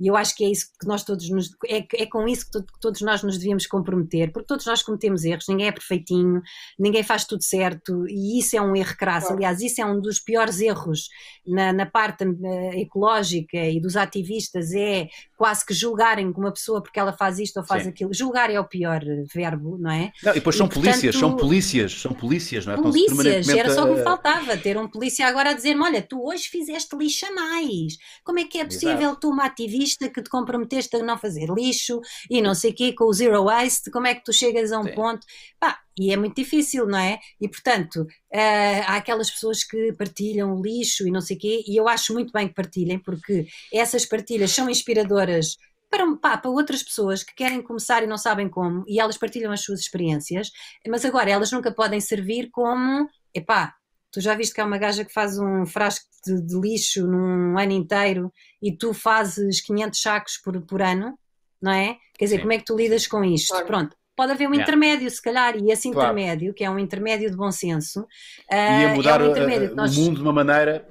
e 0.02 0.08
eu 0.08 0.16
acho 0.16 0.34
que 0.36 0.46
é 0.46 0.50
isso 0.50 0.68
que 0.80 0.88
nós 0.88 1.04
todos 1.04 1.30
nos, 1.30 1.50
é, 1.68 1.86
é 2.02 2.06
com 2.08 2.26
isso 2.28 2.46
que, 2.46 2.52
to- 2.54 2.64
que 2.66 2.80
todos 2.80 3.02
nós 3.02 3.22
nos 3.22 3.38
devíamos 3.38 3.68
comprometer 3.68 4.32
porque 4.32 4.48
todos 4.48 4.66
nós 4.66 4.82
cometemos 4.82 5.24
erros 5.26 5.46
ninguém 5.50 5.68
é 5.68 5.72
perfeitinho 5.72 6.42
ninguém 6.80 7.04
faz 7.04 7.26
tudo 7.26 7.44
certo 7.44 8.08
e 8.08 8.40
isso 8.40 8.56
é 8.58 8.62
um 8.62 8.76
erro 8.76 8.96
crasso 8.98 9.28
Claro. 9.28 9.38
aliás 9.38 9.62
isso 9.62 9.82
é 9.82 9.86
um 9.86 10.00
dos 10.02 10.20
piores 10.20 10.60
erros 10.62 11.10
na, 11.46 11.72
na 11.74 11.86
parte 11.86 12.24
eh, 12.24 12.82
ecológica 12.82 13.58
e 13.58 13.80
dos 13.80 13.96
ativistas 13.98 14.72
é 14.74 15.08
quase 15.40 15.66
que 15.66 15.74
julgarem 15.74 16.28
uma 16.36 16.52
pessoa 16.52 16.84
porque 16.84 17.00
ela 17.00 17.14
faz 17.14 17.40
isto 17.40 17.56
ou 17.62 17.66
faz 17.66 17.84
Sim. 17.84 17.90
aquilo 17.90 18.14
julgar 18.14 18.52
é 18.52 18.60
o 18.60 18.66
pior 18.66 19.00
verbo 19.34 19.78
não 19.80 19.90
é 19.90 20.12
Não, 20.22 20.32
e 20.34 20.36
depois 20.36 20.58
são 20.58 20.68
E, 20.68 20.70
polícias, 20.70 21.16
são 21.16 21.30
portanto- 21.30 21.48
polícias, 21.48 21.94
são 22.02 22.12
polícias, 22.14 22.66
não 22.66 22.74
é? 22.74 22.78
Polícias, 22.82 23.48
era 23.48 23.70
só 23.74 23.86
o 23.86 23.88
que 23.88 23.94
me 23.96 24.04
faltava, 24.04 24.58
ter 24.58 24.78
um 24.78 24.86
polícia 24.90 25.26
agora 25.26 25.52
a 25.52 25.54
dizer-me: 25.54 25.82
olha, 25.82 26.02
tu 26.02 26.22
hoje 26.22 26.50
fizeste 26.50 26.94
lixo 26.98 27.26
a 27.26 27.32
mais. 27.32 27.94
Como 28.26 28.38
é 28.38 28.44
que 28.44 28.58
é 28.58 28.66
possível 28.66 28.98
Exato. 29.00 29.20
tu, 29.22 29.30
uma 29.30 29.46
ativista, 29.46 30.10
que 30.10 30.22
te 30.22 30.30
comprometeste 30.30 30.94
a 30.98 31.04
não 31.04 31.18
fazer 31.18 31.48
lixo 31.50 32.02
e 32.30 32.42
não 32.42 32.54
sei 32.54 32.72
o 32.72 32.76
quê, 32.76 32.92
com 32.94 33.06
o 33.06 33.14
zero 33.14 33.46
waste, 33.46 33.90
como 33.92 34.08
é 34.08 34.16
que 34.16 34.24
tu 34.26 34.34
chegas 34.34 34.74
a 34.74 34.80
um 34.80 34.84
Sim. 34.84 34.94
ponto? 34.94 35.26
Pá, 35.58 35.78
e 35.98 36.12
é 36.14 36.18
muito 36.18 36.36
difícil, 36.36 36.86
não 36.88 36.98
é? 36.98 37.20
E 37.40 37.48
portanto, 37.48 38.06
eh, 38.32 38.82
há 38.82 38.96
aquelas 38.96 39.30
pessoas 39.30 39.64
que 39.64 39.94
partilham 39.94 40.56
o 40.56 40.62
lixo 40.62 41.08
e 41.08 41.12
não 41.12 41.22
sei 41.22 41.38
o 41.38 41.40
quê, 41.40 41.64
e 41.68 41.80
eu 41.80 41.88
acho 41.88 42.14
muito 42.14 42.32
bem 42.32 42.48
que 42.48 42.54
partilhem, 42.54 43.00
porque 43.00 43.48
essas 43.74 44.06
partilhas 44.06 44.52
são 44.52 44.70
inspiradoras 44.70 45.58
para, 45.90 46.06
pá, 46.18 46.38
para 46.38 46.52
outras 46.52 46.84
pessoas 46.84 47.24
que 47.24 47.34
querem 47.34 47.62
começar 47.62 48.04
e 48.04 48.08
não 48.08 48.18
sabem 48.18 48.48
como, 48.48 48.84
e 48.88 49.00
elas 49.00 49.18
partilham 49.18 49.52
as 49.52 49.62
suas 49.62 49.80
experiências, 49.80 50.52
mas 50.88 51.04
agora 51.04 51.30
elas 51.30 51.52
nunca 51.52 51.72
podem 51.72 52.00
servir 52.00 52.50
como, 52.52 53.08
epá, 53.34 53.74
tu 54.12 54.22
já 54.22 54.36
viste 54.36 54.54
que 54.54 54.62
há 54.62 54.66
uma 54.66 54.78
gaja 54.78 55.04
que 55.04 55.14
faz 55.14 55.38
um 55.40 55.66
frasco 55.66 56.06
de, 56.26 56.42
de 56.46 56.60
lixo 56.60 57.06
num 57.08 57.58
ano 57.58 57.72
inteiro 57.72 58.32
e 58.62 58.76
tu 58.76 58.94
fazes 58.94 59.62
500 59.62 60.02
sacos 60.02 60.38
por, 60.38 60.62
por 60.62 60.82
ano, 60.82 61.18
não 61.62 61.72
é? 61.72 61.98
Quer 62.18 62.26
dizer, 62.26 62.36
Sim. 62.38 62.42
como 62.42 62.54
é 62.54 62.58
que 62.58 62.66
tu 62.66 62.76
lidas 62.76 63.08
com 63.08 63.24
isto? 63.24 63.50
Claro. 63.50 63.68
Pronto. 63.68 63.99
Pode 64.20 64.34
haver 64.34 64.50
um 64.50 64.54
Yeah. 64.54 64.64
intermédio, 64.64 65.10
se 65.10 65.22
calhar, 65.22 65.56
e 65.56 65.72
esse 65.72 65.90
Claro. 65.90 66.10
intermédio, 66.10 66.54
que 66.54 66.62
é 66.62 66.70
um 66.70 66.78
intermédio 66.78 67.32
de 67.32 67.38
bom 67.38 67.50
senso, 67.54 68.06
Ia 68.52 68.92
ah, 68.92 68.94
mudar 68.94 69.22
é 69.22 69.24
um 69.24 69.28
uh, 69.28 69.32
intermédio 69.32 69.70
que 69.70 69.76
nós 69.76 69.96
o 69.96 70.02
mundo 70.02 70.18
de 70.18 70.22
uma 70.24 70.34
maneira. 70.34 70.86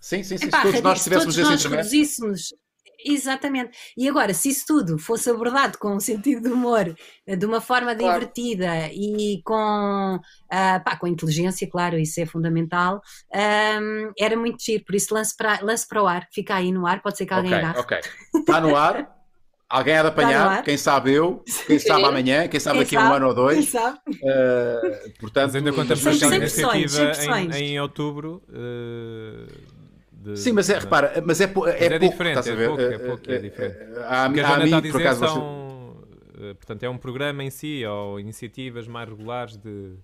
Sim, 0.00 0.24
sim, 0.24 0.36
sim. 0.36 0.46
Epá, 0.46 0.56
se 0.56 0.62
todos 0.64 0.80
nós 0.82 0.98
se 0.98 1.04
tivéssemos 1.04 1.36
todos 1.36 1.62
esse 1.92 2.26
nós. 2.26 2.48
Exatamente. 3.04 3.70
E 3.96 4.08
agora, 4.08 4.34
se 4.34 4.48
isso 4.48 4.64
tudo 4.66 4.98
fosse 4.98 5.30
abordado 5.30 5.78
com 5.78 5.94
um 5.94 6.00
sentido 6.00 6.42
de 6.42 6.48
humor, 6.48 6.92
de 7.24 7.46
uma 7.46 7.60
forma 7.60 7.94
Claro. 7.94 8.18
divertida 8.18 8.88
e 8.92 9.40
com, 9.44 10.18
ah, 10.50 10.80
pá, 10.84 10.96
com 10.96 11.06
inteligência, 11.06 11.70
claro, 11.70 11.96
isso 11.96 12.20
é 12.20 12.26
fundamental, 12.26 13.00
ahm, 13.32 14.10
era 14.18 14.36
muito 14.36 14.60
giro. 14.60 14.84
Por 14.84 14.96
isso, 14.96 15.14
lance 15.14 15.36
para, 15.36 15.60
lance 15.62 15.86
para 15.86 16.02
o 16.02 16.06
ar, 16.08 16.26
fica 16.32 16.56
aí 16.56 16.72
no 16.72 16.84
ar, 16.84 17.00
pode 17.00 17.16
ser 17.16 17.26
que 17.26 17.32
alguém 17.32 17.54
Ok, 17.54 17.58
agarre. 17.64 17.78
ok. 17.78 17.98
Está 18.40 18.60
no 18.60 18.74
ar. 18.74 19.16
Alguém 19.72 19.96
há 19.96 20.02
de 20.02 20.08
apanhar, 20.08 20.46
ar. 20.48 20.62
quem 20.62 20.76
sabe 20.76 21.12
eu, 21.14 21.42
quem 21.66 21.78
sabe 21.78 22.02
Sim. 22.02 22.08
amanhã, 22.08 22.46
quem 22.46 22.60
sabe 22.60 22.76
Quem 22.76 22.84
daqui 22.84 22.96
a 22.96 23.00
um 23.00 23.02
sabe? 23.04 23.16
ano 23.16 23.26
ou 23.28 23.34
Quem 23.34 23.44
dois. 23.44 23.68
sabe? 23.70 23.98
Uh, 24.06 25.10
portanto, 25.18 25.44
Mas 25.46 25.56
ainda 25.56 25.72
contamos 25.72 26.02
com 26.04 26.10
aquela 26.10 26.36
iniciativa 26.36 27.12
em, 27.54 27.54
em 27.72 27.80
outubro. 27.80 28.42
eh, 28.52 29.46
de- 30.12 30.36
Sim, 30.36 30.52
mas 30.52 30.68
é, 30.68 30.74
de- 30.74 30.80
repara, 30.80 31.22
mas 31.26 31.40
é, 31.40 31.44
é, 31.44 31.46
é 31.46 31.98
pouco, 31.98 31.98
diferente, 31.98 32.38
estás 32.38 32.48
a 32.48 32.52
é 32.52 32.54
ver? 32.54 32.68
pouco, 32.68 32.82
é 32.82 32.96
Uh, 32.96 33.00
pouco, 33.00 33.32
é 33.32 33.36
uh, 33.36 33.40
diferente. 33.40 33.76
uh, 33.78 34.04
Há, 34.06 34.28
O 34.28 34.32
que 34.32 34.40
a 34.40 34.44
Joana 34.44 34.62
a 34.62 34.64
está 34.66 34.78
a 34.78 34.80
mim, 34.82 34.90
por 34.90 35.00
acaso, 35.00 35.20
você- 35.20 35.26
são, 35.26 35.96
eh, 36.40 36.54
portanto, 36.54 36.82
é 36.82 36.88
um 36.90 36.98
programa 36.98 37.42
em 37.42 37.50
si, 37.50 37.84
ou 37.86 38.20
iniciativas 38.20 38.86
mais 38.86 39.08
regulares 39.08 39.56
de... 39.56 39.94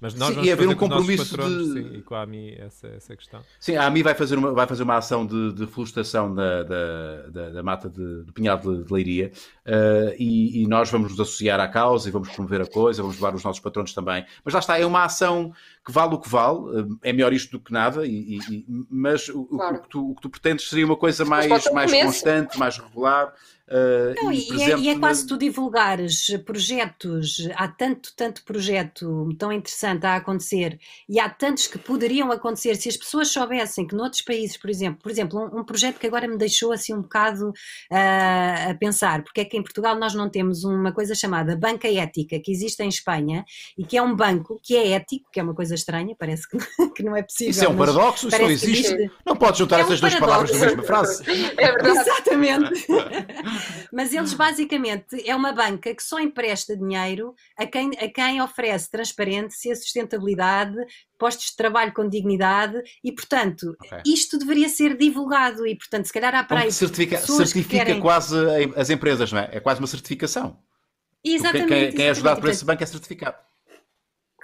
Mas 0.00 0.14
nós 0.14 0.28
Sim, 0.28 0.34
vamos 0.34 0.48
e 0.48 0.52
haver 0.52 0.68
um 0.68 0.74
com 0.74 0.88
compromisso 0.88 1.30
patronos, 1.30 1.74
de- 1.74 1.82
sim, 1.82 1.94
e 1.96 2.02
com 2.02 2.14
a 2.14 2.22
AMI 2.22 2.54
essa, 2.58 2.88
essa 2.88 3.16
questão. 3.16 3.40
Sim, 3.58 3.76
a 3.76 3.86
AMI 3.86 4.02
vai 4.02 4.14
fazer 4.14 4.36
uma, 4.36 4.52
vai 4.52 4.66
fazer 4.66 4.82
uma 4.82 4.96
ação 4.96 5.26
de, 5.26 5.52
de 5.52 5.66
florestação 5.66 6.34
da, 6.34 6.62
da, 6.62 7.16
da, 7.28 7.50
da 7.50 7.62
mata 7.62 7.88
de, 7.88 8.22
do 8.22 8.32
Pinhal 8.32 8.58
de, 8.58 8.84
de 8.84 8.92
Leiria 8.92 9.32
uh, 9.66 10.14
e, 10.18 10.62
e 10.62 10.66
nós 10.66 10.90
vamos 10.90 11.12
nos 11.12 11.20
associar 11.20 11.60
à 11.60 11.68
causa 11.68 12.08
e 12.08 12.12
vamos 12.12 12.28
promover 12.28 12.60
a 12.60 12.66
coisa, 12.66 13.02
vamos 13.02 13.16
levar 13.16 13.34
os 13.34 13.44
nossos 13.44 13.60
patronos 13.60 13.94
também. 13.94 14.24
Mas 14.44 14.52
lá 14.52 14.60
está, 14.60 14.78
é 14.78 14.84
uma 14.84 15.04
ação 15.04 15.52
que 15.84 15.92
vale 15.92 16.14
o 16.14 16.18
que 16.20 16.28
vale, 16.28 16.58
uh, 16.58 16.98
é 17.02 17.12
melhor 17.12 17.32
isto 17.32 17.50
do 17.58 17.60
que 17.62 17.72
nada, 17.72 18.06
e, 18.06 18.38
e- 18.38 18.64
mas 18.90 19.28
o, 19.28 19.44
Claro. 19.44 19.76
o 19.76 19.82
que 19.82 19.88
tu, 19.88 20.10
o 20.10 20.14
que 20.14 20.22
tu 20.22 20.30
pretendes 20.30 20.68
seria 20.68 20.86
uma 20.86 20.96
coisa 20.96 21.24
mais, 21.24 21.46
mais 21.48 21.90
começo. 21.90 22.06
constante, 22.06 22.58
mais 22.58 22.78
regular. 22.78 23.34
uh, 23.68 24.22
Não, 24.22 24.30
e, 24.32 24.46
e, 24.50 24.62
é, 24.62 24.78
e 24.78 24.88
é 24.90 24.94
na- 24.94 25.00
quase 25.00 25.26
tu 25.26 25.38
divulgares 25.38 26.28
projetos, 26.44 27.48
há 27.56 27.66
tanto, 27.68 28.12
tanto 28.14 28.44
projeto 28.44 29.28
tão 29.38 29.50
interessante 29.52 30.04
a 30.06 30.16
acontecer 30.16 30.78
e 31.08 31.18
há 31.18 31.28
tantos 31.30 31.66
que 31.66 31.78
poderiam 31.78 32.30
acontecer 32.30 32.74
se 32.76 32.88
as 32.90 32.96
pessoas 32.96 33.28
soubessem 33.28 33.86
que 33.86 33.94
noutros 33.94 34.20
países, 34.22 34.56
por 34.58 34.68
exemplo, 34.68 35.00
por 35.02 35.10
exemplo, 35.10 35.38
um, 35.40 35.60
um 35.60 35.64
projeto 35.64 35.98
que 35.98 36.06
agora 36.06 36.28
me 36.28 36.36
deixou 36.36 36.72
assim 36.72 36.94
um 36.94 37.02
bocado 37.02 37.52
ah, 37.90 38.70
a 38.70 38.74
pensar, 38.74 39.22
porque 39.22 39.40
é 39.40 39.44
que 39.44 39.56
em 39.56 39.62
Portugal 39.62 39.96
nós 39.98 40.14
não 40.14 40.28
temos 40.28 40.64
uma 40.64 40.92
coisa 40.92 41.14
chamada 41.14 41.56
banca 41.56 41.88
ética 41.88 42.38
que 42.40 42.50
existe 42.52 42.82
em 42.82 42.88
Espanha 42.88 43.44
e 43.78 43.84
que 43.84 43.96
é 43.96 44.02
um 44.02 44.14
banco 44.14 44.60
que 44.62 44.76
é 44.76 44.90
ético, 44.92 45.30
que 45.32 45.40
é 45.40 45.42
uma 45.42 45.54
coisa 45.54 45.73
estranha, 45.74 46.14
parece 46.18 46.48
que, 46.48 46.56
que 46.94 47.02
não 47.02 47.16
é 47.16 47.22
possível. 47.22 47.50
Isso 47.50 47.64
é 47.64 47.68
um 47.68 47.76
paradoxo, 47.76 48.28
isso 48.28 48.38
não 48.38 48.46
que 48.46 48.52
existe. 48.52 49.10
Não 49.24 49.36
podes 49.36 49.58
juntar 49.58 49.80
É 49.80 49.82
um 49.82 49.86
essas 49.86 50.00
duas 50.00 50.14
palavras 50.14 50.52
na 50.52 50.66
mesma 50.66 50.82
frase. 50.82 51.22
É 51.58 51.72
verdade. 51.72 51.98
Exatamente. 51.98 52.86
Mas 53.92 54.12
eles 54.12 54.34
basicamente 54.34 55.28
é 55.28 55.34
uma 55.34 55.52
banca 55.52 55.94
que 55.94 56.02
só 56.02 56.18
empresta 56.18 56.76
dinheiro 56.76 57.34
a 57.58 57.66
quem, 57.66 57.90
a 57.98 58.08
quem 58.08 58.40
oferece 58.42 58.90
transparência, 58.90 59.74
sustentabilidade, 59.76 60.76
postos 61.18 61.46
de 61.50 61.56
trabalho 61.56 61.92
com 61.92 62.08
dignidade 62.08 62.80
e, 63.02 63.12
portanto, 63.12 63.76
Ok. 63.84 63.98
isto 64.06 64.38
deveria 64.38 64.68
ser 64.68 64.96
divulgado 64.96 65.66
e, 65.66 65.76
portanto, 65.76 66.06
se 66.06 66.12
calhar 66.12 66.34
há 66.34 66.42
para 66.44 66.56
Então, 66.58 66.66
aí 66.66 66.72
certifica, 66.72 67.18
certifica 67.18 67.84
querem- 67.84 68.00
quase 68.00 68.36
as 68.76 68.90
empresas, 68.90 69.32
não 69.32 69.38
é? 69.40 69.48
É 69.52 69.60
quase 69.60 69.80
uma 69.80 69.86
certificação. 69.86 70.58
Exatamente. 71.24 71.68
quem- 71.68 71.92
quem 71.92 72.06
é 72.06 72.10
ajudado 72.10 72.34
exatamente. 72.34 72.40
por 72.40 72.50
esse 72.50 72.64
banco 72.64 72.82
é 72.82 72.86
certificado. 72.86 73.36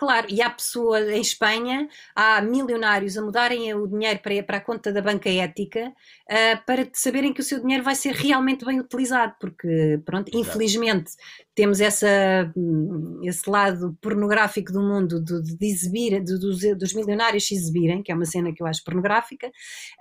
Claro, 0.00 0.28
e 0.30 0.40
há 0.40 0.48
pessoas 0.48 1.06
em 1.10 1.20
Espanha, 1.20 1.86
há 2.16 2.40
milionários 2.40 3.18
a 3.18 3.22
mudarem 3.22 3.74
o 3.74 3.86
dinheiro 3.86 4.18
para, 4.20 4.42
para 4.42 4.56
a 4.56 4.60
conta 4.62 4.90
da 4.90 5.02
banca 5.02 5.28
ética 5.28 5.92
ah, 6.26 6.56
para 6.66 6.88
saberem 6.94 7.34
que 7.34 7.42
o 7.42 7.44
seu 7.44 7.60
dinheiro 7.60 7.84
vai 7.84 7.94
ser 7.94 8.14
realmente 8.14 8.64
bem 8.64 8.80
utilizado, 8.80 9.34
porque, 9.38 10.00
pronto, 10.06 10.28
Exato. 10.28 10.40
infelizmente 10.40 11.10
temos 11.54 11.82
essa, 11.82 12.06
hum, 12.56 13.20
esse 13.24 13.48
lado 13.50 13.94
pornográfico 14.00 14.72
do 14.72 14.80
mundo 14.80 15.22
de, 15.22 15.42
de 15.54 15.66
exibir, 15.66 16.24
de- 16.24 16.38
dos, 16.38 16.60
dos 16.78 16.94
milionários 16.94 17.46
se 17.46 17.54
exibirem, 17.54 18.02
que 18.02 18.10
é 18.10 18.14
uma 18.14 18.24
cena 18.24 18.54
que 18.54 18.62
eu 18.62 18.66
acho 18.66 18.82
pornográfica, 18.82 19.52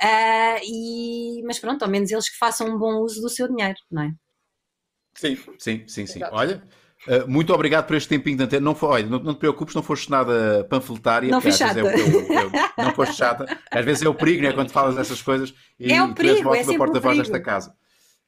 ah, 0.02 0.60
e, 0.64 1.44
mas 1.46 1.60
pronto, 1.60 1.84
ao 1.84 1.90
menos 1.92 2.10
eles 2.10 2.30
que 2.30 2.38
façam 2.38 2.74
um 2.74 2.78
bom 2.80 3.02
uso 3.02 3.20
do 3.22 3.28
seu 3.28 3.50
dinheiro, 3.50 3.78
não 3.92 4.04
é? 4.04 4.14
Sim, 5.14 5.36
sim, 5.58 5.86
sim, 5.88 6.06
sim. 6.06 6.20
Exato. 6.20 6.36
Olha, 6.38 6.64
uh, 7.10 7.28
muito 7.30 7.54
obrigado 7.54 7.86
por 7.88 7.96
este 7.96 8.10
tempinho 8.10 8.38
de 8.38 8.44
antena. 8.44 8.64
Não, 8.64 8.76
foi, 8.76 8.90
olha, 8.90 9.06
não, 9.08 9.20
não 9.20 9.34
te 9.34 9.40
preocupes, 9.40 9.76
não 9.76 9.84
foste 9.84 10.10
nada 10.10 10.66
panfletária. 10.70 11.30
Não 11.30 11.42
porque 11.42 11.56
fui 11.56 11.66
às 11.66 11.74
vezes 11.74 11.92
chata. 11.92 12.00
É 12.00 12.04
o, 12.04 12.40
é 12.40 12.46
o- 12.46 12.52
é 12.80 12.82
o- 12.82 12.84
não 12.86 12.94
foste 12.94 13.16
chata. 13.16 13.58
Às 13.72 13.86
vezes 13.86 14.04
é 14.04 14.10
o 14.10 14.14
perigo, 14.14 14.44
né? 14.44 14.52
Falas 14.52 14.72
falas 14.72 14.96
dessas 14.96 15.22
coisas. 15.22 15.54
E, 15.80 15.92
É 15.92 16.02
o 16.04 16.08
tu 16.14 16.22
és 16.22 16.40
perigo, 16.40 16.50
uma 16.50 16.58
é 16.58 16.78
porta-voz 16.78 17.18
desta 17.18 17.40
casa. 17.40 17.74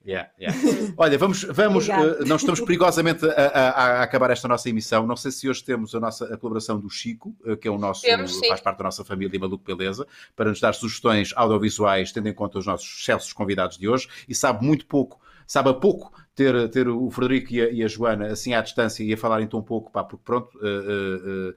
Yeah, 0.04 0.32
yeah. 0.40 0.58
Olha, 0.98 1.16
vamos, 1.16 1.44
vamos 1.44 1.88
uh, 1.88 2.26
não 2.26 2.36
estamos 2.36 2.60
perigosamente 2.60 3.24
a, 3.24 3.30
a- 3.30 3.70
a 4.00 4.02
acabar 4.04 4.32
esta 4.32 4.48
nossa 4.48 4.68
emissão. 4.68 5.06
Não 5.06 5.16
sei 5.16 5.30
se 5.30 5.48
hoje 5.48 5.64
temos 5.64 5.94
a 5.94 6.00
nossa 6.00 6.26
a 6.26 6.38
colaboração 6.38 6.80
do 6.80 6.90
Chico, 6.90 7.36
uh, 7.46 7.56
que 7.56 7.68
é 7.68 7.72
o 7.72 7.78
nosso, 7.78 8.02
Temos, 8.02 8.36
sim. 8.36 8.48
faz 8.48 8.60
parte 8.62 8.80
da 8.80 8.86
nossa 8.86 9.06
família 9.06 9.40
Maluco 9.40 9.64
Beleza, 9.64 10.08
para 10.36 10.50
nos 10.50 10.60
dar 10.60 10.74
sugestões 10.74 11.32
audiovisuais, 11.36 12.12
tendo 12.12 12.28
em 12.28 12.34
conta 12.34 12.58
os 12.58 12.66
nossos 12.66 13.00
excelsos 13.00 13.32
convidados 13.32 13.78
de 13.78 13.88
hoje, 13.88 14.08
e 14.28 14.34
sabe 14.34 14.66
muito 14.66 14.88
pouco, 14.88 15.22
sabe 15.46 15.70
a 15.70 15.74
pouco 15.76 16.12
ter, 16.36 16.70
ter 16.70 16.88
o 16.88 17.10
Frederico 17.12 17.54
e 17.54 17.62
a, 17.62 17.70
e 17.72 17.84
a 17.84 17.88
Joana 17.88 18.28
assim 18.28 18.54
à 18.54 18.62
distância 18.62 19.04
e 19.04 19.14
a 19.14 19.18
falarem 19.18 19.48
tão 19.48 19.62
pouco, 19.62 19.92
pá, 19.92 20.04
porque 20.04 20.24
pronto, 20.24 20.58
uh, 20.58 20.60
uh, 20.62 21.50
uh, 21.52 21.54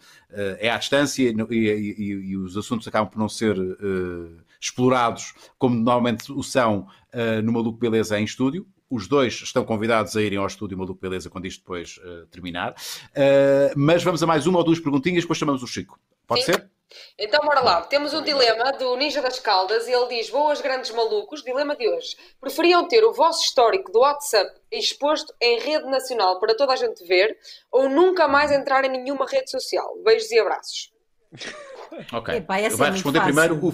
é 0.58 0.70
à 0.70 0.76
distância 0.78 1.22
e, 1.22 1.54
e- 1.54 2.12
e- 2.30 2.36
os 2.36 2.56
assuntos 2.56 2.86
acabam 2.88 3.08
por 3.10 3.18
não 3.18 3.28
ser 3.28 3.58
uh, 3.58 4.36
explorados 4.60 5.32
como 5.58 5.76
normalmente 5.76 6.32
o 6.32 6.42
são 6.42 6.86
uh, 7.12 7.42
no 7.42 7.52
Maluco 7.52 7.78
Beleza 7.78 8.18
em 8.18 8.24
estúdio. 8.24 8.66
Os 8.90 9.08
dois 9.08 9.34
estão 9.42 9.64
convidados 9.64 10.16
a 10.16 10.22
irem 10.22 10.38
ao 10.38 10.46
estúdio 10.46 10.76
Maluco 10.78 11.00
Beleza 11.00 11.30
quando 11.30 11.46
isto 11.46 11.60
depois 11.60 11.98
uh, 11.98 12.26
terminar. 12.26 12.72
Uh, 13.10 13.72
mas 13.76 14.02
vamos 14.04 14.22
a 14.22 14.26
mais 14.26 14.46
uma 14.46 14.58
ou 14.58 14.64
duas 14.64 14.78
perguntinhas, 14.78 15.22
depois 15.22 15.38
chamamos 15.38 15.62
o 15.62 15.66
Chico. 15.66 15.98
Pode 16.26 16.44
Sim. 16.44 16.52
ser? 16.52 16.70
Então, 17.18 17.40
bora 17.44 17.60
lá. 17.60 17.82
Temos 17.82 18.12
um 18.14 18.22
dilema 18.22 18.72
do 18.72 18.96
Ninja 18.96 19.22
das 19.22 19.38
Caldas 19.38 19.86
e 19.86 19.92
ele 19.92 20.08
diz: 20.08 20.30
Boas, 20.30 20.60
grandes 20.60 20.90
malucos. 20.90 21.42
Dilema 21.42 21.76
de 21.76 21.88
hoje. 21.88 22.16
Preferiam 22.40 22.86
ter 22.88 23.04
o 23.04 23.12
vosso 23.12 23.42
histórico 23.44 23.92
do 23.92 24.00
WhatsApp 24.00 24.50
exposto 24.70 25.32
em 25.40 25.60
rede 25.60 25.86
nacional 25.86 26.38
para 26.40 26.56
toda 26.56 26.72
a 26.72 26.76
gente 26.76 27.04
ver 27.06 27.36
ou 27.70 27.88
nunca 27.88 28.26
mais 28.26 28.50
entrar 28.50 28.84
em 28.84 28.90
nenhuma 28.90 29.26
rede 29.26 29.50
social? 29.50 29.96
Beijos 30.04 30.30
e 30.30 30.38
abraços. 30.38 30.92
Ok. 32.12 32.34
Epá, 32.34 32.54
Vai 32.54 32.64
é 32.64 32.68
responder 32.68 33.20
fácil. 33.20 33.22
primeiro 33.22 33.54
o. 33.54 33.72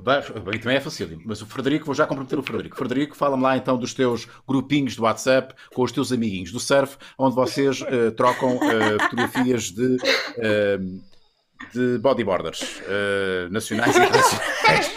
Bem, 0.00 0.60
também 0.60 0.76
é 0.76 0.80
facílimo, 0.80 1.22
mas 1.24 1.42
o 1.42 1.46
Frederico, 1.46 1.84
vou 1.84 1.94
já 1.94 2.06
comprometer 2.06 2.38
o 2.38 2.42
Frederico. 2.42 2.76
Frederico, 2.76 3.16
fala-me 3.16 3.42
lá 3.42 3.56
então 3.56 3.76
dos 3.76 3.92
teus 3.92 4.28
grupinhos 4.46 4.94
do 4.94 5.02
WhatsApp 5.02 5.54
com 5.74 5.82
os 5.82 5.90
teus 5.90 6.12
amiguinhos 6.12 6.52
do 6.52 6.60
surf, 6.60 6.96
onde 7.18 7.34
vocês 7.34 7.82
eh, 7.82 8.12
trocam 8.12 8.60
eh, 8.62 8.96
fotografias 9.02 9.64
de, 9.64 9.96
eh, 10.38 10.78
de 11.74 11.98
bodyboarders 11.98 12.80
eh, 12.86 13.48
nacionais 13.50 13.94
e 13.96 13.98
internacionais. 14.00 14.90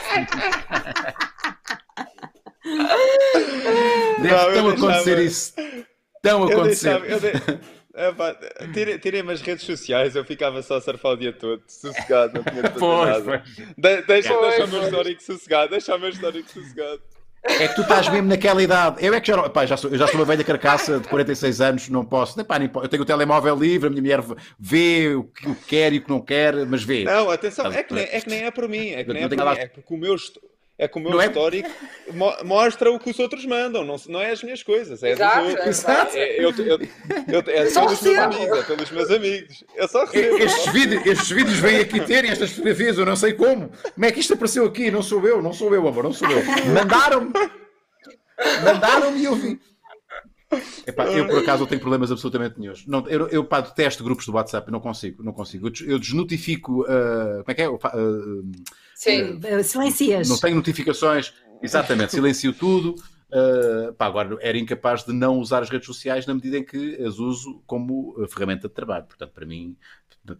Deve 4.21 4.35
Não, 4.35 4.53
tão 4.53 4.69
acontecer 4.69 5.15
deixava- 5.15 5.21
isso. 5.23 5.53
Tão 6.21 6.43
Eu 6.49 6.59
acontecer. 6.59 7.01
tirei- 8.73 8.99
Tirei-me 8.99 9.33
as 9.33 9.41
redes 9.41 9.65
sociais, 9.65 10.15
eu 10.15 10.23
ficava 10.23 10.61
só 10.61 10.77
a 10.77 10.81
surfar 10.81 11.13
o 11.13 11.17
dia 11.17 11.33
todo, 11.33 11.61
sossegado, 11.67 12.33
não 12.35 12.43
tinha 12.43 12.61
de 12.63 12.69
fazer 12.69 12.79
Pois, 12.79 13.09
nada. 13.09 13.23
pois. 13.23 13.55
De- 13.77 14.01
deixa, 14.03 14.33
Pois, 14.33 14.47
deixa 14.49 14.65
o 14.65 14.67
meu 14.69 14.83
histórico 14.83 15.23
sossegado, 15.23 15.71
deixa 15.71 15.95
o 15.95 15.99
meu 15.99 16.09
histórico 16.09 16.49
sossegado. 16.51 17.01
É 17.43 17.67
que 17.67 17.75
tu 17.75 17.81
estás 17.81 18.07
mesmo 18.07 18.27
naquela 18.27 18.61
idade. 18.61 19.03
Eu 19.03 19.13
é 19.13 19.19
que 19.19 19.27
já, 19.27 19.49
pá, 19.49 19.65
já, 19.65 19.75
sou, 19.75 19.95
já 19.95 20.05
sou 20.07 20.17
uma 20.19 20.25
velha 20.25 20.43
carcaça 20.43 20.99
de 20.99 21.07
46 21.07 21.61
anos, 21.61 21.89
não 21.89 22.05
posso. 22.05 22.37
Nem, 22.37 22.45
pá, 22.45 22.59
nem 22.59 22.69
eu 22.73 22.87
tenho 22.87 23.01
o 23.01 23.05
telemóvel 23.05 23.55
livre, 23.55 23.87
a 23.87 23.89
minha 23.89 24.01
mulher 24.01 24.23
vê 24.59 25.15
o 25.15 25.23
que 25.23 25.55
quer 25.67 25.91
e 25.91 25.97
o 25.97 26.03
que 26.03 26.09
não 26.09 26.21
quer, 26.21 26.53
mas 26.67 26.83
vê. 26.83 27.03
Não, 27.03 27.31
atenção, 27.31 27.71
é 27.71 27.81
que 27.83 27.93
nem 27.93 28.03
é, 28.03 28.21
que 28.21 28.29
nem 28.29 28.43
é 28.43 28.51
por 28.51 28.69
mim, 28.69 28.89
é 28.89 29.03
que 29.03 29.11
nem 29.11 29.23
é 29.23 29.27
nada 29.27 29.55
mim, 29.55 29.59
é 29.59 29.67
porque 29.67 29.93
o 29.93 29.97
meu, 29.97 30.15
é 30.81 30.87
que 30.87 30.97
o 30.97 31.01
meu 31.01 31.11
Não 31.11 31.21
é- 31.21 31.27
histórico 31.27 31.69
mo- 32.11 32.35
mostra 32.43 32.91
o 32.91 32.99
que 32.99 33.11
os 33.11 33.19
outros 33.19 33.45
mandam, 33.45 33.85
não, 33.85 33.95
não 34.09 34.19
é 34.19 34.31
as 34.31 34.41
minhas 34.41 34.63
coisas, 34.63 35.03
é 35.03 35.11
Exato, 35.11 35.39
dos 35.41 35.49
outros. 35.51 35.67
exato. 35.67 36.17
É, 36.17 36.43
eu, 36.43 36.49
eu, 36.57 36.79
eu, 37.27 37.43
é 37.47 37.69
Só 37.69 37.85
pelos 37.85 38.01
meus 38.01 38.17
amigos, 38.17 38.57
é 38.59 38.63
pelos 38.63 38.91
meus 38.91 39.11
amigos. 39.11 39.63
Eu 39.75 39.87
só 39.87 40.05
recebo. 40.05 40.37
Estes 40.37 40.73
vídeos, 40.73 41.05
estes 41.05 41.29
vídeos 41.29 41.59
vêm 41.59 41.77
aqui 41.81 41.99
ter 42.01 42.25
e 42.25 42.29
estas 42.29 42.49
fotografias, 42.49 42.97
eu 42.97 43.05
não 43.05 43.15
sei 43.15 43.33
como. 43.33 43.69
Como 43.93 44.05
é 44.05 44.11
que 44.11 44.19
isto 44.19 44.33
apareceu 44.33 44.65
aqui? 44.65 44.89
Não 44.89 45.03
sou 45.03 45.25
eu, 45.27 45.39
não 45.41 45.53
sou 45.53 45.73
eu, 45.75 45.87
amor, 45.87 46.03
não 46.03 46.13
sou 46.13 46.27
eu. 46.29 46.43
Mandaram-me. 46.73 47.31
Mandaram-me 48.63 49.19
e 49.19 49.25
eu 49.25 49.35
vi. 49.35 49.59
Epá, 50.85 51.05
eu 51.05 51.27
por 51.27 51.39
acaso 51.39 51.61
não 51.61 51.67
tenho 51.67 51.81
problemas 51.81 52.11
absolutamente 52.11 52.59
nenhums. 52.59 52.85
Não, 52.85 53.07
eu, 53.07 53.27
eu 53.29 53.43
pá, 53.45 53.61
detesto 53.61 54.03
grupos 54.03 54.25
do 54.25 54.33
WhatsApp, 54.33 54.69
não 54.71 54.79
consigo, 54.79 55.23
não 55.23 55.31
consigo. 55.31 55.67
Eu, 55.67 55.73
eu 55.87 55.99
desnotifico, 55.99 56.85
ah, 56.87 57.43
como 57.43 57.45
é 57.47 57.53
que 57.53 57.61
é? 57.61 57.67
Ah, 57.67 57.91
Sim. 58.95 59.39
Eh, 59.43 59.63
Silencias. 59.63 60.29
não 60.29 60.37
tenho 60.37 60.55
notificações, 60.55 61.33
exatamente, 61.61 62.11
silencio 62.11 62.53
tudo. 62.53 62.95
Ah, 63.31 63.93
pá, 63.97 64.07
agora 64.07 64.37
era 64.41 64.57
incapaz 64.57 65.03
de 65.03 65.13
não 65.13 65.39
usar 65.39 65.63
as 65.63 65.69
redes 65.69 65.87
sociais 65.87 66.25
na 66.25 66.33
medida 66.33 66.57
em 66.57 66.65
que 66.65 67.01
as 67.03 67.17
uso 67.17 67.61
como 67.65 68.15
ferramenta 68.27 68.67
de 68.67 68.73
trabalho. 68.73 69.05
Portanto, 69.05 69.31
para 69.31 69.45
mim, 69.45 69.77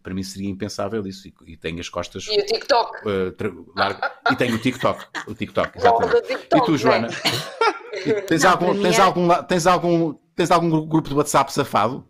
para 0.03 0.13
mim 0.13 0.23
seria 0.23 0.49
impensável 0.49 1.05
isso. 1.07 1.27
E, 1.27 1.34
e 1.53 1.57
tenho 1.57 1.79
as 1.79 1.89
costas 1.89 2.25
E 2.27 2.39
o 2.39 2.45
TikTok. 2.45 2.99
tra- 3.38 3.51
largas. 3.75 4.11
E 4.32 4.36
tenho 4.36 4.55
o 4.55 4.59
TikTok. 4.59 5.05
O 5.27 5.34
TikTok, 5.34 5.77
exatamente. 5.77 6.21
TikTok, 6.27 6.55
E 6.61 6.65
tu, 6.65 6.77
Joana? 6.77 7.07
né? 7.07 8.21
Tens, 8.27 8.43
Não, 8.43 8.51
algum, 8.51 8.82
tens, 8.82 8.97
é- 8.97 9.01
algum, 9.01 9.43
tens, 9.43 9.67
algum, 9.67 10.13
tens 10.36 10.51
algum 10.51 10.88
grupo 10.88 11.09
de 11.09 11.15
WhatsApp 11.15 11.51
safado? 11.53 12.07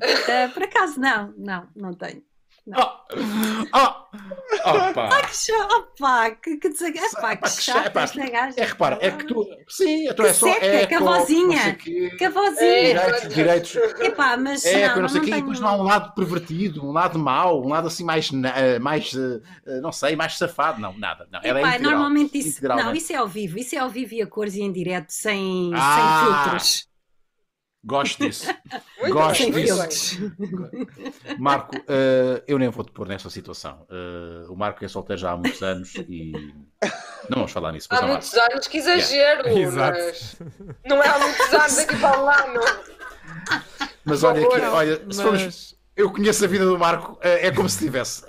Eh, 0.00 0.48
por 0.48 0.62
acaso, 0.62 0.98
não, 1.00 1.34
não, 1.36 1.68
não 1.74 1.92
tenho. 1.92 2.22
Oh, 2.76 3.08
oh, 3.74 4.08
oh, 4.66 4.92
pá. 4.94 5.22
Que 5.22 5.34
chato, 5.36 5.72
opá, 5.74 6.30
que, 6.32 6.56
que, 6.58 6.68
desag... 6.68 6.98
Epá, 6.98 7.36
que 7.36 7.48
chato 7.48 7.62
chato, 7.84 7.92
pá. 7.92 8.02
esta 8.02 8.28
gaja. 8.30 8.54
É, 8.60 8.64
repara, 8.64 8.98
é 9.00 9.10
que 9.10 9.24
tu. 9.26 9.46
Sim, 9.68 10.08
então 10.08 10.24
Que 10.24 10.30
é 10.30 10.34
só. 10.34 10.46
seca, 10.52 10.66
é 10.66 10.86
que 10.86 10.94
a 10.94 11.00
vozinha. 11.00 11.74
Que 11.76 12.24
a 12.24 12.30
vozinha. 12.30 12.60
É, 12.60 12.94
Direitos, 13.28 13.34
direitos. 13.34 13.76
Epá, 14.00 14.36
mas 14.36 14.64
É, 14.64 14.88
não, 14.88 15.02
não 15.02 15.08
sei 15.08 15.20
não 15.20 15.24
quê, 15.24 15.30
e 15.30 15.34
tenho... 15.34 15.44
depois 15.44 15.60
não 15.60 15.68
há 15.68 15.76
um 15.76 15.82
lado 15.82 16.14
pervertido, 16.14 16.84
um 16.84 16.92
lado 16.92 17.18
mau, 17.18 17.64
um 17.64 17.68
lado 17.68 17.86
assim 17.88 18.04
mais, 18.04 18.30
eh, 18.32 18.78
mais 18.78 19.14
eh, 19.14 19.40
eh, 19.66 19.80
não 19.80 19.92
sei, 19.92 20.14
mais 20.16 20.36
safado. 20.36 20.80
Não, 20.80 20.96
nada. 20.98 21.26
Não, 21.32 21.40
ela 21.42 21.58
é 21.60 21.62
Epá, 21.62 21.70
integral. 21.76 21.92
normalmente 21.92 22.38
isso, 22.38 22.62
não, 22.66 22.94
isso 22.94 23.12
é 23.12 23.16
ao 23.16 23.28
vivo, 23.28 23.58
isso 23.58 23.74
é 23.74 23.78
ao 23.78 23.88
vivo 23.90 24.14
e 24.14 24.22
a 24.22 24.26
cores 24.26 24.54
e 24.54 24.60
em 24.62 24.72
direto, 24.72 25.10
sem, 25.10 25.72
Ah, 25.74 25.94
sem 25.94 26.52
filtros. 26.52 26.87
Gosto 27.84 28.24
disso. 28.24 28.46
Muito 29.00 29.14
Gosto 29.14 29.50
disso. 29.52 30.32
Marco, 31.38 31.76
eh, 31.88 32.42
eu 32.46 32.58
nem 32.58 32.68
vou 32.68 32.84
te 32.84 32.90
pôr 32.92 33.06
nessa 33.06 33.30
situação. 33.30 33.86
Eh, 33.90 34.46
o 34.48 34.56
Marco 34.56 34.84
é 34.84 34.88
solteiro 34.88 35.20
já 35.20 35.30
há 35.32 35.36
muitos 35.36 35.62
anos 35.62 35.94
e. 35.94 36.32
Não 37.30 37.36
vamos 37.36 37.52
falar 37.52 37.72
nisso, 37.72 37.86
mas 37.90 37.98
Há 37.98 38.02
não, 38.02 38.08
muitos 38.10 38.34
anos, 38.34 38.66
que 38.66 38.78
exagero, 38.78 39.48
Exato. 39.56 39.98
mas 39.98 40.36
não 40.86 41.02
é 41.02 41.08
há 41.08 41.18
muitos 41.18 41.52
anos 41.54 41.78
aqui 41.78 41.96
para 41.96 42.20
um 42.22 42.28
ano. 42.28 42.60
Mas 44.04 44.22
olha, 44.24 44.46
aqui, 44.46 44.58
não. 44.60 44.72
olha 44.74 44.96
se 45.10 45.22
formos- 45.22 45.42
Mas. 45.44 45.74
eu 45.96 46.10
conheço 46.10 46.44
a 46.44 46.48
vida 46.48 46.64
do 46.64 46.78
Marco, 46.78 47.18
eh, 47.22 47.46
é 47.46 47.50
como 47.52 47.68
se 47.68 47.78
tivesse. 47.78 48.24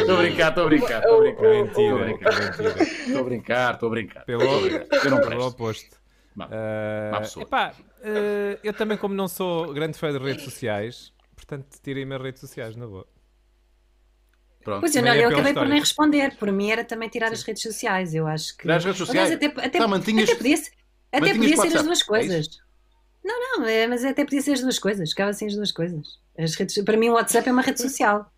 Estou 0.00 0.16
a 0.16 0.18
brincar, 0.22 0.48
estou 0.50 0.64
a 0.64 0.66
brincar, 0.66 0.98
estou 1.02 1.16
a 1.16 1.20
brincar. 1.20 1.44
Estou 1.44 1.50
a 1.50 1.62
Mentira, 1.62 2.04
brincar, 2.04 2.42
estou 2.42 3.18
a 3.20 3.24
brincar, 3.24 3.74
estou 3.74 3.86
a 3.86 3.90
brincar. 3.90 4.24
Pelo, 4.24 5.46
oposto. 5.46 5.96
Não, 6.34 6.48
pessoa. 7.20 7.44
epá, 7.44 7.72
ah, 8.04 8.58
eu 8.62 8.72
também, 8.74 8.98
como 8.98 9.14
não 9.14 9.26
sou 9.26 9.72
grande 9.72 9.98
fã 9.98 10.12
de 10.12 10.18
redes 10.18 10.44
sociais, 10.44 11.12
portanto, 11.34 11.66
tirei-me 11.82 12.14
as 12.14 12.20
redes 12.22 12.40
sociais, 12.40 12.76
na 12.76 12.86
boa. 12.86 13.06
Pronto. 14.62 14.80
Pois 14.80 14.94
eu, 14.96 15.02
não, 15.02 15.12
é 15.12 15.24
eu 15.24 15.28
acabei 15.28 15.54
por 15.54 15.66
nem 15.68 15.78
responder. 15.78 16.36
Por 16.36 16.50
mim 16.50 16.70
era 16.70 16.84
também 16.84 17.08
tirar 17.08 17.32
as 17.32 17.42
redes 17.42 17.62
sociais. 17.62 18.14
Eu 18.14 18.26
acho 18.26 18.56
que. 18.56 18.62
Tirar 18.62 18.76
as 18.76 18.84
redes 18.84 18.98
sociais? 18.98 19.30
Aliás, 19.30 19.44
até, 19.52 19.66
até, 19.66 19.78
Não, 19.78 19.88
mantinhas- 19.88 20.28
até 20.28 20.36
podia, 20.36 20.56
ser- 20.56 20.72
até 21.12 21.34
podia 21.34 21.56
ser 21.56 21.76
as 21.78 21.84
duas 21.84 22.00
é 22.00 22.04
coisas. 22.04 22.48
Não, 23.26 23.58
não, 23.58 23.66
é, 23.66 23.86
mas 23.86 24.04
até 24.04 24.24
podia 24.24 24.40
ser 24.40 24.52
as 24.52 24.60
duas 24.60 24.78
coisas. 24.78 25.10
Ficava 25.10 25.30
assim 25.30 25.46
as 25.46 25.54
duas 25.54 25.72
coisas. 25.72 26.18
As 26.38 26.54
redes, 26.54 26.82
para 26.84 26.96
mim, 26.96 27.08
o 27.08 27.14
WhatsApp 27.14 27.48
é 27.48 27.52
uma 27.52 27.62
rede 27.62 27.80
social. 27.80 28.30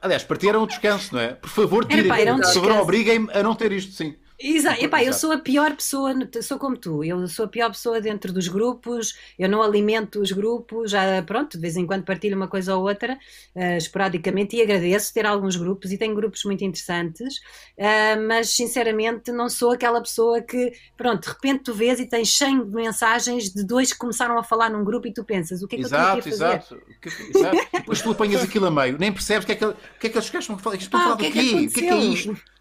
Aliás, 0.00 0.22
para 0.22 0.36
ti 0.36 0.48
era 0.48 0.58
um 0.58 0.66
descanso, 0.66 1.14
não 1.14 1.20
é? 1.20 1.34
Por 1.34 1.48
favor, 1.48 1.84
tirem. 1.84 2.10
um 2.32 2.40
Por 2.40 2.52
favor, 2.52 2.70
obriguem-me 2.72 3.30
a 3.32 3.42
não 3.42 3.54
ter 3.54 3.72
isto, 3.72 3.92
sim. 3.92 4.16
Exato. 4.38 4.84
Epá, 4.84 5.02
eu 5.02 5.12
sou 5.12 5.32
a 5.32 5.38
pior 5.38 5.74
pessoa, 5.74 6.12
sou 6.42 6.58
como 6.58 6.76
tu, 6.76 7.02
eu 7.02 7.26
sou 7.26 7.46
a 7.46 7.48
pior 7.48 7.70
pessoa 7.70 8.00
dentro 8.00 8.32
dos 8.32 8.48
grupos, 8.48 9.16
eu 9.38 9.48
não 9.48 9.62
alimento 9.62 10.20
os 10.20 10.30
grupos, 10.30 10.90
já 10.90 11.22
pronto, 11.22 11.56
de 11.56 11.60
vez 11.60 11.76
em 11.76 11.86
quando 11.86 12.04
partilho 12.04 12.36
uma 12.36 12.46
coisa 12.46 12.76
ou 12.76 12.86
outra, 12.86 13.18
eh, 13.54 13.78
esporadicamente, 13.78 14.54
e 14.56 14.62
agradeço 14.62 15.12
ter 15.14 15.24
alguns 15.24 15.56
grupos, 15.56 15.90
e 15.90 15.96
tenho 15.96 16.14
grupos 16.14 16.44
muito 16.44 16.62
interessantes, 16.64 17.40
eh, 17.78 18.16
mas 18.16 18.50
sinceramente 18.50 19.32
não 19.32 19.48
sou 19.48 19.70
aquela 19.70 20.02
pessoa 20.02 20.42
que, 20.42 20.70
pronto, 20.96 21.22
de 21.22 21.28
repente 21.28 21.64
tu 21.64 21.74
vês 21.74 21.98
e 21.98 22.06
tens 22.06 22.36
100 22.36 22.66
mensagens 22.66 23.50
de 23.50 23.64
dois 23.64 23.92
que 23.92 23.98
começaram 23.98 24.38
a 24.38 24.42
falar 24.44 24.68
num 24.68 24.84
grupo 24.84 25.06
e 25.08 25.14
tu 25.14 25.24
pensas, 25.24 25.62
o 25.62 25.66
que 25.66 25.76
é 25.76 25.78
que 25.78 25.84
eu 25.84 25.88
Exato, 25.88 26.28
estou 26.28 26.34
aqui 26.34 26.44
a 26.44 26.60
fazer? 26.60 26.76
exato. 26.76 26.86
Que- 27.00 27.38
exato. 27.38 27.56
Depois 27.72 28.02
tu 28.02 28.10
apanhas 28.10 28.42
aquilo 28.42 28.66
a 28.66 28.70
meio, 28.70 28.98
nem 28.98 29.12
percebes 29.12 29.44
o 29.44 29.46
que 29.46 29.52
é 29.52 29.56
que, 29.56 29.64
o 29.64 29.74
que, 29.98 30.06
é 30.08 30.10
que 30.10 30.18
eles 30.18 30.30
gajos 30.30 30.44
estão 30.44 30.56
a 30.56 30.58
falar. 30.58 30.76
Estão 30.76 31.00
a 31.00 31.02
falar 31.02 31.14
o 31.14 31.18
que 31.18 31.26
é 31.26 31.28
do 31.30 31.32
que 31.32 31.40
quê? 31.40 31.66
O 31.66 31.72
que 31.72 31.80
é 31.80 31.82
que 31.82 31.88
é 31.88 31.96
isto? 31.96 32.55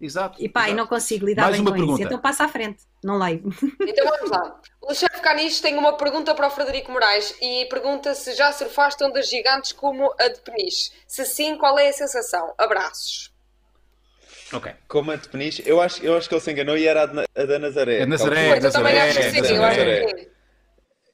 Exato. 0.00 0.36
E 0.42 0.48
pá, 0.48 0.60
e 0.60 0.64
exato. 0.64 0.76
não 0.78 0.86
consigo 0.86 1.26
lidar 1.26 1.42
Mais 1.42 1.52
bem 1.56 1.60
uma 1.60 1.70
com 1.72 1.76
pergunta. 1.76 2.00
isso, 2.00 2.06
então 2.08 2.18
passa 2.18 2.44
à 2.44 2.48
frente, 2.48 2.84
não 3.04 3.18
leio. 3.18 3.42
Então 3.86 4.06
vamos 4.08 4.30
lá. 4.30 4.60
O 4.80 4.94
chefe 4.94 5.20
Canis 5.20 5.60
tem 5.60 5.76
uma 5.76 5.96
pergunta 5.96 6.34
para 6.34 6.46
o 6.46 6.50
Frederico 6.50 6.90
Moraes 6.90 7.34
e 7.40 7.66
pergunta 7.66 8.14
se 8.14 8.32
já 8.34 8.50
surfaste 8.52 9.04
ondas 9.04 9.28
gigantes 9.28 9.72
como 9.72 10.12
a 10.18 10.28
de 10.28 10.40
Peniche. 10.40 10.90
Se 11.06 11.24
sim, 11.26 11.56
qual 11.56 11.78
é 11.78 11.88
a 11.88 11.92
sensação? 11.92 12.54
Abraços. 12.56 13.30
Ok. 14.52 14.72
Como 14.88 15.10
a 15.12 15.16
de 15.16 15.28
Peniche, 15.28 15.62
eu 15.66 15.80
acho, 15.80 16.02
eu 16.04 16.16
acho 16.16 16.28
que 16.28 16.34
ele 16.34 16.40
se 16.40 16.50
enganou 16.50 16.76
e 16.76 16.86
era 16.86 17.02
a, 17.02 17.06
de- 17.06 17.24
a 17.36 17.44
da 17.44 17.58
Nazaré. 17.58 17.98
É 18.00 18.06
Nazaré, 18.06 18.56
eu 18.58 18.72
também 18.72 18.94
Nazaré, 18.94 19.00
acho 19.10 19.18
que 19.20 19.30
sim, 19.30 19.54
eu 19.54 19.62
acho 19.64 19.78
Nazaré. 19.78 20.04
que 20.14 20.18
sim. 20.22 20.26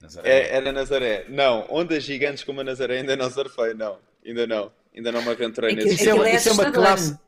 Nazaré. 0.01 0.31
É, 0.31 0.57
era 0.57 0.73
Nazaré. 0.73 1.25
Não, 1.29 1.67
ondas 1.69 2.03
gigantes 2.05 2.45
como 2.45 2.61
a 2.61 2.65
Nazaré 2.65 2.99
ainda 2.99 3.17
não 3.17 3.31
surfei, 3.31 3.75
não. 3.75 3.99
Ainda 4.25 4.47
não. 4.47 4.73
Ainda 4.95 5.13
não 5.13 5.21
me 5.23 5.29
aventurei 5.31 5.73
Aquilo- 5.75 5.91
nesse 5.91 6.03
Isso 6.09 6.23
é, 6.23 6.31
é 6.31 6.37
isso 6.37 6.49
é 6.49 6.53
uma 6.53 6.73
classe. 6.73 7.19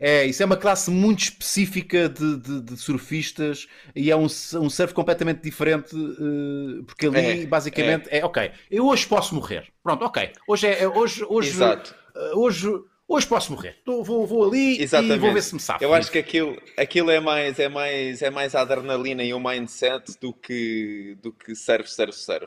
É, 0.00 0.24
isso 0.26 0.42
é 0.42 0.46
uma 0.46 0.56
classe 0.56 0.90
muito 0.90 1.20
específica 1.24 2.08
de, 2.08 2.36
de- 2.36 2.60
de 2.60 2.76
surfistas 2.76 3.66
e 3.96 4.10
é 4.10 4.16
um, 4.16 4.26
um 4.26 4.70
surf 4.70 4.94
completamente 4.94 5.42
diferente, 5.42 5.94
eh, 5.96 6.82
porque 6.86 7.06
ali 7.06 7.42
É, 7.42 7.46
basicamente 7.46 8.08
é. 8.10 8.24
ok, 8.24 8.52
eu 8.70 8.86
hoje 8.86 9.06
posso 9.06 9.34
morrer. 9.34 9.66
Pronto, 9.82 10.04
ok. 10.04 10.30
Hoje 10.46 10.68
é, 10.68 10.82
é- 10.84 10.88
hoje, 10.88 11.24
hoje, 11.28 11.48
Exato. 11.50 11.94
eh, 12.14 12.30
hoje, 12.34 12.68
hoje 13.08 13.26
posso 13.26 13.50
morrer. 13.52 13.76
Tô- 13.84 14.04
vou, 14.04 14.24
vou 14.24 14.44
ali 14.48 14.80
Exatamente. 14.80 15.16
e 15.16 15.18
vou 15.18 15.32
ver 15.32 15.42
se 15.42 15.54
me 15.54 15.60
safo. 15.60 15.82
Eu 15.82 15.92
acho 15.92 16.12
que 16.12 16.18
aquilo, 16.18 16.56
aquilo 16.76 17.10
é 17.10 17.18
mais 17.18 17.58
é 17.58 17.68
mais 17.68 18.22
é 18.22 18.30
mais 18.30 18.54
a 18.54 18.60
adrenalina 18.60 19.24
e 19.24 19.34
o 19.34 19.40
mindset 19.40 20.16
do 20.20 20.32
que 20.32 21.16
do 21.20 21.32
que 21.32 21.56
surf, 21.56 21.90
surf, 21.90 22.14
surf. 22.16 22.46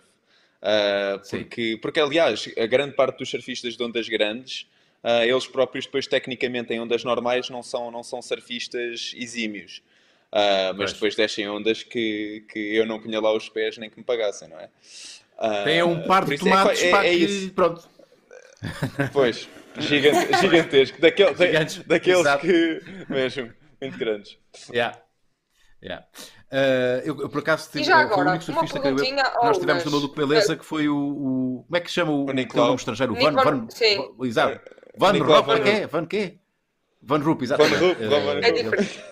Sim. 1.23 1.37
porque, 1.43 1.79
porque, 1.81 1.99
aliás, 1.99 2.49
a 2.57 2.65
grande 2.65 2.95
parte 2.95 3.17
dos 3.19 3.29
surfistas 3.29 3.75
de 3.75 3.83
ondas 3.83 4.07
grandes, 4.07 4.67
ah, 5.03 5.25
eles 5.25 5.47
próprios 5.47 5.85
depois 5.85 6.07
tecnicamente 6.07 6.73
em 6.73 6.79
ondas 6.79 7.03
normais 7.03 7.49
não 7.49 7.61
são, 7.63 7.89
não 7.91 8.03
são 8.03 8.21
surfistas 8.21 9.13
exímios. 9.15 9.81
Ah, 10.31 10.67
mas 10.69 10.77
Pois. 10.77 10.93
depois 10.93 11.15
descem 11.15 11.49
ondas 11.49 11.83
que, 11.83 12.45
que 12.51 12.59
eu 12.75 12.85
não 12.85 12.99
punha 13.01 13.19
lá 13.19 13.33
os 13.35 13.49
pés 13.49 13.77
nem 13.77 13.89
que 13.89 13.97
me 13.97 14.03
pagassem, 14.03 14.47
não 14.47 14.59
é? 14.59 14.69
Ah, 15.37 15.63
Tem 15.63 15.83
um 15.83 16.03
par 16.03 16.23
de 16.25 16.35
é 16.35 16.37
tomates 16.37 16.83
é, 16.83 16.91
pá, 16.91 17.03
é 17.05 17.09
que- 17.09 17.15
isso. 17.15 17.51
pronto. 17.53 17.89
Pois, 19.11 19.49
gigante- 19.79 20.27
gigantesco. 20.39 21.01
Daquele, 21.01 21.33
da- 21.33 21.45
Gigantes, 21.47 21.77
daqueles 21.85 22.19
exato. 22.19 22.45
que. 22.45 22.81
Mesmo, 23.09 23.53
muito 23.81 23.97
grandes. 23.97 24.37
Yeah. 24.71 24.97
Yeah. 25.83 26.05
Eh, 26.51 27.01
eu, 27.05 27.19
eu, 27.21 27.29
por 27.29 27.39
acaso 27.39 27.67
tive, 27.71 27.81
E 27.81 27.83
já 27.85 27.95
foi 27.95 28.03
o 28.03 28.13
agora, 28.13 28.29
único 28.31 28.43
surfista 28.45 28.79
que 28.79 28.87
eu, 28.87 28.91
nós 28.93 29.57
tivemos 29.57 29.83
Unas. 29.83 29.85
no 29.85 29.91
Maluco 29.91 30.15
Beleza 30.15 30.55
que 30.55 30.63
foi 30.65 30.87
o, 30.87 30.95
o- 30.95 31.63
como 31.65 31.77
é 31.77 31.79
que 31.79 31.89
chama 31.89 32.11
o, 32.11 32.25
O 32.25 32.29
aquele 32.29 32.47
nome 32.53 32.75
estrangeiro? 32.75 33.13
O 33.13 33.15
Van, 33.15 33.31
Van-. 33.31 33.67
Van- 33.67 34.25
exato. 34.27 34.59
Van 34.97 35.17
Rupp, 35.17 35.27
Van 35.27 35.43
Van 35.45 35.63
quê? 35.63 35.87
Van 35.87 36.05
quê? 36.05 36.37
Van 37.01 37.21
Van 37.23 37.37
exatamente. 37.41 37.77
Rupp, 37.77 38.01
Eh, 38.01 38.07
Van 38.09 38.21
Van 38.25 38.37
É 38.43 38.51
diferente. 38.51 39.03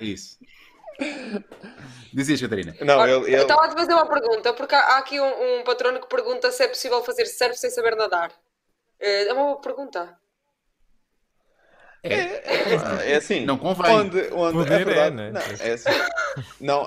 Isso. 0.00 0.38
Dizias, 2.12 2.40
Catarina? 2.40 2.74
Não, 2.80 3.04
Eu 3.06 3.26
ele, 3.26 3.36
estava 3.36 3.64
a 3.64 3.68
te 3.68 3.74
fazer 3.74 3.92
uma 3.92 4.06
pergunta, 4.08 4.52
porque 4.52 4.74
há 4.74 4.98
aqui 4.98 5.20
um, 5.20 5.60
um 5.60 5.64
patrono 5.64 6.00
que 6.00 6.06
pergunta 6.08 6.50
se 6.52 6.62
é 6.62 6.68
possível 6.68 7.02
fazer 7.02 7.26
surf 7.26 7.56
sem 7.58 7.70
saber 7.70 7.96
nadar. 7.96 8.30
Eh, 9.00 9.26
É 9.28 9.32
uma 9.32 9.44
boa 9.44 9.60
pergunta. 9.60 10.16
É. 12.04 13.12
é 13.12 13.16
assim. 13.16 13.44
Não 13.46 13.56
convém. 13.56 13.90
Onde, 13.90 14.28
onde, 14.32 14.52
Poder 14.58 14.72
é 14.78 14.82
é, 14.82 14.84
verdade. 14.84 15.16
né? 15.16 15.30
Não, 15.30 15.40
é 15.40 15.72
assim. 15.72 15.90
Não, 16.60 16.86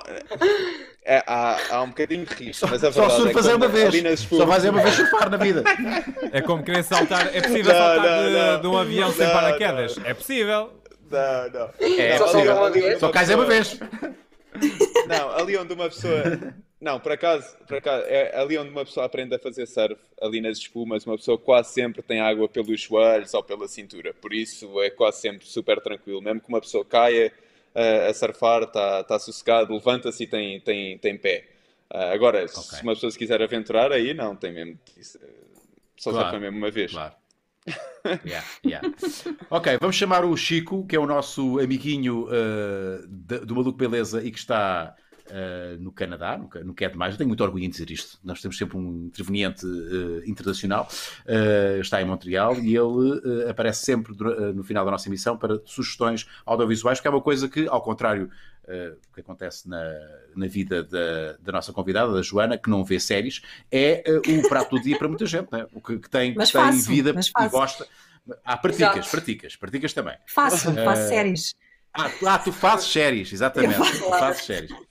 é, 1.09 1.23
há, 1.25 1.57
há 1.77 1.81
um 1.83 1.87
bocadinho 1.87 2.25
de 2.25 2.33
risco, 2.33 2.67
mas 2.69 2.83
a 2.83 2.91
Só 2.91 3.07
verdade 3.07 3.21
surfas 3.21 3.47
é 3.47 3.55
uma 3.55 3.67
vez. 3.69 4.19
Só 4.19 4.45
vais 4.45 4.65
é 4.65 4.69
uma 4.69 4.81
vez 4.81 4.95
surfar 4.95 5.29
na 5.29 5.37
vida. 5.37 5.63
É 6.33 6.41
como 6.41 6.61
querer 6.61 6.83
saltar. 6.83 7.33
É 7.33 7.41
possível 7.41 7.73
Não, 7.73 7.79
saltar 7.79 8.03
não, 8.03 8.27
de, 8.27 8.35
não. 8.35 8.61
de 8.61 8.67
um 8.67 8.77
avião 8.77 9.11
sem 9.13 9.25
Não, 9.25 9.33
paraquedas? 9.33 9.97
É 10.03 10.13
possível. 10.13 10.73
Não, 11.09 11.49
não. 11.49 11.69
É 11.79 12.17
Só 12.17 12.65
onde 12.65 12.99
Só 12.99 13.09
cais 13.09 13.29
é 13.29 13.35
uma 13.35 13.45
vez. 13.45 13.79
Não, 15.07 15.29
ali 15.31 15.57
onde 15.57 15.73
uma 15.73 15.87
pessoa. 15.87 16.23
Não, 16.81 16.99
por 16.99 17.13
acaso, 17.13 17.55
por 17.65 17.77
acaso, 17.77 18.03
é 18.07 18.37
ali 18.37 18.57
onde 18.57 18.69
uma 18.69 18.83
pessoa 18.83 19.05
aprende 19.05 19.33
a 19.33 19.39
fazer 19.39 19.65
surf, 19.65 19.95
ali 20.21 20.41
nas 20.41 20.57
espumas, 20.57 21.05
uma 21.05 21.15
pessoa 21.15 21.37
quase 21.37 21.73
sempre 21.73 22.01
tem 22.01 22.19
água 22.19 22.49
pelos 22.49 22.81
joelhos 22.81 23.33
ou 23.33 23.41
pela 23.41 23.67
cintura. 23.69 24.13
Por 24.13 24.33
isso 24.33 24.81
é 24.81 24.89
quase 24.89 25.21
sempre 25.21 25.47
super 25.47 25.79
tranquilo. 25.79 26.21
Mesmo 26.21 26.41
que 26.41 26.49
uma 26.49 26.59
pessoa 26.59 26.83
caia 26.83 27.31
a 28.09 28.13
surfar, 28.13 28.63
está 28.63 29.03
tá 29.03 29.19
sossegado, 29.19 29.73
levanta-se 29.73 30.23
e 30.23 30.27
tem, 30.27 30.59
tem, 30.61 30.97
tem 30.97 31.17
pé. 31.17 31.47
Ah, 31.89 32.11
agora, 32.11 32.47
Ok. 32.55 32.79
se 32.79 32.83
uma 32.83 32.93
pessoa 32.93 33.11
se 33.11 33.17
quiser 33.17 33.41
aventurar, 33.41 33.91
aí 33.91 34.13
não, 34.13 34.35
tem 34.35 34.53
mesmo. 34.53 34.79
isso, 34.97 35.17
eh, 35.23 35.27
Só 35.97 36.11
Claro, 36.11 36.29
surfa 36.29 36.39
mesmo 36.39 36.57
uma 36.57 36.71
vez. 36.71 36.91
Claro. 36.91 37.15
Yeah, 38.23 38.47
yeah. 38.65 38.87
Ok, 39.49 39.77
vamos 39.81 39.95
chamar 39.95 40.23
o 40.25 40.35
Chico, 40.37 40.85
que 40.87 40.95
é 40.95 40.99
o 40.99 41.05
nosso 41.05 41.59
amiguinho 41.59 42.25
uh, 42.27 43.05
do 43.07 43.55
Maluco 43.55 43.77
Beleza 43.77 44.23
e 44.23 44.31
que 44.31 44.37
está 44.39 44.95
uh, 45.29 45.81
no 45.81 45.91
Canadá, 45.91 46.37
no, 46.37 46.49
no 46.63 46.73
que 46.73 46.85
é 46.85 46.89
demais. 46.89 47.13
Eu 47.13 47.17
tenho 47.17 47.27
muito 47.27 47.43
orgulho 47.43 47.63
em 47.63 47.69
dizer 47.69 47.89
isto. 47.91 48.19
Nós 48.23 48.41
temos 48.41 48.57
sempre 48.57 48.77
um 48.77 49.05
interveniente 49.07 49.65
uh, 49.65 50.23
internacional. 50.29 50.87
Uh, 51.25 51.79
está 51.81 52.01
em 52.01 52.05
Montreal 52.05 52.55
e 52.59 52.75
ele 52.75 52.77
uh, 52.77 53.49
aparece 53.49 53.83
sempre 53.85 54.13
uh, 54.13 54.53
no 54.53 54.63
final 54.63 54.83
da 54.85 54.91
nossa 54.91 55.07
emissão 55.09 55.37
para 55.37 55.59
sugestões 55.65 56.27
audiovisuais, 56.45 56.99
que 56.99 57.07
é 57.07 57.11
uma 57.11 57.21
coisa 57.21 57.47
que, 57.47 57.67
ao 57.67 57.81
contrário 57.81 58.29
uh, 58.63 58.97
que 59.13 59.21
acontece 59.21 59.67
na, 59.69 59.81
na 60.35 60.47
vida 60.47 60.83
da, 60.83 61.33
da 61.39 61.51
nossa 61.51 61.71
convidada, 61.73 62.13
da 62.13 62.21
Joana, 62.21 62.57
que 62.57 62.69
não 62.69 62.83
vê 62.83 62.99
séries, 62.99 63.41
é 63.71 64.03
uh, 64.07 64.39
o 64.39 64.47
prato 64.47 64.75
do 64.77 64.81
dia 64.81 64.97
para 64.97 65.07
muita 65.07 65.25
gente, 65.25 65.51
né? 65.51 65.65
o 65.73 65.81
que, 65.81 65.97
que 65.99 66.09
tem, 66.09 66.31
que 66.31 66.37
Mas 66.37 66.51
tem 66.51 66.61
faço, 66.61 66.87
vida 66.89 67.11
e 67.11 67.31
faço. 67.31 67.49
gosta. 67.49 67.87
Ah, 68.43 68.57
praticas, 68.57 69.07
praticas, 69.07 69.55
praticas 69.55 69.93
também. 69.93 70.17
Faço, 70.27 70.73
faço 70.73 71.01
Eh, 71.01 71.07
séries. 71.07 71.55
Ah, 71.93 72.09
tu- 72.09 72.27
ah, 72.27 72.37
tu 72.37 72.51
fazes 72.51 72.91
séries, 72.91 73.31
exatamente. 73.31 73.75
Eu 73.79 73.85
faço 73.85 74.03
Tu 74.03 74.09
fazes 74.09 74.45
séries. 74.45 74.71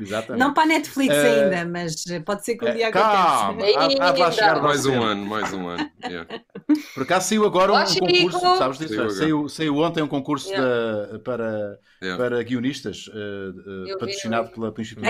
Exatamente. 0.00 0.40
Não 0.44 0.54
para 0.54 0.62
a 0.62 0.66
Netflix 0.66 1.14
Eh, 1.14 1.44
ainda, 1.44 1.64
mas 1.70 2.04
pode 2.24 2.44
ser 2.44 2.56
que 2.56 2.64
um 2.64 2.68
eh, 2.68 2.74
dia 2.74 2.88
aconteça. 2.88 3.78
Há- 3.78 4.08
há 4.08 4.12
de 4.12 4.20
lá 4.20 4.30
chegar 4.32 4.62
Mais 4.62 4.86
um 4.86 5.02
ano, 5.02 5.26
mais 5.26 5.52
um 5.52 5.68
ano. 5.68 5.90
yeah. 6.04 6.26
Por 6.94 7.02
acaso 7.04 7.28
saiu 7.28 7.46
agora 7.46 7.72
um, 7.72 7.76
um 7.82 7.86
Chico! 7.86 8.06
concurso, 8.06 8.40
sabes 8.58 8.78
disso? 8.78 8.94
Saiu. 8.94 9.10
Saiu, 9.10 9.48
saiu 9.48 9.76
ontem 9.78 10.02
um 10.02 10.08
concurso 10.08 10.48
Yeah. 10.50 11.12
da- 11.12 11.18
para, 11.20 11.78
Yeah. 12.02 12.22
para 12.22 12.42
guionistas, 12.42 13.10
eh, 13.12 13.88
vi, 13.90 13.98
patrocinado 13.98 14.50
pela 14.50 14.72
Instituto 14.78 15.02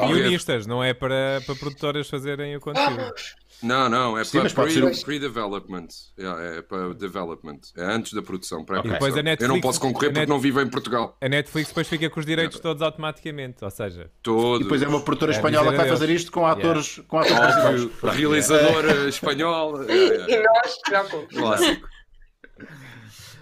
não 0.00 0.08
Guionistas, 0.08 0.66
não 0.66 0.82
é 0.82 0.92
para, 0.94 1.40
para 1.46 1.54
produtoras 1.54 2.08
fazerem 2.08 2.56
o 2.56 2.60
conteúdo. 2.60 3.12
Não, 3.60 3.88
não, 3.88 4.16
é 4.16 4.22
Sim, 4.22 4.38
para 4.54 4.70
ser 4.70 4.82
pre- 4.82 5.00
pre-development. 5.04 5.88
Yeah, 6.16 6.58
é 6.58 6.62
para 6.62 6.94
development. 6.94 7.58
É 7.76 7.82
antes 7.86 8.12
da 8.12 8.22
produção. 8.22 8.60
Ok. 8.60 8.82
E 8.84 8.88
depois 8.88 9.16
a. 9.16 9.22
Netflix- 9.22 9.42
Eu 9.42 9.48
não 9.48 9.60
posso 9.60 9.80
concorrer 9.80 10.10
porque 10.10 10.20
Net- 10.20 10.28
não 10.28 10.38
vivo 10.38 10.60
em 10.60 10.68
Portugal. 10.68 11.16
A 11.20 11.28
Netflix 11.28 11.66
depois 11.70 11.88
fica 11.88 12.08
com 12.08 12.20
os 12.20 12.24
direitos 12.26 12.60
todos 12.60 12.80
automaticamente, 12.82 13.56
ou 13.68 13.70
seja, 13.70 14.10
Todo. 14.22 14.60
E 14.60 14.62
depois 14.64 14.82
é 14.82 14.88
uma 14.88 15.00
produtora 15.00 15.32
É, 15.32 15.36
espanhola 15.36 15.70
que 15.70 15.76
vai 15.76 15.88
fazer 15.88 16.10
isto 16.10 16.32
com 16.32 16.46
atores, 16.46 17.00
com 17.06 17.18
atores 17.18 17.54
brasileiros. 18.00 18.02
Realizador 18.02 18.84
eh, 18.90 19.08
espanhol. 19.08 19.82
Yeah, 19.84 20.26
E 20.26 20.30
yeah. 20.32 20.52
nós. 21.12 21.26
Clássico. 21.34 21.88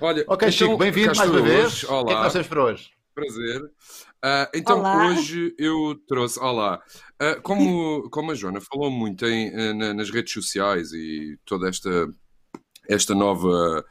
Olha, 0.01 0.25
Ok, 0.29 0.49
então, 0.49 0.51
Chico, 0.53 0.77
bem-vindo 0.77 1.15
mais 1.17 1.31
uma 1.31 1.41
vez. 1.41 1.65
hoje. 1.67 1.87
O 1.87 1.89
que 1.89 1.95
é 1.95 2.05
que 2.05 2.11
Olá, 2.13 2.23
nós 2.25 2.33
temos 2.33 2.49
para 2.49 2.65
hoje? 2.65 2.91
prazer. 3.15 3.63
Ah, 4.23 4.51
então, 4.55 4.79
Olá. 4.81 5.07
hoje 5.09 5.55
eu 5.59 5.97
trouxe. 6.07 6.39
Olá. 6.39 6.83
Ah, 7.19 7.37
como, 7.43 8.09
como 8.11 8.31
a 8.31 8.35
Joana 8.35 8.61
falou 8.61 8.91
muito 8.91 9.25
em, 9.27 9.49
eh, 9.55 9.73
na- 9.73 9.95
nas 9.95 10.11
redes 10.11 10.33
sociais 10.35 10.93
e 10.93 11.39
toda 11.47 11.69
esta, 11.69 12.09
esta 12.89 13.15
nova. 13.15 13.85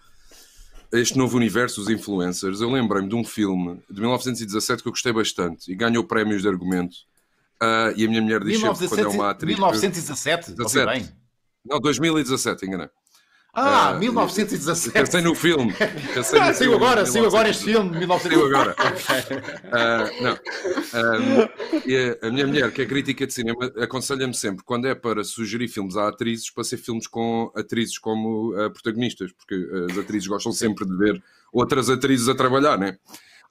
Este 0.92 1.18
novo 1.18 1.36
universo 1.38 1.82
dos 1.82 1.90
influencers, 1.90 2.62
eu 2.62 2.70
lembrei-me 2.70 3.10
de 3.10 3.16
um 3.16 3.24
filme 3.24 3.82
de 3.90 4.00
1917 4.00 4.82
que 4.82 4.88
eu 4.88 4.92
gostei 4.92 5.12
bastante 5.12 5.72
e 5.72 5.76
ganhou 5.76 6.04
prémios 6.04 6.42
de 6.42 6.48
argumento. 6.48 6.96
Ah, 7.62 7.94
e 7.96 8.06
a 8.06 8.10
minha 8.10 8.22
mulher 8.22 8.44
diz 8.44 8.60
sempre 8.60 8.80
que 8.80 8.88
quando 8.88 9.00
é 9.00 9.08
uma 9.08 9.30
atriz. 9.32 9.56
1917, 9.56 10.52
ouvi 10.52 10.64
17. 10.64 10.86
bem. 10.86 11.10
Não, 11.66 11.80
2017, 11.80 12.66
enganei. 12.66 12.90
Ah, 13.56 13.90
Ah, 13.92 13.94
1917. 13.94 14.92
Pensei 14.92 15.22
no 15.22 15.34
filme. 15.34 15.74
Pensei 16.14 16.40
no 16.40 16.46
Ah, 16.46 16.54
saiu 16.54 16.72
filme, 16.72 16.76
agora, 16.76 17.06
saiu 17.06 17.26
agora 17.26 17.50
1917. 17.50 17.50
este 17.50 17.64
filme, 17.64 17.90
Saiu 17.90 18.00
1917. 18.00 18.54
agora. 18.54 18.76
Ah, 19.72 20.10
não. 20.22 21.82
E 21.86 22.18
a, 22.22 22.28
a 22.28 22.32
minha 22.32 22.46
mulher, 22.48 22.72
que 22.72 22.82
é 22.82 22.86
crítica 22.86 23.26
de 23.26 23.34
cinema, 23.34 23.72
aconselha-me 23.80 24.34
sempre, 24.34 24.64
quando 24.66 24.88
é 24.88 24.96
para 24.96 25.24
sugerir 25.24 25.68
filmes 25.68 25.96
a 25.96 26.08
atrizes, 26.08 26.50
para 26.50 26.64
ser 26.64 26.78
filmes 26.78 27.08
com 27.08 27.52
atrizes 27.56 27.98
como 27.98 28.54
protagonistas, 28.74 29.32
porque 29.32 29.56
as 29.90 29.98
atrizes 29.98 30.28
gostam 30.28 30.52
sempre 30.52 30.86
de 30.86 30.96
ver 30.98 31.24
outras 31.54 31.90
atrizes 31.90 32.28
a 32.28 32.36
trabalhar, 32.36 32.78
né? 32.78 32.98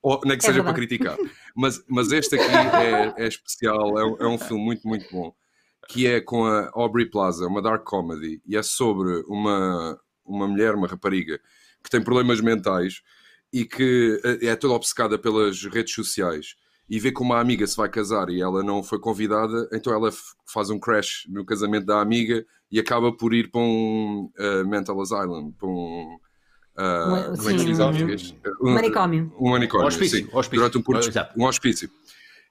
Ou, 0.02 0.20
nem 0.26 0.36
que 0.36 0.44
É 0.44 0.48
seja 0.48 0.62
para 0.62 0.72
verdade. 0.72 0.86
criticar. 0.86 1.16
Mas, 1.57 1.82
mas 1.88 2.12
este 2.12 2.34
aqui 2.34 2.44
é, 2.44 3.24
é 3.24 3.26
especial, 3.26 3.98
é, 3.98 4.24
é 4.24 4.26
um 4.26 4.38
filme 4.38 4.62
muito, 4.62 4.86
muito 4.86 5.07
bom, 5.11 5.34
que 5.89 6.07
é 6.07 6.20
com 6.20 6.45
a 6.45 6.70
Aubrey 6.74 7.07
Plaza, 7.07 7.47
uma 7.47 7.62
dark 7.62 7.85
comedy, 7.85 8.41
e 8.47 8.57
é 8.57 8.62
sobre 8.62 9.22
uma, 9.26 9.99
uma 10.24 10.47
mulher, 10.47 10.74
uma 10.74 10.87
rapariga, 10.87 11.39
que 11.82 11.91
tem 11.91 12.03
problemas 12.03 12.41
mentais 12.41 13.03
e 13.53 13.64
que 13.64 14.20
eh, 14.24 14.47
é 14.47 14.57
toda 14.57 14.74
obcecada 14.74 15.18
pelas 15.18 15.62
redes 15.64 15.95
sociais 15.95 16.57
e 16.89 16.99
vê 16.99 17.12
que 17.12 17.22
uma 17.22 17.41
amiga 17.41 17.66
se 17.66 17.76
vai 17.76 17.89
casar 17.89 18.28
e 18.28 18.43
ela 18.43 18.62
não 18.62 18.82
foi 18.82 18.99
convidada, 18.99 19.68
então 19.72 19.93
ela 19.93 20.11
faz 20.47 20.70
um 20.70 20.78
crash 20.78 21.24
no 21.28 21.45
casamento 21.45 21.87
da 21.87 22.01
amiga 22.01 22.45
e 22.70 22.78
acaba 22.78 23.12
por 23.12 23.32
ir 23.32 23.51
para 23.51 23.61
um 23.61 24.30
eh, 24.39 24.64
mental 24.64 25.01
asylum, 25.01 25.53
para 25.53 25.68
um. 25.68 26.18
Um- 26.76 27.37
se 27.37 27.59
sim, 27.59 27.72
um-? 27.80 28.68
Um- 28.68 28.74
Manicômio. 28.74 29.32
Um 29.39 29.51
manicômio, 29.51 29.87
Hospício, 29.87 30.18
sim. 30.18 30.28
hospício. 30.32 30.59
Durante 30.59 30.78
um 30.78 30.82
curto 30.82 31.09
um 31.37 31.45
hospício. 31.45 31.89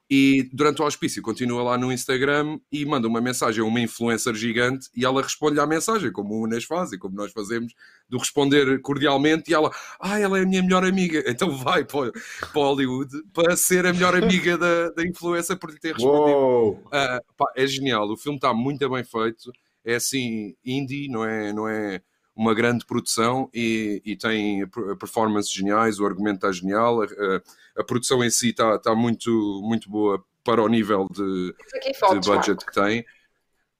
E 0.08 0.50
durante 0.52 0.82
o 0.82 0.84
hospício 0.84 1.22
continua 1.22 1.62
lá 1.62 1.78
no 1.78 1.90
Instagram 1.90 2.58
e 2.70 2.84
manda 2.84 3.08
uma 3.08 3.22
mensagem 3.22 3.62
a 3.62 3.66
uma 3.66 3.80
influencer 3.80 4.34
gigante 4.34 4.90
e 4.94 5.04
ela 5.04 5.22
responde 5.22 5.58
à 5.58 5.66
mensagem, 5.66 6.12
como 6.12 6.34
o 6.34 6.44
Unas 6.44 6.64
faz 6.64 6.92
e 6.92 6.98
como 6.98 7.16
nós 7.16 7.32
fazemos, 7.32 7.72
do 8.08 8.18
responder 8.18 8.80
cordialmente 8.82 9.50
e 9.50 9.54
ela, 9.54 9.70
ah, 9.98 10.18
ela 10.18 10.38
é 10.38 10.42
a 10.42 10.46
minha 10.46 10.62
melhor 10.62 10.84
amiga, 10.84 11.24
então 11.30 11.56
vai 11.56 11.84
para, 11.84 12.12
para 12.12 12.62
Hollywood 12.62 13.10
para 13.32 13.56
ser 13.56 13.86
a 13.86 13.94
melhor 13.94 14.14
amiga 14.14 14.58
da, 14.58 14.90
da 14.90 15.06
influencer 15.06 15.58
por 15.58 15.70
lhe 15.70 15.78
ter 15.78 15.94
respondido. 15.94 16.82
Ah, 16.92 17.20
pá, 17.36 17.50
é 17.56 17.66
genial, 17.66 18.06
o 18.10 18.16
filme 18.16 18.36
está 18.36 18.52
muito 18.52 18.88
bem 18.90 19.04
feito, 19.04 19.50
é 19.84 19.94
assim, 19.94 20.54
indie, 20.62 21.08
não 21.08 21.24
é, 21.24 21.52
não 21.52 21.66
é 21.66 22.02
uma 22.36 22.52
grande 22.54 22.84
produção 22.84 23.48
e, 23.54 24.02
e 24.04 24.16
tem 24.16 24.66
per- 24.68 24.96
performances 24.96 25.52
geniais, 25.52 26.00
o 26.00 26.06
argumento 26.06 26.36
está 26.36 26.50
genial, 26.52 27.02
a, 27.02 27.04
a- 27.04 27.42
a 27.80 27.84
produção 27.84 28.22
em 28.24 28.30
si 28.30 28.50
está, 28.50 28.74
está 28.76 28.94
muito, 28.94 29.30
muito 29.64 29.88
boa 29.90 30.24
para 30.44 30.62
o 30.62 30.68
nível 30.68 31.06
de, 31.10 31.22
de 31.54 32.00
Marco. 32.00 32.20
budget 32.20 32.64
que 32.66 32.72
tem. 32.72 33.04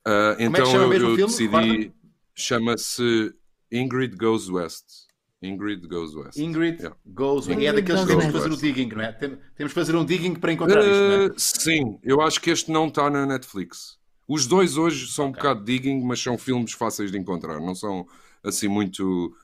Ah, 0.06 0.32
é 0.32 0.36
que 0.36 0.42
então 0.44 0.92
eu, 0.92 0.92
eu 1.18 1.26
decidi, 1.26 1.92
chama-se 2.34 3.32
Ingrid 3.70 4.16
Goes 4.16 4.48
West. 4.48 4.84
Ingrid 5.42 5.86
Goes 5.86 6.14
West. 6.14 6.38
Ingrid 6.38 6.78
Yeah. 6.78 6.96
Goes. 7.06 7.46
Ingrid 7.48 7.66
é 7.66 7.72
daqueles 7.74 8.00
que 8.02 8.06
temos 8.06 8.24
que 8.26 8.32
fazer 8.32 8.48
o 8.48 8.50
West. 8.52 8.62
digging, 8.62 8.88
não 8.94 9.02
é? 9.02 9.12
Tem- 9.12 9.38
Temos 9.56 9.72
que 9.72 9.78
fazer 9.80 9.94
um 9.96 10.04
digging 10.04 10.34
para 10.36 10.52
encontrar 10.52 10.80
isto, 10.80 10.90
não 10.90 11.12
é? 11.12 11.26
Uh, 11.26 11.32
sim, 11.36 11.98
eu 12.02 12.20
acho 12.22 12.40
que 12.40 12.50
este 12.50 12.70
não 12.70 12.86
está 12.88 13.10
na 13.10 13.26
Netflix. 13.26 13.98
Os 14.26 14.46
dois 14.46 14.78
hoje 14.78 15.06
são 15.12 15.26
um 15.26 15.28
Ok. 15.28 15.42
bocado 15.42 15.64
digging, 15.64 16.02
mas 16.02 16.18
são 16.22 16.38
filmes 16.38 16.72
fáceis 16.72 17.12
de 17.12 17.18
encontrar, 17.18 17.60
não 17.60 17.74
são 17.74 18.06
assim 18.44 18.68
muito 18.68 19.34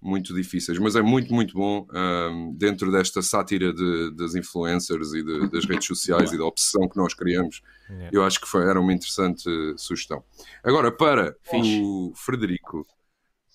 muito 0.00 0.34
difíceis, 0.34 0.78
mas 0.78 0.96
é 0.96 1.00
muito, 1.00 1.32
muito 1.32 1.54
bom 1.54 1.86
um, 1.90 2.54
dentro 2.54 2.92
desta 2.92 3.22
sátira 3.22 3.72
de- 3.72 4.14
das 4.14 4.34
influencers 4.34 5.14
e 5.14 5.22
de- 5.24 5.48
das 5.48 5.64
redes 5.64 5.86
sociais 5.86 6.30
e 6.30 6.36
da 6.36 6.44
obsessão 6.44 6.86
que 6.86 6.96
nós 6.98 7.14
criamos. 7.14 7.62
Yeah. 7.88 8.10
Eu 8.12 8.22
acho 8.22 8.38
que 8.38 8.46
foi, 8.46 8.68
era 8.68 8.78
uma 8.78 8.92
interessante 8.92 9.48
sugestão. 9.78 10.22
Agora, 10.62 10.92
para 10.92 11.34
o 11.50 12.12
Frederico, 12.16 12.86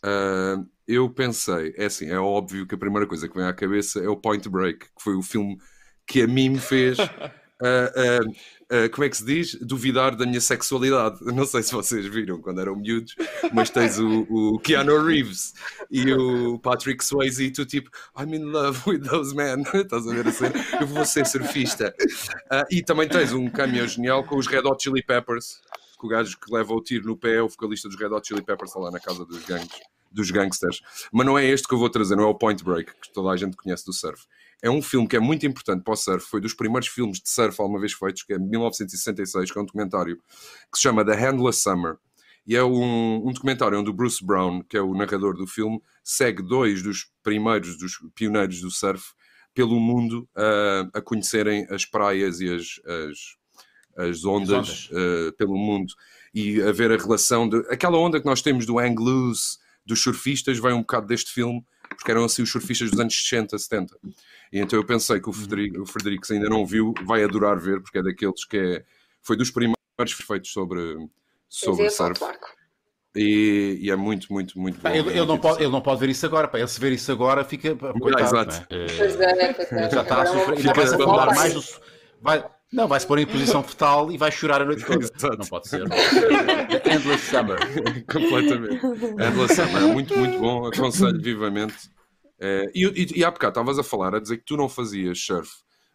uh, 0.04 0.68
eu 0.88 1.08
pensei, 1.12 1.72
é 1.78 1.86
assim, 1.86 2.08
é 2.08 2.18
óbvio 2.20 2.66
que 2.66 2.74
a 2.74 2.80
primeira 2.80 3.06
coisa 3.06 3.30
que 3.30 3.36
vem 3.38 3.46
à 3.46 3.54
cabeça 3.54 4.00
é 4.00 4.10
o 4.10 4.18
Point 4.18 4.50
Break, 4.50 4.80
que 4.80 5.04
foi 5.04 5.16
o 5.16 5.22
filme 5.22 5.56
que 6.08 6.24
a 6.24 6.28
mim 6.28 6.50
me 6.50 6.60
fez. 6.60 6.98
uh, 7.62 8.26
uh, 8.26 8.36
uh, 8.72 8.90
como 8.92 9.06
é 9.06 9.10
que 9.10 9.18
se 9.18 9.26
diz? 9.26 9.56
Duvidar 9.56 10.16
da 10.16 10.26
minha 10.26 10.42
sexualidade. 10.42 11.20
Não 11.22 11.46
sei 11.46 11.64
se 11.64 11.74
vocês 11.74 12.06
viram 12.06 12.42
quando 12.42 12.62
eram 12.62 12.76
miúdos, 12.76 13.16
mas 13.54 13.70
tens 13.70 14.00
o, 14.00 14.26
o 14.30 14.60
Keanu 14.60 15.04
Reeves 15.04 15.54
e 15.90 16.12
o 16.14 16.60
Patrick 16.60 17.04
Swayze 17.04 17.46
e 17.46 17.52
tu 17.52 17.66
tipo, 17.66 17.90
I'm 18.18 18.34
in 18.36 18.46
love 18.46 18.82
with 18.88 19.02
those 19.02 19.36
men. 19.36 19.64
Estás 19.74 20.08
a 20.08 20.14
ver 20.14 20.28
assim? 20.28 20.46
Eu 20.80 20.88
vou 20.88 21.06
ser 21.06 21.26
surfista. 21.26 21.94
Uh, 22.52 22.66
e 22.72 22.84
também 22.84 23.08
tens 23.08 23.34
um 23.34 23.50
cameo 23.50 23.88
genial 23.88 24.24
com 24.24 24.38
os 24.38 24.48
Red 24.48 24.68
Hot 24.68 24.82
Chili 24.82 25.04
Peppers, 25.04 25.60
que 26.00 26.06
o 26.06 26.10
gajo 26.10 26.38
que 26.40 26.54
leva 26.54 26.74
o 26.74 26.82
tiro 26.82 27.08
no 27.08 27.18
pé 27.18 27.36
é 27.36 27.42
o 27.42 27.50
vocalista 27.50 27.90
dos 27.90 28.00
Red 28.00 28.08
Hot 28.08 28.28
Chili 28.28 28.42
Peppers, 28.42 28.74
lá 28.76 28.92
na 28.92 29.00
casa 29.00 29.26
dos 29.26 29.44
gangues, 29.44 29.80
dos 30.12 30.32
gangsters. 30.32 30.82
Mas 31.12 31.26
não 31.26 31.38
é 31.38 31.46
este 31.46 31.68
que 31.68 31.74
eu 31.74 31.80
vou 31.80 31.90
trazer, 31.90 32.16
não 32.16 32.24
é 32.24 32.28
o 32.28 32.36
Point 32.36 32.64
Break, 32.64 32.92
que 33.02 33.14
toda 33.14 33.30
a 33.30 33.38
gente 33.38 33.58
conhece 33.58 33.86
do 33.86 33.94
surf. 33.94 34.26
É 34.62 34.70
um 34.70 34.82
filme 34.82 35.08
que 35.08 35.16
é 35.16 35.20
muito 35.20 35.46
importante 35.46 35.84
para 35.84 35.94
o 35.94 35.98
surf, 35.98 36.26
foi 36.26 36.42
dos 36.42 36.54
primeiros 36.54 36.90
filmes 36.90 37.20
de 37.20 37.30
surf 37.30 37.60
alguma 37.62 37.80
vez 37.80 37.94
feitos, 37.94 38.24
que 38.24 38.34
é 38.34 38.38
de 38.38 38.44
1966, 38.44 39.52
que 39.52 39.58
é 39.58 39.62
um 39.62 39.66
documentário 39.66 40.18
que 40.18 40.78
se 40.78 40.82
chama 40.82 41.06
The 41.06 41.16
Handless 41.16 41.62
Summer. 41.62 41.98
E 42.46 42.56
é 42.56 42.64
um, 42.64 43.28
um 43.28 43.32
documentário 43.32 43.80
onde 43.80 43.90
o 43.90 43.94
Bruce 43.94 44.26
Brown, 44.26 44.64
que 44.64 44.76
é 44.76 44.82
o 44.82 44.94
narrador 44.94 45.36
do 45.36 45.46
filme, 45.46 45.82
segue 46.04 46.42
dois 46.42 46.82
dos 46.82 47.12
primeiros, 47.22 47.78
dos 47.78 47.94
pioneiros 48.16 48.60
do 48.62 48.72
surf, 48.72 49.14
pelo 49.54 49.80
mundo 49.80 50.28
ah, 50.36 50.90
a 50.94 51.02
conhecerem 51.02 51.68
as 51.70 51.86
praias 51.86 52.40
e 52.40 52.54
as, 52.54 52.80
as, 52.86 54.08
as 54.08 54.26
ondas, 54.26 54.90
ondas. 54.90 54.90
ah, 54.94 55.34
pelo 55.38 55.58
mundo 55.58 55.94
e 56.34 56.62
a 56.62 56.72
ver 56.72 56.92
a 56.92 56.98
relação 56.98 57.48
de 57.48 57.58
aquela 57.70 57.98
onda 57.98 58.20
que 58.20 58.26
nós 58.26 58.42
temos 58.42 58.66
do 58.66 58.80
hang 58.80 58.96
loose, 59.02 59.58
dos 59.86 60.02
surfistas, 60.02 60.60
vem 60.60 60.74
um 60.74 60.82
bocado 60.82 61.08
deste 61.08 61.32
filme, 61.32 61.66
porque 61.90 62.12
eram 62.12 62.24
assim 62.24 62.44
os 62.44 62.52
surfistas 62.52 62.92
dos 62.92 63.00
anos 63.00 63.14
60, 63.16 63.58
70. 63.58 63.98
E 64.52 64.60
então 64.60 64.80
eu 64.80 64.84
pensei 64.86 65.20
que 65.20 65.30
o 65.30 65.34
Frederico, 65.34 65.82
o 65.82 65.86
Frederico 65.86 66.26
se 66.26 66.34
ainda 66.34 66.50
não 66.50 66.66
viu, 66.66 66.94
vai 67.06 67.24
adorar 67.24 67.58
ver, 67.60 67.82
porque 67.82 68.00
é 68.00 68.04
daqueles 68.04 68.44
que 68.46 68.58
é, 68.58 68.84
foi 69.22 69.36
dos 69.36 69.52
primeiros 69.52 69.78
feitos 70.26 70.52
sobre, 70.52 70.98
sobre 71.48 71.86
a 71.86 71.90
surf. 71.92 72.20
E, 73.16 73.78
e 73.82 73.90
é 73.92 73.96
muito, 73.96 74.32
muito, 74.32 74.58
muito 74.60 74.80
bom. 74.80 74.90
Ele, 74.90 75.10
ele 75.10 75.26
não 75.26 75.38
pode, 75.38 75.64
ele 75.64 75.72
não 75.72 75.82
pode 75.82 76.00
ver 76.00 76.10
isso 76.10 76.26
agora. 76.26 76.48
Pá. 76.48 76.60
Ele 76.60 76.68
se 76.68 76.80
ver 76.80 76.92
isso 76.92 77.12
agora 77.12 77.44
fica. 77.44 77.76
pá, 77.76 77.92
Coitado, 77.94 78.24
exato. 78.24 78.66
não 78.70 78.78
é? 78.78 78.86
É, 78.86 79.86
é. 79.86 79.90
Já 79.90 80.02
está 80.02 80.22
a 80.22 80.26
sofrer. 80.26 80.58
Fica- 80.58 80.84
afundar 80.84 81.36
mais. 81.36 81.80
Vai, 82.22 82.46
não, 82.72 82.88
vai-se 82.88 83.08
pôr 83.08 83.18
em 83.18 83.26
posição 83.26 83.64
fetal 83.64 84.12
e 84.12 84.18
vai 84.18 84.32
chorar 84.32 84.62
a 84.62 84.66
noite 84.66 84.86
toda. 84.86 85.04
Exato. 85.04 85.38
Não 85.38 85.46
pode 85.48 85.68
ser. 85.68 85.90
The 85.90 86.82
Endless 86.96 87.26
Summer. 87.26 87.58
Completamente. 88.06 88.86
Endless 88.86 89.56
Summer 89.56 89.84
é 89.84 89.94
muito, 89.94 90.18
muito 90.18 90.40
bom. 90.40 90.68
Aconselho 90.68 91.20
vivamente. 91.20 91.76
Eh, 92.42 92.72
e, 92.74 92.86
e, 92.86 93.20
e 93.20 93.24
há 93.26 93.32
bocado 93.32 93.52
estavas 93.52 93.78
a 93.80 93.84
falar, 93.84 94.16
a 94.16 94.20
dizer 94.20 94.38
que 94.38 94.46
tu 94.46 94.56
não 94.58 94.70
fazias 94.70 95.20
surf, 95.20 95.50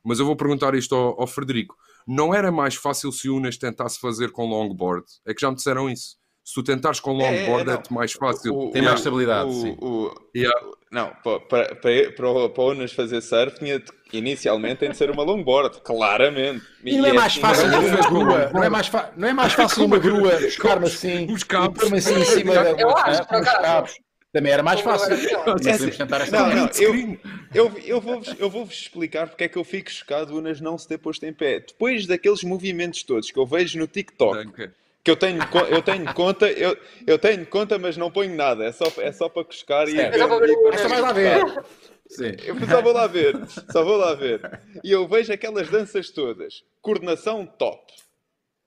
mas 0.05 0.19
eu 0.19 0.27
vou 0.27 0.37
perguntar 0.37 0.75
isto 0.75 0.95
ao, 0.95 1.21
ao 1.21 1.27
Frederico. 1.27 1.75
Não 2.07 2.35
era 2.35 2.53
mais 2.53 2.75
fácil 2.75 3.11
se 3.11 3.29
o 3.31 3.37
Unas 3.37 3.57
tentasse 3.57 3.99
fazer 3.99 4.31
com 4.31 4.47
longboard? 4.47 5.07
É 5.27 5.33
que 5.33 5.41
já 5.41 5.49
me 5.51 5.57
disseram 5.57 5.89
isso. 5.89 6.16
Se 6.45 6.53
tu 6.53 6.62
tentares 6.62 7.01
com 7.01 7.12
longboard 7.12 7.71
é, 7.71 7.75
não. 7.75 7.83
mais 7.91 8.12
fácil. 8.12 8.55
O- 8.55 8.71
Tem 8.71 8.83
mais 8.83 8.99
estabilidade, 9.01 9.49
o- 9.49 9.53
sim. 9.62 9.77
o- 9.81 10.15
Yeah. 10.37 10.61
Não, 10.93 11.11
para, 11.25 11.41
para, 11.41 11.75
para, 11.77 12.12
para 12.12 12.29
o- 12.62 12.71
Unas 12.73 12.93
fazer 12.93 13.23
surf, 13.23 13.59
tinha 13.59 13.79
de- 13.79 13.87
inicialmente 14.12 14.81
tem 14.81 14.91
de 14.91 14.97
ser 14.99 15.11
uma 15.11 15.23
longboard, 15.23 15.81
claramente. 15.83 16.62
E 16.85 16.99
não 16.99 17.07
é 17.07 17.12
mais 17.15 17.33
assim, 17.33 17.41
fácil 17.41 17.69
não 17.69 17.75
é 17.75 17.79
uma 17.81 17.97
fácil. 17.97 18.11
grua. 18.11 18.51
Não 18.53 18.62
é 18.62 18.69
mais, 18.69 18.87
fa- 18.89 19.11
não 19.16 19.29
é 19.29 19.33
mais 19.33 19.53
fácil 19.55 19.85
uma 19.87 19.99
grua 19.99 20.39
buscar-me 20.39 20.87
assim. 20.87 21.23
E 21.25 21.27
pôr-me 21.73 21.97
assim 21.97 22.15
em 22.21 22.25
cima 22.27 22.53
da. 22.62 22.71
Eu 22.73 22.95
acho, 22.95 23.27
por 23.27 23.41
os 23.41 23.49
acaso. 23.49 23.95
Também 24.35 24.52
era 24.52 24.65
mais 24.65 24.81
fácil. 24.81 25.11
Mas 25.47 25.65
É 25.66 25.70
assim, 25.70 25.90
tentar 25.90 26.20
esta 26.23 26.36
não, 26.36 26.56
não, 26.56 26.65
coisa. 26.69 26.82
eu, 26.82 27.19
eu, 27.55 27.73
eu 27.85 28.01
vou-vos 28.01 28.35
eu 28.36 28.51
vou 28.51 28.65
explicar 28.65 29.28
porque 29.28 29.44
é 29.44 29.48
que 29.48 29.56
eu 29.56 29.62
fico 29.62 29.89
chocado 29.89 30.35
o 30.35 30.39
Unas 30.39 30.61
não 30.61 30.77
se 30.77 30.89
ter 30.89 30.98
posto 30.98 31.24
em 31.24 31.32
pé. 31.32 31.61
Depois 31.61 32.05
daqueles 32.05 32.43
movimentos 32.43 33.05
todos 33.05 33.31
que 33.31 33.39
eu 33.39 33.47
vejo 33.47 33.78
no 33.78 33.86
TikTok, 33.86 34.70
que 35.05 35.11
eu 35.11 35.15
tenho, 35.16 35.39
eu 35.70 35.81
tenho 35.82 36.12
conta, 36.15 36.51
eu, 36.51 36.77
eu 37.06 37.16
tenho 37.16 37.47
conta, 37.47 37.78
mas 37.78 37.97
não 37.97 38.11
ponho 38.11 38.35
nada, 38.35 38.65
é 38.65 38.73
só, 38.73 38.86
é 38.98 39.12
só 39.12 39.28
para 39.28 39.44
cuscar 39.44 39.86
e, 39.89 39.93
Só 40.19 40.27
para 40.27 40.39
ver 40.40 40.48
e- 40.51 40.89
vai 40.89 41.01
lá 41.01 41.12
ver. 41.12 41.65
Sim. 42.09 42.32
Eu 42.44 42.56
só 42.69 42.82
vou 42.82 42.93
lá 42.93 43.06
ver, 43.06 43.36
só 43.70 43.85
vou 43.85 43.97
lá 43.97 44.15
ver. 44.15 44.40
E 44.82 44.90
eu 44.90 45.06
vejo 45.06 45.32
aquelas 45.32 45.70
danças 45.70 46.11
todas, 46.11 46.65
coordenação 46.82 47.47
top. 47.47 47.93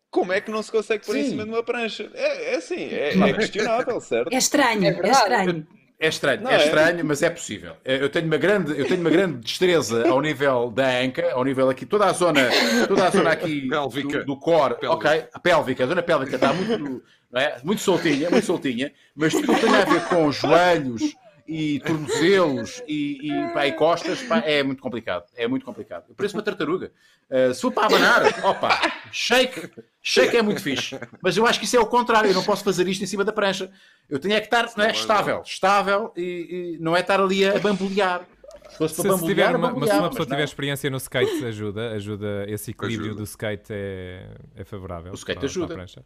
Como 0.10 0.32
é 0.34 0.40
que 0.42 0.50
não 0.50 0.64
se 0.64 0.72
consegue 0.72 1.06
pôr 1.06 1.18
em 1.18 1.24
Sim. 1.24 1.30
cima 1.32 1.44
de 1.44 1.50
uma 1.50 1.64
prancha? 1.64 2.10
É, 2.14 2.54
é 2.54 2.56
assim, 2.58 2.90
é, 2.90 3.10
é 3.18 3.34
questionável, 3.34 4.00
certo? 4.00 4.34
É 4.34 4.38
estranho, 4.38 4.86
É 4.86 5.08
é, 5.08 5.12
estranho. 5.12 5.68
É 6.00 6.08
estranho, 6.08 6.42
Não 6.44 6.52
é 6.52 6.56
é? 6.56 6.66
estranho, 6.66 7.06
mas 7.06 7.24
é 7.24 7.30
possível. 7.30 7.74
Eh, 7.84 7.98
Eu 8.02 8.10
tenho 8.10 8.26
uma 8.28 8.38
grande, 8.38 8.72
eu 8.80 8.88
tenho 8.88 9.02
uma 9.02 9.10
grande 9.10 9.38
destreza 9.40 10.08
ao 10.08 10.22
nível 10.22 10.70
da 10.70 10.88
anca, 11.02 11.32
ao 11.34 11.44
nível 11.44 11.70
aqui, 11.70 11.86
toda 11.88 12.06
a 12.06 12.14
zona, 12.14 12.50
toda 12.88 13.08
a 13.08 13.10
zona 13.10 13.32
aqui 13.32 13.68
Pélvica. 13.68 14.20
do, 14.20 14.26
do 14.26 14.38
core, 14.40 14.76
Pélvica. 14.76 14.92
ok? 15.10 15.26
A 15.34 15.40
pélvica, 15.40 15.84
a 15.84 15.88
zona 15.88 16.04
pélvica 16.04 16.36
está 16.36 16.54
muito, 16.54 17.04
não 17.32 17.42
é? 17.42 17.58
muito 17.64 17.82
soltinha, 17.82 18.30
muito 18.30 18.46
soltinha, 18.46 18.92
mas 19.16 19.34
tudo 19.34 19.48
tem 19.60 19.76
a 19.76 19.86
ver 19.86 20.06
com 20.08 20.32
joelhos 20.32 21.02
e 21.48 21.80
tornozelos 21.80 22.84
e, 22.88 23.32
e, 23.32 23.54
pá, 23.54 23.66
e 23.66 23.72
costas, 23.72 24.22
pá, 24.24 24.40
é 24.40 24.62
muito 24.64 24.82
complicado. 24.82 25.26
É 25.36 25.48
muito 25.48 25.66
complicado. 25.66 26.06
Eu 26.10 26.16
pareço 26.16 26.36
uma 26.36 26.44
tartaruga. 26.44 26.92
Eh, 27.30 27.54
se 27.54 27.62
for 27.62 27.72
para 27.72 27.86
abanar, 27.86 28.46
opa, 28.46 28.80
shake, 29.12 29.70
shake 30.02 30.36
é 30.36 30.42
muito 30.42 30.62
fixe. 30.62 31.00
Mas 31.22 31.38
eu 31.38 31.46
acho 31.48 31.60
que 31.60 31.66
isso 31.66 31.78
é 31.78 31.80
o 31.80 31.86
contrário. 31.86 32.30
Eu 32.30 32.34
não 32.34 32.44
posso 32.44 32.64
fazer 32.64 32.88
isto 32.88 33.04
em 33.04 33.08
cima 33.08 33.24
da 33.24 33.32
prancha. 33.32 33.72
Eu 34.10 34.20
tenho 34.20 34.34
é 34.34 34.40
que 34.40 34.48
estar 34.48 34.70
não 34.76 34.86
é, 34.86 34.92
estável, 34.92 35.42
estável 35.46 36.14
e, 36.18 36.76
e 36.76 36.78
não 36.82 36.96
é 36.96 37.00
estar 37.02 37.20
ali 37.20 37.46
a 37.46 37.58
bambolear. 37.60 38.26
Se 38.70 38.78
fosse 38.78 38.96
Se, 38.96 39.02
para 39.02 39.18
tiver 39.20 39.52
bambolear, 39.52 39.56
uma, 39.56 39.72
mas 39.72 39.90
se 39.90 39.96
uma 39.96 40.10
pessoa 40.10 40.26
não. 40.26 40.32
tiver 40.36 40.44
experiência 40.44 40.90
no 40.90 40.98
skate, 40.98 41.46
ajuda, 41.46 41.92
ajuda 41.94 42.46
esse 42.50 42.72
equilíbrio 42.72 43.08
Ajuda. 43.12 43.22
do 43.22 43.24
skate 43.24 43.70
é, 43.72 44.28
é 44.56 44.64
favorável. 44.66 45.12
O 45.12 45.16
skate 45.16 45.40
para- 45.40 45.48
para 45.48 45.48
a 45.48 45.50
ajuda. 45.50 45.74
prancha. 45.74 46.06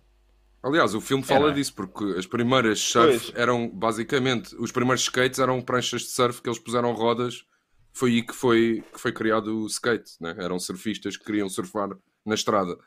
Aliás, 0.64 0.94
o 0.94 1.02
filme 1.02 1.24
É, 1.24 1.26
fala 1.28 1.42
não 1.42 1.50
é? 1.50 1.54
disso, 1.54 1.74
porque 1.74 2.04
as 2.18 2.26
primeiras 2.28 2.80
surf 2.80 3.32
Pois. 3.32 3.36
eram 3.36 3.68
basicamente, 3.68 4.56
os 4.58 4.72
primeiros 4.72 5.02
skates 5.02 5.40
eram 5.40 5.62
pranchas 5.62 6.02
de 6.02 6.10
surf 6.10 6.42
que 6.42 6.48
eles 6.50 6.60
puseram 6.60 6.94
rodas. 6.94 7.44
Foi 7.94 8.12
aí 8.12 8.22
que 8.26 8.34
foi, 8.34 8.84
que 8.94 9.00
foi 9.00 9.12
criado 9.12 9.64
o 9.64 9.66
skate, 9.68 10.12
né? 10.22 10.36
Eram 10.38 10.60
surfistas 10.60 11.18
que 11.18 11.26
queriam 11.26 11.50
surfar 11.50 11.90
na 12.26 12.36
estrada. 12.36 12.78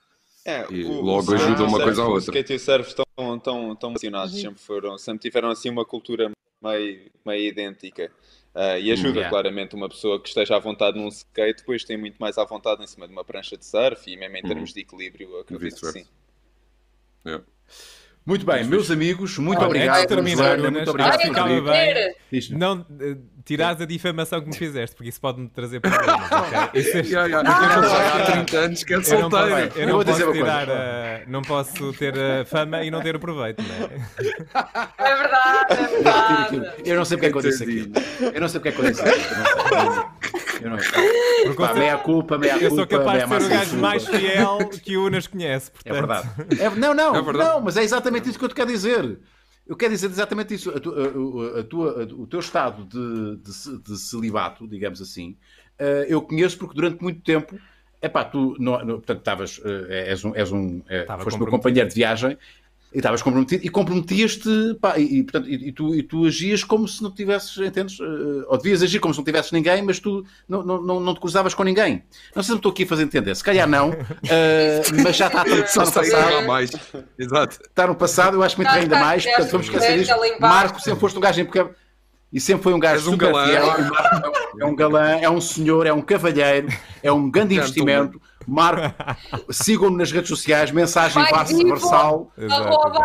É, 0.45 0.67
E 0.73 0.85
o- 0.85 1.01
logo 1.03 1.33
o 1.33 1.35
ajuda 1.35 1.63
o 1.63 1.67
uma 1.67 1.71
surf- 1.71 1.83
coisa 1.85 2.03
à 2.03 2.07
O 2.07 2.11
outra. 2.11 2.27
skate 2.27 2.53
e 2.53 2.57
o 2.57 2.61
surf 2.61 2.89
estão, 2.89 3.05
estão, 3.37 3.73
estão 3.73 3.89
relacionados, 3.91 4.35
sempre, 4.41 4.61
foram, 4.63 4.97
sempre 4.99 5.21
tiveram 5.23 5.51
assim 5.51 5.69
uma 5.71 5.85
cultura 5.85 6.31
meio, 6.63 7.11
meio 7.27 7.49
idêntica. 7.49 8.11
Ah, 8.55 8.79
e 8.79 8.93
ajuda 8.93 9.15
Yeah. 9.19 9.31
claramente 9.31 9.75
uma 9.75 9.89
pessoa 9.89 10.21
que 10.23 10.29
esteja 10.29 10.55
à 10.57 10.59
vontade 10.61 10.97
num 10.97 11.09
skate, 11.09 11.59
depois 11.61 11.83
tem 11.85 11.97
muito 11.99 12.17
mais 12.19 12.39
à 12.39 12.45
vontade 12.45 12.83
em 12.85 12.87
cima 12.87 13.07
de 13.09 13.13
uma 13.13 13.25
prancha 13.25 13.57
de 13.57 13.65
surf 13.67 14.09
e 14.09 14.17
mesmo 14.17 14.37
em 14.37 14.43
termos 14.43 14.73
de 14.73 14.81
equilíbrio, 14.81 15.39
acredito 15.41 15.81
que 15.81 15.87
sim. 15.87 16.07
Yeah. 17.27 17.45
Muito 18.27 18.47
bem, 18.47 18.65
meus 18.65 18.91
amigos, 18.91 19.37
muito 19.37 19.59
Olha, 19.59 19.67
obrigado. 19.67 20.01
de 20.01 20.07
terminar, 20.07 20.59
Unas, 20.59 20.71
muito 20.73 20.91
obrigado. 20.91 21.21
ficava 21.21 21.61
bem. 21.61 22.15
Não 22.53 22.87
eh, 22.99 23.17
tirares 23.45 23.83
a 23.83 23.85
difamação 23.85 24.41
que 24.41 24.47
me 24.49 24.57
fizeste, 24.57 24.97
porque 24.97 25.11
isso 25.11 25.21
pode-me 25.21 25.47
trazer 25.51 25.79
problemas. 25.81 26.33
ok? 26.33 26.59
Isso 26.81 26.97
é- 26.97 27.01
Yeah, 27.03 27.27
yeah. 27.27 27.43
não 27.43 27.55
há 27.55 28.11
tirar- 28.25 28.33
30 28.33 28.57
anos 28.59 28.83
que 28.83 28.95
é 28.95 28.97
Eu 28.97 29.01
não 29.01 29.05
posso, 29.05 29.21
solteira. 29.21 29.73
eu 29.77 29.87
não 29.87 29.95
vou 29.97 30.05
posso 30.07 30.33
tirar 30.33 30.71
a- 30.71 31.21
não 31.27 31.43
posso 31.43 31.93
ter 31.93 32.15
a 32.19 32.45
fama 32.47 32.83
e 32.83 32.91
não 32.91 33.03
ter 33.03 33.15
o 33.15 33.21
proveito, 33.21 33.63
não 33.63 33.75
é? 33.75 33.91
É 34.97 35.17
verdade, 35.17 35.67
é 35.75 35.87
verdade. 35.89 36.73
Eu 36.87 36.97
não 36.97 37.05
sei 37.05 37.19
porque 37.19 37.27
é 37.27 37.31
que 37.31 37.37
eu 37.37 37.43
disse 37.43 37.63
aquilo. 37.63 37.93
Eu 38.35 38.41
não 38.41 38.49
sei 38.49 38.61
porque 38.61 38.69
é 38.71 38.73
que 38.73 38.81
eu 38.81 38.91
disse 38.91 39.03
aquilo. 39.03 40.14
Eu 40.65 40.71
não 40.71 40.79
sei. 40.79 41.45
Porque 41.45 41.63
Pá, 41.63 41.71
eu, 41.71 41.77
meia 41.77 41.99
culpa, 41.99 42.39
meia 42.39 42.53
eu 42.55 42.71
culpa. 42.71 42.75
sou 42.77 42.87
capaz 42.87 43.23
de 43.23 43.29
ser 43.29 43.43
o 43.45 43.49
gajo 43.49 43.77
mais 43.79 44.07
fiel 44.07 44.59
que 44.83 44.97
o 44.97 45.07
Unas 45.07 45.27
conhece, 45.27 45.71
É 45.85 45.93
portanto. 45.93 46.25
verdade. 46.47 46.63
É- 46.63 46.71
não, 46.71 46.95
não, 46.95 47.15
É 47.15 47.23
verdade. 47.23 47.49
não, 47.51 47.61
mas 47.61 47.77
é 47.77 47.83
exatamente 47.83 48.29
isso 48.31 48.39
que 48.39 48.45
eu 48.45 48.49
te 48.49 48.55
quero 48.55 48.71
dizer. 48.71 49.19
Eu 49.67 49.77
quero 49.77 49.93
dizer 49.93 50.07
exatamente 50.07 50.55
isso. 50.55 50.71
A 50.71 50.81
tu- 50.81 50.95
a- 50.95 51.57
a- 51.57 51.61
a 51.61 51.65
tua- 51.65 52.03
a- 52.03 52.15
o 52.23 52.27
teu 52.27 52.41
estado 52.41 52.85
de, 52.85 53.37
de 53.37 53.79
de 53.83 53.99
celibato, 53.99 54.67
digamos 54.67 55.01
assim, 55.01 55.37
eh, 55.79 56.07
eu 56.09 56.21
conheço 56.23 56.59
porque 56.59 56.75
durante 56.75 57.03
muito 57.03 57.21
tempo, 57.23 57.59
epá, 58.03 58.25
tu, 58.25 58.55
não, 58.59 58.79
portanto, 58.87 59.19
estavas, 59.19 59.61
eh, 59.65 60.11
és 60.11 60.25
um, 60.25 60.35
és 60.35 60.53
um 60.53 60.83
eh, 60.89 61.03
Estava 61.03 61.25
foste 61.25 61.39
meu 61.39 61.47
companheiro 61.49 61.89
de 61.89 61.95
viagem 61.95 62.37
e 62.95 62.99
estavas 62.99 63.21
comprometido 63.23 63.67
e 63.67 63.69
comprometias-te, 63.69 64.79
pá, 64.81 64.97
e, 64.97 65.19
e, 65.19 65.23
portanto, 65.25 65.49
e, 65.49 65.69
e 65.69 65.73
tu, 65.73 65.95
e 65.95 66.03
tu 66.03 66.25
agias 66.25 66.63
como 66.63 66.87
se 66.87 67.03
não 67.03 67.11
tivesses, 67.11 67.57
entendes? 67.59 67.99
Eh, 67.99 68.45
ou 68.47 68.57
devias 68.57 68.85
agir 68.85 69.01
como 69.01 69.13
se 69.13 69.19
não 69.19 69.25
tivesses 69.25 69.51
ninguém, 69.51 69.83
mas 69.83 69.99
tu 69.99 70.25
não, 70.49 70.63
não, 70.63 70.81
não, 70.81 71.01
não 71.01 71.13
te 71.13 71.21
cruzavas 71.21 71.55
com 71.55 71.65
ninguém. 71.65 72.05
Não 72.37 72.43
sei 72.43 72.45
se 72.45 72.51
me 72.53 72.57
estou 72.59 72.71
aqui 72.71 72.85
a 72.85 72.87
fazer 72.87 73.03
entender, 73.03 73.35
se 73.35 73.43
calhar 73.43 73.69
não, 73.69 73.91
eh, 74.31 74.81
mas 75.03 75.17
já 75.17 75.27
está, 75.27 75.45
está 75.45 75.67
Só 75.67 75.85
no 75.85 75.93
passado 75.93 76.47
mais. 76.47 76.71
Exato. 77.19 77.59
está 77.63 77.87
no 77.89 77.97
passado, 77.97 78.37
eu 78.37 78.43
acho 78.45 78.55
que 78.55 78.63
me 78.63 78.69
entrei 78.69 78.83
ainda 78.85 79.01
mais, 79.01 79.25
portanto 79.25 79.51
vamos 79.51 79.67
esquecer 79.67 80.07
lá 80.07 80.29
embaixo. 80.29 80.41
Marco 80.41 80.81
sempre 80.81 81.01
foste 81.01 81.19
um 81.19 81.21
gajo 81.21 81.41
impecável 81.41 81.75
e 82.35 82.41
sempre 82.41 82.65
foi 82.65 82.75
um 82.75 82.79
gajo 82.81 83.09
um 83.09 83.13
super 83.13 83.33
galã. 83.33 83.47
fiel. 83.47 83.75
É 84.61 84.65
um 84.67 84.75
galã, 84.75 85.11
é 85.21 85.31
um 85.31 85.41
senhor, 85.41 85.87
é 85.87 85.93
um 85.93 86.03
cavalheiro, 86.03 86.67
é 87.03 87.11
um 87.13 87.31
grande 87.31 87.55
investimento. 87.55 88.21
Marco, 88.47 88.95
sigam-no 89.51 89.97
nas 89.97 90.13
redes 90.13 90.29
sociais, 90.29 90.71
mensagem. 90.71 91.23
Varsal. 91.67 92.31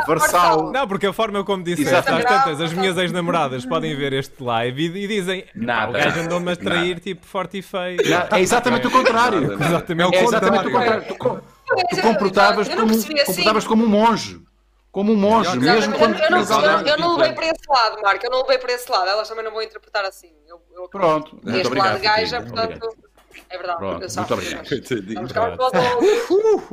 Varsal. 0.06 0.72
Não, 0.72 0.88
porque 0.88 1.08
a 1.08 1.14
forma 1.14 1.44
como 1.46 1.64
disseste, 1.64 1.90
Exatamente. 1.94 2.28
às 2.28 2.44
tantas, 2.44 2.62
as 2.62 2.74
minhas 2.74 2.98
ex-namoradas 2.98 3.66
podem 3.66 3.96
ver 3.96 4.12
este 4.14 4.44
live 4.44 4.88
e, 4.90 5.04
e 5.06 5.08
dizem: 5.08 5.46
Nada. 5.56 5.94
"Pá, 5.94 6.00
o 6.00 6.04
gajo 6.04 6.20
andou-me 6.20 6.52
a 6.52 6.56
trair 6.58 7.00
tipo 7.00 7.26
forte 7.26 7.60
e 7.60 7.62
feio. 7.62 7.98
Não, 8.06 8.38
É 8.38 8.42
exatamente 8.42 8.88
o 8.88 8.92
contrário. 8.92 9.42
Nada, 9.42 9.54
nada. 9.58 9.66
Exatamente. 9.66 10.16
É 10.16 10.24
exatamente 10.24 10.68
o 10.68 10.72
contrário. 10.72 11.04
Tu, 11.08 11.96
tu 11.96 12.02
comportavas 12.02 12.68
Eu 12.70 12.76
não 12.76 12.88
como, 12.88 12.96
assim. 13.00 13.16
comportavas 13.26 13.68
como 13.68 13.86
um 13.86 13.88
monge. 13.90 14.42
Como 14.92 15.14
um 15.14 15.16
monge, 15.16 15.58
mesmo 15.60 15.94
Eu, 15.94 16.00
quando 16.00 16.20
eu, 16.20 16.32
não, 16.32 16.40
eu, 16.40 16.88
eu 16.88 16.98
não 16.98 17.16
levei 17.18 17.34
para 17.34 17.46
esse 17.46 17.62
lado, 17.70 18.02
Marco. 18.02 18.26
Eu 18.26 18.32
não 18.32 18.42
levei 18.42 18.58
para 18.58 18.74
esse 18.74 18.92
lado. 18.92 19.08
Elas 19.08 19.30
também 19.30 19.44
não 19.46 19.52
vão 19.52 19.62
interpretar 19.62 20.04
assim. 20.06 20.32
Eu, 20.48 20.60
eu 20.74 20.90
Pronto, 20.90 21.34
muito 21.34 21.46
neste 21.50 21.68
obrigado. 21.68 21.88
lado 21.92 21.98
de 21.98 22.04
gaja, 22.08 22.42
portanto. 22.42 22.74
obrigado. 22.84 23.10
É 23.52 23.58
verdade. 23.58 23.78
Pronto, 23.80 24.02
eu 24.04 24.10
só- 24.10 24.22
muito 24.22 24.34
obrigado. 24.34 24.68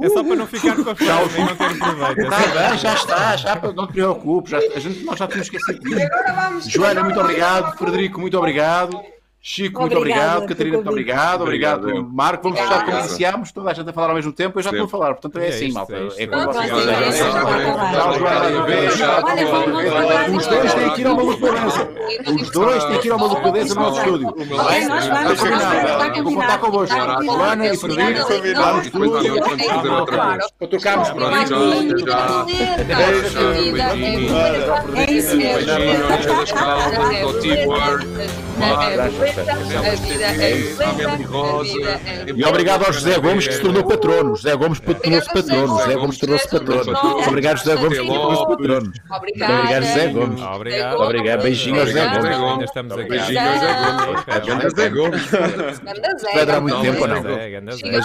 É 0.02 0.08
só 0.08 0.24
para 0.24 0.36
não 0.36 0.46
ficar 0.46 0.74
com 0.76 0.90
a 0.90 0.94
fama 0.96 1.30
e 1.36 1.38
não 1.44 1.56
ter 1.56 1.78
proveito. 1.78 2.20
É 2.20 2.24
Está 2.24 2.40
só- 2.40 2.48
bem, 2.70 2.78
já 2.78 2.94
está, 2.94 3.36
já, 3.36 3.54
não 3.74 3.86
te 3.86 3.92
preocupes, 3.92 4.50
já, 4.50 4.58
a 4.58 4.78
gente, 4.80 5.04
nós 5.04 5.18
já 5.18 5.26
tínhamos 5.26 5.46
esquecido 5.52 5.80
disso. 5.80 6.02
Agora 6.06 6.32
vamos. 6.32 6.64
Joana, 6.66 7.04
muito 7.04 7.20
obrigado. 7.20 7.76
Frederico, 7.76 8.20
muito 8.20 8.36
obrigado. 8.38 9.00
Chico, 9.48 9.80
muito 9.80 9.96
obrigado. 9.96 10.44
Catarina, 10.44 10.74
muito 10.78 10.90
obrigado. 10.90 11.42
Obrigado, 11.42 11.84
Obrigado. 11.84 12.10
Marco. 12.12 12.42
Vamos 12.42 12.58
fechar 12.58 12.84
como 12.84 12.98
iniciámos. 12.98 13.52
Toda 13.52 13.70
a 13.70 13.74
gente 13.74 13.88
a 13.88 13.92
falar 13.92 14.08
ao 14.08 14.16
mesmo 14.16 14.32
tempo. 14.32 14.58
Eu 14.58 14.62
já 14.64 14.70
estou 14.70 14.86
a 14.86 14.88
falar, 14.88 15.14
portanto 15.14 15.38
é 15.38 15.46
É 15.46 15.48
assim, 15.50 15.70
malta. 15.70 15.94
é. 15.94 16.24
É 16.24 16.26
Pronto, 16.26 16.52
vocês 16.52 16.72
acabar. 17.36 17.56
Os 20.30 20.46
dois 20.48 20.74
têm 20.74 20.90
que 20.90 21.00
ir 21.00 21.06
ao 21.06 21.14
maluco 21.14 21.46
da 21.46 21.52
dança. 21.52 21.88
Os 22.34 22.50
dois 22.50 22.84
têm 22.86 22.98
que 22.98 23.06
ir 23.06 23.10
ao 23.12 23.18
maluco 23.20 23.42
da 23.42 23.50
dança 23.52 23.74
no 23.76 23.80
nosso 23.82 24.00
estúdio. 24.00 24.34
Está 24.36 26.22
Vou 26.22 26.34
contar 26.34 26.58
convosco. 26.58 26.96
Joana 27.24 27.66
e 27.66 27.76
Frederico. 27.76 28.28
Vamos. 28.56 28.90
Para 30.58 30.68
trocarmos. 30.68 31.10
Beijinho, 31.10 31.94
beijinho. 33.86 34.36
É 34.96 35.10
isso 35.12 35.36
mesmo. 35.36 35.70
É, 39.40 40.56
E 42.34 42.44
obrigado 42.44 42.84
ao 42.86 42.92
José 42.92 43.18
Gomes 43.18 43.46
que 43.46 43.54
se 43.54 43.60
tornou 43.60 43.84
patrono. 43.84 44.36
José 44.36 44.56
Gomes 44.56 44.80
tornou-se 44.80 45.28
patrono. 45.32 45.78
José 45.78 45.94
Gomes 45.94 46.18
tornou-se 46.18 46.48
patrono. 46.48 46.98
Obrigado, 47.26 47.58
José 47.58 47.76
Gomes, 47.76 47.98
que 47.98 48.06
tornou-se 48.06 48.46
patrono. 48.46 48.92
Obrigado, 49.10 49.84
José 49.84 50.08
Gomes. 50.08 50.40
Obrigado. 50.42 51.42
Beijinho 51.42 51.80
ao 51.80 51.86
José. 51.86 52.06
Gomes. 52.38 52.70
Beijinho 53.08 53.40
ao 53.40 53.58
Zé 53.58 53.74
Gomes. 53.74 54.24
Ganda 54.46 54.70
Zé 54.70 54.88
Gomes. 54.90 55.30
Vai 56.34 56.46
durar 56.46 56.60
muito 56.60 56.80
tempo 56.80 57.00
ou 57.02 57.08
não? 57.08 57.22